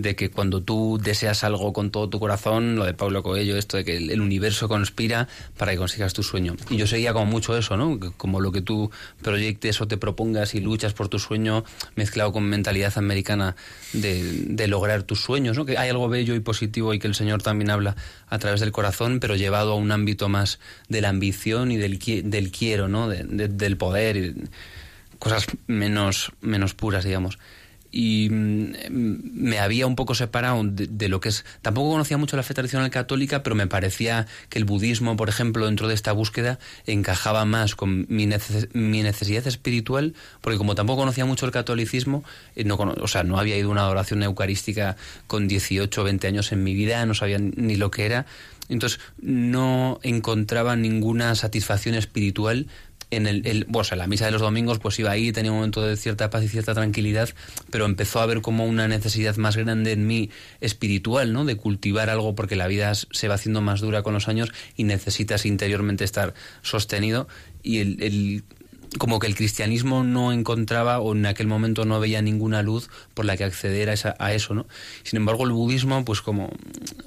de 0.01 0.17
que 0.17 0.31
cuando 0.31 0.63
tú 0.63 0.99
deseas 1.03 1.45
algo 1.45 1.73
con 1.73 1.91
todo 1.91 2.09
tu 2.09 2.19
corazón, 2.19 2.77
lo 2.77 2.85
de 2.85 2.95
Pablo 2.95 3.23
Coelho, 3.23 3.57
esto 3.57 3.77
de 3.77 3.85
que 3.85 3.97
el 3.97 4.21
universo 4.21 4.69
conspira 4.69 5.29
para 5.57 5.73
que 5.73 5.79
consigas 5.79 6.13
tu 6.15 6.23
sueño. 6.23 6.57
Y 6.71 6.77
yo 6.77 6.87
seguía 6.87 7.13
como 7.13 7.27
mucho 7.27 7.57
eso, 7.57 7.77
¿no? 7.77 7.99
Como 8.17 8.41
lo 8.41 8.53
que 8.53 8.63
tú 8.63 8.91
proyectes 9.23 9.81
o 9.81 9.89
te 9.89 9.97
propongas 9.97 10.55
y 10.55 10.61
luchas 10.61 10.95
por 10.95 11.09
tu 11.09 11.19
sueño, 11.19 11.65
mezclado 11.97 12.33
con 12.33 12.45
mentalidad 12.45 12.97
americana 12.97 13.57
de, 13.93 14.23
de 14.47 14.69
lograr 14.69 15.03
tus 15.03 15.21
sueños, 15.21 15.57
¿no? 15.57 15.67
Que 15.67 15.77
hay 15.77 15.91
algo 15.91 16.09
bello 16.09 16.35
y 16.35 16.41
positivo 16.41 16.95
y 16.95 16.99
que 16.99 17.07
el 17.07 17.15
Señor 17.15 17.43
también 17.43 17.71
habla 17.71 17.97
a 18.29 18.39
través 18.39 18.61
del 18.61 18.73
corazón, 18.73 19.21
pero 19.21 19.37
llevado 19.37 19.73
a 19.73 19.77
un 19.77 19.93
ámbito 19.93 20.29
más 20.29 20.59
de 20.89 21.01
la 21.01 21.11
ambición 21.11 21.73
y 21.73 21.77
del, 21.77 21.99
del 22.25 22.51
quiero, 22.51 22.89
¿no? 22.89 23.09
del 23.09 23.77
poder 23.77 24.17
y 24.17 24.35
cosas 25.19 25.47
menos, 25.67 26.33
menos 26.41 26.75
puras, 26.75 27.05
digamos 27.05 27.39
y 27.93 28.29
mm, 28.31 28.73
me 28.91 29.59
había 29.59 29.87
un 29.87 29.97
poco 29.97 30.15
separado 30.15 30.63
de, 30.65 31.09
lo 31.09 31.21
que 31.21 31.31
es... 31.31 31.45
Tampoco 31.63 31.91
conocía 31.91 32.17
mucho 32.17 32.37
la 32.37 32.43
fe 32.43 32.55
tradicional 32.55 32.91
católica, 32.91 33.43
pero 33.43 33.57
me 33.57 33.67
parecía 33.67 34.27
que 34.49 34.59
el 34.59 34.65
budismo, 34.65 35.17
por 35.17 35.29
ejemplo, 35.29 35.67
dentro 35.67 35.89
de 35.89 35.95
esta 35.95 36.13
búsqueda, 36.13 36.59
encajaba 36.87 37.45
más 37.45 37.75
con 37.75 38.07
mi, 38.09 38.29
mi 38.73 39.03
necesidad 39.03 39.47
espiritual, 39.47 40.15
porque 40.41 40.59
como 40.59 40.75
tampoco 40.75 41.01
conocía 41.01 41.25
mucho 41.25 41.47
el 41.47 41.53
catolicismo, 41.53 42.25
eh, 42.57 42.65
no, 42.65 42.77
o 42.77 43.09
sea, 43.09 43.25
no 43.25 43.39
había 43.39 43.57
ido 43.57 43.69
a 43.69 43.73
una 43.73 43.83
adoración 43.83 44.23
eucarística 44.23 44.97
con 45.27 45.49
18 45.49 46.01
o 46.01 46.05
20 46.05 46.27
años 46.27 46.53
en 46.53 46.63
mi 46.63 46.75
vida, 46.75 47.05
no 47.07 47.15
sabía 47.15 47.39
ni 47.39 47.77
lo 47.77 47.91
que 47.91 48.07
era, 48.07 48.27
entonces 48.69 49.01
no 49.21 49.99
encontraba 50.03 50.77
ninguna 50.77 51.35
satisfacción 51.35 51.97
espiritual 51.97 52.69
en 53.11 53.27
el, 53.27 53.47
el 53.47 53.65
bueno, 53.69 53.97
la 53.97 54.07
misa 54.07 54.27
de 54.27 54.31
los 54.31 54.41
domingos 54.41 54.79
pues 54.79 54.99
iba 54.99 55.11
ahí, 55.11 55.33
tenía 55.33 55.51
un 55.51 55.59
momento 55.59 55.83
de 55.83 55.97
cierta 55.97 56.31
paz 56.31 56.45
y 56.45 56.49
cierta 56.49 56.75
tranquilidad, 56.75 57.31
pero 57.71 57.85
empezó 57.85 58.21
a 58.21 58.25
haber 58.25 58.41
como 58.41 58.65
una 58.65 58.89
necesidad 58.89 59.37
más 59.37 59.57
grande 59.57 59.93
en 59.93 60.07
mí 60.07 60.31
espiritual, 60.61 61.33
¿no? 61.33 61.45
De 61.45 61.57
cultivar 61.57 62.11
algo 62.11 62.35
porque 62.35 62.57
la 62.57 62.67
vida 62.67 62.93
se 62.95 63.29
va 63.29 63.35
haciendo 63.35 63.61
más 63.61 63.81
dura 63.81 64.03
con 64.03 64.15
los 64.15 64.29
años 64.29 64.53
y 64.77 64.85
necesitas 64.85 65.47
interiormente 65.47 66.05
estar 66.05 66.35
sostenido 66.63 67.29
y 67.63 67.79
el 67.79 68.45
como 68.99 69.19
que 69.19 69.27
el 69.27 69.37
cristianismo 69.37 70.03
no 70.03 70.33
encontraba 70.33 70.99
o 70.99 71.15
en 71.15 71.27
aquel 71.27 71.47
momento 71.47 71.85
no 71.85 72.01
veía 72.01 72.23
ninguna 72.23 72.63
luz 72.63 72.91
por 73.15 73.25
la 73.25 73.37
que 73.37 73.45
acceder 73.45 73.89
a, 73.89 73.93
esa, 73.93 74.17
a 74.19 74.33
eso, 74.33 74.55
¿no? 74.55 74.67
Sin 75.05 75.19
embargo, 75.19 75.45
el 75.45 75.53
budismo, 75.53 76.05
pues 76.05 76.23
como, 76.23 76.51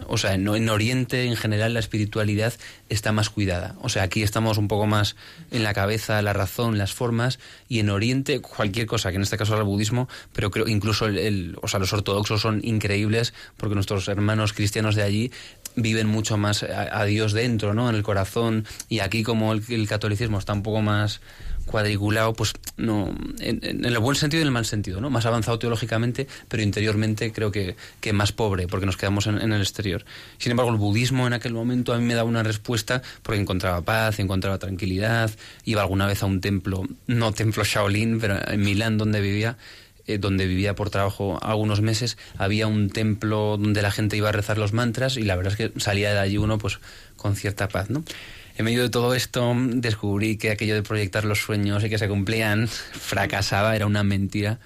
o 0.07 0.17
sea, 0.17 0.33
en, 0.33 0.47
en, 0.47 0.69
Oriente 0.69 1.25
en 1.25 1.35
general 1.35 1.73
la 1.73 1.79
espiritualidad 1.79 2.53
está 2.89 3.11
más 3.11 3.29
cuidada. 3.29 3.75
O 3.81 3.89
sea, 3.89 4.03
aquí 4.03 4.23
estamos 4.23 4.57
un 4.57 4.67
poco 4.67 4.87
más 4.87 5.15
en 5.51 5.63
la 5.63 5.73
cabeza, 5.73 6.21
la 6.21 6.33
razón, 6.33 6.77
las 6.77 6.93
formas, 6.93 7.39
y 7.67 7.79
en 7.79 7.89
Oriente 7.89 8.39
cualquier 8.39 8.85
cosa, 8.85 9.11
que 9.11 9.17
en 9.17 9.23
este 9.23 9.37
caso 9.37 9.53
era 9.53 9.61
el 9.61 9.67
budismo, 9.67 10.07
pero 10.31 10.51
creo 10.51 10.67
incluso 10.67 11.07
el, 11.07 11.57
o 11.61 11.67
sea, 11.67 11.79
los 11.79 11.91
ortodoxos 11.91 12.41
son 12.41 12.61
increíbles 12.63 13.33
porque 13.57 13.75
nuestros 13.75 14.07
hermanos 14.07 14.53
cristianos 14.53 14.95
de 14.95 15.03
allí 15.03 15.31
viven 15.75 16.07
mucho 16.07 16.37
más 16.37 16.63
a, 16.63 17.03
Dios 17.05 17.33
dentro, 17.33 17.73
¿no? 17.73 17.89
En 17.89 17.95
el 17.95 18.03
corazón, 18.03 18.65
y 18.89 18.99
aquí 18.99 19.23
como 19.23 19.53
el 19.53 19.87
catolicismo 19.87 20.39
está 20.39 20.53
un 20.53 20.63
poco 20.63 20.81
más 20.81 21.21
cuadriculado, 21.65 22.33
pues 22.33 22.53
no, 22.77 23.13
en, 23.39 23.85
el 23.85 23.99
buen 23.99 24.15
sentido 24.15 24.39
y 24.39 24.43
en 24.43 24.47
el 24.47 24.53
mal 24.53 24.65
sentido, 24.65 25.01
¿no? 25.01 25.09
Más 25.09 25.25
avanzado 25.25 25.59
teológicamente, 25.59 26.27
pero 26.47 26.63
interiormente 26.63 27.31
creo 27.31 27.51
que, 27.51 27.75
que 27.99 28.13
más 28.13 28.31
pobre, 28.31 28.67
porque 28.67 28.85
nos 28.85 28.97
quedamos 28.97 29.27
en, 29.27 29.39
el 29.39 29.61
exterior. 29.61 30.05
Sin 30.37 30.51
embargo, 30.51 30.71
el 30.71 30.77
budismo 30.77 31.27
en 31.27 31.33
aquel 31.33 31.53
momento 31.53 31.93
a 31.93 31.97
mí 31.97 32.05
me 32.05 32.15
daba 32.15 32.29
una 32.29 32.43
respuesta 32.43 33.01
porque 33.21 33.39
encontraba 33.39 33.81
paz, 33.81 34.19
encontraba 34.19 34.57
tranquilidad, 34.57 35.31
iba 35.63 35.81
alguna 35.81 36.05
vez 36.05 36.23
a 36.23 36.25
un 36.25 36.41
templo, 36.41 36.83
no 37.07 37.31
templo 37.31 37.63
Shaolin, 37.63 38.19
pero 38.19 38.39
en 38.47 38.61
Milán 38.61 38.97
donde 38.97 39.21
vivía, 39.21 39.57
eh, 40.07 40.17
donde 40.17 40.47
vivía 40.47 40.75
por 40.75 40.89
trabajo 40.89 41.39
algunos 41.41 41.81
meses, 41.81 42.17
había 42.37 42.67
un 42.67 42.89
templo 42.89 43.57
donde 43.57 43.81
la 43.81 43.91
gente 43.91 44.17
iba 44.17 44.29
a 44.29 44.31
rezar 44.33 44.57
los 44.57 44.73
mantras 44.73 45.17
y 45.17 45.23
la 45.23 45.35
verdad 45.35 45.53
es 45.53 45.71
que 45.71 45.79
salía 45.79 46.13
de 46.13 46.19
allí 46.19 46.37
uno 46.37 46.57
pues 46.57 46.79
con 47.15 47.35
cierta 47.35 47.67
paz, 47.67 47.89
¿no? 47.89 48.03
En 48.55 48.65
medio 48.65 48.83
de 48.83 48.89
todo 48.89 49.15
esto 49.15 49.55
descubrí 49.57 50.37
que 50.37 50.51
aquello 50.51 50.75
de 50.75 50.83
proyectar 50.83 51.25
los 51.25 51.39
sueños 51.39 51.83
y 51.83 51.89
que 51.89 51.97
se 51.97 52.07
cumplían 52.07 52.67
fracasaba, 52.91 53.75
era 53.75 53.85
una 53.85 54.03
mentira 54.03 54.59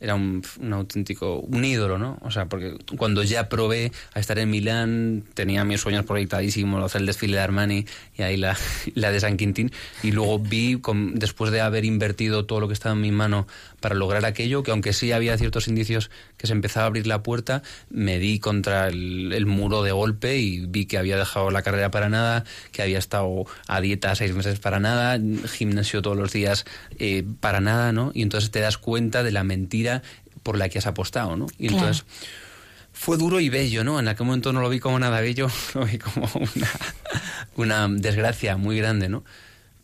era 0.00 0.14
un, 0.14 0.42
auténtico, 0.72 1.40
un 1.40 1.62
ídolo, 1.62 1.98
¿no? 1.98 2.18
O 2.22 2.30
sea, 2.30 2.46
porque 2.46 2.78
cuando 2.96 3.22
ya 3.22 3.50
probé 3.50 3.92
a 4.14 4.20
estar 4.20 4.38
en 4.38 4.48
Milán, 4.48 5.24
tenía 5.34 5.62
mis 5.64 5.82
sueños 5.82 6.06
proyectadísimos, 6.06 6.82
hacer 6.82 7.02
el 7.02 7.06
desfile 7.06 7.36
de 7.36 7.42
Armani 7.42 7.84
y 8.16 8.22
ahí 8.22 8.38
la, 8.38 8.56
la 8.94 9.12
de 9.12 9.20
San 9.20 9.36
Quintín, 9.36 9.70
y 10.02 10.12
luego 10.12 10.38
vi, 10.38 10.80
después 11.14 11.52
de 11.52 11.60
haber 11.60 11.84
invertido 11.84 12.46
todo 12.46 12.60
lo 12.60 12.68
que 12.68 12.74
estaba 12.74 12.94
en 12.94 13.02
mi 13.02 13.12
mano 13.12 13.46
para 13.80 13.94
lograr 13.94 14.24
aquello, 14.24 14.62
que 14.62 14.70
aunque 14.70 14.92
sí 14.92 15.12
había 15.12 15.36
ciertos 15.36 15.68
indicios 15.68 16.10
que 16.36 16.46
se 16.46 16.52
empezaba 16.52 16.84
a 16.84 16.86
abrir 16.86 17.06
la 17.06 17.22
puerta, 17.22 17.62
me 17.88 18.18
di 18.18 18.38
contra 18.38 18.88
el, 18.88 19.46
muro 19.46 19.82
de 19.82 19.92
golpe 19.92 20.38
y 20.38 20.66
vi 20.66 20.86
que 20.86 20.98
había 20.98 21.16
dejado 21.16 21.50
la 21.50 21.62
carrera 21.62 21.90
para 21.90 22.08
nada, 22.08 22.44
que 22.72 22.82
había 22.82 22.98
estado 22.98 23.46
a 23.66 23.80
dieta 23.80 24.14
seis 24.14 24.34
meses 24.34 24.58
para 24.58 24.78
nada, 24.78 25.18
gimnasio 25.48 26.02
todos 26.02 26.16
los 26.16 26.32
días 26.32 26.64
eh, 26.98 27.24
para 27.40 27.60
nada, 27.60 27.92
¿no? 27.92 28.12
Y 28.14 28.22
entonces 28.22 28.50
te 28.50 28.60
das 28.60 28.78
cuenta 28.78 29.22
de 29.22 29.32
la 29.32 29.44
mentira 29.44 30.02
por 30.42 30.56
la 30.56 30.68
que 30.68 30.78
has 30.78 30.86
apostado, 30.86 31.36
¿no? 31.36 31.46
Y 31.58 31.68
entonces 31.68 32.04
fue 32.92 33.16
duro 33.16 33.40
y 33.40 33.48
bello, 33.48 33.82
¿no? 33.82 33.98
En 33.98 34.08
aquel 34.08 34.26
momento 34.26 34.52
no 34.52 34.60
lo 34.60 34.68
vi 34.68 34.78
como 34.78 34.98
nada 34.98 35.20
bello, 35.20 35.48
lo 35.74 35.86
vi 35.86 35.98
como 35.98 36.28
una, 36.34 36.70
una 37.56 37.88
desgracia 37.88 38.56
muy 38.56 38.76
grande, 38.76 39.08
¿no? 39.08 39.24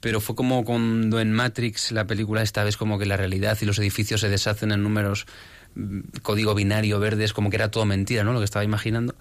Pero 0.06 0.20
fue 0.20 0.36
como 0.36 0.64
cuando 0.64 1.18
en 1.18 1.32
Matrix 1.32 1.90
la 1.90 2.06
película 2.06 2.40
esta 2.40 2.62
vez 2.62 2.76
como 2.76 2.96
que 2.96 3.06
la 3.06 3.16
realidad 3.16 3.58
y 3.60 3.64
los 3.64 3.80
edificios 3.80 4.20
se 4.20 4.28
deshacen 4.28 4.70
en 4.70 4.84
números 4.84 5.26
mm, 5.74 5.98
código 6.22 6.54
binario 6.54 7.00
verdes 7.00 7.32
como 7.32 7.50
que 7.50 7.56
era 7.56 7.72
todo 7.72 7.86
mentira 7.86 8.22
no 8.22 8.32
lo 8.32 8.38
que 8.38 8.44
estaba 8.44 8.64
imaginando 8.64 9.16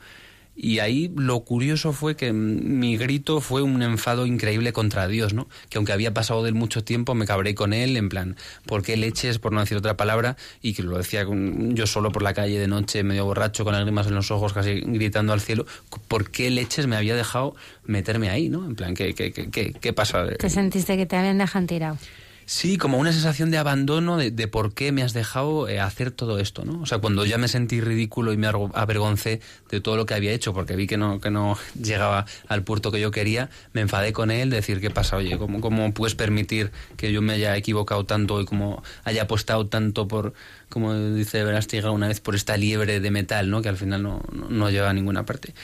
Y 0.56 0.80
ahí 0.80 1.12
lo 1.16 1.42
curioso 1.42 1.92
fue 1.92 2.16
que 2.16 2.32
mi 2.32 2.98
grito 2.98 3.42
fue 3.42 3.62
un 3.62 3.82
enfado 3.82 4.26
increíble 4.26 4.72
contra 4.72 5.08
Dios, 5.08 5.34
¿no? 5.34 5.48
Que 5.70 5.78
aunque 5.78 5.92
había 5.92 6.14
pasado 6.14 6.44
de 6.44 6.50
él 6.50 6.56
mucho 6.56 6.84
tiempo, 6.84 7.14
me 7.14 7.26
cabré 7.26 7.56
con 7.56 7.74
él, 7.74 7.98
en 7.98 8.10
plan, 8.10 8.38
¿por 8.66 8.82
qué 8.82 8.96
leches, 8.96 9.38
por 9.38 9.52
no 9.52 9.60
decir 9.60 9.78
otra 9.78 9.98
palabra? 9.98 10.38
Y 10.62 10.74
que 10.74 10.84
lo 10.84 10.98
decía 10.98 11.26
yo 11.28 11.88
solo 11.88 12.12
por 12.12 12.22
la 12.22 12.34
calle 12.34 12.58
de 12.58 12.68
noche, 12.68 13.04
medio 13.04 13.26
borracho, 13.26 13.66
con 13.66 13.74
lágrimas 13.74 14.08
en 14.08 14.16
los 14.16 14.32
ojos, 14.32 14.54
casi 14.54 14.82
gritando 14.82 15.34
al 15.34 15.42
cielo, 15.42 15.66
¿por 16.08 16.32
qué 16.32 16.50
leches 16.50 16.88
me 16.88 16.96
había 16.96 17.16
dejado 17.16 17.56
meterme 17.86 18.30
ahí, 18.30 18.50
¿no? 18.50 18.66
En 18.66 18.76
plan, 18.76 18.94
¿qué, 18.94 19.14
qué, 19.14 19.32
qué, 19.32 19.74
qué 19.74 19.94
pasa? 19.94 20.26
¿Te 20.28 20.50
sentiste 20.50 20.96
que 20.96 21.06
te 21.06 21.18
habían 21.18 21.38
dejado 21.38 21.66
tirado? 21.66 21.98
Sí, 22.48 22.78
como 22.78 23.00
una 23.00 23.12
sensación 23.12 23.50
de 23.50 23.58
abandono 23.58 24.18
de, 24.18 24.30
de 24.30 24.48
por 24.48 24.76
qué 24.76 24.92
me 24.92 25.02
has 25.02 25.14
dejado 25.14 25.68
eh, 25.68 25.80
hacer 25.80 26.12
todo 26.12 26.38
esto, 26.38 26.64
¿no? 26.64 26.80
O 26.80 26.86
sea, 26.86 27.00
cuando 27.00 27.26
ya 27.26 27.40
me 27.40 27.48
sentí 27.48 27.82
ridículo 27.82 28.34
y 28.34 28.38
me 28.38 28.46
avergoncé 28.46 29.42
de 29.72 29.82
todo 29.82 29.98
lo 29.98 30.06
que 30.06 30.14
había 30.14 30.32
hecho, 30.32 30.54
porque 30.54 30.76
vi 30.76 30.86
que 30.86 30.96
no, 30.96 31.20
que 31.20 31.32
no 31.32 31.58
llegaba 31.82 32.28
al 32.48 32.64
puerto 32.64 32.92
que 32.92 33.00
yo 33.00 33.10
quería, 33.10 33.50
me 33.74 33.82
enfadé 33.82 34.14
con 34.14 34.30
él, 34.30 34.52
de 34.52 34.58
decir, 34.58 34.80
¿qué 34.80 34.92
pasa? 34.92 35.18
Oye, 35.18 35.40
¿cómo, 35.40 35.60
¿cómo 35.60 35.92
puedes 35.92 36.14
permitir 36.14 36.72
que 36.98 37.12
yo 37.12 37.24
me 37.24 37.34
haya 37.34 37.58
equivocado 37.58 38.06
tanto 38.06 38.40
y 38.40 38.46
como 38.46 38.84
haya 39.06 39.24
apostado 39.24 39.66
tanto 39.66 40.08
por, 40.08 40.34
como 40.70 40.94
dice 40.94 41.44
Verastiga 41.44 41.90
una 41.90 42.10
vez, 42.10 42.20
por 42.20 42.36
esta 42.36 42.58
liebre 42.58 43.00
de 43.00 43.10
metal, 43.10 43.50
¿no? 43.50 43.64
Que 43.64 43.70
al 43.70 43.78
final 43.78 44.04
no, 44.04 44.22
no, 44.32 44.50
no 44.50 44.70
lleva 44.70 44.92
a 44.92 44.94
ninguna 44.94 45.26
parte. 45.26 45.56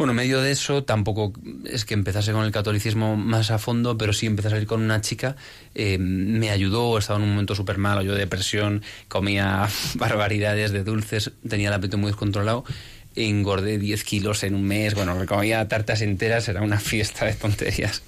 Bueno, 0.00 0.12
en 0.12 0.16
medio 0.16 0.40
de 0.40 0.50
eso 0.50 0.82
tampoco 0.82 1.34
es 1.66 1.84
que 1.84 1.92
empezase 1.92 2.32
con 2.32 2.46
el 2.46 2.52
catolicismo 2.52 3.18
más 3.18 3.50
a 3.50 3.58
fondo, 3.58 3.98
pero 3.98 4.14
sí 4.14 4.24
empecé 4.24 4.48
a 4.48 4.52
salir 4.52 4.66
con 4.66 4.80
una 4.80 5.02
chica, 5.02 5.36
eh, 5.74 5.98
me 5.98 6.48
ayudó, 6.48 6.96
estaba 6.96 7.18
en 7.18 7.24
un 7.24 7.32
momento 7.32 7.54
súper 7.54 7.76
malo, 7.76 8.00
yo 8.00 8.14
de 8.14 8.20
depresión, 8.20 8.82
comía 9.08 9.68
barbaridades 9.96 10.72
de 10.72 10.84
dulces, 10.84 11.32
tenía 11.46 11.68
el 11.68 11.74
apetito 11.74 11.98
muy 11.98 12.12
descontrolado, 12.12 12.64
engordé 13.14 13.76
10 13.76 14.02
kilos 14.04 14.42
en 14.42 14.54
un 14.54 14.62
mes, 14.62 14.94
bueno, 14.94 15.14
comía 15.26 15.68
tartas 15.68 16.00
enteras, 16.00 16.48
era 16.48 16.62
una 16.62 16.80
fiesta 16.80 17.26
de 17.26 17.34
tonterías 17.34 18.02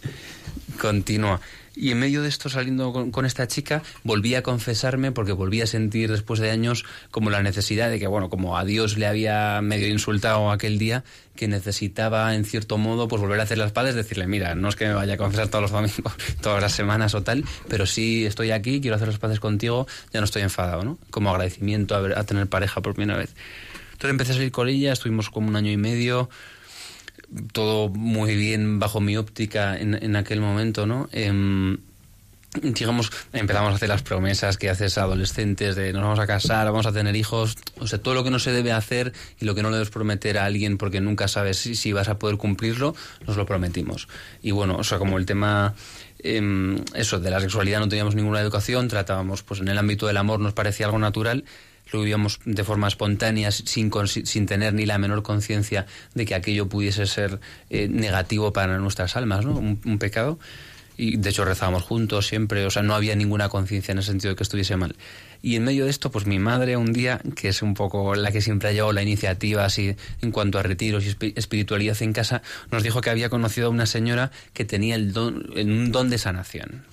continua. 0.80 1.40
Y 1.74 1.90
en 1.90 1.98
medio 2.00 2.20
de 2.22 2.28
esto, 2.28 2.50
saliendo 2.50 2.92
con, 3.10 3.24
esta 3.24 3.48
chica, 3.48 3.82
volví 4.04 4.34
a 4.34 4.42
confesarme 4.42 5.10
porque 5.10 5.32
volví 5.32 5.62
a 5.62 5.66
sentir 5.66 6.10
después 6.10 6.38
de 6.38 6.50
años 6.50 6.84
como 7.10 7.30
la 7.30 7.42
necesidad 7.42 7.88
de 7.88 7.98
que, 7.98 8.06
bueno, 8.06 8.28
como 8.28 8.58
a 8.58 8.64
Dios 8.64 8.98
le 8.98 9.06
había 9.06 9.60
medio 9.62 9.88
insultado 9.88 10.50
aquel 10.50 10.78
día, 10.78 11.02
que 11.34 11.48
necesitaba 11.48 12.34
en 12.34 12.44
cierto 12.44 12.76
modo 12.76 13.08
pues 13.08 13.22
volver 13.22 13.40
a 13.40 13.44
hacer 13.44 13.56
las 13.56 13.72
paces, 13.72 13.94
decirle, 13.94 14.26
mira, 14.26 14.54
no 14.54 14.68
es 14.68 14.76
que 14.76 14.86
me 14.86 14.92
vaya 14.92 15.14
a 15.14 15.16
confesar 15.16 15.48
todos 15.48 15.62
los 15.62 15.70
domingos, 15.70 16.12
todas 16.42 16.60
las 16.60 16.72
semanas 16.72 17.14
o 17.14 17.22
tal, 17.22 17.44
pero 17.68 17.86
sí 17.86 18.26
estoy 18.26 18.50
aquí, 18.50 18.80
quiero 18.82 18.96
hacer 18.96 19.08
las 19.08 19.18
paces 19.18 19.40
contigo, 19.40 19.86
ya 20.12 20.20
no 20.20 20.24
estoy 20.24 20.42
enfadado, 20.42 20.84
¿no? 20.84 20.98
Como 21.10 21.30
agradecimiento 21.30 21.94
a, 21.94 22.00
ver- 22.00 22.18
a 22.18 22.24
tener 22.24 22.46
pareja 22.48 22.82
por 22.82 22.94
primera 22.94 23.18
vez. 23.18 23.34
Entonces 23.92 24.10
empecé 24.10 24.32
a 24.32 24.34
salir 24.34 24.50
con 24.52 24.68
ella, 24.68 24.92
estuvimos 24.92 25.30
como 25.30 25.48
un 25.48 25.56
año 25.56 25.70
y 25.70 25.76
medio, 25.76 26.28
todo 27.52 27.88
muy 27.88 28.36
bien 28.36 28.78
bajo 28.78 29.00
mi 29.00 29.16
óptica 29.16 29.78
en, 29.78 29.94
en 29.94 30.16
aquel 30.16 30.40
momento, 30.40 30.86
¿no? 30.86 31.08
Em, 31.12 31.78
digamos, 32.60 33.10
empezamos 33.32 33.72
a 33.72 33.76
hacer 33.76 33.88
las 33.88 34.02
promesas 34.02 34.58
que 34.58 34.68
haces 34.68 34.98
a 34.98 35.04
adolescentes 35.04 35.74
de 35.74 35.92
nos 35.92 36.02
vamos 36.02 36.18
a 36.18 36.26
casar, 36.26 36.66
vamos 36.66 36.84
a 36.84 36.92
tener 36.92 37.16
hijos, 37.16 37.56
o 37.78 37.86
sea, 37.86 37.98
todo 37.98 38.14
lo 38.14 38.24
que 38.24 38.30
no 38.30 38.38
se 38.38 38.52
debe 38.52 38.72
hacer 38.72 39.12
y 39.40 39.46
lo 39.46 39.54
que 39.54 39.62
no 39.62 39.70
le 39.70 39.76
debes 39.76 39.90
prometer 39.90 40.36
a 40.36 40.44
alguien 40.44 40.76
porque 40.76 41.00
nunca 41.00 41.28
sabes 41.28 41.56
si, 41.56 41.74
si 41.74 41.92
vas 41.92 42.08
a 42.08 42.18
poder 42.18 42.36
cumplirlo, 42.36 42.94
nos 43.26 43.36
lo 43.36 43.46
prometimos. 43.46 44.08
Y 44.42 44.50
bueno, 44.50 44.76
o 44.76 44.84
sea, 44.84 44.98
como 44.98 45.16
el 45.16 45.24
tema 45.24 45.74
em, 46.18 46.76
eso 46.94 47.20
de 47.20 47.30
la 47.30 47.40
sexualidad 47.40 47.80
no 47.80 47.88
teníamos 47.88 48.14
ninguna 48.14 48.40
educación, 48.40 48.88
tratábamos 48.88 49.42
pues 49.42 49.60
en 49.60 49.68
el 49.68 49.78
ámbito 49.78 50.06
del 50.06 50.18
amor 50.18 50.38
nos 50.38 50.52
parecía 50.52 50.86
algo 50.86 50.98
natural, 50.98 51.44
lo 51.92 52.00
vivíamos 52.00 52.40
de 52.44 52.64
forma 52.64 52.88
espontánea, 52.88 53.50
sin, 53.50 53.90
sin 54.06 54.46
tener 54.46 54.74
ni 54.74 54.86
la 54.86 54.98
menor 54.98 55.22
conciencia 55.22 55.86
de 56.14 56.24
que 56.24 56.34
aquello 56.34 56.68
pudiese 56.68 57.06
ser 57.06 57.40
eh, 57.70 57.88
negativo 57.88 58.52
para 58.52 58.78
nuestras 58.78 59.16
almas, 59.16 59.44
¿no? 59.44 59.56
Un, 59.56 59.80
un 59.84 59.98
pecado. 59.98 60.38
Y 60.94 61.16
de 61.16 61.30
hecho 61.30 61.46
rezábamos 61.46 61.82
juntos 61.84 62.26
siempre, 62.26 62.66
o 62.66 62.70
sea, 62.70 62.82
no 62.82 62.94
había 62.94 63.16
ninguna 63.16 63.48
conciencia 63.48 63.92
en 63.92 63.98
el 63.98 64.04
sentido 64.04 64.30
de 64.30 64.36
que 64.36 64.42
estuviese 64.42 64.76
mal. 64.76 64.94
Y 65.40 65.56
en 65.56 65.64
medio 65.64 65.84
de 65.84 65.90
esto, 65.90 66.10
pues 66.10 66.26
mi 66.26 66.38
madre 66.38 66.76
un 66.76 66.92
día, 66.92 67.20
que 67.34 67.48
es 67.48 67.62
un 67.62 67.72
poco 67.72 68.14
la 68.14 68.30
que 68.30 68.42
siempre 68.42 68.68
ha 68.68 68.72
llevado 68.72 68.92
la 68.92 69.02
iniciativa 69.02 69.64
así 69.64 69.96
en 70.20 70.30
cuanto 70.30 70.58
a 70.58 70.62
retiros 70.62 71.04
y 71.06 71.08
espi- 71.10 71.32
espiritualidad 71.34 72.00
en 72.02 72.12
casa, 72.12 72.42
nos 72.70 72.82
dijo 72.82 73.00
que 73.00 73.08
había 73.08 73.30
conocido 73.30 73.68
a 73.68 73.70
una 73.70 73.86
señora 73.86 74.30
que 74.52 74.66
tenía 74.66 74.94
el 74.94 75.12
don, 75.14 75.50
un 75.56 75.92
don 75.92 76.10
de 76.10 76.18
sanación. 76.18 76.84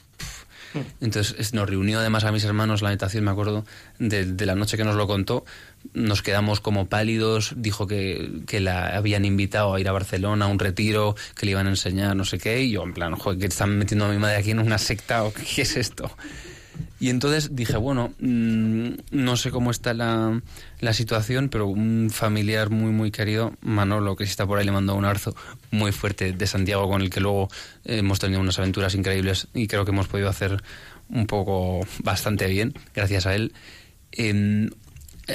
Entonces 1.01 1.35
es- 1.39 1.53
nos 1.53 1.69
reunió 1.69 1.99
además 1.99 2.23
a 2.23 2.31
mis 2.31 2.43
hermanos 2.43 2.81
la 2.81 2.89
habitación, 2.89 3.23
me 3.23 3.31
acuerdo, 3.31 3.65
de, 3.99 4.25
de 4.25 4.45
la 4.45 4.55
noche 4.55 4.77
que 4.77 4.83
nos 4.83 4.95
lo 4.95 5.07
contó. 5.07 5.45
Nos 5.93 6.21
quedamos 6.21 6.59
como 6.59 6.87
pálidos, 6.87 7.53
dijo 7.55 7.87
que, 7.87 8.41
que 8.47 8.59
la 8.59 8.95
habían 8.97 9.25
invitado 9.25 9.73
a 9.73 9.79
ir 9.79 9.87
a 9.87 9.91
Barcelona 9.93 10.45
a 10.45 10.47
un 10.47 10.59
retiro, 10.59 11.15
que 11.35 11.45
le 11.45 11.51
iban 11.53 11.67
a 11.67 11.69
enseñar 11.71 12.15
no 12.15 12.25
sé 12.25 12.37
qué, 12.37 12.61
y 12.63 12.71
yo 12.71 12.83
en 12.83 12.93
plan, 12.93 13.15
joder, 13.15 13.39
que 13.39 13.45
están 13.47 13.77
metiendo 13.77 14.05
a 14.05 14.09
mi 14.09 14.17
madre 14.17 14.35
aquí 14.37 14.51
en 14.51 14.59
una 14.59 14.77
secta 14.77 15.23
o 15.23 15.33
qué 15.33 15.61
es 15.63 15.75
esto. 15.77 16.11
Y 16.99 17.09
entonces 17.09 17.55
dije, 17.55 17.77
bueno, 17.77 18.13
mm, 18.19 18.89
no 19.11 19.37
sé 19.37 19.51
cómo 19.51 19.71
está 19.71 19.93
la, 19.93 20.41
la 20.79 20.93
situación, 20.93 21.49
pero 21.49 21.67
un 21.67 22.09
familiar 22.11 22.69
muy, 22.69 22.91
muy 22.91 23.11
querido, 23.11 23.53
Manolo, 23.61 24.15
que 24.15 24.25
si 24.25 24.31
está 24.31 24.45
por 24.45 24.59
ahí, 24.59 24.65
le 24.65 24.71
mandó 24.71 24.95
un 24.95 25.05
abrazo 25.05 25.35
muy 25.71 25.91
fuerte 25.91 26.33
de 26.33 26.47
Santiago, 26.47 26.89
con 26.89 27.01
el 27.01 27.09
que 27.09 27.21
luego 27.21 27.49
eh, 27.85 27.99
hemos 27.99 28.19
tenido 28.19 28.41
unas 28.41 28.59
aventuras 28.59 28.95
increíbles 28.95 29.47
y 29.53 29.67
creo 29.67 29.85
que 29.85 29.91
hemos 29.91 30.07
podido 30.07 30.29
hacer 30.29 30.61
un 31.09 31.25
poco 31.25 31.87
bastante 32.03 32.47
bien, 32.47 32.73
gracias 32.93 33.25
a 33.25 33.35
él. 33.35 33.53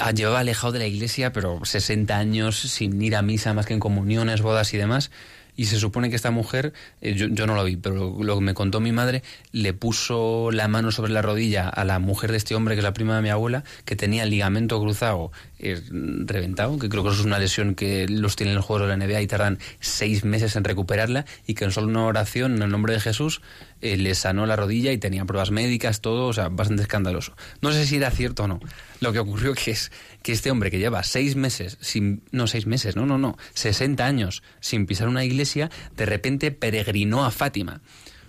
Ah, 0.00 0.10
llevaba 0.10 0.40
alejado 0.40 0.72
de 0.72 0.80
la 0.80 0.86
iglesia, 0.86 1.32
pero 1.32 1.64
60 1.64 2.16
años 2.16 2.58
sin 2.58 3.00
ir 3.00 3.14
a 3.14 3.22
misa 3.22 3.54
más 3.54 3.66
que 3.66 3.74
en 3.74 3.80
comuniones, 3.80 4.42
bodas 4.42 4.74
y 4.74 4.76
demás. 4.76 5.10
Y 5.56 5.66
se 5.66 5.78
supone 5.78 6.10
que 6.10 6.16
esta 6.16 6.30
mujer, 6.30 6.72
eh, 7.00 7.14
yo, 7.14 7.28
yo 7.28 7.46
no 7.46 7.54
lo 7.54 7.64
vi, 7.64 7.76
pero 7.76 8.16
lo 8.22 8.34
que 8.36 8.40
me 8.40 8.54
contó 8.54 8.80
mi 8.80 8.92
madre, 8.92 9.22
le 9.52 9.72
puso 9.72 10.50
la 10.50 10.68
mano 10.68 10.90
sobre 10.90 11.12
la 11.12 11.22
rodilla 11.22 11.68
a 11.68 11.84
la 11.84 11.98
mujer 11.98 12.30
de 12.30 12.38
este 12.38 12.54
hombre, 12.54 12.74
que 12.74 12.80
es 12.80 12.84
la 12.84 12.94
prima 12.94 13.16
de 13.16 13.22
mi 13.22 13.30
abuela, 13.30 13.64
que 13.84 13.96
tenía 13.96 14.26
ligamento 14.26 14.80
cruzado 14.80 15.30
eh, 15.64 15.82
reventado, 15.90 16.78
que 16.78 16.88
creo 16.88 17.02
que 17.02 17.10
eso 17.10 17.20
es 17.20 17.26
una 17.26 17.38
lesión 17.38 17.74
que 17.74 18.06
los 18.08 18.36
tienen 18.36 18.54
los 18.54 18.64
juegos 18.64 18.88
de 18.88 18.96
la 18.96 19.04
NBA 19.04 19.22
y 19.22 19.26
tardan 19.26 19.58
seis 19.80 20.24
meses 20.24 20.56
en 20.56 20.64
recuperarla, 20.64 21.24
y 21.46 21.54
que 21.54 21.64
en 21.64 21.72
solo 21.72 21.88
una 21.88 22.04
oración, 22.04 22.56
en 22.56 22.62
el 22.62 22.70
nombre 22.70 22.92
de 22.92 23.00
Jesús, 23.00 23.40
eh, 23.80 23.96
le 23.96 24.14
sanó 24.14 24.46
la 24.46 24.56
rodilla 24.56 24.92
y 24.92 24.98
tenía 24.98 25.24
pruebas 25.24 25.50
médicas, 25.50 26.00
todo, 26.00 26.26
o 26.26 26.32
sea, 26.32 26.48
bastante 26.48 26.82
escandaloso. 26.82 27.34
No 27.60 27.72
sé 27.72 27.86
si 27.86 27.96
era 27.96 28.10
cierto 28.10 28.44
o 28.44 28.48
no. 28.48 28.60
Lo 29.00 29.12
que 29.12 29.18
ocurrió 29.18 29.54
que 29.54 29.70
es 29.70 29.90
que 30.22 30.32
este 30.32 30.50
hombre 30.50 30.70
que 30.70 30.78
lleva 30.78 31.02
seis 31.02 31.36
meses, 31.36 31.78
sin, 31.80 32.22
no 32.30 32.46
seis 32.46 32.66
meses, 32.66 32.96
no, 32.96 33.06
no, 33.06 33.18
no, 33.18 33.36
60 33.54 34.04
años 34.04 34.42
sin 34.60 34.86
pisar 34.86 35.08
una 35.08 35.24
iglesia, 35.24 35.70
de 35.96 36.06
repente 36.06 36.50
peregrinó 36.50 37.24
a 37.24 37.30
Fátima. 37.30 37.80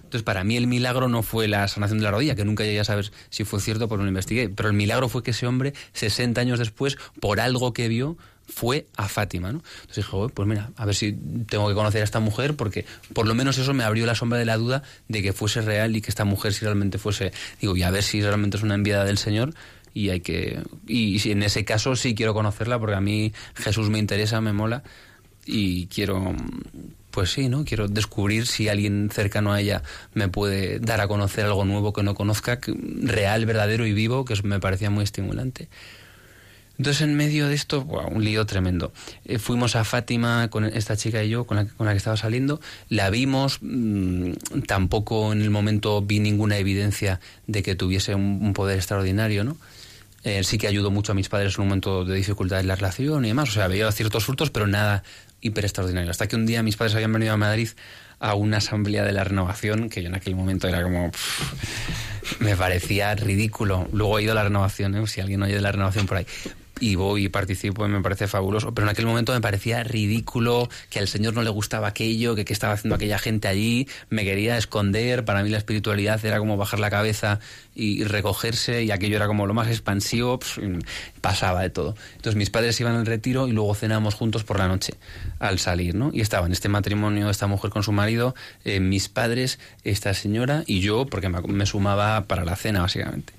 Entonces, 0.05 0.23
para 0.23 0.43
mí 0.43 0.55
el 0.55 0.67
milagro 0.67 1.07
no 1.09 1.23
fue 1.23 1.47
la 1.47 1.67
sanación 1.67 1.99
de 1.99 2.05
la 2.05 2.11
rodilla, 2.11 2.35
que 2.35 2.45
nunca 2.45 2.63
llegué 2.63 2.79
a 2.79 2.85
saber 2.85 3.11
si 3.29 3.43
fue 3.43 3.59
cierto, 3.59 3.87
porque 3.87 3.99
no 3.99 4.05
lo 4.05 4.09
investigué, 4.09 4.49
pero 4.49 4.69
el 4.69 4.75
milagro 4.75 5.09
fue 5.09 5.23
que 5.23 5.31
ese 5.31 5.47
hombre, 5.47 5.73
60 5.93 6.39
años 6.39 6.59
después, 6.59 6.97
por 7.19 7.39
algo 7.39 7.73
que 7.73 7.87
vio, 7.87 8.17
fue 8.47 8.85
a 8.95 9.07
Fátima, 9.07 9.51
¿no? 9.51 9.63
Entonces 9.81 9.97
dije, 9.97 10.09
"Joder, 10.09 10.33
pues 10.33 10.47
mira, 10.47 10.71
a 10.77 10.85
ver 10.85 10.95
si 10.95 11.13
tengo 11.47 11.67
que 11.67 11.73
conocer 11.73 12.01
a 12.01 12.03
esta 12.03 12.19
mujer, 12.19 12.55
porque 12.55 12.85
por 13.13 13.27
lo 13.27 13.33
menos 13.33 13.57
eso 13.57 13.73
me 13.73 13.83
abrió 13.83 14.05
la 14.05 14.15
sombra 14.15 14.37
de 14.37 14.45
la 14.45 14.57
duda 14.57 14.83
de 15.07 15.23
que 15.23 15.33
fuese 15.33 15.61
real 15.61 15.95
y 15.95 16.01
que 16.01 16.09
esta 16.09 16.25
mujer 16.25 16.53
si 16.53 16.63
realmente 16.63 16.97
fuese, 16.97 17.33
digo, 17.59 17.75
y 17.75 17.83
a 17.83 17.89
ver 17.89 18.03
si 18.03 18.21
realmente 18.21 18.57
es 18.57 18.63
una 18.63 18.75
enviada 18.75 19.03
del 19.03 19.17
Señor 19.17 19.53
y 19.95 20.09
hay 20.09 20.19
que 20.19 20.61
y, 20.85 21.19
si 21.19 21.31
en 21.31 21.41
ese 21.41 21.65
caso 21.65 21.95
sí 21.95 22.13
quiero 22.13 22.33
conocerla 22.33 22.77
porque 22.77 22.95
a 22.95 23.01
mí 23.01 23.33
Jesús 23.55 23.89
me 23.89 23.97
interesa, 23.97 24.41
me 24.41 24.53
mola 24.53 24.83
y 25.45 25.87
quiero 25.87 26.35
pues 27.15 27.31
sí, 27.31 27.47
¿no? 27.47 27.63
Quiero 27.63 27.87
descubrir 27.87 28.45
si 28.45 28.67
alguien 28.67 29.09
cercano 29.09 29.53
a 29.53 29.61
ella 29.61 29.83
me 30.13 30.27
puede 30.27 30.79
dar 30.79 30.99
a 30.99 31.07
conocer 31.07 31.45
algo 31.45 31.63
nuevo 31.63 31.93
que 31.93 32.03
no 32.03 32.13
conozca, 32.13 32.59
real, 32.65 33.45
verdadero 33.45 33.87
y 33.87 33.93
vivo, 33.93 34.25
que 34.25 34.35
me 34.43 34.59
parecía 34.59 34.89
muy 34.89 35.05
estimulante. 35.05 35.69
Entonces, 36.77 37.03
en 37.03 37.15
medio 37.15 37.47
de 37.47 37.55
esto, 37.55 37.85
un 37.85 38.21
lío 38.21 38.45
tremendo. 38.45 38.91
Eh, 39.23 39.39
fuimos 39.39 39.77
a 39.77 39.85
Fátima 39.85 40.49
con 40.49 40.65
esta 40.65 40.97
chica 40.97 41.23
y 41.23 41.29
yo, 41.29 41.45
con 41.45 41.55
la, 41.55 41.65
con 41.67 41.85
la 41.85 41.93
que 41.93 41.99
estaba 41.99 42.17
saliendo, 42.17 42.59
la 42.89 43.09
vimos, 43.09 43.59
mm, 43.61 44.31
tampoco 44.67 45.31
en 45.31 45.41
el 45.41 45.51
momento 45.51 46.01
vi 46.01 46.19
ninguna 46.19 46.57
evidencia 46.57 47.21
de 47.47 47.63
que 47.63 47.75
tuviese 47.75 48.13
un, 48.13 48.39
un 48.41 48.51
poder 48.51 48.75
extraordinario, 48.75 49.45
¿no? 49.45 49.55
Eh, 50.25 50.43
sí 50.43 50.57
que 50.57 50.67
ayudó 50.67 50.89
mucho 50.89 51.11
a 51.11 51.15
mis 51.15 51.29
padres 51.29 51.53
en 51.55 51.61
un 51.61 51.67
momento 51.67 52.03
de 52.03 52.15
dificultad 52.15 52.59
en 52.59 52.67
la 52.67 52.75
relación 52.75 53.23
y 53.25 53.27
demás, 53.27 53.47
o 53.49 53.51
sea, 53.51 53.67
veía 53.67 53.91
ciertos 53.91 54.25
frutos, 54.25 54.49
pero 54.49 54.65
nada 54.65 55.03
hiper 55.45 55.65
extraordinario. 55.65 56.09
Hasta 56.09 56.27
que 56.27 56.35
un 56.35 56.45
día 56.45 56.63
mis 56.63 56.75
padres 56.75 56.95
habían 56.95 57.13
venido 57.13 57.33
a 57.33 57.37
Madrid 57.37 57.69
a 58.19 58.33
una 58.33 58.57
asamblea 58.57 59.03
de 59.03 59.11
la 59.11 59.23
renovación, 59.23 59.89
que 59.89 60.01
yo 60.01 60.09
en 60.09 60.15
aquel 60.15 60.35
momento 60.35 60.67
era 60.67 60.81
como... 60.81 61.11
me 62.39 62.55
parecía 62.55 63.13
ridículo. 63.13 63.87
Luego 63.93 64.17
he 64.17 64.23
ido 64.23 64.31
a 64.31 64.35
la 64.35 64.43
renovación, 64.43 64.95
¿eh? 64.95 65.07
si 65.07 65.21
alguien 65.21 65.43
oye 65.43 65.55
de 65.55 65.61
la 65.61 65.71
renovación 65.71 66.07
por 66.07 66.17
ahí. 66.17 66.25
Y 66.79 66.95
voy 66.95 67.25
y 67.25 67.29
participo 67.29 67.85
y 67.85 67.89
me 67.89 68.01
parece 68.01 68.27
fabuloso. 68.27 68.73
Pero 68.73 68.87
en 68.87 68.91
aquel 68.91 69.05
momento 69.05 69.33
me 69.33 69.41
parecía 69.41 69.83
ridículo 69.83 70.69
que 70.89 70.99
al 70.99 71.07
Señor 71.07 71.33
no 71.33 71.41
le 71.41 71.49
gustaba 71.49 71.87
aquello, 71.87 72.35
que 72.35 72.45
qué 72.45 72.53
estaba 72.53 72.73
haciendo 72.73 72.95
aquella 72.95 73.17
gente 73.19 73.47
allí, 73.47 73.87
me 74.09 74.23
quería 74.23 74.57
esconder. 74.57 75.25
Para 75.25 75.43
mí 75.43 75.49
la 75.49 75.57
espiritualidad 75.57 76.23
era 76.25 76.39
como 76.39 76.57
bajar 76.57 76.79
la 76.79 76.89
cabeza 76.89 77.39
y 77.73 78.03
recogerse 78.03 78.83
y 78.83 78.91
aquello 78.91 79.15
era 79.15 79.27
como 79.27 79.47
lo 79.47 79.53
más 79.53 79.67
expansivo, 79.67 80.39
pasaba 81.21 81.61
de 81.61 81.69
todo. 81.69 81.95
Entonces 82.15 82.35
mis 82.35 82.49
padres 82.49 82.79
iban 82.79 82.95
al 82.95 83.05
retiro 83.05 83.47
y 83.47 83.51
luego 83.51 83.75
cenábamos 83.75 84.13
juntos 84.15 84.43
por 84.43 84.59
la 84.59 84.67
noche 84.67 84.93
al 85.39 85.59
salir, 85.59 85.95
¿no? 85.95 86.11
Y 86.13 86.21
estaban 86.21 86.51
este 86.51 86.69
matrimonio, 86.69 87.29
esta 87.29 87.47
mujer 87.47 87.71
con 87.71 87.83
su 87.83 87.91
marido, 87.91 88.35
eh, 88.63 88.79
mis 88.79 89.09
padres, 89.09 89.59
esta 89.83 90.13
señora 90.13 90.63
y 90.65 90.79
yo, 90.79 91.05
porque 91.05 91.29
me, 91.29 91.41
me 91.41 91.65
sumaba 91.65 92.25
para 92.25 92.45
la 92.45 92.55
cena 92.55 92.81
básicamente. 92.81 93.33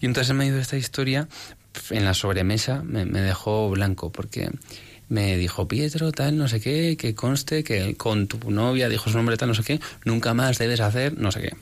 Y 0.00 0.06
entonces 0.06 0.30
en 0.30 0.36
medio 0.36 0.54
de 0.54 0.60
esta 0.60 0.76
historia, 0.76 1.28
en 1.90 2.04
la 2.04 2.14
sobremesa, 2.14 2.82
me, 2.82 3.04
dejó 3.04 3.70
blanco 3.70 4.10
porque 4.10 4.50
me 5.08 5.36
dijo 5.36 5.68
Pietro, 5.68 6.12
tal, 6.12 6.38
no 6.38 6.48
sé 6.48 6.60
qué, 6.60 6.96
que 6.96 7.14
conste 7.14 7.64
que 7.64 7.96
con 7.96 8.26
tu 8.26 8.50
novia, 8.50 8.88
dijo 8.88 9.10
su 9.10 9.16
nombre, 9.16 9.36
tal, 9.36 9.48
no 9.48 9.54
sé 9.54 9.62
qué, 9.62 9.80
nunca 10.04 10.34
más 10.34 10.58
debes 10.58 10.80
hacer, 10.80 11.18
no 11.18 11.30
sé 11.30 11.42
qué. 11.42 11.56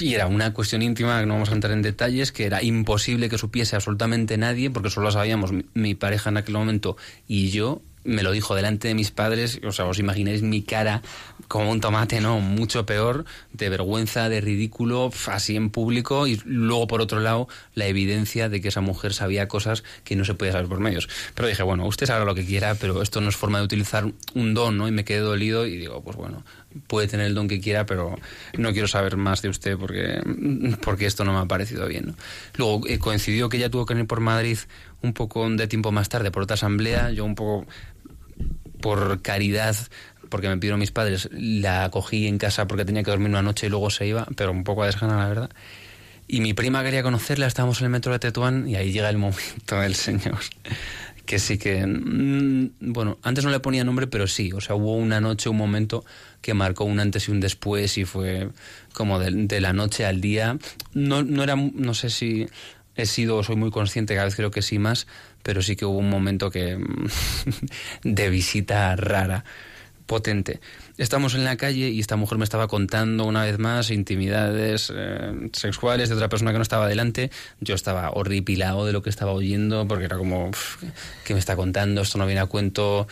Y 0.00 0.14
era 0.14 0.26
una 0.28 0.54
cuestión 0.54 0.80
íntima, 0.80 1.20
que 1.20 1.26
no 1.26 1.34
vamos 1.34 1.50
a 1.50 1.54
entrar 1.54 1.74
en 1.74 1.82
detalles, 1.82 2.32
que 2.32 2.46
era 2.46 2.62
imposible 2.62 3.28
que 3.28 3.36
supiese 3.36 3.76
absolutamente 3.76 4.38
nadie, 4.38 4.70
porque 4.70 4.88
solo 4.88 5.10
sabíamos 5.10 5.50
mi 5.74 5.94
pareja 5.94 6.30
en 6.30 6.38
aquel 6.38 6.54
momento 6.54 6.96
y 7.28 7.50
yo, 7.50 7.82
me 8.04 8.22
lo 8.22 8.32
dijo 8.32 8.54
delante 8.54 8.88
de 8.88 8.94
mis 8.94 9.10
padres, 9.10 9.60
o 9.66 9.72
sea, 9.72 9.86
os 9.86 9.98
imagináis 9.98 10.42
mi 10.42 10.62
cara 10.62 11.02
como 11.48 11.70
un 11.70 11.80
tomate, 11.80 12.20
no, 12.20 12.40
mucho 12.40 12.86
peor, 12.86 13.24
de 13.52 13.68
vergüenza, 13.68 14.28
de 14.28 14.40
ridículo, 14.40 15.10
así 15.26 15.56
en 15.56 15.70
público, 15.70 16.26
y 16.26 16.40
luego 16.44 16.86
por 16.86 17.00
otro 17.00 17.20
lado 17.20 17.48
la 17.74 17.86
evidencia 17.86 18.48
de 18.48 18.60
que 18.60 18.68
esa 18.68 18.80
mujer 18.80 19.12
sabía 19.12 19.48
cosas 19.48 19.82
que 20.04 20.16
no 20.16 20.24
se 20.24 20.34
podía 20.34 20.52
saber 20.52 20.68
por 20.68 20.80
medios. 20.80 21.08
Pero 21.34 21.48
dije, 21.48 21.62
bueno, 21.62 21.86
usted 21.86 22.06
sabrá 22.06 22.24
lo 22.24 22.34
que 22.34 22.46
quiera, 22.46 22.74
pero 22.76 23.02
esto 23.02 23.20
no 23.20 23.28
es 23.28 23.36
forma 23.36 23.58
de 23.58 23.64
utilizar 23.64 24.04
un 24.34 24.54
don, 24.54 24.78
¿no? 24.78 24.86
Y 24.86 24.92
me 24.92 25.04
quedé 25.04 25.18
dolido 25.18 25.66
y 25.66 25.76
digo, 25.76 26.02
pues 26.02 26.16
bueno, 26.16 26.44
puede 26.86 27.08
tener 27.08 27.26
el 27.26 27.34
don 27.34 27.48
que 27.48 27.60
quiera, 27.60 27.86
pero 27.86 28.16
no 28.56 28.72
quiero 28.72 28.88
saber 28.88 29.16
más 29.16 29.42
de 29.42 29.48
usted 29.48 29.76
porque, 29.76 30.20
porque 30.82 31.06
esto 31.06 31.24
no 31.24 31.32
me 31.32 31.40
ha 31.40 31.46
parecido 31.46 31.86
bien. 31.86 32.06
¿no? 32.08 32.14
Luego 32.56 32.86
eh, 32.86 32.98
coincidió 32.98 33.48
que 33.48 33.56
ella 33.56 33.70
tuvo 33.70 33.86
que 33.86 33.94
venir 33.94 34.06
por 34.06 34.20
Madrid 34.20 34.58
un 35.02 35.12
poco 35.12 35.48
de 35.48 35.66
tiempo 35.66 35.92
más 35.92 36.08
tarde 36.08 36.30
por 36.30 36.42
otra 36.42 36.54
asamblea, 36.54 37.10
yo 37.10 37.24
un 37.24 37.34
poco 37.34 37.66
por 38.80 39.20
caridad 39.22 39.76
porque 40.30 40.48
me 40.48 40.56
pidieron 40.56 40.80
mis 40.80 40.92
padres, 40.92 41.28
la 41.32 41.84
acogí 41.84 42.26
en 42.26 42.38
casa 42.38 42.66
porque 42.66 42.84
tenía 42.84 43.02
que 43.02 43.10
dormir 43.10 43.28
una 43.28 43.42
noche 43.42 43.66
y 43.66 43.70
luego 43.70 43.90
se 43.90 44.06
iba, 44.06 44.26
pero 44.36 44.52
un 44.52 44.64
poco 44.64 44.84
a 44.84 44.86
desgana, 44.86 45.16
la 45.16 45.28
verdad. 45.28 45.50
Y 46.28 46.40
mi 46.40 46.54
prima 46.54 46.84
quería 46.84 47.02
conocerla, 47.02 47.48
estábamos 47.48 47.80
en 47.80 47.86
el 47.86 47.90
metro 47.90 48.12
de 48.12 48.20
Tetuán 48.20 48.68
y 48.68 48.76
ahí 48.76 48.92
llega 48.92 49.10
el 49.10 49.18
momento 49.18 49.80
del 49.80 49.96
señor. 49.96 50.38
Que 51.26 51.38
sí 51.38 51.58
que, 51.58 51.84
mm, 51.86 52.92
bueno, 52.92 53.18
antes 53.22 53.44
no 53.44 53.50
le 53.50 53.60
ponía 53.60 53.84
nombre, 53.84 54.06
pero 54.06 54.26
sí, 54.26 54.52
o 54.52 54.60
sea, 54.60 54.76
hubo 54.76 54.94
una 54.94 55.20
noche, 55.20 55.48
un 55.48 55.56
momento 55.56 56.04
que 56.40 56.54
marcó 56.54 56.84
un 56.84 57.00
antes 57.00 57.28
y 57.28 57.30
un 57.30 57.40
después 57.40 57.98
y 57.98 58.04
fue 58.04 58.50
como 58.92 59.18
de, 59.18 59.30
de 59.30 59.60
la 59.60 59.72
noche 59.72 60.04
al 60.06 60.20
día. 60.20 60.58
No, 60.94 61.22
no 61.22 61.42
era, 61.42 61.56
no 61.56 61.94
sé 61.94 62.10
si 62.10 62.46
he 62.96 63.06
sido, 63.06 63.42
soy 63.42 63.56
muy 63.56 63.70
consciente, 63.70 64.14
cada 64.14 64.26
vez 64.26 64.36
creo 64.36 64.50
que 64.50 64.62
sí 64.62 64.78
más, 64.78 65.06
pero 65.42 65.62
sí 65.62 65.76
que 65.76 65.84
hubo 65.84 65.98
un 65.98 66.10
momento 66.10 66.50
que 66.50 66.78
de 68.02 68.30
visita 68.30 68.94
rara 68.96 69.44
potente. 70.10 70.60
Estamos 70.98 71.36
en 71.36 71.44
la 71.44 71.56
calle 71.56 71.88
y 71.88 72.00
esta 72.00 72.16
mujer 72.16 72.36
me 72.36 72.42
estaba 72.42 72.66
contando 72.66 73.24
una 73.24 73.44
vez 73.44 73.60
más 73.60 73.90
intimidades 73.90 74.92
eh, 74.92 75.50
sexuales 75.52 76.08
de 76.08 76.16
otra 76.16 76.28
persona 76.28 76.50
que 76.50 76.58
no 76.58 76.62
estaba 76.62 76.88
delante. 76.88 77.30
Yo 77.60 77.76
estaba 77.76 78.10
horripilado 78.10 78.84
de 78.86 78.92
lo 78.92 79.02
que 79.02 79.08
estaba 79.08 79.30
oyendo 79.30 79.86
porque 79.86 80.06
era 80.06 80.18
como, 80.18 80.50
¿qué 81.24 81.32
me 81.32 81.38
está 81.38 81.54
contando? 81.54 82.02
Esto 82.02 82.18
no 82.18 82.26
viene 82.26 82.40
a 82.40 82.46
cuento. 82.46 83.06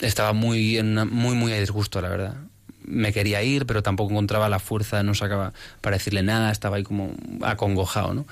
Estaba 0.00 0.32
muy, 0.32 0.78
en 0.78 0.88
una, 0.88 1.04
muy, 1.04 1.36
muy 1.36 1.52
a 1.52 1.60
disgusto, 1.60 2.02
la 2.02 2.08
verdad. 2.08 2.34
Me 2.84 3.12
quería 3.12 3.42
ir, 3.42 3.66
pero 3.66 3.82
tampoco 3.82 4.12
encontraba 4.12 4.48
la 4.48 4.58
fuerza, 4.58 5.02
no 5.02 5.14
sacaba 5.14 5.52
para 5.80 5.96
decirle 5.96 6.22
nada, 6.22 6.50
estaba 6.50 6.76
ahí 6.76 6.82
como 6.82 7.14
acongojado, 7.42 8.14
¿no? 8.14 8.26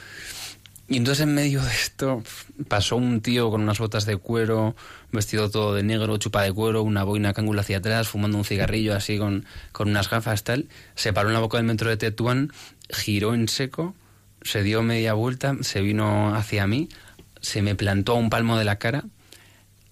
Y 0.90 0.97
entonces 0.97 1.22
en 1.22 1.35
medio 1.35 1.62
de 1.62 1.70
esto 1.70 2.24
pasó 2.66 2.97
un 2.97 3.20
tío 3.20 3.48
con 3.48 3.60
unas 3.60 3.78
botas 3.78 4.06
de 4.06 4.16
cuero, 4.16 4.74
vestido 5.12 5.48
todo 5.48 5.72
de 5.72 5.85
negro, 5.85 6.16
chupa 6.16 6.43
de 6.43 6.52
cuero, 6.52 6.82
una 6.82 7.05
boina 7.05 7.32
cángula 7.32 7.60
hacia 7.60 7.78
atrás, 7.78 8.09
fumando 8.09 8.36
un 8.36 8.44
cigarrillo 8.44 8.97
así 8.97 9.16
con, 9.16 9.44
con 9.70 9.89
unas 9.89 10.10
gafas 10.10 10.43
tal. 10.43 10.66
Se 10.97 11.12
paró 11.12 11.28
en 11.28 11.35
la 11.35 11.40
boca 11.40 11.59
del 11.59 11.66
metro 11.66 11.90
de 11.90 11.97
Tetuán, 11.97 12.52
giró 12.89 13.35
en 13.35 13.47
seco, 13.47 13.94
se 14.43 14.64
dio 14.64 14.82
media 14.82 15.14
vuelta, 15.14 15.56
se 15.60 15.81
vino 15.81 16.35
hacia 16.35 16.66
mí, 16.66 16.89
se 17.40 17.62
me 17.62 17.77
plantó 17.77 18.14
a 18.14 18.16
un 18.16 18.28
palmo 18.28 18.59
de 18.59 18.64
la 18.64 18.81
cara 18.81 19.05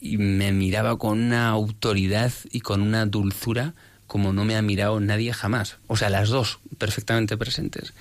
y 0.01 0.17
me 0.17 0.51
miraba 0.51 0.99
con 0.99 1.21
una 1.21 1.49
autoridad 1.49 2.33
y 2.51 2.59
con 2.59 2.83
una 2.83 3.07
dulzura 3.07 3.75
como 4.09 4.33
no 4.33 4.45
me 4.45 4.57
ha 4.57 4.63
mirado 4.63 4.99
nadie 4.99 5.33
jamás. 5.33 5.77
O 5.87 5.97
sea, 5.97 6.11
las 6.11 6.31
dos 6.31 6.59
perfectamente 6.79 7.37
presentes 7.37 7.93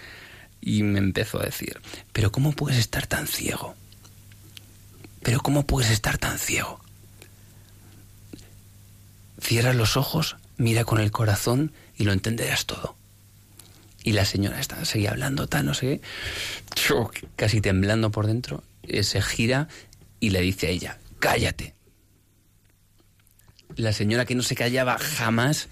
y 0.61 0.81
me 0.81 0.99
empezó 0.99 1.39
a 1.39 1.45
decir, 1.45 1.79
pero 2.13 2.31
¿cómo 2.31 2.53
puedes 2.53 2.79
estar 2.79 3.05
tan 3.05 3.27
ciego? 3.27 3.75
Pero 5.21 5.41
¿cómo 5.41 5.67
puedes 5.67 5.91
estar 5.91 6.17
tan 6.17 6.39
ciego? 6.39 6.79
Cierra 9.39 9.73
los 9.73 9.97
ojos, 9.97 10.37
mira 10.57 10.83
con 10.85 10.99
el 10.99 11.11
corazón 11.11 11.73
y 11.95 12.05
lo 12.05 12.13
entenderás 12.13 12.65
todo. 12.65 12.95
Y 14.03 14.13
la 14.13 14.25
señora 14.25 14.59
está, 14.59 14.83
seguía 14.85 15.11
hablando, 15.11 15.47
tal, 15.47 15.65
no 15.65 15.73
sé 15.73 15.99
qué, 15.99 16.01
casi 17.35 17.59
temblando 17.59 18.09
por 18.09 18.25
dentro, 18.25 18.63
eh, 18.83 19.03
se 19.03 19.21
gira 19.21 19.67
y 20.21 20.29
le 20.29 20.39
dice 20.39 20.67
a 20.67 20.69
ella, 20.69 20.99
cállate. 21.19 21.75
La 23.75 23.91
señora 23.91 24.25
que 24.25 24.33
no 24.33 24.43
se 24.43 24.55
callaba 24.55 24.97
jamás 24.97 25.67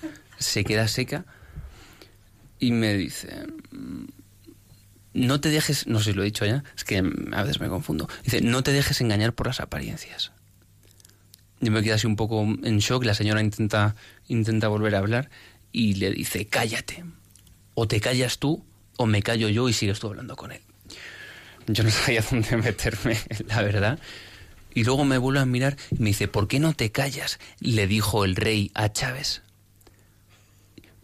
se 0.46 0.64
queda 0.64 0.88
seca 0.88 1.26
y 2.60 2.72
me 2.72 2.94
dice, 2.96 3.46
no 5.14 5.40
te 5.40 5.50
dejes, 5.50 5.88
no 5.88 6.00
sé 6.00 6.12
si 6.12 6.14
lo 6.14 6.22
he 6.22 6.26
dicho 6.26 6.46
ya, 6.46 6.64
es 6.76 6.84
que 6.84 6.98
a 6.98 7.44
veces 7.44 7.60
me 7.60 7.68
confundo. 7.68 8.08
Dice, 8.24 8.42
no 8.42 8.64
te 8.64 8.72
dejes 8.72 9.02
engañar 9.02 9.34
por 9.34 9.48
las 9.48 9.60
apariencias. 9.60 10.32
Yo 11.62 11.72
me 11.72 11.82
quedo 11.82 11.96
así 11.96 12.06
un 12.06 12.16
poco 12.16 12.42
en 12.42 12.80
shock, 12.80 13.06
la 13.06 13.14
señora 13.14 13.42
intenta, 13.42 13.96
intenta 14.28 14.68
volver 14.68 14.96
a 14.96 15.00
hablar 15.00 15.30
y 15.72 15.96
le 15.96 16.12
dice, 16.12 16.48
cállate. 16.48 17.04
O 17.74 17.88
te 17.88 18.00
callas 18.00 18.40
tú 18.40 18.66
o 18.98 19.06
me 19.06 19.22
callo 19.22 19.50
yo 19.50 19.68
y 19.70 19.74
sigues 19.74 20.00
tú 20.00 20.08
hablando 20.08 20.36
con 20.36 20.52
él. 20.52 20.62
Yo 21.68 21.84
no 21.84 21.90
sabía 21.92 22.22
dónde 22.30 22.58
meterme, 22.58 23.18
la 23.48 23.62
verdad. 23.62 24.00
Y 24.74 24.84
luego 24.84 25.06
me 25.06 25.18
vuelve 25.18 25.40
a 25.40 25.46
mirar 25.46 25.78
y 25.92 26.00
me 26.00 26.10
dice, 26.10 26.28
¿por 26.28 26.50
qué 26.50 26.60
no 26.60 26.74
te 26.74 26.92
callas? 26.92 27.40
Le 27.62 27.88
dijo 27.88 28.26
el 28.26 28.36
rey 28.36 28.72
a 28.74 28.92
Chávez. 28.92 29.42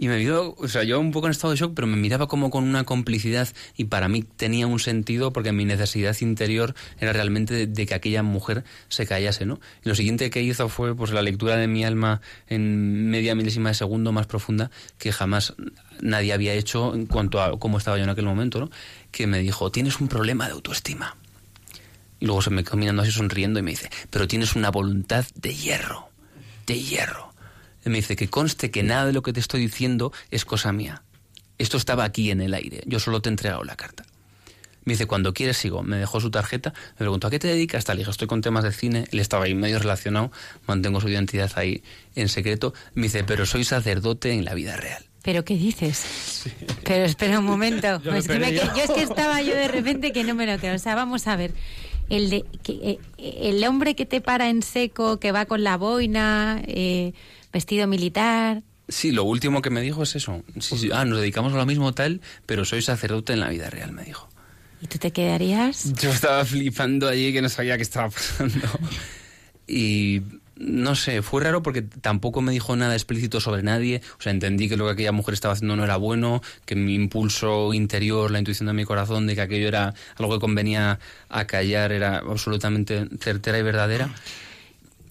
Y 0.01 0.07
me 0.07 0.17
vio, 0.17 0.55
o 0.57 0.67
sea, 0.67 0.83
yo 0.83 0.99
un 0.99 1.11
poco 1.11 1.27
en 1.27 1.31
estado 1.31 1.53
de 1.53 1.59
shock, 1.59 1.73
pero 1.75 1.85
me 1.85 1.95
miraba 1.95 2.27
como 2.27 2.49
con 2.49 2.63
una 2.63 2.85
complicidad 2.85 3.47
y 3.77 3.83
para 3.85 4.07
mí 4.07 4.23
tenía 4.23 4.65
un 4.65 4.79
sentido 4.79 5.31
porque 5.31 5.51
mi 5.51 5.63
necesidad 5.63 6.17
interior 6.21 6.73
era 6.99 7.13
realmente 7.13 7.53
de, 7.53 7.67
de, 7.67 7.85
que 7.85 7.93
aquella 7.93 8.23
mujer 8.23 8.63
se 8.89 9.05
callase, 9.05 9.45
¿no? 9.45 9.59
Y 9.85 9.89
lo 9.89 9.93
siguiente 9.93 10.31
que 10.31 10.41
hizo 10.41 10.69
fue 10.69 10.95
pues 10.95 11.11
la 11.11 11.21
lectura 11.21 11.55
de 11.55 11.67
mi 11.67 11.85
alma 11.85 12.19
en 12.47 13.11
media 13.11 13.35
milésima 13.35 13.69
de 13.69 13.75
segundo 13.75 14.11
más 14.11 14.25
profunda 14.25 14.71
que 14.97 15.11
jamás 15.11 15.53
nadie 16.01 16.33
había 16.33 16.53
hecho 16.53 16.95
en 16.95 17.05
cuanto 17.05 17.39
a 17.39 17.59
cómo 17.59 17.77
estaba 17.77 17.99
yo 17.99 18.03
en 18.03 18.09
aquel 18.09 18.25
momento, 18.25 18.59
¿no? 18.59 18.71
Que 19.11 19.27
me 19.27 19.37
dijo, 19.37 19.71
tienes 19.71 19.99
un 19.99 20.07
problema 20.07 20.47
de 20.47 20.53
autoestima. 20.53 21.15
Y 22.19 22.25
luego 22.25 22.41
se 22.41 22.49
me 22.49 22.63
quedó 22.63 22.77
mirando 22.77 23.03
así 23.03 23.11
sonriendo 23.11 23.59
y 23.59 23.61
me 23.61 23.69
dice, 23.69 23.91
pero 24.09 24.27
tienes 24.27 24.55
una 24.55 24.71
voluntad 24.71 25.25
de 25.35 25.53
hierro, 25.53 26.09
de 26.65 26.79
hierro 26.79 27.30
me 27.89 27.97
dice 27.97 28.15
que 28.15 28.29
conste 28.29 28.71
que 28.71 28.83
nada 28.83 29.05
de 29.05 29.13
lo 29.13 29.21
que 29.21 29.33
te 29.33 29.39
estoy 29.39 29.61
diciendo 29.61 30.11
es 30.29 30.45
cosa 30.45 30.71
mía. 30.71 31.03
Esto 31.57 31.77
estaba 31.77 32.03
aquí 32.03 32.31
en 32.31 32.41
el 32.41 32.53
aire. 32.53 32.81
Yo 32.85 32.99
solo 32.99 33.21
te 33.21 33.29
he 33.29 33.31
entregado 33.31 33.63
la 33.63 33.75
carta. 33.75 34.03
Me 34.83 34.93
dice, 34.93 35.05
cuando 35.05 35.33
quieres 35.33 35.57
sigo. 35.57 35.83
Me 35.83 35.97
dejó 35.97 36.19
su 36.19 36.31
tarjeta. 36.31 36.73
Me 36.93 36.97
preguntó, 36.97 37.27
¿a 37.27 37.29
qué 37.29 37.37
te 37.37 37.47
dedicas? 37.47 37.85
Tal, 37.85 37.97
dije, 37.97 38.09
estoy 38.09 38.27
con 38.27 38.41
temas 38.41 38.63
de 38.63 38.71
cine. 38.71 39.05
Él 39.11 39.19
estaba 39.19 39.45
ahí 39.45 39.53
medio 39.53 39.77
relacionado. 39.77 40.31
Mantengo 40.65 40.99
su 41.01 41.09
identidad 41.09 41.51
ahí 41.55 41.83
en 42.15 42.29
secreto. 42.29 42.73
Me 42.95 43.03
dice, 43.03 43.23
pero 43.23 43.45
soy 43.45 43.63
sacerdote 43.63 44.31
en 44.31 44.43
la 44.43 44.55
vida 44.55 44.75
real. 44.77 45.05
¿Pero 45.21 45.45
qué 45.45 45.55
dices? 45.55 45.97
Sí. 45.97 46.51
Pero 46.83 47.05
espera 47.05 47.37
un 47.37 47.45
momento. 47.45 48.01
Yo, 48.03 48.15
es 48.15 48.27
que 48.27 48.39
me, 48.39 48.53
yo 48.53 48.63
es 48.63 48.89
que 48.89 49.03
estaba 49.03 49.39
yo 49.43 49.53
de 49.53 49.67
repente 49.67 50.11
que 50.11 50.23
no 50.23 50.33
me 50.33 50.47
lo 50.47 50.57
creo. 50.57 50.73
O 50.73 50.79
sea, 50.79 50.95
vamos 50.95 51.27
a 51.27 51.35
ver. 51.35 51.53
El, 52.09 52.31
de, 52.31 52.43
que, 52.63 52.73
eh, 52.73 52.99
el 53.19 53.63
hombre 53.65 53.93
que 53.93 54.07
te 54.07 54.19
para 54.19 54.49
en 54.49 54.63
seco, 54.63 55.19
que 55.19 55.31
va 55.31 55.45
con 55.45 55.63
la 55.63 55.77
boina... 55.77 56.61
Eh, 56.65 57.13
vestido 57.51 57.87
militar. 57.87 58.63
Sí, 58.87 59.11
lo 59.11 59.23
último 59.23 59.61
que 59.61 59.69
me 59.69 59.81
dijo 59.81 60.03
es 60.03 60.15
eso. 60.15 60.43
Sí, 60.59 60.77
sí. 60.77 60.89
Ah, 60.93 61.05
nos 61.05 61.19
dedicamos 61.19 61.53
a 61.53 61.57
lo 61.57 61.65
mismo 61.65 61.93
tal, 61.93 62.21
pero 62.45 62.65
soy 62.65 62.81
sacerdote 62.81 63.33
en 63.33 63.39
la 63.39 63.49
vida 63.49 63.69
real, 63.69 63.91
me 63.91 64.03
dijo. 64.03 64.27
¿Y 64.81 64.87
tú 64.87 64.97
te 64.97 65.11
quedarías? 65.11 65.93
Yo 65.93 66.09
estaba 66.09 66.43
flipando 66.43 67.07
allí 67.07 67.31
que 67.31 67.41
no 67.41 67.49
sabía 67.49 67.77
qué 67.77 67.83
estaba 67.83 68.09
pasando. 68.09 68.67
y 69.67 70.21
no 70.61 70.95
sé, 70.95 71.21
fue 71.21 71.43
raro 71.43 71.63
porque 71.63 71.81
tampoco 71.81 72.41
me 72.41 72.51
dijo 72.51 72.75
nada 72.75 72.93
explícito 72.93 73.39
sobre 73.39 73.63
nadie. 73.63 74.01
O 74.19 74.21
sea, 74.21 74.31
entendí 74.31 74.69
que 74.69 74.77
lo 74.77 74.85
que 74.85 74.91
aquella 74.91 75.11
mujer 75.11 75.33
estaba 75.33 75.53
haciendo 75.53 75.75
no 75.75 75.83
era 75.83 75.97
bueno, 75.97 76.41
que 76.65 76.75
mi 76.75 76.93
impulso 76.93 77.73
interior, 77.73 78.31
la 78.31 78.39
intuición 78.39 78.67
de 78.67 78.73
mi 78.73 78.85
corazón 78.85 79.27
de 79.27 79.35
que 79.35 79.41
aquello 79.41 79.67
era 79.67 79.93
algo 80.17 80.33
que 80.33 80.39
convenía 80.39 80.99
a 81.29 81.45
callar 81.45 81.91
era 81.91 82.17
absolutamente 82.17 83.07
certera 83.19 83.57
y 83.57 83.63
verdadera. 83.63 84.13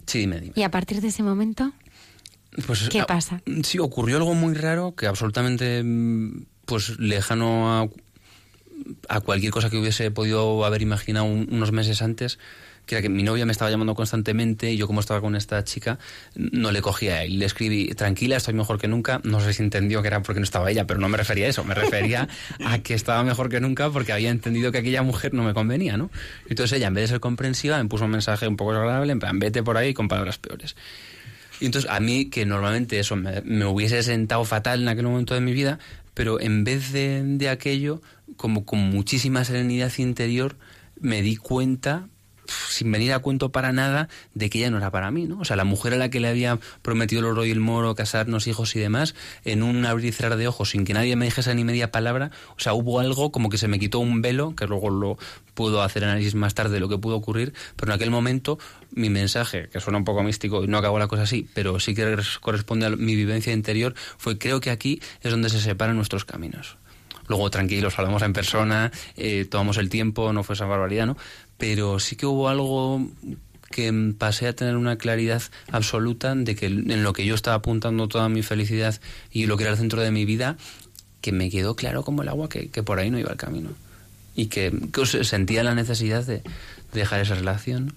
Sí, 0.06 0.18
dime, 0.20 0.40
dime. 0.40 0.52
¿Y 0.56 0.62
a 0.62 0.70
partir 0.70 1.00
de 1.00 1.08
ese 1.08 1.22
momento? 1.22 1.72
Pues, 2.66 2.88
¿Qué 2.88 3.00
ah, 3.00 3.06
pasa? 3.06 3.42
Sí, 3.62 3.78
ocurrió 3.78 4.16
algo 4.16 4.34
muy 4.34 4.54
raro 4.54 4.94
que 4.94 5.06
absolutamente 5.06 5.82
mm, 5.84 6.44
pues 6.66 6.98
lejano 6.98 7.72
a, 7.82 7.88
a 9.08 9.20
cualquier 9.20 9.52
cosa 9.52 9.70
que 9.70 9.76
hubiese 9.76 10.10
podido 10.10 10.64
haber 10.64 10.82
imaginado 10.82 11.26
un- 11.26 11.48
unos 11.50 11.72
meses 11.72 12.02
antes, 12.02 12.38
que 12.86 12.96
era 12.96 13.02
que 13.02 13.08
mi 13.08 13.22
novia 13.22 13.46
me 13.46 13.52
estaba 13.52 13.70
llamando 13.70 13.94
constantemente 13.94 14.72
y 14.72 14.76
yo 14.76 14.88
como 14.88 14.98
estaba 14.98 15.20
con 15.20 15.36
esta 15.36 15.62
chica 15.62 15.98
no 16.34 16.72
le 16.72 16.82
cogía 16.82 17.22
él. 17.22 17.38
Le 17.38 17.46
escribí, 17.46 17.88
tranquila, 17.94 18.36
estoy 18.36 18.54
mejor 18.54 18.80
que 18.80 18.88
nunca. 18.88 19.20
No 19.22 19.40
sé 19.40 19.52
si 19.52 19.62
entendió 19.62 20.02
que 20.02 20.08
era 20.08 20.22
porque 20.22 20.40
no 20.40 20.44
estaba 20.44 20.70
ella, 20.72 20.86
pero 20.88 20.98
no 20.98 21.08
me 21.08 21.16
refería 21.16 21.46
a 21.46 21.50
eso. 21.50 21.62
Me 21.62 21.74
refería 21.74 22.28
a 22.64 22.78
que 22.80 22.94
estaba 22.94 23.22
mejor 23.22 23.48
que 23.48 23.60
nunca 23.60 23.90
porque 23.90 24.12
había 24.12 24.30
entendido 24.30 24.72
que 24.72 24.78
aquella 24.78 25.02
mujer 25.02 25.34
no 25.34 25.44
me 25.44 25.54
convenía, 25.54 25.96
¿no? 25.96 26.10
Entonces 26.48 26.76
ella, 26.78 26.88
en 26.88 26.94
vez 26.94 27.02
de 27.04 27.08
ser 27.08 27.20
comprensiva, 27.20 27.80
me 27.80 27.88
puso 27.88 28.06
un 28.06 28.10
mensaje 28.10 28.48
un 28.48 28.56
poco 28.56 28.72
desagradable, 28.72 29.12
en 29.12 29.20
plan, 29.20 29.38
vete 29.38 29.62
por 29.62 29.76
ahí 29.76 29.94
con 29.94 30.08
palabras 30.08 30.38
peores. 30.38 30.74
Y 31.60 31.66
entonces 31.66 31.90
a 31.90 32.00
mí, 32.00 32.26
que 32.26 32.46
normalmente 32.46 32.98
eso 32.98 33.16
me, 33.16 33.64
hubiese 33.66 34.02
sentado 34.02 34.44
fatal 34.44 34.82
en 34.82 34.88
aquel 34.88 35.04
momento 35.06 35.34
de 35.34 35.40
mi 35.40 35.52
vida, 35.52 35.78
pero 36.14 36.40
en 36.40 36.64
vez 36.64 36.92
de, 36.92 37.22
de 37.22 37.48
aquello, 37.48 38.00
como 38.36 38.64
con 38.64 38.80
muchísima 38.80 39.44
serenidad 39.44 39.92
interior, 39.98 40.56
me 40.98 41.22
di 41.22 41.36
cuenta, 41.36 42.08
sin 42.68 42.90
venir 42.92 43.12
a 43.12 43.18
cuento 43.20 43.50
para 43.50 43.72
nada, 43.72 44.08
de 44.34 44.50
que 44.50 44.58
ella 44.58 44.70
no 44.70 44.78
era 44.78 44.90
para 44.90 45.10
mí, 45.10 45.26
¿no? 45.26 45.38
O 45.40 45.44
sea, 45.44 45.56
la 45.56 45.64
mujer 45.64 45.94
a 45.94 45.96
la 45.96 46.10
que 46.10 46.20
le 46.20 46.28
había 46.28 46.58
prometido 46.82 47.20
el 47.20 47.26
oro 47.26 47.44
y 47.44 47.50
el 47.50 47.60
moro, 47.60 47.94
casarnos, 47.94 48.46
hijos 48.46 48.74
y 48.76 48.80
demás, 48.80 49.14
en 49.44 49.62
un 49.62 49.84
abrir 49.86 50.06
y 50.06 50.12
cerrar 50.12 50.36
de 50.36 50.48
ojos, 50.48 50.70
sin 50.70 50.84
que 50.84 50.94
nadie 50.94 51.16
me 51.16 51.24
dijese 51.26 51.54
ni 51.54 51.64
media 51.64 51.90
palabra, 51.90 52.30
o 52.56 52.60
sea, 52.60 52.74
hubo 52.74 53.00
algo 53.00 53.32
como 53.32 53.48
que 53.50 53.58
se 53.58 53.68
me 53.68 53.78
quitó 53.78 53.98
un 54.00 54.22
velo, 54.22 54.54
que 54.56 54.66
luego 54.66 54.90
lo 54.90 55.18
puedo 55.54 55.82
hacer 55.82 56.04
análisis 56.04 56.34
más 56.34 56.54
tarde 56.54 56.74
de 56.74 56.80
lo 56.80 56.88
que 56.88 56.98
pudo 56.98 57.16
ocurrir, 57.16 57.52
pero 57.76 57.92
en 57.92 57.96
aquel 57.96 58.10
momento 58.10 58.58
mi 58.92 59.10
mensaje, 59.10 59.68
que 59.68 59.80
suena 59.80 59.98
un 59.98 60.04
poco 60.04 60.22
místico 60.22 60.64
y 60.64 60.66
no 60.68 60.78
acabó 60.78 60.98
la 60.98 61.06
cosa 61.08 61.22
así, 61.22 61.48
pero 61.54 61.78
sí 61.80 61.94
que 61.94 62.16
res- 62.16 62.38
corresponde 62.38 62.86
a 62.86 62.90
mi 62.90 63.14
vivencia 63.14 63.52
interior, 63.52 63.94
fue 64.18 64.38
creo 64.38 64.60
que 64.60 64.70
aquí 64.70 65.00
es 65.22 65.30
donde 65.30 65.48
se 65.50 65.60
separan 65.60 65.96
nuestros 65.96 66.24
caminos. 66.24 66.76
Luego 67.28 67.48
tranquilos, 67.50 67.96
hablamos 67.96 68.22
en 68.22 68.32
persona, 68.32 68.90
eh, 69.16 69.44
tomamos 69.48 69.76
el 69.78 69.88
tiempo, 69.88 70.32
no 70.32 70.42
fue 70.42 70.54
esa 70.56 70.64
barbaridad, 70.66 71.06
¿no? 71.06 71.16
Pero 71.60 72.00
sí 72.00 72.16
que 72.16 72.26
hubo 72.26 72.48
algo 72.48 73.06
que 73.70 74.14
pasé 74.18 74.48
a 74.48 74.52
tener 74.52 74.76
una 74.76 74.96
claridad 74.96 75.42
absoluta 75.70 76.34
de 76.34 76.56
que 76.56 76.66
en 76.66 77.04
lo 77.04 77.12
que 77.12 77.24
yo 77.24 77.36
estaba 77.36 77.56
apuntando 77.56 78.08
toda 78.08 78.28
mi 78.28 78.42
felicidad 78.42 79.00
y 79.30 79.46
lo 79.46 79.56
que 79.56 79.62
era 79.62 79.72
el 79.72 79.78
centro 79.78 80.02
de 80.02 80.10
mi 80.10 80.24
vida, 80.24 80.56
que 81.20 81.30
me 81.30 81.50
quedó 81.50 81.76
claro 81.76 82.02
como 82.02 82.22
el 82.22 82.28
agua 82.28 82.48
que, 82.48 82.68
que 82.68 82.82
por 82.82 82.98
ahí 82.98 83.10
no 83.10 83.18
iba 83.18 83.30
el 83.30 83.36
camino. 83.36 83.70
Y 84.34 84.46
que, 84.46 84.72
sentía 85.22 85.62
la 85.62 85.74
necesidad 85.74 86.24
de 86.24 86.42
dejar 86.92 87.20
esa 87.20 87.34
relación. 87.34 87.94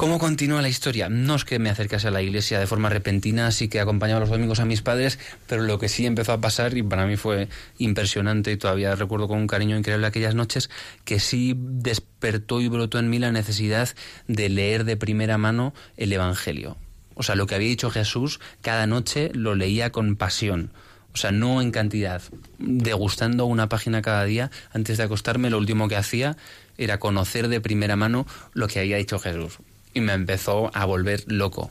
¿Cómo 0.00 0.18
continúa 0.18 0.62
la 0.62 0.70
historia? 0.70 1.10
No 1.10 1.34
es 1.34 1.44
que 1.44 1.58
me 1.58 1.68
acercase 1.68 2.08
a 2.08 2.10
la 2.10 2.22
iglesia 2.22 2.58
de 2.58 2.66
forma 2.66 2.88
repentina, 2.88 3.50
sí 3.50 3.68
que 3.68 3.80
acompañaba 3.80 4.20
los 4.20 4.30
domingos 4.30 4.58
a 4.58 4.64
mis 4.64 4.80
padres, 4.80 5.18
pero 5.46 5.62
lo 5.62 5.78
que 5.78 5.90
sí 5.90 6.06
empezó 6.06 6.32
a 6.32 6.40
pasar, 6.40 6.74
y 6.74 6.82
para 6.82 7.04
mí 7.04 7.18
fue 7.18 7.50
impresionante, 7.76 8.50
y 8.50 8.56
todavía 8.56 8.94
recuerdo 8.94 9.28
con 9.28 9.36
un 9.36 9.46
cariño 9.46 9.76
increíble 9.76 10.06
aquellas 10.06 10.34
noches, 10.34 10.70
que 11.04 11.20
sí 11.20 11.54
despertó 11.54 12.62
y 12.62 12.68
brotó 12.68 12.98
en 12.98 13.10
mí 13.10 13.18
la 13.18 13.30
necesidad 13.30 13.90
de 14.26 14.48
leer 14.48 14.84
de 14.84 14.96
primera 14.96 15.36
mano 15.36 15.74
el 15.98 16.14
Evangelio. 16.14 16.78
O 17.14 17.22
sea, 17.22 17.34
lo 17.34 17.46
que 17.46 17.56
había 17.56 17.68
dicho 17.68 17.90
Jesús, 17.90 18.40
cada 18.62 18.86
noche 18.86 19.30
lo 19.34 19.54
leía 19.54 19.92
con 19.92 20.16
pasión. 20.16 20.72
O 21.12 21.18
sea, 21.18 21.30
no 21.30 21.60
en 21.60 21.72
cantidad. 21.72 22.22
Degustando 22.58 23.44
una 23.44 23.68
página 23.68 24.00
cada 24.00 24.24
día, 24.24 24.50
antes 24.72 24.96
de 24.96 25.04
acostarme, 25.04 25.50
lo 25.50 25.58
último 25.58 25.88
que 25.88 25.96
hacía 25.96 26.38
era 26.78 26.98
conocer 26.98 27.48
de 27.48 27.60
primera 27.60 27.96
mano 27.96 28.26
lo 28.54 28.66
que 28.66 28.80
había 28.80 28.96
dicho 28.96 29.18
Jesús. 29.18 29.58
Y 29.94 30.00
me 30.00 30.12
empezó 30.12 30.70
a 30.74 30.84
volver 30.84 31.24
loco. 31.26 31.70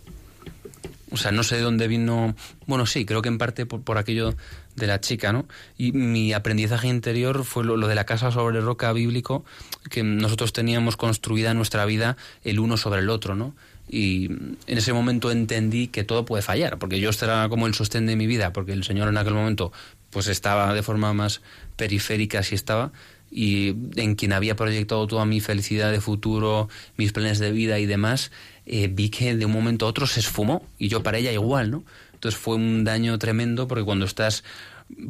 O 1.12 1.18
sea, 1.18 1.32
no 1.32 1.44
sé 1.44 1.56
de 1.56 1.62
dónde 1.62 1.88
vino. 1.88 2.36
Bueno, 2.68 2.86
sí, 2.86 3.06
creo 3.06 3.22
que 3.22 3.30
en 3.30 3.38
parte 3.38 3.66
por, 3.66 3.82
por 3.82 3.98
aquello 3.98 4.36
de 4.76 4.88
la 4.88 5.00
chica, 5.00 5.32
¿no? 5.32 5.48
Y 5.78 5.92
mi 5.92 6.34
aprendizaje 6.34 6.88
interior 6.88 7.44
fue 7.44 7.64
lo, 7.64 7.88
de 7.88 7.96
la 7.96 8.06
casa 8.06 8.32
sobre 8.32 8.62
roca 8.62 8.92
bíblico, 8.94 9.46
que 9.90 10.04
nosotros 10.04 10.54
teníamos 10.54 10.98
construida 10.98 11.54
nuestra 11.54 11.86
vida 11.86 12.18
el 12.44 12.60
uno 12.60 12.78
sobre 12.78 13.02
el 13.02 13.10
otro, 13.10 13.36
¿no? 13.36 13.56
Y 13.88 14.26
en 14.28 14.78
ese 14.78 14.94
momento 14.94 15.32
entendí 15.32 15.88
que 15.88 16.04
todo 16.04 16.26
puede 16.26 16.44
fallar, 16.44 16.78
porque 16.78 17.00
yo 17.00 17.10
era 17.22 17.50
como 17.50 17.68
el 17.68 17.74
sostén 17.74 18.06
de 18.06 18.16
mi 18.16 18.28
vida, 18.28 18.54
porque 18.54 18.72
el 18.72 18.84
Señor 18.84 19.10
en 19.10 19.18
aquel 19.18 19.34
momento 19.34 19.72
pues 20.12 20.28
estaba 20.28 20.74
de 20.74 20.84
forma 20.84 21.14
más 21.14 21.42
periférica, 21.76 22.42
si 22.44 22.56
estaba, 22.56 22.92
y 23.32 23.76
en 23.96 24.16
quien 24.16 24.34
había 24.34 24.56
proyectado 24.56 25.06
toda 25.08 25.26
mi 25.26 25.40
felicidad 25.40 25.92
de 25.92 26.02
futuro, 26.02 26.70
mis 26.98 27.12
planes 27.12 27.40
de 27.40 27.52
vida 27.52 27.80
y 27.80 27.86
demás, 27.86 28.32
eh, 28.66 28.90
vi 28.92 29.10
que 29.10 29.36
de 29.36 29.46
un 29.46 29.52
momento 29.52 29.86
a 29.86 29.90
otro 29.90 30.08
se 30.08 30.20
esfumó 30.20 30.66
y 30.78 30.88
yo 30.88 31.04
para 31.04 31.18
ella 31.18 31.32
igual, 31.32 31.72
¿no? 31.72 31.84
Entonces 32.14 32.40
fue 32.40 32.56
un 32.56 32.84
daño 32.84 33.18
tremendo 33.18 33.68
porque 33.68 33.86
cuando 33.86 34.06
estás 34.06 34.44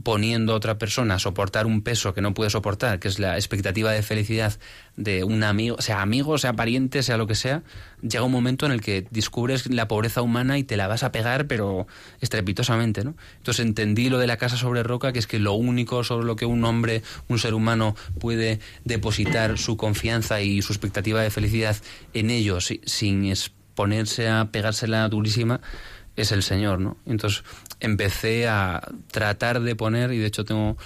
poniendo 0.03 0.53
a 0.53 0.55
otra 0.57 0.77
persona 0.77 1.15
a 1.15 1.19
soportar 1.19 1.65
un 1.65 1.81
peso 1.81 2.13
que 2.13 2.21
no 2.21 2.33
puede 2.33 2.49
soportar, 2.49 2.99
que 2.99 3.07
es 3.07 3.17
la 3.17 3.35
expectativa 3.37 3.91
de 3.91 4.01
felicidad 4.03 4.59
de 4.97 5.23
un 5.23 5.43
amigo, 5.43 5.81
sea 5.81 6.01
amigo, 6.01 6.37
sea 6.37 6.53
pariente, 6.53 7.01
sea 7.01 7.15
lo 7.17 7.27
que 7.27 7.35
sea, 7.35 7.63
llega 8.01 8.23
un 8.23 8.31
momento 8.31 8.65
en 8.65 8.73
el 8.73 8.81
que 8.81 9.07
descubres 9.09 9.67
la 9.69 9.87
pobreza 9.87 10.21
humana 10.21 10.57
y 10.57 10.63
te 10.63 10.75
la 10.75 10.87
vas 10.87 11.03
a 11.03 11.11
pegar, 11.13 11.47
pero 11.47 11.87
estrepitosamente, 12.19 13.03
¿no? 13.03 13.15
Entonces 13.37 13.65
entendí 13.65 14.09
lo 14.09 14.19
de 14.19 14.27
la 14.27 14.37
casa 14.37 14.57
sobre 14.57 14.83
roca, 14.83 15.13
que 15.13 15.19
es 15.19 15.27
que 15.27 15.39
lo 15.39 15.53
único 15.53 16.03
sobre 16.03 16.25
lo 16.25 16.35
que 16.35 16.45
un 16.45 16.63
hombre, 16.65 17.01
un 17.29 17.39
ser 17.39 17.53
humano 17.53 17.95
puede 18.19 18.59
depositar 18.83 19.57
su 19.57 19.77
confianza 19.77 20.41
y 20.41 20.61
su 20.61 20.73
expectativa 20.73 21.21
de 21.21 21.29
felicidad 21.31 21.77
en 22.13 22.29
ellos 22.29 22.65
si- 22.65 22.81
sin 22.85 23.25
exponerse 23.25 24.27
a 24.27 24.49
pegársela 24.51 25.07
durísima, 25.07 25.61
es 26.17 26.33
el 26.33 26.43
Señor, 26.43 26.81
¿no? 26.81 26.97
Entonces 27.05 27.43
empecé 27.79 28.47
a 28.47 28.81
tratar 29.11 29.61
de 29.61 29.75
poner, 29.75 30.11
y 30.13 30.17
de 30.17 30.27
hecho 30.27 30.45
tengo, 30.45 30.77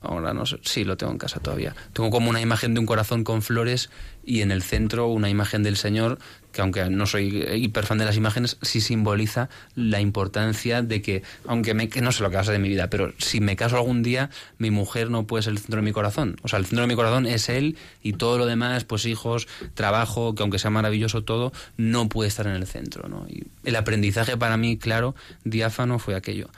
ahora 0.00 0.32
no 0.34 0.46
sé, 0.46 0.58
sí, 0.62 0.84
lo 0.84 0.96
tengo 0.96 1.12
en 1.12 1.18
casa 1.18 1.40
todavía, 1.40 1.74
tengo 1.92 2.10
como 2.10 2.30
una 2.30 2.40
imagen 2.40 2.74
de 2.74 2.80
un 2.80 2.86
corazón 2.86 3.24
con 3.24 3.42
flores 3.42 3.90
y 4.24 4.42
en 4.42 4.50
el 4.50 4.62
centro 4.62 5.08
una 5.08 5.28
imagen 5.28 5.62
del 5.62 5.76
Señor, 5.76 6.18
que 6.52 6.60
aunque 6.60 6.88
no 6.90 7.06
soy 7.06 7.46
hiper 7.54 7.86
fan 7.86 7.98
de 7.98 8.04
las 8.04 8.16
imágenes, 8.16 8.56
sí 8.62 8.80
simboliza 8.80 9.48
la 9.74 10.00
importancia 10.00 10.82
de 10.82 11.02
que, 11.02 11.22
aunque 11.46 11.74
me, 11.74 11.88
que 11.88 12.00
no 12.00 12.12
sé 12.12 12.22
lo 12.22 12.30
que 12.30 12.36
va 12.36 12.42
de 12.42 12.58
mi 12.58 12.68
vida, 12.68 12.88
pero 12.90 13.12
si 13.18 13.40
me 13.40 13.56
caso 13.56 13.76
algún 13.76 14.02
día, 14.02 14.30
mi 14.58 14.70
mujer 14.70 15.10
no 15.10 15.26
puede 15.26 15.42
ser 15.42 15.52
el 15.52 15.58
centro 15.58 15.76
de 15.76 15.84
mi 15.84 15.92
corazón. 15.92 16.36
O 16.42 16.48
sea, 16.48 16.58
el 16.58 16.66
centro 16.66 16.82
de 16.82 16.88
mi 16.88 16.96
corazón 16.96 17.26
es 17.26 17.48
Él 17.48 17.76
y 18.02 18.14
todo 18.14 18.38
lo 18.38 18.46
demás, 18.46 18.84
pues 18.84 19.06
hijos, 19.06 19.46
trabajo, 19.74 20.34
que 20.34 20.42
aunque 20.42 20.58
sea 20.58 20.70
maravilloso 20.70 21.22
todo, 21.22 21.52
no 21.76 22.08
puede 22.08 22.28
estar 22.28 22.46
en 22.46 22.54
el 22.54 22.66
centro, 22.66 23.08
¿no? 23.08 23.26
Y 23.28 23.44
el 23.64 23.76
aprendizaje 23.76 24.36
para 24.36 24.56
mí, 24.56 24.76
claro, 24.78 25.14
diáfano 25.44 25.98
fue 25.98 26.14
aquello. 26.14 26.48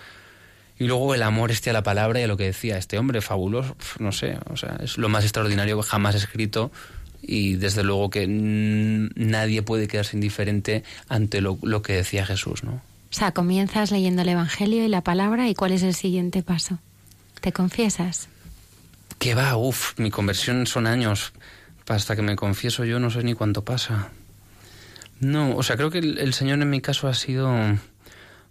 Y 0.79 0.87
luego 0.87 1.15
el 1.15 1.23
amor 1.23 1.51
este 1.51 1.71
a 1.71 1.73
la 1.73 1.83
palabra 1.83 2.21
y 2.21 2.25
a 2.25 2.27
lo 2.27 2.37
que 2.37 2.45
decía 2.45 2.79
este 2.79 2.99
hombre, 2.99 3.21
fabuloso, 3.21 3.77
no 3.99 4.11
sé, 4.11 4.39
o 4.51 4.57
sea, 4.57 4.79
es 4.83 4.99
lo 4.99 5.09
más 5.09 5.23
extraordinario 5.25 5.81
jamás 5.83 6.15
escrito 6.15 6.73
y 7.23 7.55
desde 7.55 7.85
luego 7.85 8.11
que 8.11 8.27
nadie 8.29 9.63
puede 9.63 9.89
quedarse 9.89 10.17
indiferente 10.17 10.83
ante 11.09 11.41
lo, 11.41 11.59
lo 11.63 11.81
que 11.83 11.95
decía 11.95 12.27
Jesús, 12.27 12.65
¿no? 12.65 12.73
O 12.73 13.15
sea, 13.15 13.33
comienzas 13.33 13.91
leyendo 13.91 14.23
el 14.23 14.31
Evangelio 14.31 14.85
y 14.85 14.89
la 14.89 15.03
palabra 15.03 15.49
y 15.49 15.55
¿cuál 15.55 15.73
es 15.73 15.83
el 15.83 15.95
siguiente 15.95 16.43
paso? 16.43 16.79
¿Te 17.41 17.53
confiesas? 17.53 18.29
Que 19.19 19.35
va, 19.35 19.57
uff, 19.57 19.99
mi 19.99 20.11
conversión 20.11 20.67
son 20.67 20.87
años. 20.87 21.33
Hasta 21.89 22.17
que 22.17 22.23
me 22.23 22.37
confieso 22.37 22.85
yo 22.85 22.99
no 22.99 23.11
sé 23.11 23.23
ni 23.23 23.35
cuánto 23.35 23.65
pasa. 23.65 24.09
No, 25.21 25.57
o 25.57 25.63
sea, 25.63 25.77
creo 25.77 25.91
que 25.91 25.99
el, 25.99 26.19
el 26.19 26.33
Señor 26.33 26.63
en 26.63 26.71
mi 26.71 26.81
caso 26.81 27.07
ha 27.07 27.15
sido 27.15 27.55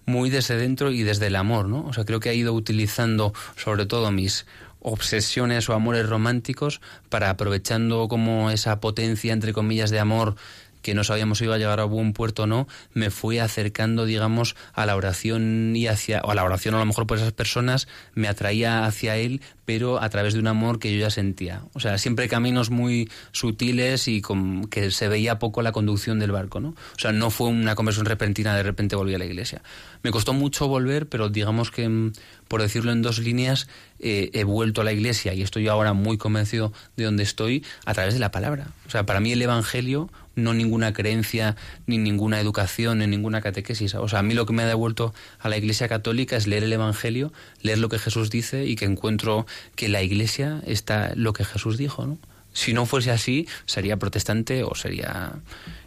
muy 0.06 0.30
desde 0.30 0.58
dentro 0.58 0.92
y 0.92 1.04
desde 1.04 1.28
el 1.28 1.36
amor, 1.36 1.68
¿no? 1.68 1.86
O 1.86 1.94
sea, 1.94 2.06
creo 2.06 2.20
que 2.20 2.30
ha 2.30 2.34
ido 2.34 2.54
utilizando 2.54 3.34
sobre 3.56 3.86
todo 3.86 4.12
mis 4.12 4.46
obsesiones 4.82 5.70
o 5.70 5.74
amores 5.74 6.08
románticos 6.08 6.82
para 7.10 7.30
aprovechando 7.30 8.08
como 8.08 8.52
esa 8.52 8.80
potencia, 8.80 9.34
entre 9.34 9.54
comillas, 9.54 9.92
de 9.92 10.00
amor 10.00 10.36
que 10.82 10.94
no 10.94 11.04
sabíamos 11.04 11.38
si 11.38 11.46
iba 11.46 11.56
a 11.56 11.58
llegar 11.58 11.80
a 11.80 11.86
buen 11.86 12.14
puerto 12.14 12.44
o 12.44 12.48
no, 12.48 12.68
me 12.94 13.10
fui 13.10 13.40
acercando, 13.40 14.06
digamos, 14.06 14.56
a 14.74 14.86
la 14.86 14.96
oración 14.96 15.76
y 15.76 15.88
hacia, 15.88 16.22
o 16.22 16.32
a 16.32 16.36
la 16.36 16.44
oración 16.44 16.76
a 16.76 16.80
lo 16.80 16.86
mejor 16.86 17.08
por 17.08 17.18
esas 17.18 17.34
personas, 17.34 17.88
me 18.14 18.28
atraía 18.28 18.86
hacia 18.86 19.18
él, 19.18 19.42
pero 19.66 20.02
a 20.02 20.10
través 20.10 20.34
de 20.34 20.40
un 20.40 20.48
amor 20.48 20.80
que 20.80 20.94
yo 20.94 21.00
ya 21.00 21.10
sentía. 21.10 21.62
O 21.74 21.80
sea, 21.80 21.98
siempre 21.98 22.28
caminos 22.28 22.70
muy 22.70 23.10
sutiles 23.32 24.08
y 24.08 24.22
con, 24.22 24.66
que 24.68 24.92
se 24.92 25.08
veía 25.08 25.40
poco 25.40 25.62
la 25.62 25.72
conducción 25.72 26.20
del 26.20 26.32
barco, 26.32 26.60
¿no? 26.60 26.70
O 26.70 27.00
sea, 27.00 27.12
no 27.12 27.30
fue 27.30 27.48
una 27.48 27.76
conversión 27.76 28.06
repentina, 28.06 28.56
de 28.56 28.64
repente 28.64 28.96
volví 28.96 29.14
a 29.14 29.20
la 29.20 29.26
iglesia. 29.26 29.62
Me 30.04 30.12
costó 30.12 30.34
mucho 30.34 30.68
volver, 30.68 31.08
pero 31.08 31.30
digamos 31.30 31.72
que, 31.72 31.88
mm, 31.88 32.12
por 32.52 32.62
decirlo 32.62 32.92
en 32.92 33.02
dos 33.02 33.20
líneas, 33.20 33.70
eh, 34.00 34.30
he 34.34 34.44
vuelto 34.44 34.82
a 34.82 34.84
la 34.84 34.92
iglesia 34.92 35.34
y 35.34 35.42
estoy 35.42 35.70
ahora 35.70 35.94
muy 35.94 36.18
convencido 36.18 36.74
de 36.98 37.06
donde 37.06 37.24
estoy 37.24 37.64
a 37.86 37.94
través 37.94 38.14
de 38.14 38.20
la 38.20 38.30
palabra. 38.30 38.68
O 38.88 38.90
sea, 38.90 39.06
para 39.06 39.22
mí 39.22 39.32
el 39.32 39.42
Evangelio 39.42 40.10
no 40.36 40.54
ninguna 40.54 40.92
creencia, 40.92 41.56
ni 41.86 41.98
ninguna 41.98 42.42
educación, 42.42 42.98
ni 42.98 43.08
ninguna 43.08 43.40
catequesis. 43.40 43.96
O 43.96 44.10
sea, 44.10 44.20
a 44.20 44.22
mí 44.22 44.34
lo 44.34 44.46
que 44.46 44.52
me 44.52 44.64
ha 44.64 44.66
devuelto 44.66 45.14
a 45.40 45.48
la 45.48 45.56
Iglesia 45.56 45.88
Católica 45.88 46.36
es 46.36 46.46
leer 46.46 46.66
el 46.66 46.74
Evangelio, 46.74 47.32
leer 47.62 47.78
lo 47.78 47.88
que 47.88 48.00
Jesús 48.00 48.30
dice 48.30 48.66
y 48.66 48.76
que 48.76 48.84
encuentro 48.84 49.48
que 49.78 49.88
la 49.88 50.02
Iglesia 50.02 50.62
está 50.68 51.14
lo 51.16 51.32
que 51.32 51.46
Jesús 51.46 51.78
dijo, 51.78 52.06
¿no? 52.06 52.18
Si 52.52 52.74
no 52.74 52.86
fuese 52.86 53.12
así, 53.12 53.48
sería 53.66 53.96
protestante 53.96 54.66
o 54.66 54.76
sería 54.76 55.36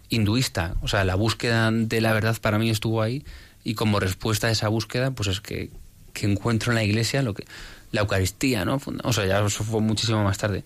hinduista. 0.09 0.77
O 0.81 0.89
sea, 0.89 1.05
la 1.05 1.15
búsqueda 1.15 1.71
de 1.71 2.01
la 2.01 2.15
verdad 2.15 2.39
para 2.41 2.59
mí 2.59 2.71
estuvo 2.71 3.03
ahí 3.03 3.23
y 3.65 3.75
como 3.75 4.01
respuesta 4.01 4.47
a 4.47 4.51
esa 4.51 4.69
búsqueda, 4.69 5.11
pues 5.11 5.29
es 5.29 5.43
que, 5.43 5.69
que 6.15 6.25
encuentro 6.25 6.73
en 6.73 6.77
la 6.77 6.85
iglesia 6.85 7.21
lo 7.21 7.35
que 7.35 7.45
la 7.93 8.01
Eucaristía, 8.01 8.65
¿no? 8.65 8.81
O 9.03 9.13
sea, 9.13 9.27
ya 9.27 9.45
eso 9.45 9.63
fue 9.65 9.81
muchísimo 9.81 10.25
más 10.25 10.39
tarde. 10.39 10.65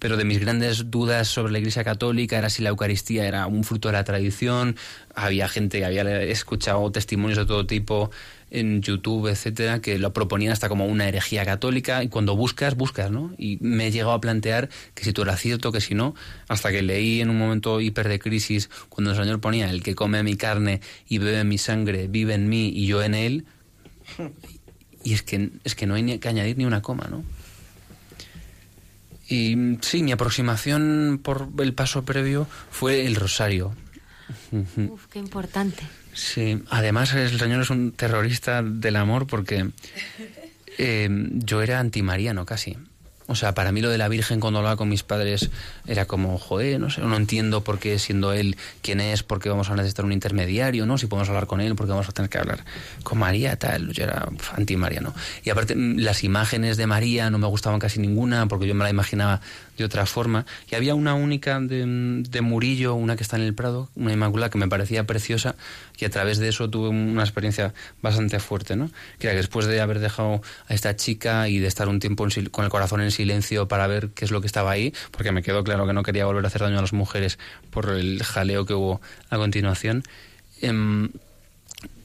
Pero 0.00 0.16
de 0.16 0.24
mis 0.24 0.40
grandes 0.40 0.90
dudas 0.90 1.28
sobre 1.28 1.52
la 1.52 1.58
Iglesia 1.58 1.84
Católica 1.84 2.36
era 2.36 2.50
si 2.50 2.62
la 2.62 2.70
Eucaristía 2.70 3.26
era 3.26 3.46
un 3.46 3.64
fruto 3.64 3.88
de 3.88 3.92
la 3.92 4.04
tradición. 4.04 4.76
Había 5.14 5.48
gente 5.48 5.78
que 5.78 5.84
había 5.84 6.20
escuchado 6.22 6.90
testimonios 6.90 7.38
de 7.38 7.46
todo 7.46 7.64
tipo 7.64 8.10
en 8.50 8.82
YouTube, 8.82 9.28
etcétera, 9.28 9.80
que 9.80 9.98
lo 9.98 10.12
proponían 10.12 10.52
hasta 10.52 10.68
como 10.68 10.86
una 10.86 11.08
herejía 11.08 11.44
católica. 11.44 12.02
Y 12.02 12.08
cuando 12.08 12.36
buscas, 12.36 12.74
buscas, 12.76 13.10
¿no? 13.10 13.32
Y 13.38 13.58
me 13.60 13.86
he 13.86 13.90
llegado 13.92 14.12
a 14.12 14.20
plantear 14.20 14.68
que 14.94 15.04
si 15.04 15.12
tú 15.12 15.22
era 15.22 15.36
cierto, 15.36 15.72
que 15.72 15.80
si 15.80 15.94
no, 15.94 16.14
hasta 16.48 16.70
que 16.70 16.82
leí 16.82 17.20
en 17.20 17.30
un 17.30 17.38
momento 17.38 17.80
hiper 17.80 18.08
de 18.08 18.18
crisis, 18.18 18.68
cuando 18.88 19.12
el 19.12 19.16
Señor 19.16 19.40
ponía: 19.40 19.70
el 19.70 19.82
que 19.82 19.94
come 19.94 20.22
mi 20.22 20.36
carne 20.36 20.80
y 21.08 21.18
bebe 21.18 21.44
mi 21.44 21.56
sangre, 21.56 22.08
vive 22.08 22.34
en 22.34 22.48
mí 22.48 22.68
y 22.74 22.86
yo 22.86 23.02
en 23.02 23.14
él. 23.14 23.44
Y 25.04 25.12
es 25.12 25.22
que, 25.22 25.50
es 25.62 25.74
que 25.74 25.86
no 25.86 25.94
hay 25.94 26.18
que 26.18 26.28
añadir 26.28 26.58
ni 26.58 26.64
una 26.64 26.82
coma, 26.82 27.06
¿no? 27.08 27.22
Y 29.28 29.78
sí, 29.80 30.02
mi 30.02 30.12
aproximación 30.12 31.20
por 31.22 31.48
el 31.58 31.72
paso 31.72 32.04
previo 32.04 32.46
fue 32.70 33.06
el 33.06 33.14
rosario. 33.14 33.74
Uf, 34.52 35.06
qué 35.10 35.18
importante. 35.18 35.82
Sí, 36.12 36.62
además 36.70 37.12
el 37.14 37.38
Señor 37.38 37.62
es 37.62 37.70
un 37.70 37.92
terrorista 37.92 38.62
del 38.62 38.96
amor 38.96 39.26
porque 39.26 39.70
eh, 40.78 41.08
yo 41.32 41.62
era 41.62 41.80
antimariano 41.80 42.44
casi. 42.46 42.76
O 43.26 43.34
sea, 43.34 43.54
para 43.54 43.72
mí 43.72 43.80
lo 43.80 43.88
de 43.88 43.96
la 43.96 44.08
Virgen 44.08 44.38
cuando 44.38 44.58
hablaba 44.58 44.76
con 44.76 44.88
mis 44.88 45.02
padres 45.02 45.50
era 45.86 46.04
como, 46.04 46.38
joder, 46.38 46.78
no 46.78 46.90
sé, 46.90 47.00
no 47.00 47.16
entiendo 47.16 47.64
por 47.64 47.78
qué 47.78 47.98
siendo 47.98 48.34
él 48.34 48.56
quien 48.82 49.00
es, 49.00 49.22
por 49.22 49.40
qué 49.40 49.48
vamos 49.48 49.70
a 49.70 49.76
necesitar 49.76 50.04
un 50.04 50.12
intermediario, 50.12 50.84
¿no? 50.84 50.98
Si 50.98 51.06
podemos 51.06 51.28
hablar 51.30 51.46
con 51.46 51.62
él, 51.62 51.74
porque 51.74 51.92
vamos 51.92 52.08
a 52.08 52.12
tener 52.12 52.28
que 52.28 52.38
hablar 52.38 52.64
con 53.02 53.18
María, 53.18 53.56
tal. 53.56 53.92
Yo 53.92 54.04
era 54.04 54.28
anti-mariano. 54.54 55.14
Y 55.42 55.50
aparte, 55.50 55.74
mm, 55.74 56.00
las 56.00 56.22
imágenes 56.22 56.76
de 56.76 56.86
María 56.86 57.30
no 57.30 57.38
me 57.38 57.46
gustaban 57.46 57.80
casi 57.80 57.98
ninguna, 57.98 58.46
porque 58.46 58.66
yo 58.66 58.74
me 58.74 58.84
la 58.84 58.90
imaginaba 58.90 59.40
de 59.76 59.84
otra 59.84 60.06
forma. 60.06 60.46
Y 60.70 60.74
había 60.74 60.94
una 60.94 61.14
única 61.14 61.60
de, 61.60 62.40
Murillo, 62.40 62.94
una 62.94 63.16
que 63.16 63.22
está 63.22 63.36
en 63.36 63.42
el 63.42 63.54
Prado, 63.54 63.90
una 63.94 64.12
Inmaculada 64.12 64.50
que 64.50 64.58
me 64.58 64.68
parecía 64.68 65.04
preciosa 65.04 65.56
y 65.98 66.04
a 66.04 66.10
través 66.10 66.38
de 66.38 66.48
eso 66.48 66.68
tuve 66.70 66.88
una 66.88 67.22
experiencia 67.22 67.74
bastante 68.02 68.38
fuerte, 68.40 68.76
¿no? 68.76 68.90
Que 69.18 69.24
que 69.28 69.34
después 69.34 69.66
de 69.66 69.80
haber 69.80 70.00
dejado 70.00 70.42
a 70.68 70.74
esta 70.74 70.96
chica 70.96 71.48
y 71.48 71.58
de 71.58 71.66
estar 71.66 71.88
un 71.88 71.98
tiempo 71.98 72.26
con 72.50 72.64
el 72.64 72.70
corazón 72.70 73.00
en 73.00 73.10
silencio 73.10 73.68
para 73.68 73.86
ver 73.86 74.10
qué 74.10 74.24
es 74.24 74.30
lo 74.30 74.40
que 74.40 74.46
estaba 74.46 74.70
ahí, 74.70 74.92
porque 75.10 75.32
me 75.32 75.42
quedó 75.42 75.64
claro 75.64 75.86
que 75.86 75.92
no 75.92 76.02
quería 76.02 76.26
volver 76.26 76.44
a 76.44 76.48
hacer 76.48 76.62
daño 76.62 76.78
a 76.78 76.82
las 76.82 76.92
mujeres 76.92 77.38
por 77.70 77.90
el 77.90 78.22
jaleo 78.22 78.66
que 78.66 78.74
hubo 78.74 79.00
a 79.30 79.36
continuación, 79.36 80.02
em, 80.60 81.10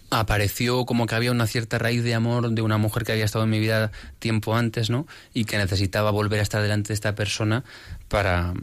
apareció 0.10 0.86
como 0.86 1.06
que 1.06 1.16
había 1.16 1.32
una 1.32 1.48
cierta 1.48 1.78
raíz 1.78 2.04
de 2.04 2.14
amor 2.14 2.50
de 2.52 2.62
una 2.62 2.78
mujer 2.78 3.04
que 3.04 3.12
había 3.12 3.26
estado 3.26 3.44
en 3.44 3.52
mi 3.52 3.60
vida 3.60 3.92
tiempo 4.20 4.56
antes, 4.56 4.90
¿no? 4.90 5.08
Y 5.34 5.46
que 5.46 5.58
necesitaba 5.58 6.12
volver 6.12 6.40
a 6.40 6.44
estar 6.44 6.62
delante 6.62 6.90
de 6.90 6.94
esta 6.96 7.16
persona 7.16 7.64
para, 8.08 8.54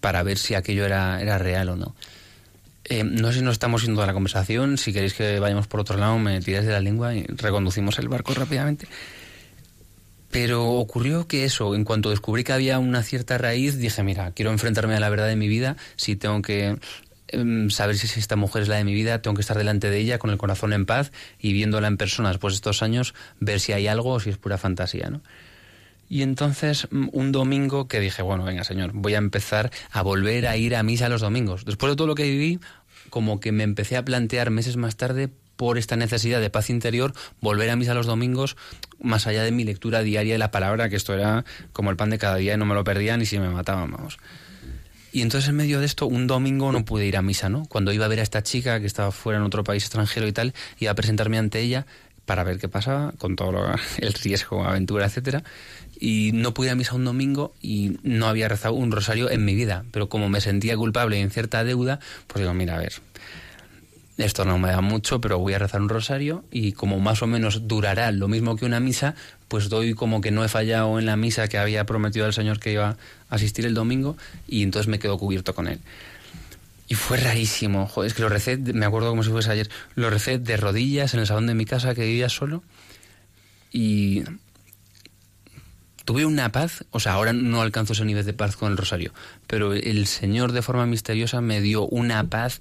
para 0.00 0.22
ver 0.22 0.38
si 0.38 0.54
aquello 0.54 0.84
era, 0.84 1.20
era 1.20 1.38
real 1.38 1.68
o 1.70 1.76
no. 1.76 1.94
Eh, 2.88 3.02
no 3.02 3.28
sé 3.28 3.38
si 3.38 3.44
nos 3.44 3.52
estamos 3.52 3.82
yendo 3.82 4.02
a 4.02 4.06
la 4.06 4.12
conversación, 4.12 4.78
si 4.78 4.92
queréis 4.92 5.14
que 5.14 5.40
vayamos 5.40 5.66
por 5.66 5.80
otro 5.80 5.96
lado, 5.96 6.18
me 6.18 6.40
tiráis 6.40 6.66
de 6.66 6.72
la 6.72 6.80
lengua 6.80 7.14
y 7.14 7.24
reconducimos 7.24 7.98
el 7.98 8.08
barco 8.08 8.32
rápidamente. 8.34 8.86
Pero 10.30 10.66
ocurrió 10.66 11.26
que 11.26 11.44
eso, 11.44 11.74
en 11.74 11.84
cuanto 11.84 12.10
descubrí 12.10 12.44
que 12.44 12.52
había 12.52 12.78
una 12.78 13.02
cierta 13.02 13.38
raíz, 13.38 13.78
dije, 13.78 14.02
mira, 14.02 14.32
quiero 14.32 14.50
enfrentarme 14.52 14.94
a 14.94 15.00
la 15.00 15.08
verdad 15.08 15.26
de 15.28 15.36
mi 15.36 15.48
vida, 15.48 15.76
si 15.96 16.14
tengo 16.14 16.42
que 16.42 16.76
saber 17.70 17.96
si 17.96 18.20
esta 18.20 18.36
mujer 18.36 18.62
es 18.62 18.68
la 18.68 18.76
de 18.76 18.84
mi 18.84 18.94
vida, 18.94 19.20
tengo 19.20 19.34
que 19.34 19.40
estar 19.40 19.58
delante 19.58 19.90
de 19.90 19.98
ella 19.98 20.18
con 20.18 20.30
el 20.30 20.38
corazón 20.38 20.72
en 20.72 20.86
paz 20.86 21.12
y 21.38 21.52
viéndola 21.52 21.88
en 21.88 21.96
persona 21.96 22.28
después 22.28 22.54
de 22.54 22.56
estos 22.56 22.82
años, 22.82 23.14
ver 23.40 23.60
si 23.60 23.72
hay 23.72 23.88
algo 23.88 24.12
o 24.12 24.20
si 24.20 24.30
es 24.30 24.38
pura 24.38 24.58
fantasía, 24.58 25.10
¿no? 25.10 25.22
Y 26.08 26.22
entonces 26.22 26.86
mm, 26.90 27.08
un 27.12 27.32
domingo 27.32 27.88
que 27.88 28.00
dije, 28.00 28.22
bueno, 28.22 28.44
venga 28.44 28.64
señor, 28.64 28.92
voy 28.94 29.14
a 29.14 29.18
empezar 29.18 29.70
a 29.90 30.02
volver 30.02 30.46
a 30.46 30.56
ir 30.56 30.76
a 30.76 30.82
misa 30.82 31.08
los 31.08 31.20
domingos. 31.20 31.64
Después 31.64 31.90
de 31.92 31.96
todo 31.96 32.06
lo 32.06 32.14
que 32.14 32.24
viví, 32.24 32.60
como 33.10 33.40
que 33.40 33.52
me 33.52 33.64
empecé 33.64 33.96
a 33.96 34.04
plantear 34.04 34.50
meses 34.50 34.76
más 34.76 34.96
tarde 34.96 35.28
por 35.56 35.78
esta 35.78 35.96
necesidad 35.96 36.40
de 36.40 36.50
paz 36.50 36.70
interior, 36.70 37.14
volver 37.40 37.70
a 37.70 37.76
misa 37.76 37.94
los 37.94 38.06
domingos, 38.06 38.56
más 39.00 39.26
allá 39.26 39.42
de 39.42 39.52
mi 39.52 39.64
lectura 39.64 40.02
diaria 40.02 40.34
de 40.34 40.38
la 40.38 40.50
palabra, 40.50 40.88
que 40.88 40.96
esto 40.96 41.14
era 41.14 41.44
como 41.72 41.90
el 41.90 41.96
pan 41.96 42.10
de 42.10 42.18
cada 42.18 42.36
día 42.36 42.54
y 42.54 42.56
no 42.56 42.66
me 42.66 42.74
lo 42.74 42.84
perdía 42.84 43.16
ni 43.16 43.26
si 43.26 43.38
me 43.38 43.48
mataban, 43.48 43.90
vamos. 43.90 44.18
Y 45.12 45.22
entonces 45.22 45.48
en 45.48 45.56
medio 45.56 45.80
de 45.80 45.86
esto, 45.86 46.06
un 46.06 46.26
domingo 46.26 46.72
no 46.72 46.84
pude 46.84 47.06
ir 47.06 47.16
a 47.16 47.22
misa, 47.22 47.48
¿no? 47.48 47.64
Cuando 47.66 47.92
iba 47.92 48.04
a 48.04 48.08
ver 48.08 48.20
a 48.20 48.22
esta 48.22 48.42
chica 48.42 48.80
que 48.80 48.86
estaba 48.86 49.12
fuera 49.12 49.38
en 49.38 49.44
otro 49.44 49.64
país 49.64 49.84
extranjero 49.84 50.26
y 50.26 50.32
tal, 50.32 50.52
iba 50.78 50.90
a 50.92 50.94
presentarme 50.94 51.38
ante 51.38 51.60
ella 51.60 51.86
para 52.26 52.42
ver 52.44 52.58
qué 52.58 52.68
pasaba, 52.68 53.12
con 53.18 53.36
todo 53.36 53.74
el 53.98 54.12
riesgo, 54.12 54.64
aventura, 54.64 55.06
etcétera. 55.06 55.42
Y 55.98 56.32
no 56.34 56.52
pude 56.52 56.66
ir 56.66 56.72
a 56.72 56.76
misa 56.76 56.94
un 56.94 57.04
domingo 57.04 57.54
y 57.62 57.98
no 58.02 58.26
había 58.26 58.48
rezado 58.48 58.74
un 58.74 58.92
rosario 58.92 59.30
en 59.30 59.44
mi 59.44 59.54
vida. 59.54 59.84
Pero 59.92 60.08
como 60.08 60.28
me 60.28 60.42
sentía 60.42 60.76
culpable 60.76 61.18
y 61.18 61.22
en 61.22 61.30
cierta 61.30 61.64
deuda, 61.64 62.00
pues 62.26 62.42
digo, 62.42 62.52
mira, 62.52 62.74
a 62.74 62.78
ver, 62.78 62.92
esto 64.18 64.44
no 64.44 64.58
me 64.58 64.68
da 64.68 64.80
mucho, 64.80 65.20
pero 65.20 65.38
voy 65.38 65.54
a 65.54 65.58
rezar 65.58 65.80
un 65.80 65.88
rosario 65.88 66.44
y 66.50 66.72
como 66.72 66.98
más 67.00 67.22
o 67.22 67.26
menos 67.26 67.68
durará 67.68 68.10
lo 68.12 68.28
mismo 68.28 68.56
que 68.56 68.64
una 68.64 68.80
misa, 68.80 69.14
pues 69.48 69.68
doy 69.68 69.94
como 69.94 70.20
que 70.20 70.30
no 70.30 70.44
he 70.44 70.48
fallado 70.48 70.98
en 70.98 71.06
la 71.06 71.16
misa 71.16 71.48
que 71.48 71.58
había 71.58 71.84
prometido 71.86 72.26
al 72.26 72.32
Señor 72.32 72.58
que 72.58 72.72
iba 72.72 72.90
a 72.90 73.34
asistir 73.34 73.66
el 73.66 73.74
domingo 73.74 74.16
y 74.48 74.62
entonces 74.62 74.88
me 74.88 74.98
quedo 74.98 75.18
cubierto 75.18 75.54
con 75.54 75.68
él. 75.68 75.80
Y 76.88 76.94
fue 76.94 77.16
rarísimo, 77.16 77.88
joder, 77.88 78.08
es 78.08 78.14
que 78.14 78.22
lo 78.22 78.28
recé, 78.28 78.56
me 78.56 78.86
acuerdo 78.86 79.10
como 79.10 79.22
si 79.22 79.30
fuese 79.30 79.50
ayer, 79.50 79.68
lo 79.94 80.08
recé 80.10 80.38
de 80.38 80.56
rodillas 80.56 81.14
en 81.14 81.20
el 81.20 81.26
salón 81.26 81.46
de 81.46 81.54
mi 81.54 81.64
casa 81.64 81.94
que 81.94 82.02
vivía 82.02 82.28
solo 82.28 82.62
y 83.72 84.22
tuve 86.04 86.24
una 86.24 86.52
paz, 86.52 86.84
o 86.92 87.00
sea, 87.00 87.14
ahora 87.14 87.32
no 87.32 87.60
alcanzo 87.60 87.92
ese 87.92 88.04
nivel 88.04 88.24
de 88.24 88.32
paz 88.32 88.56
con 88.56 88.70
el 88.70 88.78
rosario, 88.78 89.12
pero 89.48 89.74
el 89.74 90.06
Señor 90.06 90.52
de 90.52 90.62
forma 90.62 90.86
misteriosa 90.86 91.40
me 91.40 91.60
dio 91.60 91.86
una 91.86 92.22
paz 92.30 92.60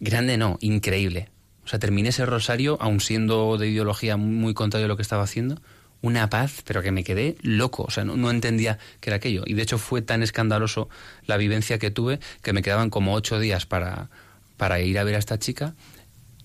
Grande 0.00 0.36
no, 0.36 0.58
increíble. 0.60 1.30
O 1.64 1.68
sea, 1.68 1.78
terminé 1.78 2.10
ese 2.10 2.26
rosario, 2.26 2.76
aun 2.80 3.00
siendo 3.00 3.56
de 3.56 3.68
ideología 3.68 4.16
muy 4.16 4.54
contrario 4.54 4.84
a 4.84 4.88
lo 4.88 4.96
que 4.96 5.02
estaba 5.02 5.22
haciendo, 5.22 5.60
una 6.06 6.30
paz, 6.30 6.62
pero 6.64 6.82
que 6.82 6.92
me 6.92 7.04
quedé 7.04 7.36
loco. 7.42 7.84
O 7.84 7.90
sea, 7.90 8.04
no, 8.04 8.16
no, 8.16 8.30
entendía 8.30 8.78
qué 9.00 9.10
era 9.10 9.16
aquello. 9.16 9.42
Y 9.46 9.54
de 9.54 9.62
hecho 9.62 9.78
fue 9.78 10.02
tan 10.02 10.22
escandaloso 10.22 10.88
la 11.26 11.36
vivencia 11.36 11.78
que 11.78 11.90
tuve 11.90 12.20
que 12.42 12.52
me 12.52 12.62
quedaban 12.62 12.90
como 12.90 13.14
ocho 13.14 13.38
días 13.38 13.66
para, 13.66 14.08
para 14.56 14.80
ir 14.80 14.98
a 14.98 15.04
ver 15.04 15.16
a 15.16 15.18
esta 15.18 15.38
chica 15.38 15.74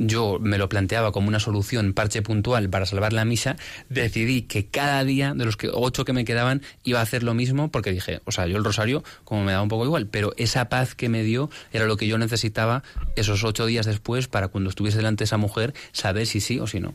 yo 0.08 0.40
me 0.40 0.58
lo 0.58 0.70
planteaba 0.70 1.12
como 1.12 1.28
una 1.28 1.40
solución 1.40 1.94
parche 1.94 2.22
puntual 2.22 2.70
para 2.70 2.86
salvar 2.86 3.14
la 3.14 3.26
misa, 3.26 3.56
decidí 3.90 4.44
que 4.44 4.66
cada 4.66 5.04
día 5.04 5.34
de 5.34 5.46
los 5.46 5.58
que 5.58 5.70
ocho 5.72 6.06
que 6.06 6.14
me 6.14 6.26
quedaban 6.26 6.62
iba 6.84 7.00
a 7.00 7.04
hacer 7.04 7.24
lo 7.24 7.34
mismo 7.34 7.70
porque 7.70 7.92
dije, 7.92 8.22
o 8.26 8.32
sea, 8.32 8.48
yo 8.48 8.58
el 8.58 8.64
rosario 8.64 9.04
como 9.24 9.44
me 9.44 9.52
daba 9.52 9.64
un 9.64 9.70
poco 9.70 9.86
igual, 9.86 10.08
pero 10.08 10.34
esa 10.38 10.70
paz 10.70 10.96
que 10.96 11.10
me 11.10 11.24
dio 11.24 11.50
era 11.72 11.86
lo 11.86 11.98
que 11.98 12.08
yo 12.08 12.18
necesitaba 12.18 12.84
esos 13.16 13.44
ocho 13.44 13.66
días 13.66 13.86
después 13.86 14.28
para 14.28 14.48
cuando 14.48 14.70
estuviese 14.70 14.98
delante 14.98 15.22
de 15.22 15.26
esa 15.26 15.38
mujer 15.38 15.74
saber 15.92 16.26
si 16.26 16.42
sí 16.42 16.60
o 16.60 16.68
si 16.68 16.80
no. 16.80 16.94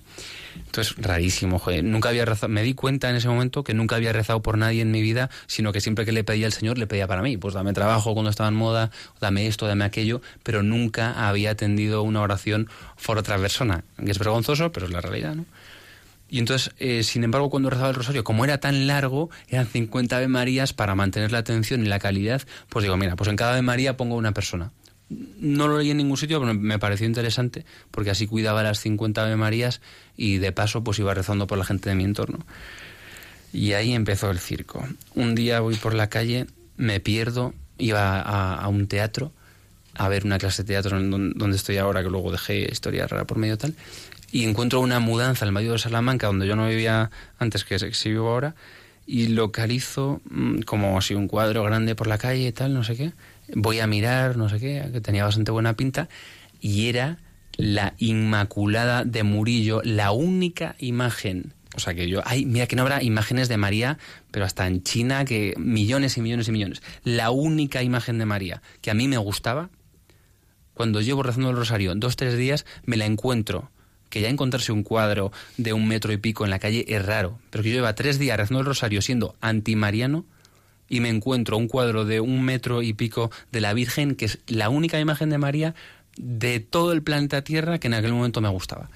Entonces, 0.64 0.94
rarísimo, 0.98 1.58
joder. 1.58 1.84
Nunca 1.84 2.08
había 2.08 2.24
rezado, 2.24 2.48
me 2.52 2.62
di 2.62 2.74
cuenta 2.74 3.10
en 3.10 3.16
ese 3.16 3.28
momento 3.28 3.64
que 3.64 3.74
nunca 3.74 3.96
había 3.96 4.12
rezado 4.12 4.42
por 4.42 4.58
nadie 4.58 4.82
en 4.82 4.90
mi 4.90 5.02
vida, 5.02 5.30
sino 5.46 5.72
que 5.72 5.80
siempre 5.80 6.04
que 6.04 6.12
le 6.12 6.24
pedía 6.24 6.46
al 6.46 6.52
Señor, 6.52 6.78
le 6.78 6.86
pedía 6.86 7.06
para 7.06 7.22
mí. 7.22 7.36
Pues 7.36 7.54
dame 7.54 7.72
trabajo 7.72 8.14
cuando 8.14 8.30
estaba 8.30 8.48
en 8.48 8.54
moda, 8.54 8.90
dame 9.20 9.46
esto, 9.46 9.66
dame 9.66 9.84
aquello, 9.84 10.20
pero 10.42 10.62
nunca 10.62 11.28
había 11.28 11.50
atendido 11.50 12.02
una 12.02 12.20
oración 12.20 12.68
por 13.04 13.18
otra 13.18 13.38
persona. 13.38 13.84
Es 13.98 14.18
vergonzoso, 14.18 14.72
pero 14.72 14.86
es 14.86 14.92
la 14.92 15.00
realidad, 15.00 15.34
¿no? 15.34 15.44
Y 16.28 16.40
entonces, 16.40 16.74
eh, 16.78 17.04
sin 17.04 17.22
embargo, 17.22 17.50
cuando 17.50 17.70
rezaba 17.70 17.90
el 17.90 17.94
rosario, 17.94 18.24
como 18.24 18.44
era 18.44 18.58
tan 18.58 18.88
largo, 18.88 19.30
eran 19.48 19.66
50 19.66 20.16
Ave 20.16 20.26
Marías 20.26 20.72
para 20.72 20.96
mantener 20.96 21.30
la 21.30 21.38
atención 21.38 21.82
y 21.82 21.88
la 21.88 22.00
calidad, 22.00 22.42
pues 22.68 22.82
digo, 22.82 22.96
mira, 22.96 23.14
pues 23.14 23.30
en 23.30 23.36
cada 23.36 23.52
Ave 23.52 23.62
María 23.62 23.96
pongo 23.96 24.16
una 24.16 24.32
persona 24.32 24.72
no 25.08 25.68
lo 25.68 25.78
leí 25.78 25.90
en 25.90 25.98
ningún 25.98 26.16
sitio, 26.16 26.40
pero 26.40 26.54
me 26.54 26.78
pareció 26.78 27.06
interesante 27.06 27.64
porque 27.90 28.10
así 28.10 28.26
cuidaba 28.26 28.62
las 28.62 28.80
50 28.80 29.22
Ave 29.22 29.36
Marías 29.36 29.80
y 30.16 30.38
de 30.38 30.52
paso 30.52 30.82
pues 30.82 30.98
iba 30.98 31.14
rezando 31.14 31.46
por 31.46 31.58
la 31.58 31.64
gente 31.64 31.88
de 31.88 31.94
mi 31.94 32.04
entorno. 32.04 32.44
Y 33.52 33.72
ahí 33.72 33.92
empezó 33.94 34.30
el 34.30 34.38
circo. 34.38 34.86
Un 35.14 35.34
día 35.34 35.60
voy 35.60 35.76
por 35.76 35.94
la 35.94 36.08
calle, 36.08 36.46
me 36.76 37.00
pierdo, 37.00 37.54
iba 37.78 38.20
a, 38.20 38.68
un 38.68 38.88
teatro 38.88 39.32
a 39.94 40.08
ver 40.08 40.26
una 40.26 40.38
clase 40.38 40.62
de 40.62 40.68
teatro 40.68 41.00
donde 41.00 41.56
estoy 41.56 41.78
ahora, 41.78 42.02
que 42.02 42.10
luego 42.10 42.30
dejé 42.30 42.70
historia 42.70 43.06
rara 43.06 43.26
por 43.26 43.38
medio 43.38 43.56
tal, 43.56 43.74
y 44.30 44.44
encuentro 44.44 44.80
una 44.80 45.00
mudanza 45.00 45.46
al 45.46 45.52
medio 45.52 45.72
de 45.72 45.78
Salamanca, 45.78 46.26
donde 46.26 46.46
yo 46.46 46.54
no 46.54 46.68
vivía 46.68 47.10
antes 47.38 47.64
que, 47.64 47.78
que 47.78 48.08
vivo 48.10 48.28
ahora, 48.28 48.54
y 49.06 49.28
localizo 49.28 50.20
mm, 50.28 50.60
como 50.62 50.98
así 50.98 51.14
un 51.14 51.28
cuadro 51.28 51.62
grande 51.62 51.94
por 51.94 52.08
la 52.08 52.18
calle 52.18 52.48
y 52.48 52.52
tal, 52.52 52.74
no 52.74 52.84
sé 52.84 52.96
qué. 52.96 53.12
Voy 53.54 53.80
a 53.80 53.86
mirar, 53.86 54.36
no 54.36 54.48
sé 54.48 54.58
qué, 54.58 54.88
que 54.92 55.00
tenía 55.00 55.24
bastante 55.24 55.50
buena 55.50 55.74
pinta, 55.74 56.08
y 56.60 56.88
era 56.88 57.18
la 57.56 57.94
Inmaculada 57.98 59.04
de 59.04 59.22
Murillo, 59.22 59.80
la 59.84 60.12
única 60.12 60.76
imagen. 60.78 61.54
O 61.74 61.78
sea 61.80 61.94
que 61.94 62.08
yo, 62.08 62.22
ay, 62.24 62.46
mira 62.46 62.66
que 62.66 62.76
no 62.76 62.82
habrá 62.82 63.02
imágenes 63.02 63.48
de 63.48 63.56
María, 63.56 63.98
pero 64.30 64.44
hasta 64.44 64.66
en 64.66 64.82
China, 64.82 65.24
que 65.24 65.54
millones 65.58 66.16
y 66.16 66.22
millones 66.22 66.48
y 66.48 66.52
millones. 66.52 66.82
La 67.04 67.30
única 67.30 67.82
imagen 67.82 68.18
de 68.18 68.24
María 68.24 68.62
que 68.80 68.90
a 68.90 68.94
mí 68.94 69.08
me 69.08 69.18
gustaba, 69.18 69.70
cuando 70.74 71.00
llevo 71.00 71.22
rezando 71.22 71.50
el 71.50 71.56
rosario 71.56 71.94
dos, 71.94 72.16
tres 72.16 72.36
días, 72.36 72.66
me 72.84 72.96
la 72.96 73.06
encuentro 73.06 73.70
que 74.10 74.20
ya 74.20 74.28
encontrarse 74.28 74.72
un 74.72 74.82
cuadro 74.82 75.32
de 75.56 75.72
un 75.72 75.88
metro 75.88 76.12
y 76.12 76.16
pico 76.16 76.44
en 76.44 76.50
la 76.50 76.58
calle 76.58 76.84
es 76.88 77.04
raro, 77.04 77.38
pero 77.50 77.62
que 77.62 77.70
yo 77.70 77.76
lleva 77.76 77.94
tres 77.94 78.18
días 78.18 78.36
rezando 78.36 78.60
el 78.60 78.66
rosario 78.66 79.02
siendo 79.02 79.36
antimariano 79.40 80.24
y 80.88 81.00
me 81.00 81.08
encuentro 81.08 81.56
un 81.56 81.68
cuadro 81.68 82.04
de 82.04 82.20
un 82.20 82.42
metro 82.42 82.82
y 82.82 82.92
pico 82.92 83.30
de 83.52 83.60
la 83.60 83.74
Virgen, 83.74 84.14
que 84.14 84.26
es 84.26 84.38
la 84.46 84.68
única 84.68 85.00
imagen 85.00 85.30
de 85.30 85.38
María 85.38 85.74
de 86.16 86.60
todo 86.60 86.92
el 86.92 87.02
planeta 87.02 87.42
Tierra 87.42 87.78
que 87.78 87.88
en 87.88 87.94
aquel 87.94 88.12
momento 88.12 88.40
me 88.40 88.48
gustaba. 88.48 88.88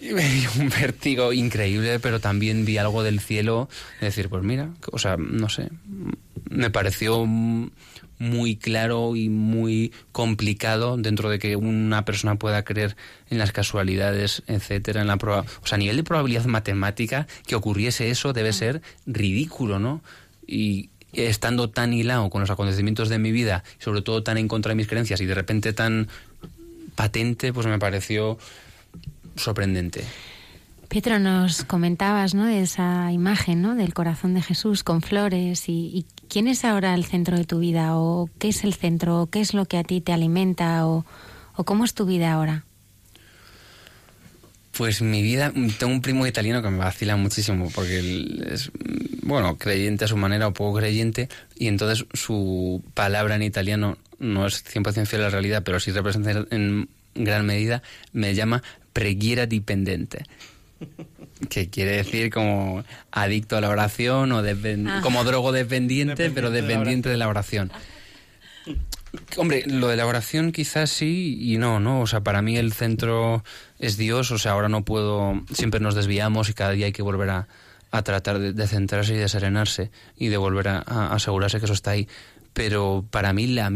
Y 0.00 0.12
me 0.12 0.28
dio 0.28 0.50
un 0.58 0.68
vértigo 0.68 1.32
increíble, 1.32 1.98
pero 1.98 2.20
también 2.20 2.66
vi 2.66 2.76
algo 2.76 3.02
del 3.02 3.20
cielo, 3.20 3.70
de 4.00 4.06
decir, 4.06 4.28
pues 4.28 4.42
mira, 4.42 4.70
o 4.92 4.98
sea, 4.98 5.16
no 5.16 5.48
sé, 5.48 5.70
me 6.50 6.68
pareció 6.70 7.24
muy 8.18 8.56
claro 8.56 9.16
y 9.16 9.28
muy 9.28 9.92
complicado 10.12 10.96
dentro 10.96 11.30
de 11.30 11.38
que 11.38 11.56
una 11.56 12.04
persona 12.04 12.36
pueda 12.36 12.64
creer 12.64 12.96
en 13.30 13.38
las 13.38 13.52
casualidades, 13.52 14.42
etcétera, 14.46 15.00
en 15.00 15.06
la 15.06 15.16
prueba. 15.16 15.44
O 15.62 15.66
sea, 15.66 15.76
a 15.76 15.78
nivel 15.78 15.96
de 15.96 16.04
probabilidad 16.04 16.44
matemática, 16.44 17.26
que 17.46 17.54
ocurriese 17.54 18.10
eso 18.10 18.32
debe 18.32 18.52
ser 18.52 18.82
ridículo, 19.06 19.78
¿no? 19.78 20.02
Y 20.46 20.90
estando 21.12 21.70
tan 21.70 21.92
hilado 21.92 22.30
con 22.30 22.40
los 22.40 22.50
acontecimientos 22.50 23.08
de 23.08 23.18
mi 23.18 23.32
vida, 23.32 23.64
sobre 23.78 24.02
todo 24.02 24.22
tan 24.22 24.38
en 24.38 24.48
contra 24.48 24.70
de 24.70 24.76
mis 24.76 24.88
creencias 24.88 25.20
y 25.20 25.26
de 25.26 25.34
repente 25.34 25.72
tan 25.72 26.08
patente, 26.94 27.52
pues 27.52 27.66
me 27.66 27.78
pareció 27.78 28.38
sorprendente. 29.36 30.04
Pietro, 30.88 31.18
nos 31.18 31.64
comentabas 31.64 32.34
¿no? 32.34 32.46
de 32.46 32.60
esa 32.60 33.10
imagen 33.10 33.62
¿no? 33.62 33.74
del 33.74 33.94
corazón 33.94 34.34
de 34.34 34.42
Jesús 34.42 34.84
con 34.84 35.02
flores 35.02 35.68
y, 35.68 36.06
quién 36.28 36.46
es 36.48 36.64
ahora 36.64 36.94
el 36.94 37.04
centro 37.04 37.36
de 37.36 37.44
tu 37.44 37.58
vida 37.58 37.96
o 37.96 38.28
qué 38.38 38.48
es 38.48 38.64
el 38.64 38.74
centro 38.74 39.22
o 39.22 39.26
qué 39.26 39.40
es 39.40 39.54
lo 39.54 39.66
que 39.66 39.78
a 39.78 39.84
ti 39.84 40.00
te 40.00 40.12
alimenta 40.12 40.86
o, 40.86 41.04
cómo 41.64 41.84
es 41.84 41.94
tu 41.94 42.06
vida 42.06 42.32
ahora. 42.32 42.64
Pues 44.76 45.02
mi 45.02 45.22
vida, 45.22 45.52
tengo 45.78 45.92
un 45.92 46.02
primo 46.02 46.26
italiano 46.26 46.62
que 46.62 46.70
me 46.70 46.78
vacila 46.78 47.16
muchísimo 47.16 47.70
porque 47.74 47.98
es, 48.50 48.70
bueno, 49.22 49.56
creyente 49.56 50.04
a 50.04 50.08
su 50.08 50.16
manera 50.16 50.48
o 50.48 50.52
poco 50.52 50.78
creyente 50.78 51.28
y 51.56 51.68
entonces 51.68 52.06
su 52.12 52.82
palabra 52.94 53.36
en 53.36 53.42
italiano 53.42 53.98
no 54.18 54.46
es 54.46 54.64
100% 54.64 55.06
fiel 55.06 55.22
a 55.22 55.24
la 55.24 55.30
realidad, 55.30 55.62
pero 55.64 55.78
sí 55.78 55.92
representa 55.92 56.46
en 56.50 56.88
gran 57.14 57.46
medida, 57.46 57.82
me 58.12 58.34
llama 58.34 58.62
preghiera 58.92 59.46
dipendente 59.46 60.24
que 61.48 61.68
quiere 61.68 61.96
decir 61.96 62.30
como 62.30 62.84
adicto 63.10 63.56
a 63.56 63.60
la 63.60 63.68
oración 63.68 64.32
o 64.32 64.38
ah. 64.38 65.00
como 65.02 65.24
drogo 65.24 65.52
dependiente, 65.52 66.30
pero 66.30 66.50
dependiente 66.50 67.08
de 67.08 67.16
la 67.16 67.28
oración. 67.28 67.70
Hombre, 69.36 69.64
lo 69.66 69.88
de 69.88 69.96
la 69.96 70.06
oración 70.06 70.52
quizás 70.52 70.90
sí 70.90 71.38
y 71.40 71.58
no, 71.58 71.80
¿no? 71.80 72.00
O 72.00 72.06
sea, 72.06 72.20
para 72.22 72.42
mí 72.42 72.56
el 72.56 72.72
centro 72.72 73.44
es 73.78 73.96
Dios, 73.96 74.30
o 74.30 74.38
sea, 74.38 74.52
ahora 74.52 74.68
no 74.68 74.84
puedo, 74.84 75.40
siempre 75.52 75.80
nos 75.80 75.94
desviamos 75.94 76.48
y 76.48 76.54
cada 76.54 76.70
día 76.70 76.86
hay 76.86 76.92
que 76.92 77.02
volver 77.02 77.30
a, 77.30 77.46
tratar 78.02 78.40
de, 78.40 78.66
centrarse 78.66 79.14
y 79.14 79.18
de 79.18 79.28
serenarse 79.28 79.90
y 80.16 80.28
de 80.28 80.36
volver 80.36 80.68
a, 80.68 80.78
asegurarse 81.12 81.58
que 81.58 81.66
eso 81.66 81.74
está 81.74 81.92
ahí. 81.92 82.08
Pero 82.52 83.04
para 83.10 83.32
mí, 83.32 83.46
la, 83.46 83.70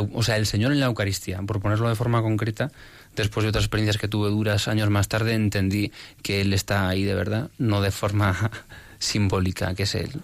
o 0.00 0.22
sea, 0.22 0.36
el 0.36 0.46
Señor 0.46 0.72
en 0.72 0.80
la 0.80 0.86
Eucaristía, 0.86 1.40
por 1.42 1.60
ponerlo 1.60 1.88
de 1.88 1.94
forma 1.94 2.22
concreta, 2.22 2.70
después 3.14 3.44
de 3.44 3.50
otras 3.50 3.64
experiencias 3.64 3.98
que 3.98 4.08
tuve 4.08 4.30
duras 4.30 4.68
años 4.68 4.88
más 4.90 5.08
tarde, 5.08 5.34
entendí 5.34 5.92
que 6.22 6.40
Él 6.40 6.52
está 6.52 6.88
ahí 6.88 7.04
de 7.04 7.14
verdad, 7.14 7.50
no 7.58 7.82
de 7.82 7.90
forma 7.90 8.50
simbólica, 8.98 9.74
que 9.74 9.82
es 9.82 9.94
Él. 9.94 10.22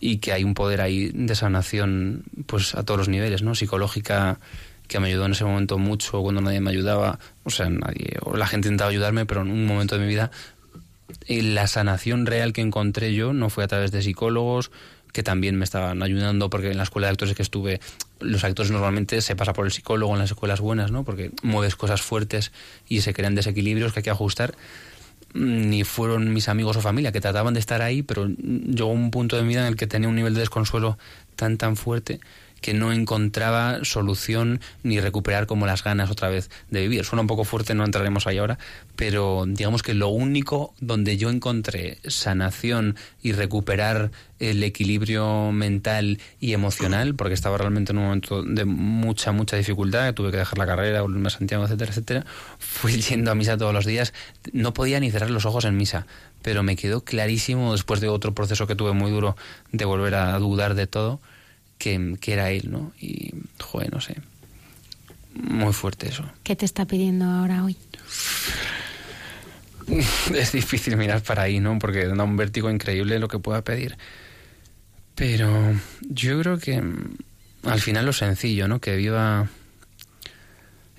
Y 0.00 0.18
que 0.18 0.32
hay 0.32 0.44
un 0.44 0.54
poder 0.54 0.80
ahí 0.80 1.10
de 1.12 1.34
sanación 1.34 2.24
pues 2.46 2.74
a 2.74 2.84
todos 2.84 2.98
los 2.98 3.08
niveles, 3.08 3.42
¿no? 3.42 3.54
Psicológica, 3.54 4.38
que 4.86 5.00
me 5.00 5.08
ayudó 5.08 5.26
en 5.26 5.32
ese 5.32 5.44
momento 5.44 5.78
mucho 5.78 6.20
cuando 6.22 6.40
nadie 6.40 6.60
me 6.60 6.70
ayudaba, 6.70 7.18
o 7.44 7.50
sea, 7.50 7.68
nadie, 7.68 8.16
o 8.22 8.36
la 8.36 8.46
gente 8.46 8.68
intentaba 8.68 8.90
ayudarme, 8.90 9.26
pero 9.26 9.42
en 9.42 9.50
un 9.50 9.66
momento 9.66 9.96
de 9.96 10.02
mi 10.02 10.08
vida 10.08 10.30
la 11.28 11.66
sanación 11.66 12.26
real 12.26 12.52
que 12.52 12.60
encontré 12.60 13.14
yo 13.14 13.32
no 13.32 13.50
fue 13.50 13.64
a 13.64 13.68
través 13.68 13.92
de 13.92 14.02
psicólogos, 14.02 14.70
que 15.12 15.22
también 15.22 15.56
me 15.56 15.64
estaban 15.64 16.02
ayudando, 16.02 16.50
porque 16.50 16.70
en 16.70 16.76
la 16.76 16.82
escuela 16.82 17.06
de 17.06 17.12
actores 17.12 17.34
que 17.34 17.42
estuve, 17.42 17.80
los 18.20 18.44
actores 18.44 18.70
normalmente 18.70 19.20
se 19.22 19.36
pasa 19.36 19.52
por 19.52 19.64
el 19.64 19.72
psicólogo 19.72 20.12
en 20.12 20.18
las 20.18 20.30
escuelas 20.30 20.60
buenas, 20.60 20.90
¿no? 20.90 21.04
Porque 21.04 21.30
mueves 21.42 21.76
cosas 21.76 22.02
fuertes 22.02 22.52
y 22.88 23.00
se 23.00 23.14
crean 23.14 23.34
desequilibrios 23.34 23.92
que 23.92 24.00
hay 24.00 24.04
que 24.04 24.10
ajustar. 24.10 24.54
Ni 25.34 25.84
fueron 25.84 26.32
mis 26.32 26.48
amigos 26.48 26.76
o 26.76 26.80
familia 26.80 27.12
que 27.12 27.20
trataban 27.20 27.54
de 27.54 27.60
estar 27.60 27.82
ahí, 27.82 28.02
pero 28.02 28.26
llegó 28.26 28.90
un 28.90 29.10
punto 29.10 29.36
de 29.36 29.42
mi 29.42 29.48
vida 29.48 29.60
en 29.60 29.66
el 29.66 29.76
que 29.76 29.86
tenía 29.86 30.08
un 30.08 30.16
nivel 30.16 30.34
de 30.34 30.40
desconsuelo 30.40 30.98
tan, 31.36 31.58
tan 31.58 31.76
fuerte 31.76 32.20
que 32.60 32.74
no 32.74 32.92
encontraba 32.92 33.84
solución 33.84 34.60
ni 34.82 35.00
recuperar 35.00 35.46
como 35.46 35.66
las 35.66 35.84
ganas 35.84 36.10
otra 36.10 36.28
vez 36.28 36.50
de 36.70 36.80
vivir. 36.80 37.04
Suena 37.04 37.22
un 37.22 37.26
poco 37.26 37.44
fuerte, 37.44 37.74
no 37.74 37.84
entraremos 37.84 38.26
ahí 38.26 38.38
ahora, 38.38 38.58
pero 38.96 39.44
digamos 39.46 39.82
que 39.82 39.94
lo 39.94 40.08
único 40.08 40.74
donde 40.80 41.16
yo 41.16 41.30
encontré 41.30 41.98
sanación 42.04 42.96
y 43.22 43.32
recuperar 43.32 44.10
el 44.38 44.62
equilibrio 44.62 45.50
mental 45.52 46.18
y 46.40 46.52
emocional, 46.52 47.14
porque 47.14 47.34
estaba 47.34 47.58
realmente 47.58 47.92
en 47.92 47.98
un 47.98 48.04
momento 48.04 48.42
de 48.42 48.64
mucha, 48.64 49.32
mucha 49.32 49.56
dificultad, 49.56 50.14
tuve 50.14 50.30
que 50.30 50.36
dejar 50.36 50.58
la 50.58 50.66
carrera, 50.66 51.02
volverme 51.02 51.28
a 51.28 51.30
Santiago, 51.30 51.64
etcétera, 51.64 51.90
etcétera, 51.90 52.26
fui 52.58 52.92
yendo 53.00 53.30
a 53.30 53.34
misa 53.34 53.56
todos 53.56 53.74
los 53.74 53.86
días, 53.86 54.12
no 54.52 54.74
podía 54.74 55.00
ni 55.00 55.10
cerrar 55.10 55.30
los 55.30 55.46
ojos 55.46 55.64
en 55.64 55.76
misa, 55.76 56.06
pero 56.42 56.62
me 56.62 56.76
quedó 56.76 57.02
clarísimo 57.02 57.72
después 57.72 58.00
de 58.00 58.08
otro 58.08 58.34
proceso 58.34 58.66
que 58.66 58.76
tuve 58.76 58.92
muy 58.92 59.10
duro 59.10 59.36
de 59.72 59.84
volver 59.84 60.14
a 60.14 60.38
dudar 60.38 60.74
de 60.74 60.86
todo, 60.86 61.20
que, 61.78 62.18
era 62.26 62.50
él, 62.50 62.70
¿no? 62.70 62.92
Y, 63.00 63.32
joder, 63.58 63.92
no 63.92 64.00
sé. 64.00 64.16
Muy 65.34 65.72
fuerte 65.72 66.08
eso. 66.08 66.24
¿Qué 66.42 66.56
te 66.56 66.64
está 66.64 66.84
pidiendo 66.84 67.24
ahora 67.24 67.64
hoy? 67.64 67.76
es 70.34 70.52
difícil 70.52 70.96
mirar 70.96 71.22
para 71.22 71.42
ahí, 71.42 71.60
¿no? 71.60 71.78
Porque 71.78 72.06
da 72.06 72.24
un 72.24 72.36
vértigo 72.36 72.70
increíble 72.70 73.18
lo 73.18 73.28
que 73.28 73.38
pueda 73.38 73.62
pedir. 73.62 73.96
Pero 75.14 75.74
yo 76.00 76.40
creo 76.40 76.58
que 76.58 76.80
mm, 76.80 77.16
al 77.64 77.80
final 77.80 78.06
lo 78.06 78.12
sencillo, 78.12 78.68
¿no? 78.68 78.80
Que 78.80 78.96
viva 78.96 79.48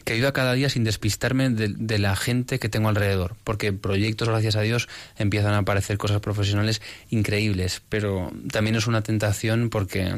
que 0.10 0.16
viva 0.16 0.32
cada 0.32 0.54
día 0.54 0.70
sin 0.70 0.84
despistarme 0.84 1.52
de, 1.52 2.00
la 2.00 2.16
gente 2.16 2.58
que 2.58 2.68
tengo 2.68 2.90
alrededor, 2.90 3.36
porque 3.44 3.74
proyectos, 3.74 4.28
gracias 4.28 4.56
a 4.56 4.62
Dios, 4.62 4.90
empiezan 5.20 5.54
a 5.54 5.60
aparecer 5.60 6.00
cosas 6.00 6.20
profesionales 6.20 6.82
increíbles, 7.12 7.84
pero 7.90 8.32
también 8.52 8.76
es 8.76 8.88
una 8.88 9.04
tentación 9.04 9.70
porque 9.70 10.12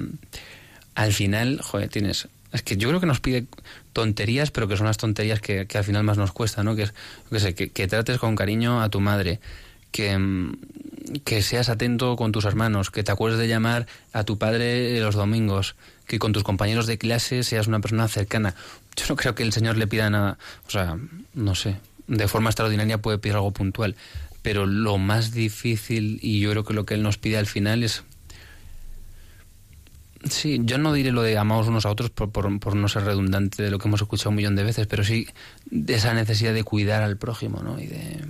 al 0.95 1.11
final, 1.11 1.59
joder, 1.61 1.89
tienes... 1.89 2.29
Es 2.53 2.61
que 2.61 2.77
yo 2.77 2.87
creo 2.87 3.01
que 3.01 3.05
nos 3.05 3.19
pide 3.19 3.47
tonterías, 3.91 4.49
pero 4.49 4.69
que 4.69 4.77
son 4.77 4.85
las 4.85 4.95
tonterías 4.95 5.41
que, 5.41 5.67
al 5.73 5.83
final 5.83 6.05
más 6.05 6.17
nos 6.17 6.31
cuesta, 6.31 6.63
¿no? 6.63 6.73
Que 6.73 6.87
sé, 7.37 7.53
que, 7.53 7.67
que 7.67 7.87
trates 7.89 8.17
con 8.17 8.37
cariño 8.37 8.81
a 8.81 8.87
tu 8.87 9.01
madre, 9.01 9.41
que, 9.91 10.17
que 11.25 11.41
seas 11.41 11.67
atento 11.67 12.15
con 12.15 12.31
tus 12.31 12.45
hermanos, 12.45 12.91
que 12.91 13.03
te 13.03 13.11
acuerdes 13.11 13.39
de 13.39 13.49
llamar 13.49 13.87
a 14.13 14.23
tu 14.23 14.37
padre 14.37 14.97
los 15.01 15.15
domingos, 15.15 15.75
que 16.07 16.19
con 16.19 16.33
tus 16.33 16.43
compañeros 16.43 16.87
de 16.87 16.97
clase 16.97 17.43
seas 17.43 17.67
una 17.67 17.79
persona 17.79 18.07
cercana. 18.07 18.55
Yo 18.95 19.05
no 19.09 19.15
creo 19.15 19.35
que 19.35 19.43
el 19.43 19.53
Señor 19.53 19.77
le 19.77 19.87
pida 19.87 20.09
nada, 20.09 20.37
o 20.67 20.69
sea, 20.69 20.97
no 21.33 21.55
sé, 21.55 21.77
de 22.07 22.27
forma 22.27 22.49
extraordinaria 22.49 22.97
puede 22.97 23.17
pedir 23.17 23.35
algo 23.35 23.51
puntual, 23.51 23.95
pero 24.41 24.65
lo 24.65 24.97
más 24.97 25.31
difícil 25.31 26.19
y 26.21 26.39
yo 26.39 26.51
creo 26.51 26.63
que 26.65 26.73
lo 26.73 26.85
que 26.85 26.95
Él 26.95 27.03
nos 27.03 27.17
pide 27.17 27.37
al 27.37 27.47
final 27.47 27.83
es... 27.83 28.03
Sí, 30.29 30.59
yo 30.63 30.77
no 30.77 30.93
diré 30.93 31.11
lo 31.11 31.23
de 31.23 31.37
amamos 31.37 31.67
unos 31.67 31.85
a 31.85 31.89
otros 31.89 32.11
por, 32.11 32.31
por, 32.31 32.75
no 32.75 32.87
ser 32.87 33.05
redundante 33.05 33.63
de 33.63 33.71
lo 33.71 33.79
que 33.79 33.87
hemos 33.87 34.01
escuchado 34.01 34.29
un 34.29 34.35
millón 34.35 34.55
de 34.55 34.63
veces, 34.63 34.85
pero 34.85 35.03
sí 35.03 35.27
de 35.65 35.95
esa 35.95 36.13
necesidad 36.13 36.53
de 36.53 36.63
cuidar 36.63 37.01
al 37.01 37.17
prójimo, 37.17 37.61
¿no? 37.63 37.79
Y 37.79 37.87
de... 37.87 38.25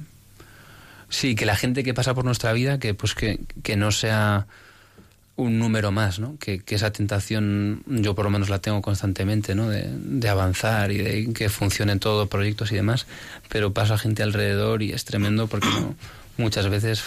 Sí, 1.09 1.35
que 1.35 1.45
la 1.45 1.57
gente 1.57 1.83
que 1.83 1.93
pasa 1.93 2.13
por 2.13 2.23
nuestra 2.23 2.53
vida, 2.53 2.79
que 2.79 2.93
pues 2.93 3.13
que, 3.13 3.41
que 3.61 3.75
no 3.75 3.91
sea 3.91 4.47
un 5.41 5.59
número 5.59 5.91
más, 5.91 6.19
¿no? 6.19 6.37
Que, 6.39 6.61
esa 6.67 6.91
tentación 6.91 7.83
yo 7.87 8.15
por 8.15 8.25
lo 8.25 8.31
menos 8.31 8.49
la 8.49 8.59
tengo 8.59 8.81
constantemente, 8.81 9.55
¿no? 9.55 9.69
De, 9.69 10.29
avanzar 10.29 10.91
y 10.91 10.97
de 10.97 11.33
que 11.33 11.49
funcionen 11.49 11.99
todos 11.99 12.29
proyectos 12.29 12.71
y 12.71 12.75
demás, 12.75 13.07
pero 13.49 13.73
pasa 13.73 13.97
gente 13.97 14.23
alrededor 14.23 14.81
y 14.81 14.93
es 14.93 15.03
tremendo 15.03 15.47
porque 15.47 15.67
muchas 16.37 16.69
veces 16.69 17.03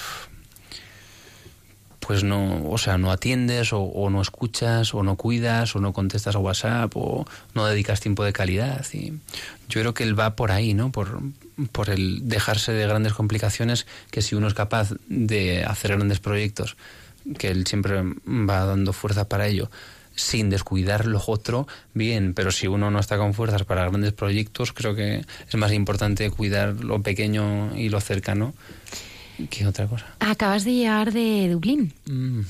pues 2.00 2.22
no, 2.22 2.68
o 2.68 2.76
sea, 2.76 2.98
no 2.98 3.10
atiendes 3.10 3.72
o, 3.72 3.80
o, 3.80 4.10
no 4.10 4.20
escuchas 4.20 4.92
o 4.92 5.02
no 5.02 5.16
cuidas 5.16 5.74
o 5.74 5.80
no 5.80 5.94
contestas 5.94 6.36
a 6.36 6.38
WhatsApp 6.38 6.92
o 6.96 7.24
no 7.54 7.64
dedicas 7.64 8.00
tiempo 8.00 8.24
de 8.24 8.34
calidad. 8.34 8.84
Y 8.92 9.14
yo 9.70 9.80
creo 9.80 9.94
que 9.94 10.02
él 10.02 10.18
va 10.18 10.36
por 10.36 10.52
ahí, 10.52 10.74
¿no? 10.74 10.92
Por, 10.92 11.22
por 11.72 11.88
el 11.88 12.28
dejarse 12.28 12.72
de 12.72 12.86
grandes 12.86 13.14
complicaciones 13.14 13.86
que 14.10 14.20
si 14.20 14.34
uno 14.34 14.48
es 14.48 14.54
capaz 14.54 14.90
de 15.08 15.64
hacer 15.64 15.96
grandes 15.96 16.20
proyectos, 16.20 16.76
que 17.38 17.48
él 17.48 17.66
siempre 17.66 18.02
va 18.26 18.64
dando 18.64 18.92
fuerza 18.92 19.28
para 19.28 19.46
ello, 19.46 19.70
sin 20.14 20.50
descuidar 20.50 21.06
lo 21.06 21.22
otro, 21.26 21.66
bien, 21.92 22.34
pero 22.34 22.52
si 22.52 22.66
uno 22.66 22.90
no 22.90 23.00
está 23.00 23.16
con 23.18 23.34
fuerzas 23.34 23.64
para 23.64 23.88
grandes 23.88 24.12
proyectos, 24.12 24.72
creo 24.72 24.94
que 24.94 25.24
es 25.48 25.54
más 25.56 25.72
importante 25.72 26.30
cuidar 26.30 26.84
lo 26.84 27.02
pequeño 27.02 27.76
y 27.76 27.88
lo 27.88 28.00
cercano 28.00 28.54
¿Qué 29.50 29.66
otra 29.66 29.86
cosa? 29.86 30.06
Acabas 30.20 30.64
de 30.64 30.72
llegar 30.72 31.12
de 31.12 31.48
Dublín. 31.50 31.92
Mm. 32.06 32.40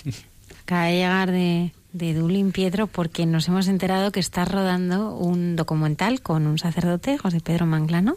Acaba 0.62 0.84
de 0.84 0.92
llegar 0.92 1.30
de, 1.32 1.72
de 1.92 2.14
Dublín, 2.14 2.52
Pietro, 2.52 2.86
porque 2.86 3.26
nos 3.26 3.48
hemos 3.48 3.66
enterado 3.68 4.12
que 4.12 4.20
estás 4.20 4.48
rodando 4.48 5.14
un 5.14 5.56
documental 5.56 6.20
con 6.22 6.46
un 6.46 6.58
sacerdote, 6.58 7.18
José 7.18 7.40
Pedro 7.40 7.66
Manglano. 7.66 8.16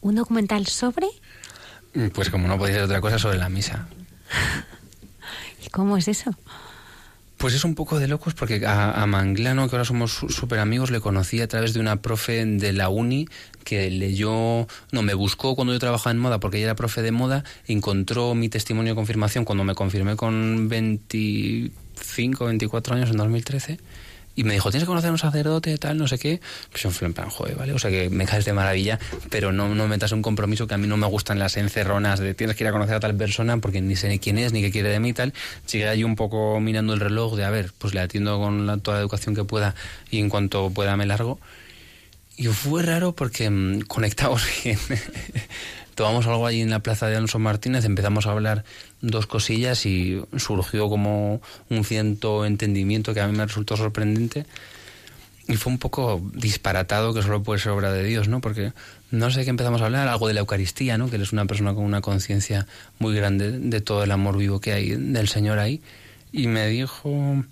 ¿Un 0.00 0.16
documental 0.16 0.66
sobre? 0.66 1.08
Pues 2.12 2.30
como 2.30 2.46
no 2.46 2.58
podía 2.58 2.74
ser 2.74 2.84
otra 2.84 3.00
cosa, 3.00 3.18
sobre 3.18 3.38
la 3.38 3.48
misa. 3.48 3.88
¿Y 5.68 5.70
cómo 5.70 5.98
es 5.98 6.08
eso? 6.08 6.30
Pues 7.36 7.52
es 7.52 7.62
un 7.62 7.74
poco 7.74 7.98
de 7.98 8.08
locos 8.08 8.32
porque 8.32 8.64
a, 8.64 9.02
a 9.02 9.06
Manglano, 9.06 9.68
que 9.68 9.76
ahora 9.76 9.84
somos 9.84 10.12
súper 10.12 10.60
amigos, 10.60 10.90
le 10.90 11.00
conocí 11.00 11.42
a 11.42 11.46
través 11.46 11.74
de 11.74 11.80
una 11.80 12.00
profe 12.00 12.46
de 12.46 12.72
la 12.72 12.88
uni 12.88 13.28
que 13.64 13.90
leyó, 13.90 14.66
no, 14.92 15.02
me 15.02 15.12
buscó 15.12 15.54
cuando 15.54 15.74
yo 15.74 15.78
trabajaba 15.78 16.12
en 16.12 16.18
moda 16.20 16.40
porque 16.40 16.56
ella 16.56 16.68
era 16.68 16.74
profe 16.74 17.02
de 17.02 17.12
moda, 17.12 17.44
encontró 17.66 18.34
mi 18.34 18.48
testimonio 18.48 18.92
de 18.92 18.96
confirmación 18.96 19.44
cuando 19.44 19.62
me 19.62 19.74
confirmé 19.74 20.16
con 20.16 20.70
25, 20.70 22.46
24 22.46 22.94
años 22.94 23.10
en 23.10 23.18
2013 23.18 23.78
y 24.38 24.44
me 24.44 24.52
dijo, 24.52 24.70
tienes 24.70 24.84
que 24.84 24.86
conocer 24.86 25.08
a 25.08 25.12
un 25.12 25.18
sacerdote, 25.18 25.76
tal, 25.78 25.98
no 25.98 26.06
sé 26.06 26.16
qué. 26.16 26.40
Pues 26.70 26.84
yo 26.84 26.90
en 27.04 27.12
plan, 27.12 27.28
joder, 27.28 27.56
¿vale? 27.56 27.72
O 27.72 27.78
sea 27.80 27.90
que 27.90 28.08
me 28.08 28.24
caes 28.24 28.44
de 28.44 28.52
maravilla, 28.52 29.00
pero 29.30 29.50
no, 29.50 29.74
no 29.74 29.88
metas 29.88 30.12
un 30.12 30.22
compromiso 30.22 30.68
que 30.68 30.74
a 30.74 30.78
mí 30.78 30.86
no 30.86 30.96
me 30.96 31.08
gustan 31.08 31.40
las 31.40 31.56
encerronas 31.56 32.20
de 32.20 32.34
tienes 32.34 32.54
que 32.54 32.62
ir 32.62 32.68
a 32.68 32.70
conocer 32.70 32.94
a 32.94 33.00
tal 33.00 33.16
persona 33.16 33.58
porque 33.58 33.80
ni 33.80 33.96
sé 33.96 34.16
quién 34.20 34.38
es, 34.38 34.52
ni 34.52 34.62
qué 34.62 34.70
quiere 34.70 34.90
de 34.90 35.00
mí 35.00 35.08
y 35.08 35.12
tal. 35.12 35.34
Sigue 35.66 35.88
ahí 35.88 36.04
un 36.04 36.14
poco 36.14 36.60
mirando 36.60 36.94
el 36.94 37.00
reloj 37.00 37.34
de, 37.34 37.46
a 37.46 37.50
ver, 37.50 37.72
pues 37.78 37.94
le 37.94 38.00
atiendo 38.00 38.38
con 38.38 38.64
la, 38.64 38.76
toda 38.76 38.98
la 38.98 39.00
educación 39.00 39.34
que 39.34 39.42
pueda 39.42 39.74
y 40.08 40.20
en 40.20 40.28
cuanto 40.28 40.70
pueda 40.70 40.96
me 40.96 41.04
largo. 41.04 41.40
Y 42.36 42.46
fue 42.46 42.84
raro 42.84 43.16
porque 43.16 43.50
mmm, 43.50 43.80
conectamos 43.88 44.46
bien. 44.64 44.78
Tomamos 45.96 46.28
algo 46.28 46.46
allí 46.46 46.60
en 46.60 46.70
la 46.70 46.78
plaza 46.78 47.08
de 47.08 47.16
Alonso 47.16 47.40
Martínez, 47.40 47.84
empezamos 47.84 48.28
a 48.28 48.30
hablar 48.30 48.64
dos 49.00 49.26
cosillas 49.26 49.86
y 49.86 50.22
surgió 50.36 50.88
como 50.88 51.40
un 51.70 51.84
cierto 51.84 52.44
entendimiento 52.44 53.14
que 53.14 53.20
a 53.20 53.26
mí 53.26 53.36
me 53.36 53.46
resultó 53.46 53.76
sorprendente. 53.76 54.46
Y 55.46 55.56
fue 55.56 55.72
un 55.72 55.78
poco 55.78 56.20
disparatado, 56.34 57.14
que 57.14 57.22
solo 57.22 57.42
puede 57.42 57.58
ser 57.58 57.72
obra 57.72 57.90
de 57.90 58.04
Dios, 58.04 58.28
¿no? 58.28 58.42
Porque 58.42 58.72
no 59.10 59.30
sé 59.30 59.44
qué 59.44 59.50
empezamos 59.50 59.80
a 59.80 59.86
hablar, 59.86 60.06
algo 60.06 60.28
de 60.28 60.34
la 60.34 60.40
Eucaristía, 60.40 60.98
¿no? 60.98 61.08
Que 61.08 61.16
él 61.16 61.22
es 61.22 61.32
una 61.32 61.46
persona 61.46 61.72
con 61.72 61.84
una 61.84 62.02
conciencia 62.02 62.66
muy 62.98 63.14
grande 63.14 63.52
de 63.58 63.80
todo 63.80 64.04
el 64.04 64.10
amor 64.10 64.36
vivo 64.36 64.60
que 64.60 64.74
hay 64.74 64.90
del 64.90 65.28
Señor 65.28 65.58
ahí. 65.58 65.80
Y 66.32 66.48
me 66.48 66.66
dijo, 66.68 67.44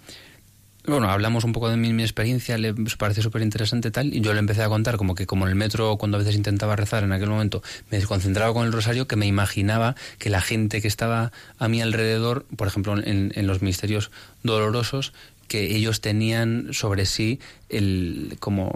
bueno, 0.86 1.10
hablamos 1.10 1.44
un 1.44 1.52
poco 1.52 1.68
de 1.68 1.76
mi, 1.76 2.02
experiencia, 2.02 2.58
le 2.58 2.74
pareció 2.98 3.22
súper 3.22 3.42
interesante 3.42 3.90
tal, 3.90 4.14
y 4.14 4.20
yo 4.20 4.32
le 4.32 4.38
empecé 4.38 4.62
a 4.62 4.68
contar 4.68 4.96
como 4.96 5.14
que 5.14 5.26
como 5.26 5.46
en 5.46 5.50
el 5.50 5.56
metro 5.56 5.96
cuando 5.96 6.16
a 6.16 6.20
veces 6.20 6.36
intentaba 6.36 6.76
rezar 6.76 7.04
en 7.04 7.12
aquel 7.12 7.28
momento 7.28 7.62
me 7.90 7.98
desconcentraba 7.98 8.52
con 8.52 8.66
el 8.66 8.72
rosario, 8.72 9.06
que 9.06 9.16
me 9.16 9.26
imaginaba 9.26 9.96
que 10.18 10.30
la 10.30 10.40
gente 10.40 10.80
que 10.80 10.88
estaba 10.88 11.32
a 11.58 11.68
mi 11.68 11.82
alrededor, 11.82 12.46
por 12.56 12.68
ejemplo 12.68 12.98
en, 12.98 13.32
en 13.34 13.46
los 13.46 13.62
misterios 13.62 14.10
dolorosos, 14.42 15.12
que 15.48 15.76
ellos 15.76 16.00
tenían 16.00 16.68
sobre 16.72 17.06
sí 17.06 17.40
el 17.68 18.36
como 18.38 18.72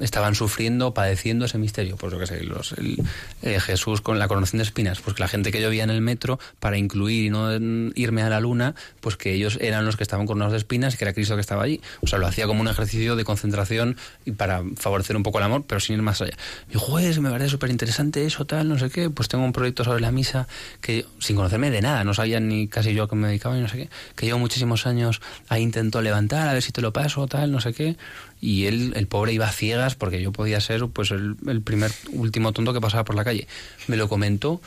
estaban 0.00 0.34
sufriendo, 0.34 0.94
padeciendo 0.94 1.44
ese 1.44 1.58
misterio, 1.58 1.96
pues 1.96 2.12
lo 2.12 2.18
que 2.18 2.26
sé, 2.26 2.44
los, 2.44 2.72
el, 2.72 3.02
eh, 3.42 3.58
Jesús 3.60 4.00
con 4.00 4.18
la 4.18 4.28
coronación 4.28 4.58
de 4.58 4.64
espinas, 4.64 5.00
pues 5.00 5.16
que 5.16 5.22
la 5.22 5.28
gente 5.28 5.50
que 5.50 5.60
yo 5.60 5.68
veía 5.68 5.84
en 5.84 5.90
el 5.90 6.00
metro, 6.00 6.38
para 6.60 6.78
incluir 6.78 7.24
y 7.24 7.30
no 7.30 7.52
irme 7.94 8.22
a 8.22 8.28
la 8.28 8.40
luna, 8.40 8.74
pues 9.00 9.16
que 9.16 9.32
ellos 9.32 9.58
eran 9.60 9.84
los 9.84 9.96
que 9.96 10.04
estaban 10.04 10.26
coronados 10.26 10.52
de 10.52 10.58
espinas 10.58 10.94
y 10.94 10.98
que 10.98 11.04
era 11.04 11.12
Cristo 11.12 11.34
que 11.34 11.40
estaba 11.40 11.64
allí. 11.64 11.80
O 12.00 12.06
sea, 12.06 12.18
lo 12.18 12.26
hacía 12.26 12.46
como 12.46 12.60
un 12.60 12.68
ejercicio 12.68 13.16
de 13.16 13.24
concentración 13.24 13.96
y 14.24 14.32
para 14.32 14.62
favorecer 14.76 15.16
un 15.16 15.22
poco 15.22 15.38
el 15.38 15.44
amor, 15.44 15.64
pero 15.66 15.80
sin 15.80 15.96
ir 15.96 16.02
más 16.02 16.20
allá. 16.22 16.36
Y 16.70 16.78
juez, 16.78 17.18
me 17.18 17.30
parece 17.30 17.50
súper 17.50 17.70
interesante 17.70 18.24
eso, 18.24 18.44
tal, 18.44 18.68
no 18.68 18.78
sé 18.78 18.90
qué, 18.90 19.10
pues 19.10 19.28
tengo 19.28 19.44
un 19.44 19.52
proyecto 19.52 19.82
sobre 19.82 20.00
la 20.00 20.12
misa 20.12 20.46
que 20.80 21.06
sin 21.18 21.34
conocerme 21.34 21.70
de 21.70 21.80
nada, 21.80 22.04
no 22.04 22.14
sabía 22.14 22.38
ni 22.38 22.68
casi 22.68 22.94
yo 22.94 23.04
a 23.04 23.08
qué 23.08 23.16
me 23.16 23.28
dedicaba 23.28 23.58
y 23.58 23.60
no 23.60 23.68
sé 23.68 23.78
qué, 23.78 23.88
que 24.14 24.26
llevo 24.26 24.38
muchísimos 24.38 24.86
años 24.86 25.20
ahí 25.48 25.62
intento 25.62 26.00
levantar, 26.08 26.48
a 26.48 26.52
ver 26.52 26.62
si 26.62 26.72
te 26.72 26.80
lo 26.80 26.92
paso, 26.92 27.26
tal, 27.26 27.52
no 27.52 27.60
sé 27.60 27.72
qué. 27.72 27.96
Y 28.40 28.66
él, 28.66 28.92
el 28.96 29.06
pobre, 29.06 29.32
iba 29.32 29.46
a 29.46 29.52
ciegas 29.52 29.94
porque 29.94 30.20
yo 30.20 30.32
podía 30.32 30.60
ser 30.60 30.86
pues 30.88 31.10
el, 31.10 31.36
primer 31.62 31.90
último 32.12 32.52
tonto 32.52 32.72
que 32.72 32.80
pasaba 32.80 33.04
por 33.04 33.14
la 33.14 33.24
calle. 33.24 33.46
Me 33.86 33.96
lo 33.96 34.08
comentó, 34.08 34.60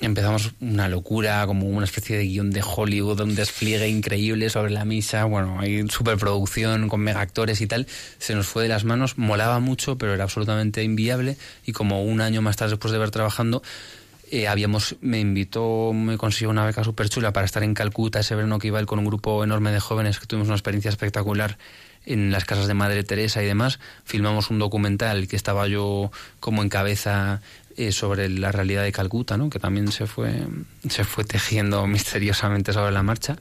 empezamos 0.00 0.52
una 0.60 0.88
locura, 0.88 1.46
como 1.46 1.66
una 1.68 1.84
especie 1.84 2.16
de 2.16 2.24
guion 2.24 2.50
de 2.50 2.62
Hollywood, 2.64 3.20
un 3.20 3.34
despliegue 3.34 3.88
increíble 3.88 4.50
sobre 4.50 4.70
la 4.72 4.84
misa, 4.84 5.24
bueno, 5.24 5.60
hay 5.60 5.88
superproducción 5.88 6.88
con 6.88 7.00
mega 7.00 7.20
actores 7.20 7.60
y 7.60 7.66
tal, 7.66 7.86
se 8.18 8.34
nos 8.34 8.46
fue 8.46 8.64
de 8.64 8.68
las 8.68 8.84
manos, 8.84 9.18
molaba 9.18 9.60
mucho, 9.60 9.98
pero 9.98 10.14
era 10.14 10.24
absolutamente 10.24 10.82
inviable. 10.82 11.36
Y 11.64 11.72
como 11.72 12.04
un 12.04 12.20
año 12.20 12.42
más 12.42 12.56
tarde 12.56 12.72
después 12.72 12.92
de 12.92 12.98
ver 12.98 13.10
trabajando, 13.10 13.62
eh, 14.32 14.48
habíamos, 14.48 14.96
me 15.02 15.20
invitó, 15.20 15.92
me 15.92 16.16
consiguió 16.16 16.48
una 16.48 16.64
beca 16.64 16.82
súper 16.82 17.10
chula 17.10 17.34
para 17.34 17.44
estar 17.44 17.62
en 17.62 17.74
Calcuta 17.74 18.20
ese 18.20 18.34
verano 18.34 18.58
que 18.58 18.68
iba 18.68 18.80
él 18.80 18.86
con 18.86 18.98
un 18.98 19.04
grupo 19.04 19.44
enorme 19.44 19.70
de 19.72 19.78
jóvenes 19.78 20.18
que 20.18 20.24
tuvimos 20.24 20.48
una 20.48 20.56
experiencia 20.56 20.88
espectacular 20.88 21.58
en 22.06 22.32
las 22.32 22.46
casas 22.46 22.66
de 22.66 22.72
Madre 22.72 23.04
Teresa 23.04 23.42
y 23.42 23.46
demás. 23.46 23.78
Filmamos 24.04 24.48
un 24.48 24.58
documental 24.58 25.28
que 25.28 25.36
estaba 25.36 25.68
yo 25.68 26.10
como 26.40 26.62
en 26.62 26.70
cabeza 26.70 27.42
eh, 27.76 27.92
sobre 27.92 28.30
la 28.30 28.50
realidad 28.52 28.84
de 28.84 28.90
Calcuta, 28.90 29.36
¿no? 29.36 29.50
que 29.50 29.58
también 29.58 29.92
se 29.92 30.06
fue, 30.06 30.46
se 30.88 31.04
fue 31.04 31.24
tejiendo 31.24 31.86
misteriosamente 31.86 32.72
sobre 32.72 32.92
la 32.92 33.02
marcha. 33.02 33.36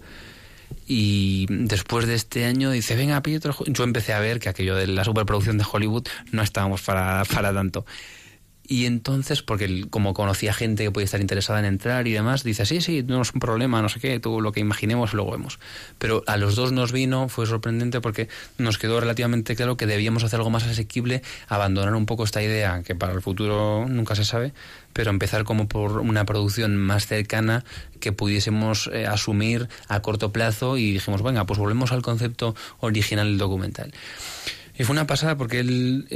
Y 0.87 1.45
después 1.49 2.05
de 2.05 2.15
este 2.15 2.43
año 2.43 2.69
dice, 2.69 2.97
venga 2.97 3.23
Pietro, 3.23 3.55
yo 3.65 3.85
empecé 3.85 4.11
a 4.11 4.19
ver 4.19 4.41
que 4.41 4.49
aquello 4.49 4.75
de 4.75 4.87
la 4.87 5.05
superproducción 5.05 5.57
de 5.57 5.63
Hollywood 5.71 6.09
no 6.33 6.41
estábamos 6.41 6.81
para, 6.81 7.23
para 7.33 7.53
tanto. 7.53 7.85
Y 8.71 8.85
entonces, 8.85 9.41
porque 9.41 9.85
como 9.89 10.13
conocía 10.13 10.53
gente 10.53 10.85
que 10.85 10.91
podía 10.91 11.03
estar 11.03 11.19
interesada 11.19 11.59
en 11.59 11.65
entrar 11.65 12.07
y 12.07 12.13
demás, 12.13 12.45
dice, 12.45 12.65
sí, 12.65 12.79
sí, 12.79 13.03
no 13.03 13.21
es 13.21 13.33
un 13.33 13.41
problema, 13.41 13.81
no 13.81 13.89
sé 13.89 13.99
qué, 13.99 14.17
tú 14.21 14.39
lo 14.39 14.53
que 14.53 14.61
imaginemos 14.61 15.13
luego 15.13 15.31
vemos. 15.31 15.59
Pero 15.97 16.23
a 16.25 16.37
los 16.37 16.55
dos 16.55 16.71
nos 16.71 16.93
vino, 16.93 17.27
fue 17.27 17.45
sorprendente 17.45 17.99
porque 17.99 18.29
nos 18.57 18.77
quedó 18.77 19.01
relativamente 19.01 19.57
claro 19.57 19.75
que 19.75 19.87
debíamos 19.87 20.23
hacer 20.23 20.39
algo 20.39 20.51
más 20.51 20.63
asequible, 20.63 21.21
abandonar 21.49 21.93
un 21.95 22.05
poco 22.05 22.23
esta 22.23 22.41
idea, 22.41 22.81
que 22.81 22.95
para 22.95 23.11
el 23.11 23.21
futuro 23.21 23.87
nunca 23.89 24.15
se 24.15 24.23
sabe, 24.23 24.53
pero 24.93 25.09
empezar 25.09 25.43
como 25.43 25.67
por 25.67 25.99
una 25.99 26.25
producción 26.25 26.77
más 26.77 27.07
cercana 27.07 27.65
que 27.99 28.13
pudiésemos 28.13 28.89
eh, 28.93 29.05
asumir 29.05 29.67
a 29.89 30.01
corto 30.01 30.31
plazo 30.31 30.77
y 30.77 30.93
dijimos, 30.93 31.21
venga, 31.23 31.45
pues 31.45 31.59
volvemos 31.59 31.91
al 31.91 32.03
concepto 32.03 32.55
original 32.79 33.27
del 33.27 33.37
documental. 33.37 33.91
Y 34.81 34.83
fue 34.83 34.93
una 34.93 35.05
pasada 35.05 35.37
porque 35.37 35.59
él, 35.59 36.07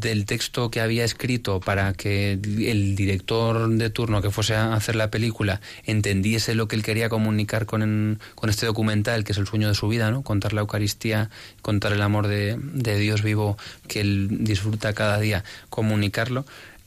del 0.00 0.26
texto 0.26 0.72
que 0.72 0.80
había 0.80 1.04
escrito 1.04 1.60
para 1.60 1.92
que 1.92 2.32
el 2.32 2.96
director 2.96 3.68
de 3.68 3.90
turno 3.90 4.20
que 4.20 4.32
fuese 4.32 4.56
a 4.56 4.74
hacer 4.74 4.96
la 4.96 5.08
película 5.08 5.60
entendiese 5.84 6.56
lo 6.56 6.66
que 6.66 6.74
él 6.74 6.82
quería 6.82 7.08
comunicar 7.08 7.64
con, 7.64 8.18
con 8.34 8.50
este 8.50 8.66
documental, 8.66 9.22
que 9.22 9.30
es 9.30 9.38
el 9.38 9.46
sueño 9.46 9.68
de 9.68 9.76
su 9.76 9.86
vida, 9.86 10.10
¿no? 10.10 10.22
Contar 10.22 10.52
la 10.52 10.62
Eucaristía, 10.62 11.30
contar 11.62 11.92
el 11.92 12.02
amor 12.02 12.26
de, 12.26 12.58
de 12.60 12.98
Dios 12.98 13.22
vivo 13.22 13.56
que 13.86 14.00
él 14.00 14.38
disfruta 14.40 14.92
cada 14.94 15.20
día, 15.20 15.44
comunicarlo. 15.70 16.44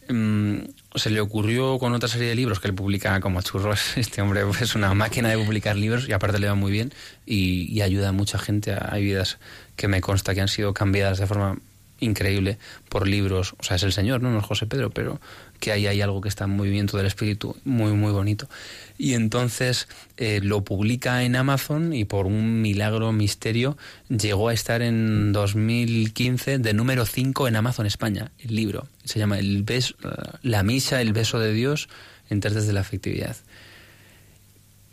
Um, 0.10 0.64
se 0.96 1.12
le 1.12 1.22
ocurrió 1.22 1.80
con 1.80 1.94
otra 1.94 2.10
serie 2.10 2.28
de 2.28 2.36
libros 2.36 2.60
que 2.60 2.68
él 2.68 2.74
publica 2.74 3.18
como 3.22 3.42
churros. 3.42 3.80
Este 3.96 4.22
hombre 4.22 4.42
es 4.60 4.76
una 4.76 4.94
máquina 4.94 5.30
de 5.30 5.38
publicar 5.38 5.78
libros 5.78 6.10
y 6.10 6.12
aparte 6.12 6.40
le 6.40 6.48
va 6.48 6.56
muy 6.56 6.74
bien 6.74 6.92
y, 7.26 7.72
y 7.72 7.82
ayuda 7.82 8.10
a 8.10 8.12
mucha 8.12 8.38
gente. 8.38 8.76
Hay 8.78 9.06
vidas 9.06 9.38
que 9.76 9.88
me 9.88 10.02
consta 10.02 10.34
que 10.34 10.42
han 10.42 10.48
sido 10.48 10.74
cambiadas 10.74 11.20
de 11.20 11.28
forma 11.28 11.58
increíble 12.02 12.58
por 12.90 13.08
libros. 13.08 13.54
O 13.60 13.64
sea, 13.64 13.78
es 13.78 13.84
el 13.84 13.94
Señor, 13.94 14.22
no, 14.22 14.32
no 14.32 14.40
es 14.40 14.46
José 14.46 14.66
Pedro, 14.66 14.90
pero 14.90 15.22
que 15.60 15.72
ahí 15.72 15.88
hay 15.88 16.02
algo 16.02 16.20
que 16.20 16.30
está 16.30 16.46
en 16.46 16.58
movimiento 16.58 16.98
del 16.98 17.06
espíritu 17.06 17.56
muy, 17.64 17.94
muy 17.94 18.12
bonito. 18.12 18.50
Y 18.98 19.14
entonces 19.14 19.88
eh, 20.18 20.42
lo 20.44 20.64
publica 20.64 21.24
en 21.24 21.36
Amazon 21.36 21.94
y 21.94 22.04
por 22.04 22.26
un 22.26 22.62
milagro, 22.62 23.12
misterio, 23.12 23.78
llegó 24.10 24.50
a 24.50 24.54
estar 24.54 24.82
en 24.82 25.32
2015 25.32 26.58
de 26.58 26.74
número 26.74 27.06
5 27.06 27.48
en 27.48 27.56
Amazon 27.56 27.86
España, 27.86 28.32
el 28.40 28.56
libro. 28.56 28.88
Se 29.06 29.20
llama 29.20 29.40
el 29.40 29.64
beso, 29.64 29.96
La 30.42 30.64
misa, 30.64 31.02
el 31.02 31.14
beso 31.14 31.40
de 31.40 31.54
Dios 31.54 31.88
en 32.30 32.40
tres 32.40 32.66
de 32.66 32.74
la 32.74 32.82
afectividad. 32.82 33.36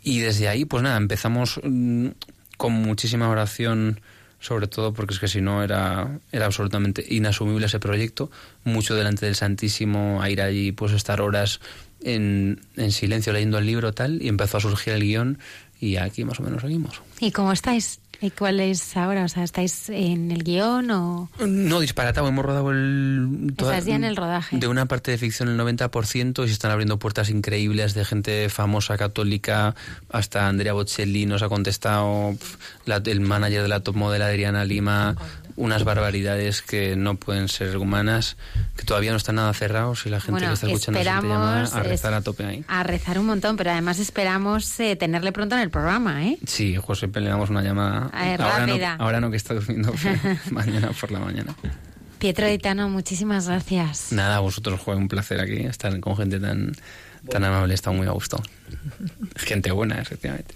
Y 0.03 0.19
desde 0.19 0.47
ahí, 0.47 0.65
pues 0.65 0.83
nada, 0.83 0.97
empezamos 0.97 1.59
mmm, 1.63 2.09
con 2.57 2.73
muchísima 2.73 3.29
oración 3.29 4.01
sobre 4.39 4.67
todo 4.67 4.93
porque 4.93 5.13
es 5.13 5.19
que 5.19 5.27
si 5.27 5.41
no 5.41 5.63
era, 5.63 6.19
era 6.31 6.45
absolutamente 6.45 7.05
inasumible 7.09 7.65
ese 7.65 7.79
proyecto, 7.79 8.31
mucho 8.63 8.95
delante 8.95 9.25
del 9.25 9.35
Santísimo, 9.35 10.21
a 10.21 10.29
ir 10.29 10.41
allí, 10.41 10.71
pues 10.71 10.93
estar 10.93 11.21
horas 11.21 11.59
en, 12.01 12.61
en 12.77 12.91
silencio 12.91 13.33
leyendo 13.33 13.57
el 13.57 13.65
libro 13.65 13.93
tal 13.93 14.21
y 14.21 14.27
empezó 14.27 14.57
a 14.57 14.61
surgir 14.61 14.93
el 14.93 15.03
guion 15.03 15.39
y 15.79 15.97
aquí 15.97 16.23
más 16.23 16.39
o 16.39 16.43
menos 16.43 16.61
seguimos. 16.61 17.01
¿Y 17.19 17.31
cómo 17.31 17.51
estáis? 17.51 17.99
¿Y 18.21 18.31
cuál 18.31 18.59
es 18.59 18.97
ahora? 18.97 19.23
O 19.23 19.27
sea, 19.29 19.43
¿estáis 19.43 19.89
en 19.89 20.31
el 20.31 20.43
guion 20.43 20.91
o...? 20.91 21.29
No, 21.47 21.79
disparatado. 21.79 22.27
Hemos 22.27 22.43
rodado 22.43 22.71
el... 22.71 23.47
Estás 23.57 23.85
ya 23.85 23.95
en 23.95 24.03
el 24.03 24.17
rodaje. 24.17 24.57
De 24.57 24.67
una 24.67 24.87
parte 24.87 25.11
de 25.11 25.17
ficción 25.17 25.47
el 25.47 25.57
90% 25.57 26.43
y 26.43 26.47
se 26.47 26.53
están 26.53 26.71
abriendo 26.71 26.99
puertas 26.99 27.29
increíbles 27.29 27.93
de 27.93 28.03
gente 28.03 28.49
famosa, 28.49 28.97
católica, 28.97 29.73
hasta 30.11 30.47
Andrea 30.49 30.73
Bocelli 30.73 31.25
nos 31.25 31.43
ha 31.43 31.47
contestado, 31.49 32.35
la- 32.85 33.01
el 33.05 33.21
manager 33.21 33.61
de 33.61 33.67
la 33.69 33.79
top 33.79 33.95
model 33.95 34.21
Adriana 34.21 34.65
Lima, 34.65 35.15
unas 35.59 35.83
barbaridades 35.83 36.61
que 36.61 36.95
no 36.95 37.15
pueden 37.15 37.49
ser 37.49 37.75
humanas, 37.77 38.37
que 38.77 38.83
todavía 38.85 39.11
no 39.11 39.17
están 39.17 39.35
nada 39.35 39.53
cerrados 39.53 40.05
y 40.05 40.09
la 40.09 40.19
gente 40.21 40.31
Bueno, 40.31 40.47
que 40.47 40.53
está 40.53 40.67
escuchando 40.67 40.97
se 40.99 41.05
esperamos, 41.05 41.73
a 41.75 41.83
rezar 41.83 42.13
es- 42.13 42.17
a 42.19 42.21
tope 42.21 42.45
ahí. 42.45 42.65
A 42.67 42.83
rezar 42.83 43.19
un 43.19 43.25
montón, 43.25 43.57
pero 43.57 43.71
además 43.71 43.99
esperamos 43.99 44.79
eh, 44.79 44.95
tenerle 44.95 45.31
pronto 45.33 45.55
en 45.55 45.61
el 45.61 45.69
programa, 45.69 46.25
¿eh? 46.25 46.37
Sí, 46.47 46.77
José, 46.77 47.07
le 47.13 47.29
damos 47.29 47.49
una 47.49 47.61
llamada. 47.61 48.09
A 48.13 48.25
ver, 48.25 48.41
ahora, 48.41 48.59
no, 48.61 48.67
rápida. 48.67 48.95
ahora 48.95 49.19
no 49.19 49.29
que 49.31 49.37
está 49.37 49.53
durmiendo, 49.53 49.93
mañana 50.51 50.91
por 50.99 51.11
la 51.11 51.19
mañana. 51.19 51.53
Pietro 52.19 52.47
Ditano, 52.47 52.89
muchísimas 52.89 53.47
gracias. 53.47 54.11
Nada, 54.11 54.37
a 54.37 54.39
vosotros 54.39 54.79
fue 54.81 54.95
un 54.95 55.07
placer 55.07 55.39
aquí 55.41 55.57
estar 55.65 55.97
con 55.99 56.15
gente 56.17 56.39
tan, 56.39 56.71
tan 57.29 57.43
amable, 57.43 57.73
está 57.73 57.91
muy 57.91 58.07
a 58.07 58.11
gusto. 58.11 58.41
Gente 59.35 59.71
buena, 59.71 59.99
efectivamente. 60.01 60.55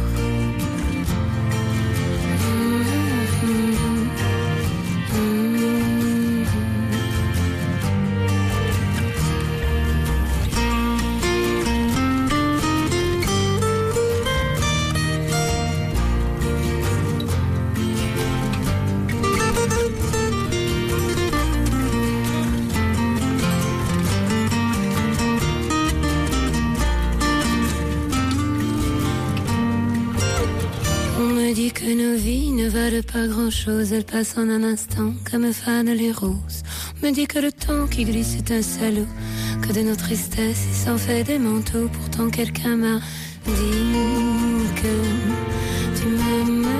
Elles 33.91 34.05
passent 34.05 34.37
en 34.37 34.49
un 34.49 34.63
instant 34.63 35.13
comme 35.29 35.51
fanent 35.51 35.93
les 35.93 36.11
roses. 36.11 36.63
Me 37.03 37.11
dit 37.11 37.27
que 37.27 37.39
le 37.39 37.51
temps 37.51 37.85
qui 37.87 38.05
glisse 38.05 38.35
est 38.35 38.51
un 38.51 38.61
salaud, 38.61 39.07
que 39.61 39.73
de 39.73 39.81
nos 39.81 39.95
tristesses 39.95 40.65
il 40.69 40.75
s'en 40.75 40.97
fait 40.97 41.23
des 41.23 41.37
manteaux. 41.37 41.89
Pourtant 41.91 42.29
quelqu'un 42.29 42.77
m'a 42.77 42.99
dit 43.45 44.69
que 44.81 45.99
tu 45.99 46.07
m'aimais 46.07 46.70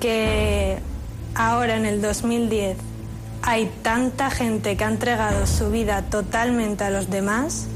Que 0.00 0.78
ahora 1.34 1.76
en 1.76 1.86
el 1.86 2.02
2010 2.02 2.76
hay 3.42 3.70
tanta 3.82 4.30
gente 4.30 4.76
que 4.76 4.84
ha 4.84 4.88
entregado 4.88 5.46
su 5.46 5.70
vida 5.70 6.02
totalmente 6.02 6.82
a 6.84 6.90
los 6.90 7.10
demás 7.10 7.68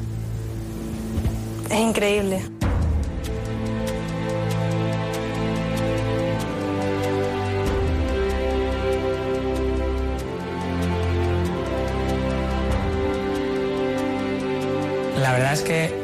es 1.73 1.81
increíble. 1.81 2.43
La 15.19 15.33
verdad 15.33 15.53
es 15.55 15.63
que 15.63 16.03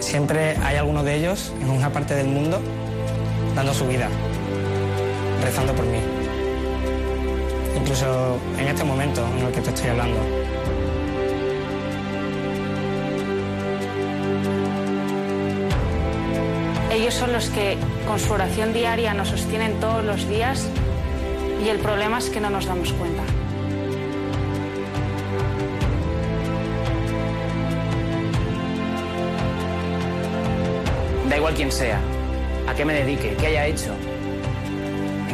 siempre 0.00 0.56
hay 0.64 0.76
alguno 0.76 1.04
de 1.04 1.14
ellos 1.14 1.52
en 1.60 1.70
una 1.70 1.92
parte 1.92 2.14
del 2.14 2.26
mundo 2.26 2.60
dando 3.54 3.72
su 3.72 3.86
vida, 3.86 4.08
rezando 5.40 5.72
por 5.74 5.86
mí. 5.86 5.98
Incluso 7.76 8.38
en 8.58 8.68
este 8.68 8.84
momento 8.84 9.26
en 9.38 9.46
el 9.46 9.52
que 9.52 9.60
te 9.60 9.70
estoy 9.70 9.90
hablando. 9.90 10.18
Ellos 16.92 17.14
son 17.14 17.32
los 17.32 17.48
que 17.50 17.78
con 18.06 18.18
su 18.18 18.32
oración 18.32 18.72
diaria 18.72 19.14
nos 19.14 19.28
sostienen 19.28 19.78
todos 19.80 20.04
los 20.04 20.28
días 20.28 20.68
y 21.64 21.68
el 21.68 21.78
problema 21.78 22.18
es 22.18 22.30
que 22.30 22.40
no 22.40 22.50
nos 22.50 22.66
damos 22.66 22.92
cuenta. 22.92 23.22
Da 31.28 31.36
igual 31.36 31.54
quién 31.54 31.70
sea, 31.70 32.00
a 32.68 32.74
qué 32.74 32.84
me 32.84 32.92
dedique, 32.92 33.36
qué 33.38 33.46
haya 33.46 33.66
hecho, 33.66 33.94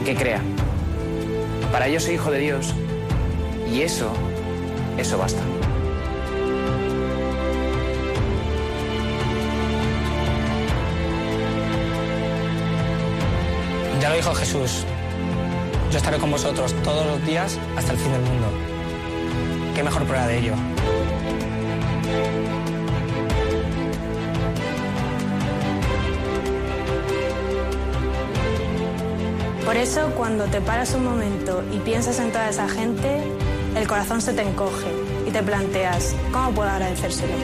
qué 0.07 0.15
crea. 0.15 0.41
Para 1.73 1.89
ello 1.89 1.99
soy 1.99 2.15
hijo 2.15 2.31
de 2.31 2.39
Dios 2.39 2.73
y 3.73 3.83
eso, 3.83 4.12
eso 4.97 5.19
basta. 5.19 5.43
Ya 14.01 14.11
lo 14.11 14.15
dijo 14.15 14.33
Jesús, 14.35 14.85
yo 15.91 15.99
estaré 15.99 16.19
con 16.19 16.31
vosotros 16.31 16.73
todos 16.85 17.05
los 17.05 17.27
días 17.27 17.59
hasta 17.77 17.93
el 17.93 17.99
fin 17.99 18.12
del 18.12 18.23
mundo. 18.23 18.47
qué 19.74 19.83
mejor 19.83 20.05
prueba 20.05 20.28
de 20.28 20.39
ello. 20.39 20.55
Por 29.66 29.76
eso, 29.76 30.12
cuando 30.16 30.44
te 30.44 30.60
paras 30.60 30.94
un 30.94 31.05
momento 31.05 31.64
y 31.72 31.78
piensas 31.80 32.20
en 32.20 32.30
toda 32.30 32.48
esa 32.48 32.68
gente, 32.68 33.20
el 33.76 33.88
corazón 33.88 34.22
se 34.22 34.32
te 34.32 34.43
encoge 34.43 34.86
y 35.26 35.32
te 35.32 35.43
planteas, 35.43 36.14
¿cómo 36.32 36.52
puedo 36.52 36.70
agradecérselo? 36.70 37.34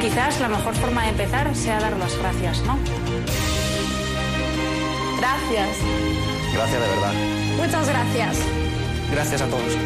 Quizás 0.00 0.40
la 0.40 0.48
mejor 0.48 0.74
forma 0.76 1.02
de 1.02 1.10
empezar 1.10 1.54
sea 1.54 1.78
dar 1.78 1.98
las 1.98 2.16
gracias, 2.16 2.62
¿no? 2.62 2.78
Gracias. 5.18 6.29
Gracias 6.60 6.82
de 6.82 6.88
verdad. 6.88 7.12
Muchas 7.56 7.88
gracias. 7.88 8.38
Gracias 9.10 9.40
a 9.40 9.46
todos. 9.46 9.76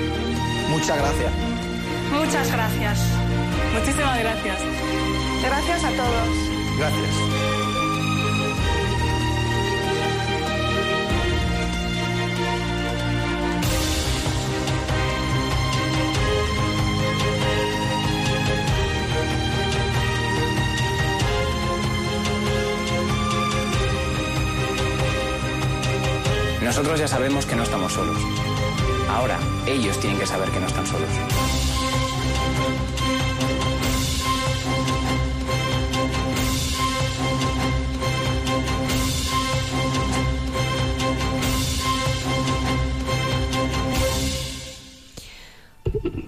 Muchas 0.70 0.98
gracias. 0.98 1.32
Muchas 2.10 2.50
gracias. 2.50 2.98
Muchísimas 3.74 4.18
gracias. 4.18 4.58
Gracias 5.44 5.84
a 5.84 5.90
todos. 5.90 6.76
Gracias. 6.76 7.33
Nosotros 26.76 26.98
ya 26.98 27.06
sabemos 27.06 27.46
que 27.46 27.54
no 27.54 27.62
estamos 27.62 27.92
solos. 27.92 28.20
Ahora, 29.08 29.38
ellos 29.64 29.96
tienen 30.00 30.18
que 30.18 30.26
saber 30.26 30.50
que 30.50 30.58
no 30.58 30.66
están 30.66 30.84
solos. 30.84 31.08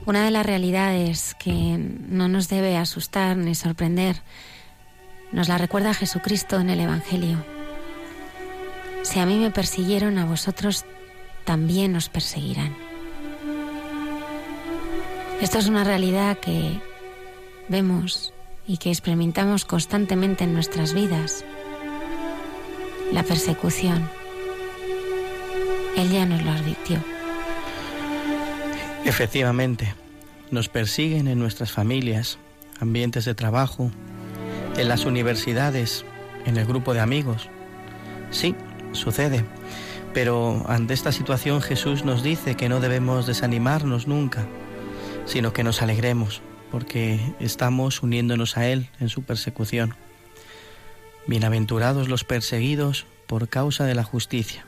Una 0.07 0.25
de 0.25 0.31
las 0.31 0.47
realidades 0.47 1.35
que 1.41 1.77
no 2.09 2.29
nos 2.29 2.49
debe 2.49 2.77
asustar 2.77 3.37
ni 3.37 3.57
sorprender 3.57 4.23
nos 5.33 5.49
la 5.49 5.59
recuerda 5.59 5.93
Jesucristo 5.93 6.61
en 6.61 6.71
el 6.71 6.79
Evangelio. 6.79 7.56
Si 9.07 9.21
a 9.21 9.25
mí 9.25 9.39
me 9.39 9.53
persiguieron, 9.53 10.19
a 10.19 10.25
vosotros 10.27 10.85
también 11.45 11.95
os 11.95 12.09
perseguirán. 12.09 12.77
Esto 15.41 15.59
es 15.59 15.69
una 15.69 15.85
realidad 15.85 16.39
que 16.39 16.81
vemos 17.69 18.35
y 18.67 18.79
que 18.79 18.91
experimentamos 18.91 19.65
constantemente 19.65 20.43
en 20.43 20.55
nuestras 20.55 20.93
vidas. 20.93 21.45
La 23.13 23.23
persecución. 23.23 24.11
Él 25.97 26.11
ya 26.11 26.27
nos 26.27 26.43
lo 26.43 26.51
advirtió. 26.51 26.99
Efectivamente, 29.05 29.95
nos 30.51 30.69
persiguen 30.69 31.29
en 31.29 31.39
nuestras 31.39 31.71
familias, 31.71 32.39
ambientes 32.81 33.25
de 33.25 33.37
trabajo, 33.37 33.93
en 34.77 34.89
las 34.89 35.05
universidades, 35.05 36.05
en 36.45 36.57
el 36.57 36.67
grupo 36.67 36.93
de 36.93 37.01
amigos. 37.01 37.49
Sí, 38.33 38.57
sucede. 38.99 39.45
Pero 40.15 40.65
ante 40.69 40.95
esta 40.95 41.13
situación 41.13 41.61
Jesús 41.61 42.05
nos 42.05 42.23
dice 42.23 42.55
que 42.57 42.69
no 42.69 42.81
debemos 42.81 43.27
desanimarnos 43.27 44.07
nunca, 44.07 44.47
sino 45.27 45.53
que 45.53 45.63
nos 45.63 45.83
alegremos, 45.83 46.41
porque 46.71 47.21
estamos 47.39 48.03
uniéndonos 48.03 48.57
a 48.57 48.67
Él 48.67 48.89
en 49.01 49.09
su 49.09 49.23
persecución. 49.23 49.95
Bienaventurados 51.27 52.09
los 52.09 52.25
perseguidos 52.25 53.07
por 53.27 53.49
causa 53.49 53.85
de 53.85 53.95
la 53.95 54.05
justicia, 54.05 54.65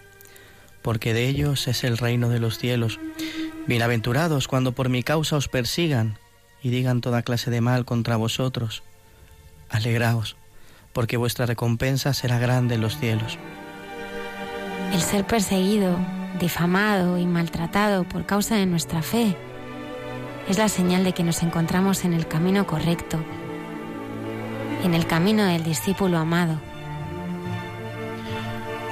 porque 0.83 1.15
de 1.15 1.29
ellos 1.29 1.69
es 1.69 1.85
el 1.85 1.97
reino 1.97 2.29
de 2.29 2.41
los 2.41 2.59
cielos. 2.59 2.99
Bienaventurados 3.67 4.49
cuando 4.49 4.73
por 4.73 4.89
mi 4.89 5.03
causa 5.03 5.37
os 5.37 5.49
persigan 5.49 6.19
y 6.63 6.71
digan 6.71 7.01
toda 7.01 7.23
clase 7.23 7.51
de 7.51 7.61
mal 7.61 7.85
contra 7.85 8.17
vosotros. 8.17 8.83
Alegraos, 9.71 10.37
porque 10.93 11.17
vuestra 11.17 11.47
recompensa 11.47 12.13
será 12.15 12.39
grande 12.39 12.75
en 12.75 12.81
los 12.81 12.99
cielos. 12.99 13.39
El 14.93 15.03
ser 15.03 15.27
perseguido, 15.27 15.97
difamado 16.41 17.19
y 17.19 17.27
maltratado 17.27 18.05
por 18.05 18.25
causa 18.25 18.57
de 18.57 18.67
nuestra 18.67 19.03
fe 19.03 19.37
es 20.49 20.57
la 20.57 20.69
señal 20.69 21.05
de 21.05 21.13
que 21.13 21.23
nos 21.23 21.43
encontramos 21.43 22.05
en 22.05 22.15
el 22.15 22.27
camino 22.27 22.67
correcto, 22.67 23.19
en 24.83 24.95
el 24.95 25.07
camino 25.07 25.45
del 25.45 25.63
discípulo 25.63 26.17
amado. 26.17 26.59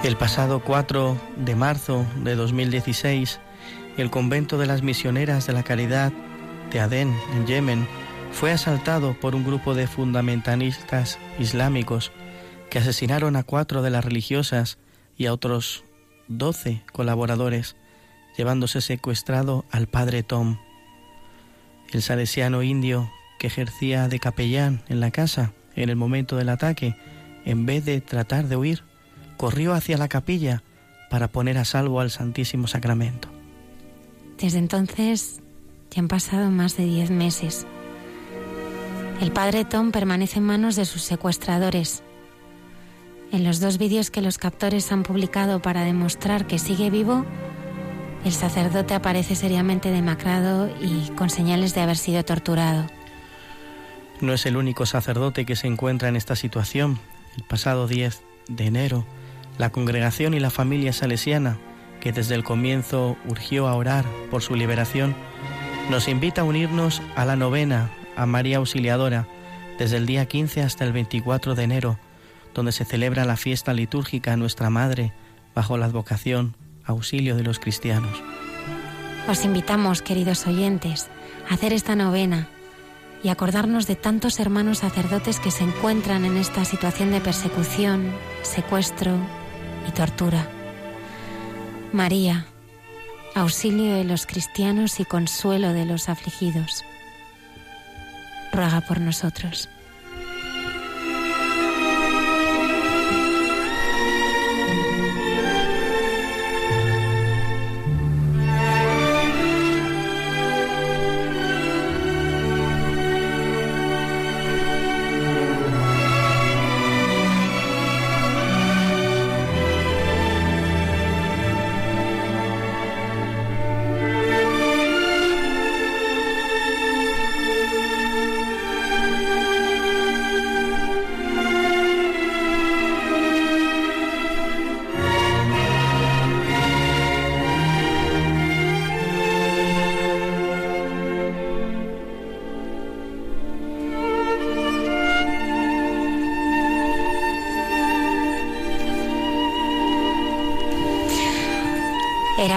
El 0.05 0.17
pasado 0.17 0.61
4 0.61 1.17
de 1.37 1.57
marzo 1.57 2.05
de 2.23 2.37
2016, 2.37 3.41
el 3.97 4.11
convento 4.11 4.59
de 4.59 4.67
las 4.67 4.83
misioneras 4.83 5.47
de 5.47 5.55
la 5.55 5.63
caridad 5.63 6.13
de 6.71 6.81
Adén, 6.81 7.17
en 7.35 7.47
Yemen, 7.47 7.89
fue 8.33 8.53
asaltado 8.53 9.19
por 9.19 9.35
un 9.35 9.45
grupo 9.45 9.75
de 9.75 9.87
fundamentalistas 9.87 11.19
islámicos 11.39 12.13
que 12.69 12.81
asesinaron 12.81 13.35
a 13.35 13.45
cuatro 13.45 13.81
de 13.81 13.89
las 13.89 14.05
religiosas 14.05 14.77
y 15.17 15.25
a 15.25 15.33
otros 15.33 15.86
doce 16.29 16.83
colaboradores, 16.93 17.77
llevándose 18.37 18.81
secuestrado 18.81 19.65
al 19.71 19.87
padre 19.87 20.23
Tom. 20.23 20.59
El 21.93 22.03
salesiano 22.03 22.63
indio 22.63 23.11
que 23.39 23.47
ejercía 23.47 24.09
de 24.09 24.19
capellán 24.19 24.83
en 24.89 25.01
la 25.01 25.11
casa 25.11 25.53
en 25.75 25.91
el 25.91 25.97
momento 25.97 26.37
del 26.37 26.49
ataque, 26.49 26.97
en 27.45 27.67
vez 27.67 27.85
de 27.85 28.01
tratar 28.01 28.49
de 28.49 28.57
huir, 28.57 28.83
corrió 29.37 29.75
hacia 29.75 29.99
la 29.99 30.09
capilla 30.09 30.63
para 31.11 31.29
poner 31.29 31.59
a 31.59 31.65
salvo 31.65 32.01
al 32.01 32.11
Santísimo 32.11 32.67
Sacramento. 32.67 33.29
Desde 34.39 34.59
entonces 34.59 35.41
ya 35.91 36.01
han 36.01 36.09
pasado 36.09 36.51
más 36.51 36.77
de 36.77 36.85
diez 36.85 37.11
meses. 37.11 37.67
El 39.21 39.33
padre 39.33 39.65
Tom 39.65 39.93
permanece 39.93 40.39
en 40.39 40.45
manos 40.45 40.77
de 40.77 40.85
sus 40.85 41.03
secuestradores. 41.03 42.03
En 43.33 43.45
los 43.45 43.61
dos 43.61 43.79
vídeos 43.79 44.11
que 44.11 44.23
los 44.23 44.39
captores 44.39 44.93
han 44.93 45.03
publicado 45.03 45.61
para 45.61 45.85
demostrar 45.85 46.47
que 46.47 46.59
sigue 46.59 46.91
vivo, 46.91 47.25
el 48.25 48.33
sacerdote 48.33 48.95
aparece 48.95 49.35
seriamente 49.35 49.91
demacrado 49.91 50.69
y 50.81 51.11
con 51.11 51.31
señales 51.31 51.75
de 51.75 51.81
haber 51.81 51.97
sido 51.97 52.25
torturado. 52.25 52.87
No 54.21 54.33
es 54.33 54.47
el 54.47 54.57
único 54.57 54.87
sacerdote 54.87 55.45
que 55.45 55.57
se 55.57 55.67
encuentra 55.67 56.09
en 56.09 56.17
esta 56.17 56.37
situación. 56.37 56.99
El 57.37 57.45
pasado 57.45 57.87
10 57.87 58.23
de 58.49 58.67
enero, 58.67 59.05
la 59.59 59.71
congregación 59.71 60.35
y 60.35 60.41
la 60.41 60.51
familia 60.51 60.93
salesiana, 60.93 61.59
que 62.01 62.13
desde 62.13 62.35
el 62.35 62.45
comienzo 62.45 63.17
urgió 63.29 63.69
a 63.69 63.75
orar 63.75 64.05
por 64.31 64.43
su 64.43 64.55
liberación, 64.55 65.15
nos 65.91 66.09
invita 66.09 66.41
a 66.43 66.45
unirnos 66.45 67.03
a 67.15 67.25
la 67.25 67.37
novena 67.37 67.91
a 68.17 68.27
María 68.27 68.59
Auxiliadora 68.59 69.29
desde 69.79 69.99
el 69.99 70.07
día 70.07 70.27
15 70.27 70.63
hasta 70.63 70.85
el 70.85 70.93
24 70.93 71.55
de 71.55 71.63
enero, 71.63 71.99
donde 72.57 72.73
se 72.73 72.87
celebra 72.87 73.27
la 73.27 73.37
fiesta 73.37 73.75
litúrgica 73.75 74.35
Nuestra 74.37 74.71
Madre 74.71 75.13
bajo 75.55 75.77
la 75.77 75.85
advocación 75.85 76.57
auxilio 76.85 77.37
de 77.37 77.43
los 77.43 77.59
cristianos. 77.59 78.23
Os 79.29 79.45
invitamos, 79.45 80.01
queridos 80.01 80.47
oyentes, 80.47 81.09
a 81.51 81.55
hacer 81.55 81.75
esta 81.75 81.95
novena 81.97 82.49
y 83.23 83.29
acordarnos 83.29 83.87
de 83.87 83.97
tantos 83.97 84.41
hermanos 84.41 84.79
sacerdotes 84.79 85.39
que 85.39 85.51
se 85.51 85.65
encuentran 85.65 86.25
en 86.25 86.39
esta 86.39 86.65
situación 86.65 87.11
de 87.11 87.21
persecución, 87.21 88.11
secuestro 88.43 89.13
y 89.87 89.93
tortura. 89.93 90.49
María, 91.93 92.47
auxilio 93.35 93.97
de 93.97 94.05
los 94.05 94.25
cristianos 94.25 94.99
y 94.99 95.05
consuelo 95.05 95.75
de 95.75 95.85
los 95.85 96.09
afligidos. 96.09 96.85
Ruega 98.53 98.81
por 98.81 99.01
nosotros. 99.01 99.69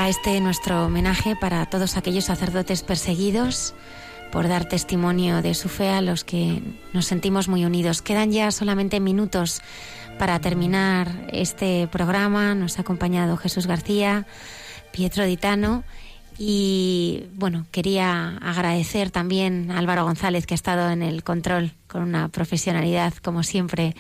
Este 0.09 0.41
nuestro 0.41 0.85
homenaje 0.85 1.35
para 1.35 1.67
todos 1.67 1.95
aquellos 1.95 2.25
sacerdotes 2.25 2.81
perseguidos 2.81 3.75
por 4.31 4.47
dar 4.47 4.67
testimonio 4.67 5.43
de 5.43 5.53
su 5.53 5.69
fe 5.69 5.89
a 5.89 6.01
los 6.01 6.23
que 6.23 6.63
nos 6.93 7.05
sentimos 7.05 7.47
muy 7.47 7.63
unidos. 7.63 8.01
Quedan 8.01 8.31
ya 8.31 8.49
solamente 8.49 8.99
minutos 8.99 9.61
para 10.17 10.39
terminar 10.39 11.27
este 11.31 11.87
programa. 11.91 12.55
Nos 12.55 12.79
ha 12.79 12.81
acompañado 12.81 13.37
Jesús 13.37 13.67
García, 13.67 14.25
Pietro 14.91 15.25
Ditano 15.25 15.83
y 16.39 17.25
bueno, 17.35 17.67
quería 17.69 18.35
agradecer 18.37 19.11
también 19.11 19.69
a 19.69 19.77
Álvaro 19.77 20.05
González 20.05 20.47
que 20.47 20.55
ha 20.55 20.55
estado 20.55 20.89
en 20.89 21.03
el 21.03 21.23
control 21.23 21.73
con 21.87 22.01
una 22.01 22.29
profesionalidad 22.29 23.13
como 23.21 23.43
siempre 23.43 23.95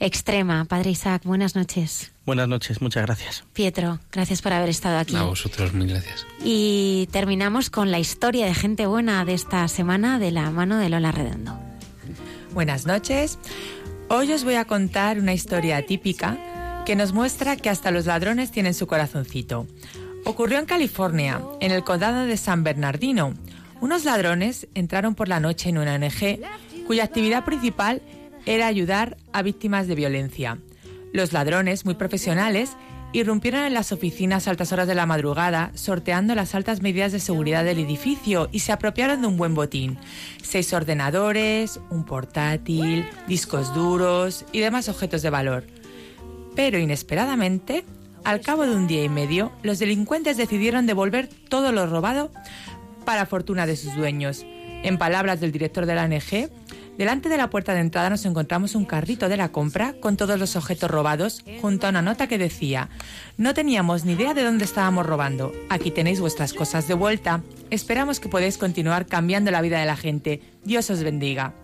extrema. 0.00 0.64
Padre 0.64 0.90
Isaac, 0.90 1.22
buenas 1.24 1.54
noches. 1.54 2.12
Buenas 2.26 2.48
noches, 2.48 2.80
muchas 2.80 3.04
gracias. 3.04 3.44
Pietro, 3.52 4.00
gracias 4.10 4.42
por 4.42 4.52
haber 4.52 4.70
estado 4.70 4.98
aquí. 4.98 5.14
A 5.14 5.22
vosotros, 5.22 5.72
mil 5.72 5.88
gracias. 5.88 6.26
Y 6.42 7.08
terminamos 7.12 7.70
con 7.70 7.90
la 7.90 7.98
historia 7.98 8.46
de 8.46 8.54
gente 8.54 8.86
buena 8.86 9.24
de 9.24 9.34
esta 9.34 9.68
semana 9.68 10.18
de 10.18 10.30
la 10.30 10.50
mano 10.50 10.78
de 10.78 10.88
Lola 10.88 11.12
Redondo. 11.12 11.58
Buenas 12.52 12.86
noches. 12.86 13.38
Hoy 14.08 14.32
os 14.32 14.42
voy 14.42 14.54
a 14.54 14.64
contar 14.64 15.18
una 15.18 15.34
historia 15.34 15.86
típica 15.86 16.82
que 16.84 16.96
nos 16.96 17.12
muestra 17.12 17.56
que 17.56 17.70
hasta 17.70 17.90
los 17.90 18.06
ladrones 18.06 18.50
tienen 18.50 18.74
su 18.74 18.86
corazoncito. 18.86 19.66
Ocurrió 20.24 20.58
en 20.58 20.66
California, 20.66 21.40
en 21.60 21.70
el 21.70 21.84
condado 21.84 22.24
de 22.24 22.36
San 22.36 22.64
Bernardino. 22.64 23.34
Unos 23.80 24.04
ladrones 24.04 24.66
entraron 24.74 25.14
por 25.14 25.28
la 25.28 25.40
noche 25.40 25.68
en 25.68 25.78
una 25.78 25.94
ONG 25.94 26.40
cuya 26.86 27.04
actividad 27.04 27.44
principal 27.44 28.02
era 28.46 28.66
ayudar 28.66 29.16
a 29.32 29.42
víctimas 29.42 29.86
de 29.86 29.94
violencia. 29.94 30.58
Los 31.12 31.32
ladrones, 31.32 31.84
muy 31.84 31.94
profesionales, 31.94 32.76
irrumpieron 33.12 33.64
en 33.64 33.74
las 33.74 33.92
oficinas 33.92 34.46
a 34.46 34.50
altas 34.50 34.72
horas 34.72 34.86
de 34.86 34.94
la 34.94 35.06
madrugada, 35.06 35.72
sorteando 35.74 36.34
las 36.34 36.54
altas 36.54 36.82
medidas 36.82 37.12
de 37.12 37.20
seguridad 37.20 37.64
del 37.64 37.78
edificio 37.80 38.48
y 38.52 38.60
se 38.60 38.72
apropiaron 38.72 39.20
de 39.20 39.26
un 39.26 39.36
buen 39.36 39.54
botín. 39.54 39.98
Seis 40.42 40.72
ordenadores, 40.72 41.80
un 41.90 42.04
portátil, 42.04 43.04
discos 43.26 43.74
duros 43.74 44.44
y 44.52 44.60
demás 44.60 44.88
objetos 44.88 45.22
de 45.22 45.30
valor. 45.30 45.64
Pero 46.54 46.78
inesperadamente, 46.78 47.84
al 48.24 48.40
cabo 48.40 48.66
de 48.66 48.76
un 48.76 48.86
día 48.86 49.02
y 49.02 49.08
medio, 49.08 49.50
los 49.62 49.78
delincuentes 49.78 50.36
decidieron 50.36 50.86
devolver 50.86 51.28
todo 51.48 51.72
lo 51.72 51.86
robado 51.86 52.30
para 53.04 53.26
fortuna 53.26 53.66
de 53.66 53.76
sus 53.76 53.94
dueños. 53.96 54.44
En 54.82 54.98
palabras 54.98 55.40
del 55.40 55.52
director 55.52 55.84
de 55.84 55.94
la 55.94 56.04
ONG, 56.04 56.50
Delante 57.00 57.30
de 57.30 57.38
la 57.38 57.48
puerta 57.48 57.72
de 57.72 57.80
entrada 57.80 58.10
nos 58.10 58.26
encontramos 58.26 58.74
un 58.74 58.84
carrito 58.84 59.30
de 59.30 59.38
la 59.38 59.48
compra 59.48 59.94
con 60.00 60.18
todos 60.18 60.38
los 60.38 60.54
objetos 60.54 60.90
robados, 60.90 61.42
junto 61.62 61.86
a 61.86 61.88
una 61.88 62.02
nota 62.02 62.26
que 62.26 62.36
decía, 62.36 62.90
no 63.38 63.54
teníamos 63.54 64.04
ni 64.04 64.12
idea 64.12 64.34
de 64.34 64.44
dónde 64.44 64.66
estábamos 64.66 65.06
robando. 65.06 65.50
Aquí 65.70 65.90
tenéis 65.90 66.20
vuestras 66.20 66.52
cosas 66.52 66.88
de 66.88 66.92
vuelta. 66.92 67.40
Esperamos 67.70 68.20
que 68.20 68.28
podáis 68.28 68.58
continuar 68.58 69.06
cambiando 69.06 69.50
la 69.50 69.62
vida 69.62 69.80
de 69.80 69.86
la 69.86 69.96
gente. 69.96 70.42
Dios 70.62 70.90
os 70.90 71.02
bendiga. 71.02 71.54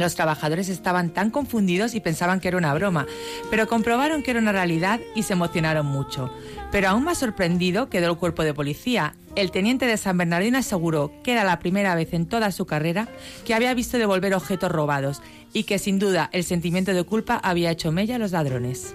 Los 0.00 0.14
trabajadores 0.14 0.70
estaban 0.70 1.10
tan 1.10 1.28
confundidos 1.28 1.94
y 1.94 2.00
pensaban 2.00 2.40
que 2.40 2.48
era 2.48 2.56
una 2.56 2.72
broma, 2.72 3.06
pero 3.50 3.68
comprobaron 3.68 4.22
que 4.22 4.30
era 4.30 4.40
una 4.40 4.50
realidad 4.50 4.98
y 5.14 5.24
se 5.24 5.34
emocionaron 5.34 5.84
mucho. 5.84 6.32
Pero 6.72 6.88
aún 6.88 7.04
más 7.04 7.18
sorprendido 7.18 7.90
quedó 7.90 8.10
el 8.10 8.16
cuerpo 8.16 8.42
de 8.42 8.54
policía. 8.54 9.14
El 9.36 9.50
teniente 9.50 9.84
de 9.84 9.98
San 9.98 10.16
Bernardino 10.16 10.56
aseguró 10.56 11.12
que 11.22 11.32
era 11.32 11.44
la 11.44 11.58
primera 11.58 11.94
vez 11.94 12.14
en 12.14 12.24
toda 12.24 12.50
su 12.50 12.64
carrera 12.64 13.08
que 13.44 13.52
había 13.52 13.74
visto 13.74 13.98
devolver 13.98 14.32
objetos 14.32 14.72
robados 14.72 15.20
y 15.52 15.64
que 15.64 15.78
sin 15.78 15.98
duda 15.98 16.30
el 16.32 16.44
sentimiento 16.44 16.94
de 16.94 17.04
culpa 17.04 17.36
había 17.36 17.70
hecho 17.70 17.92
mella 17.92 18.16
a 18.16 18.18
los 18.18 18.32
ladrones. 18.32 18.94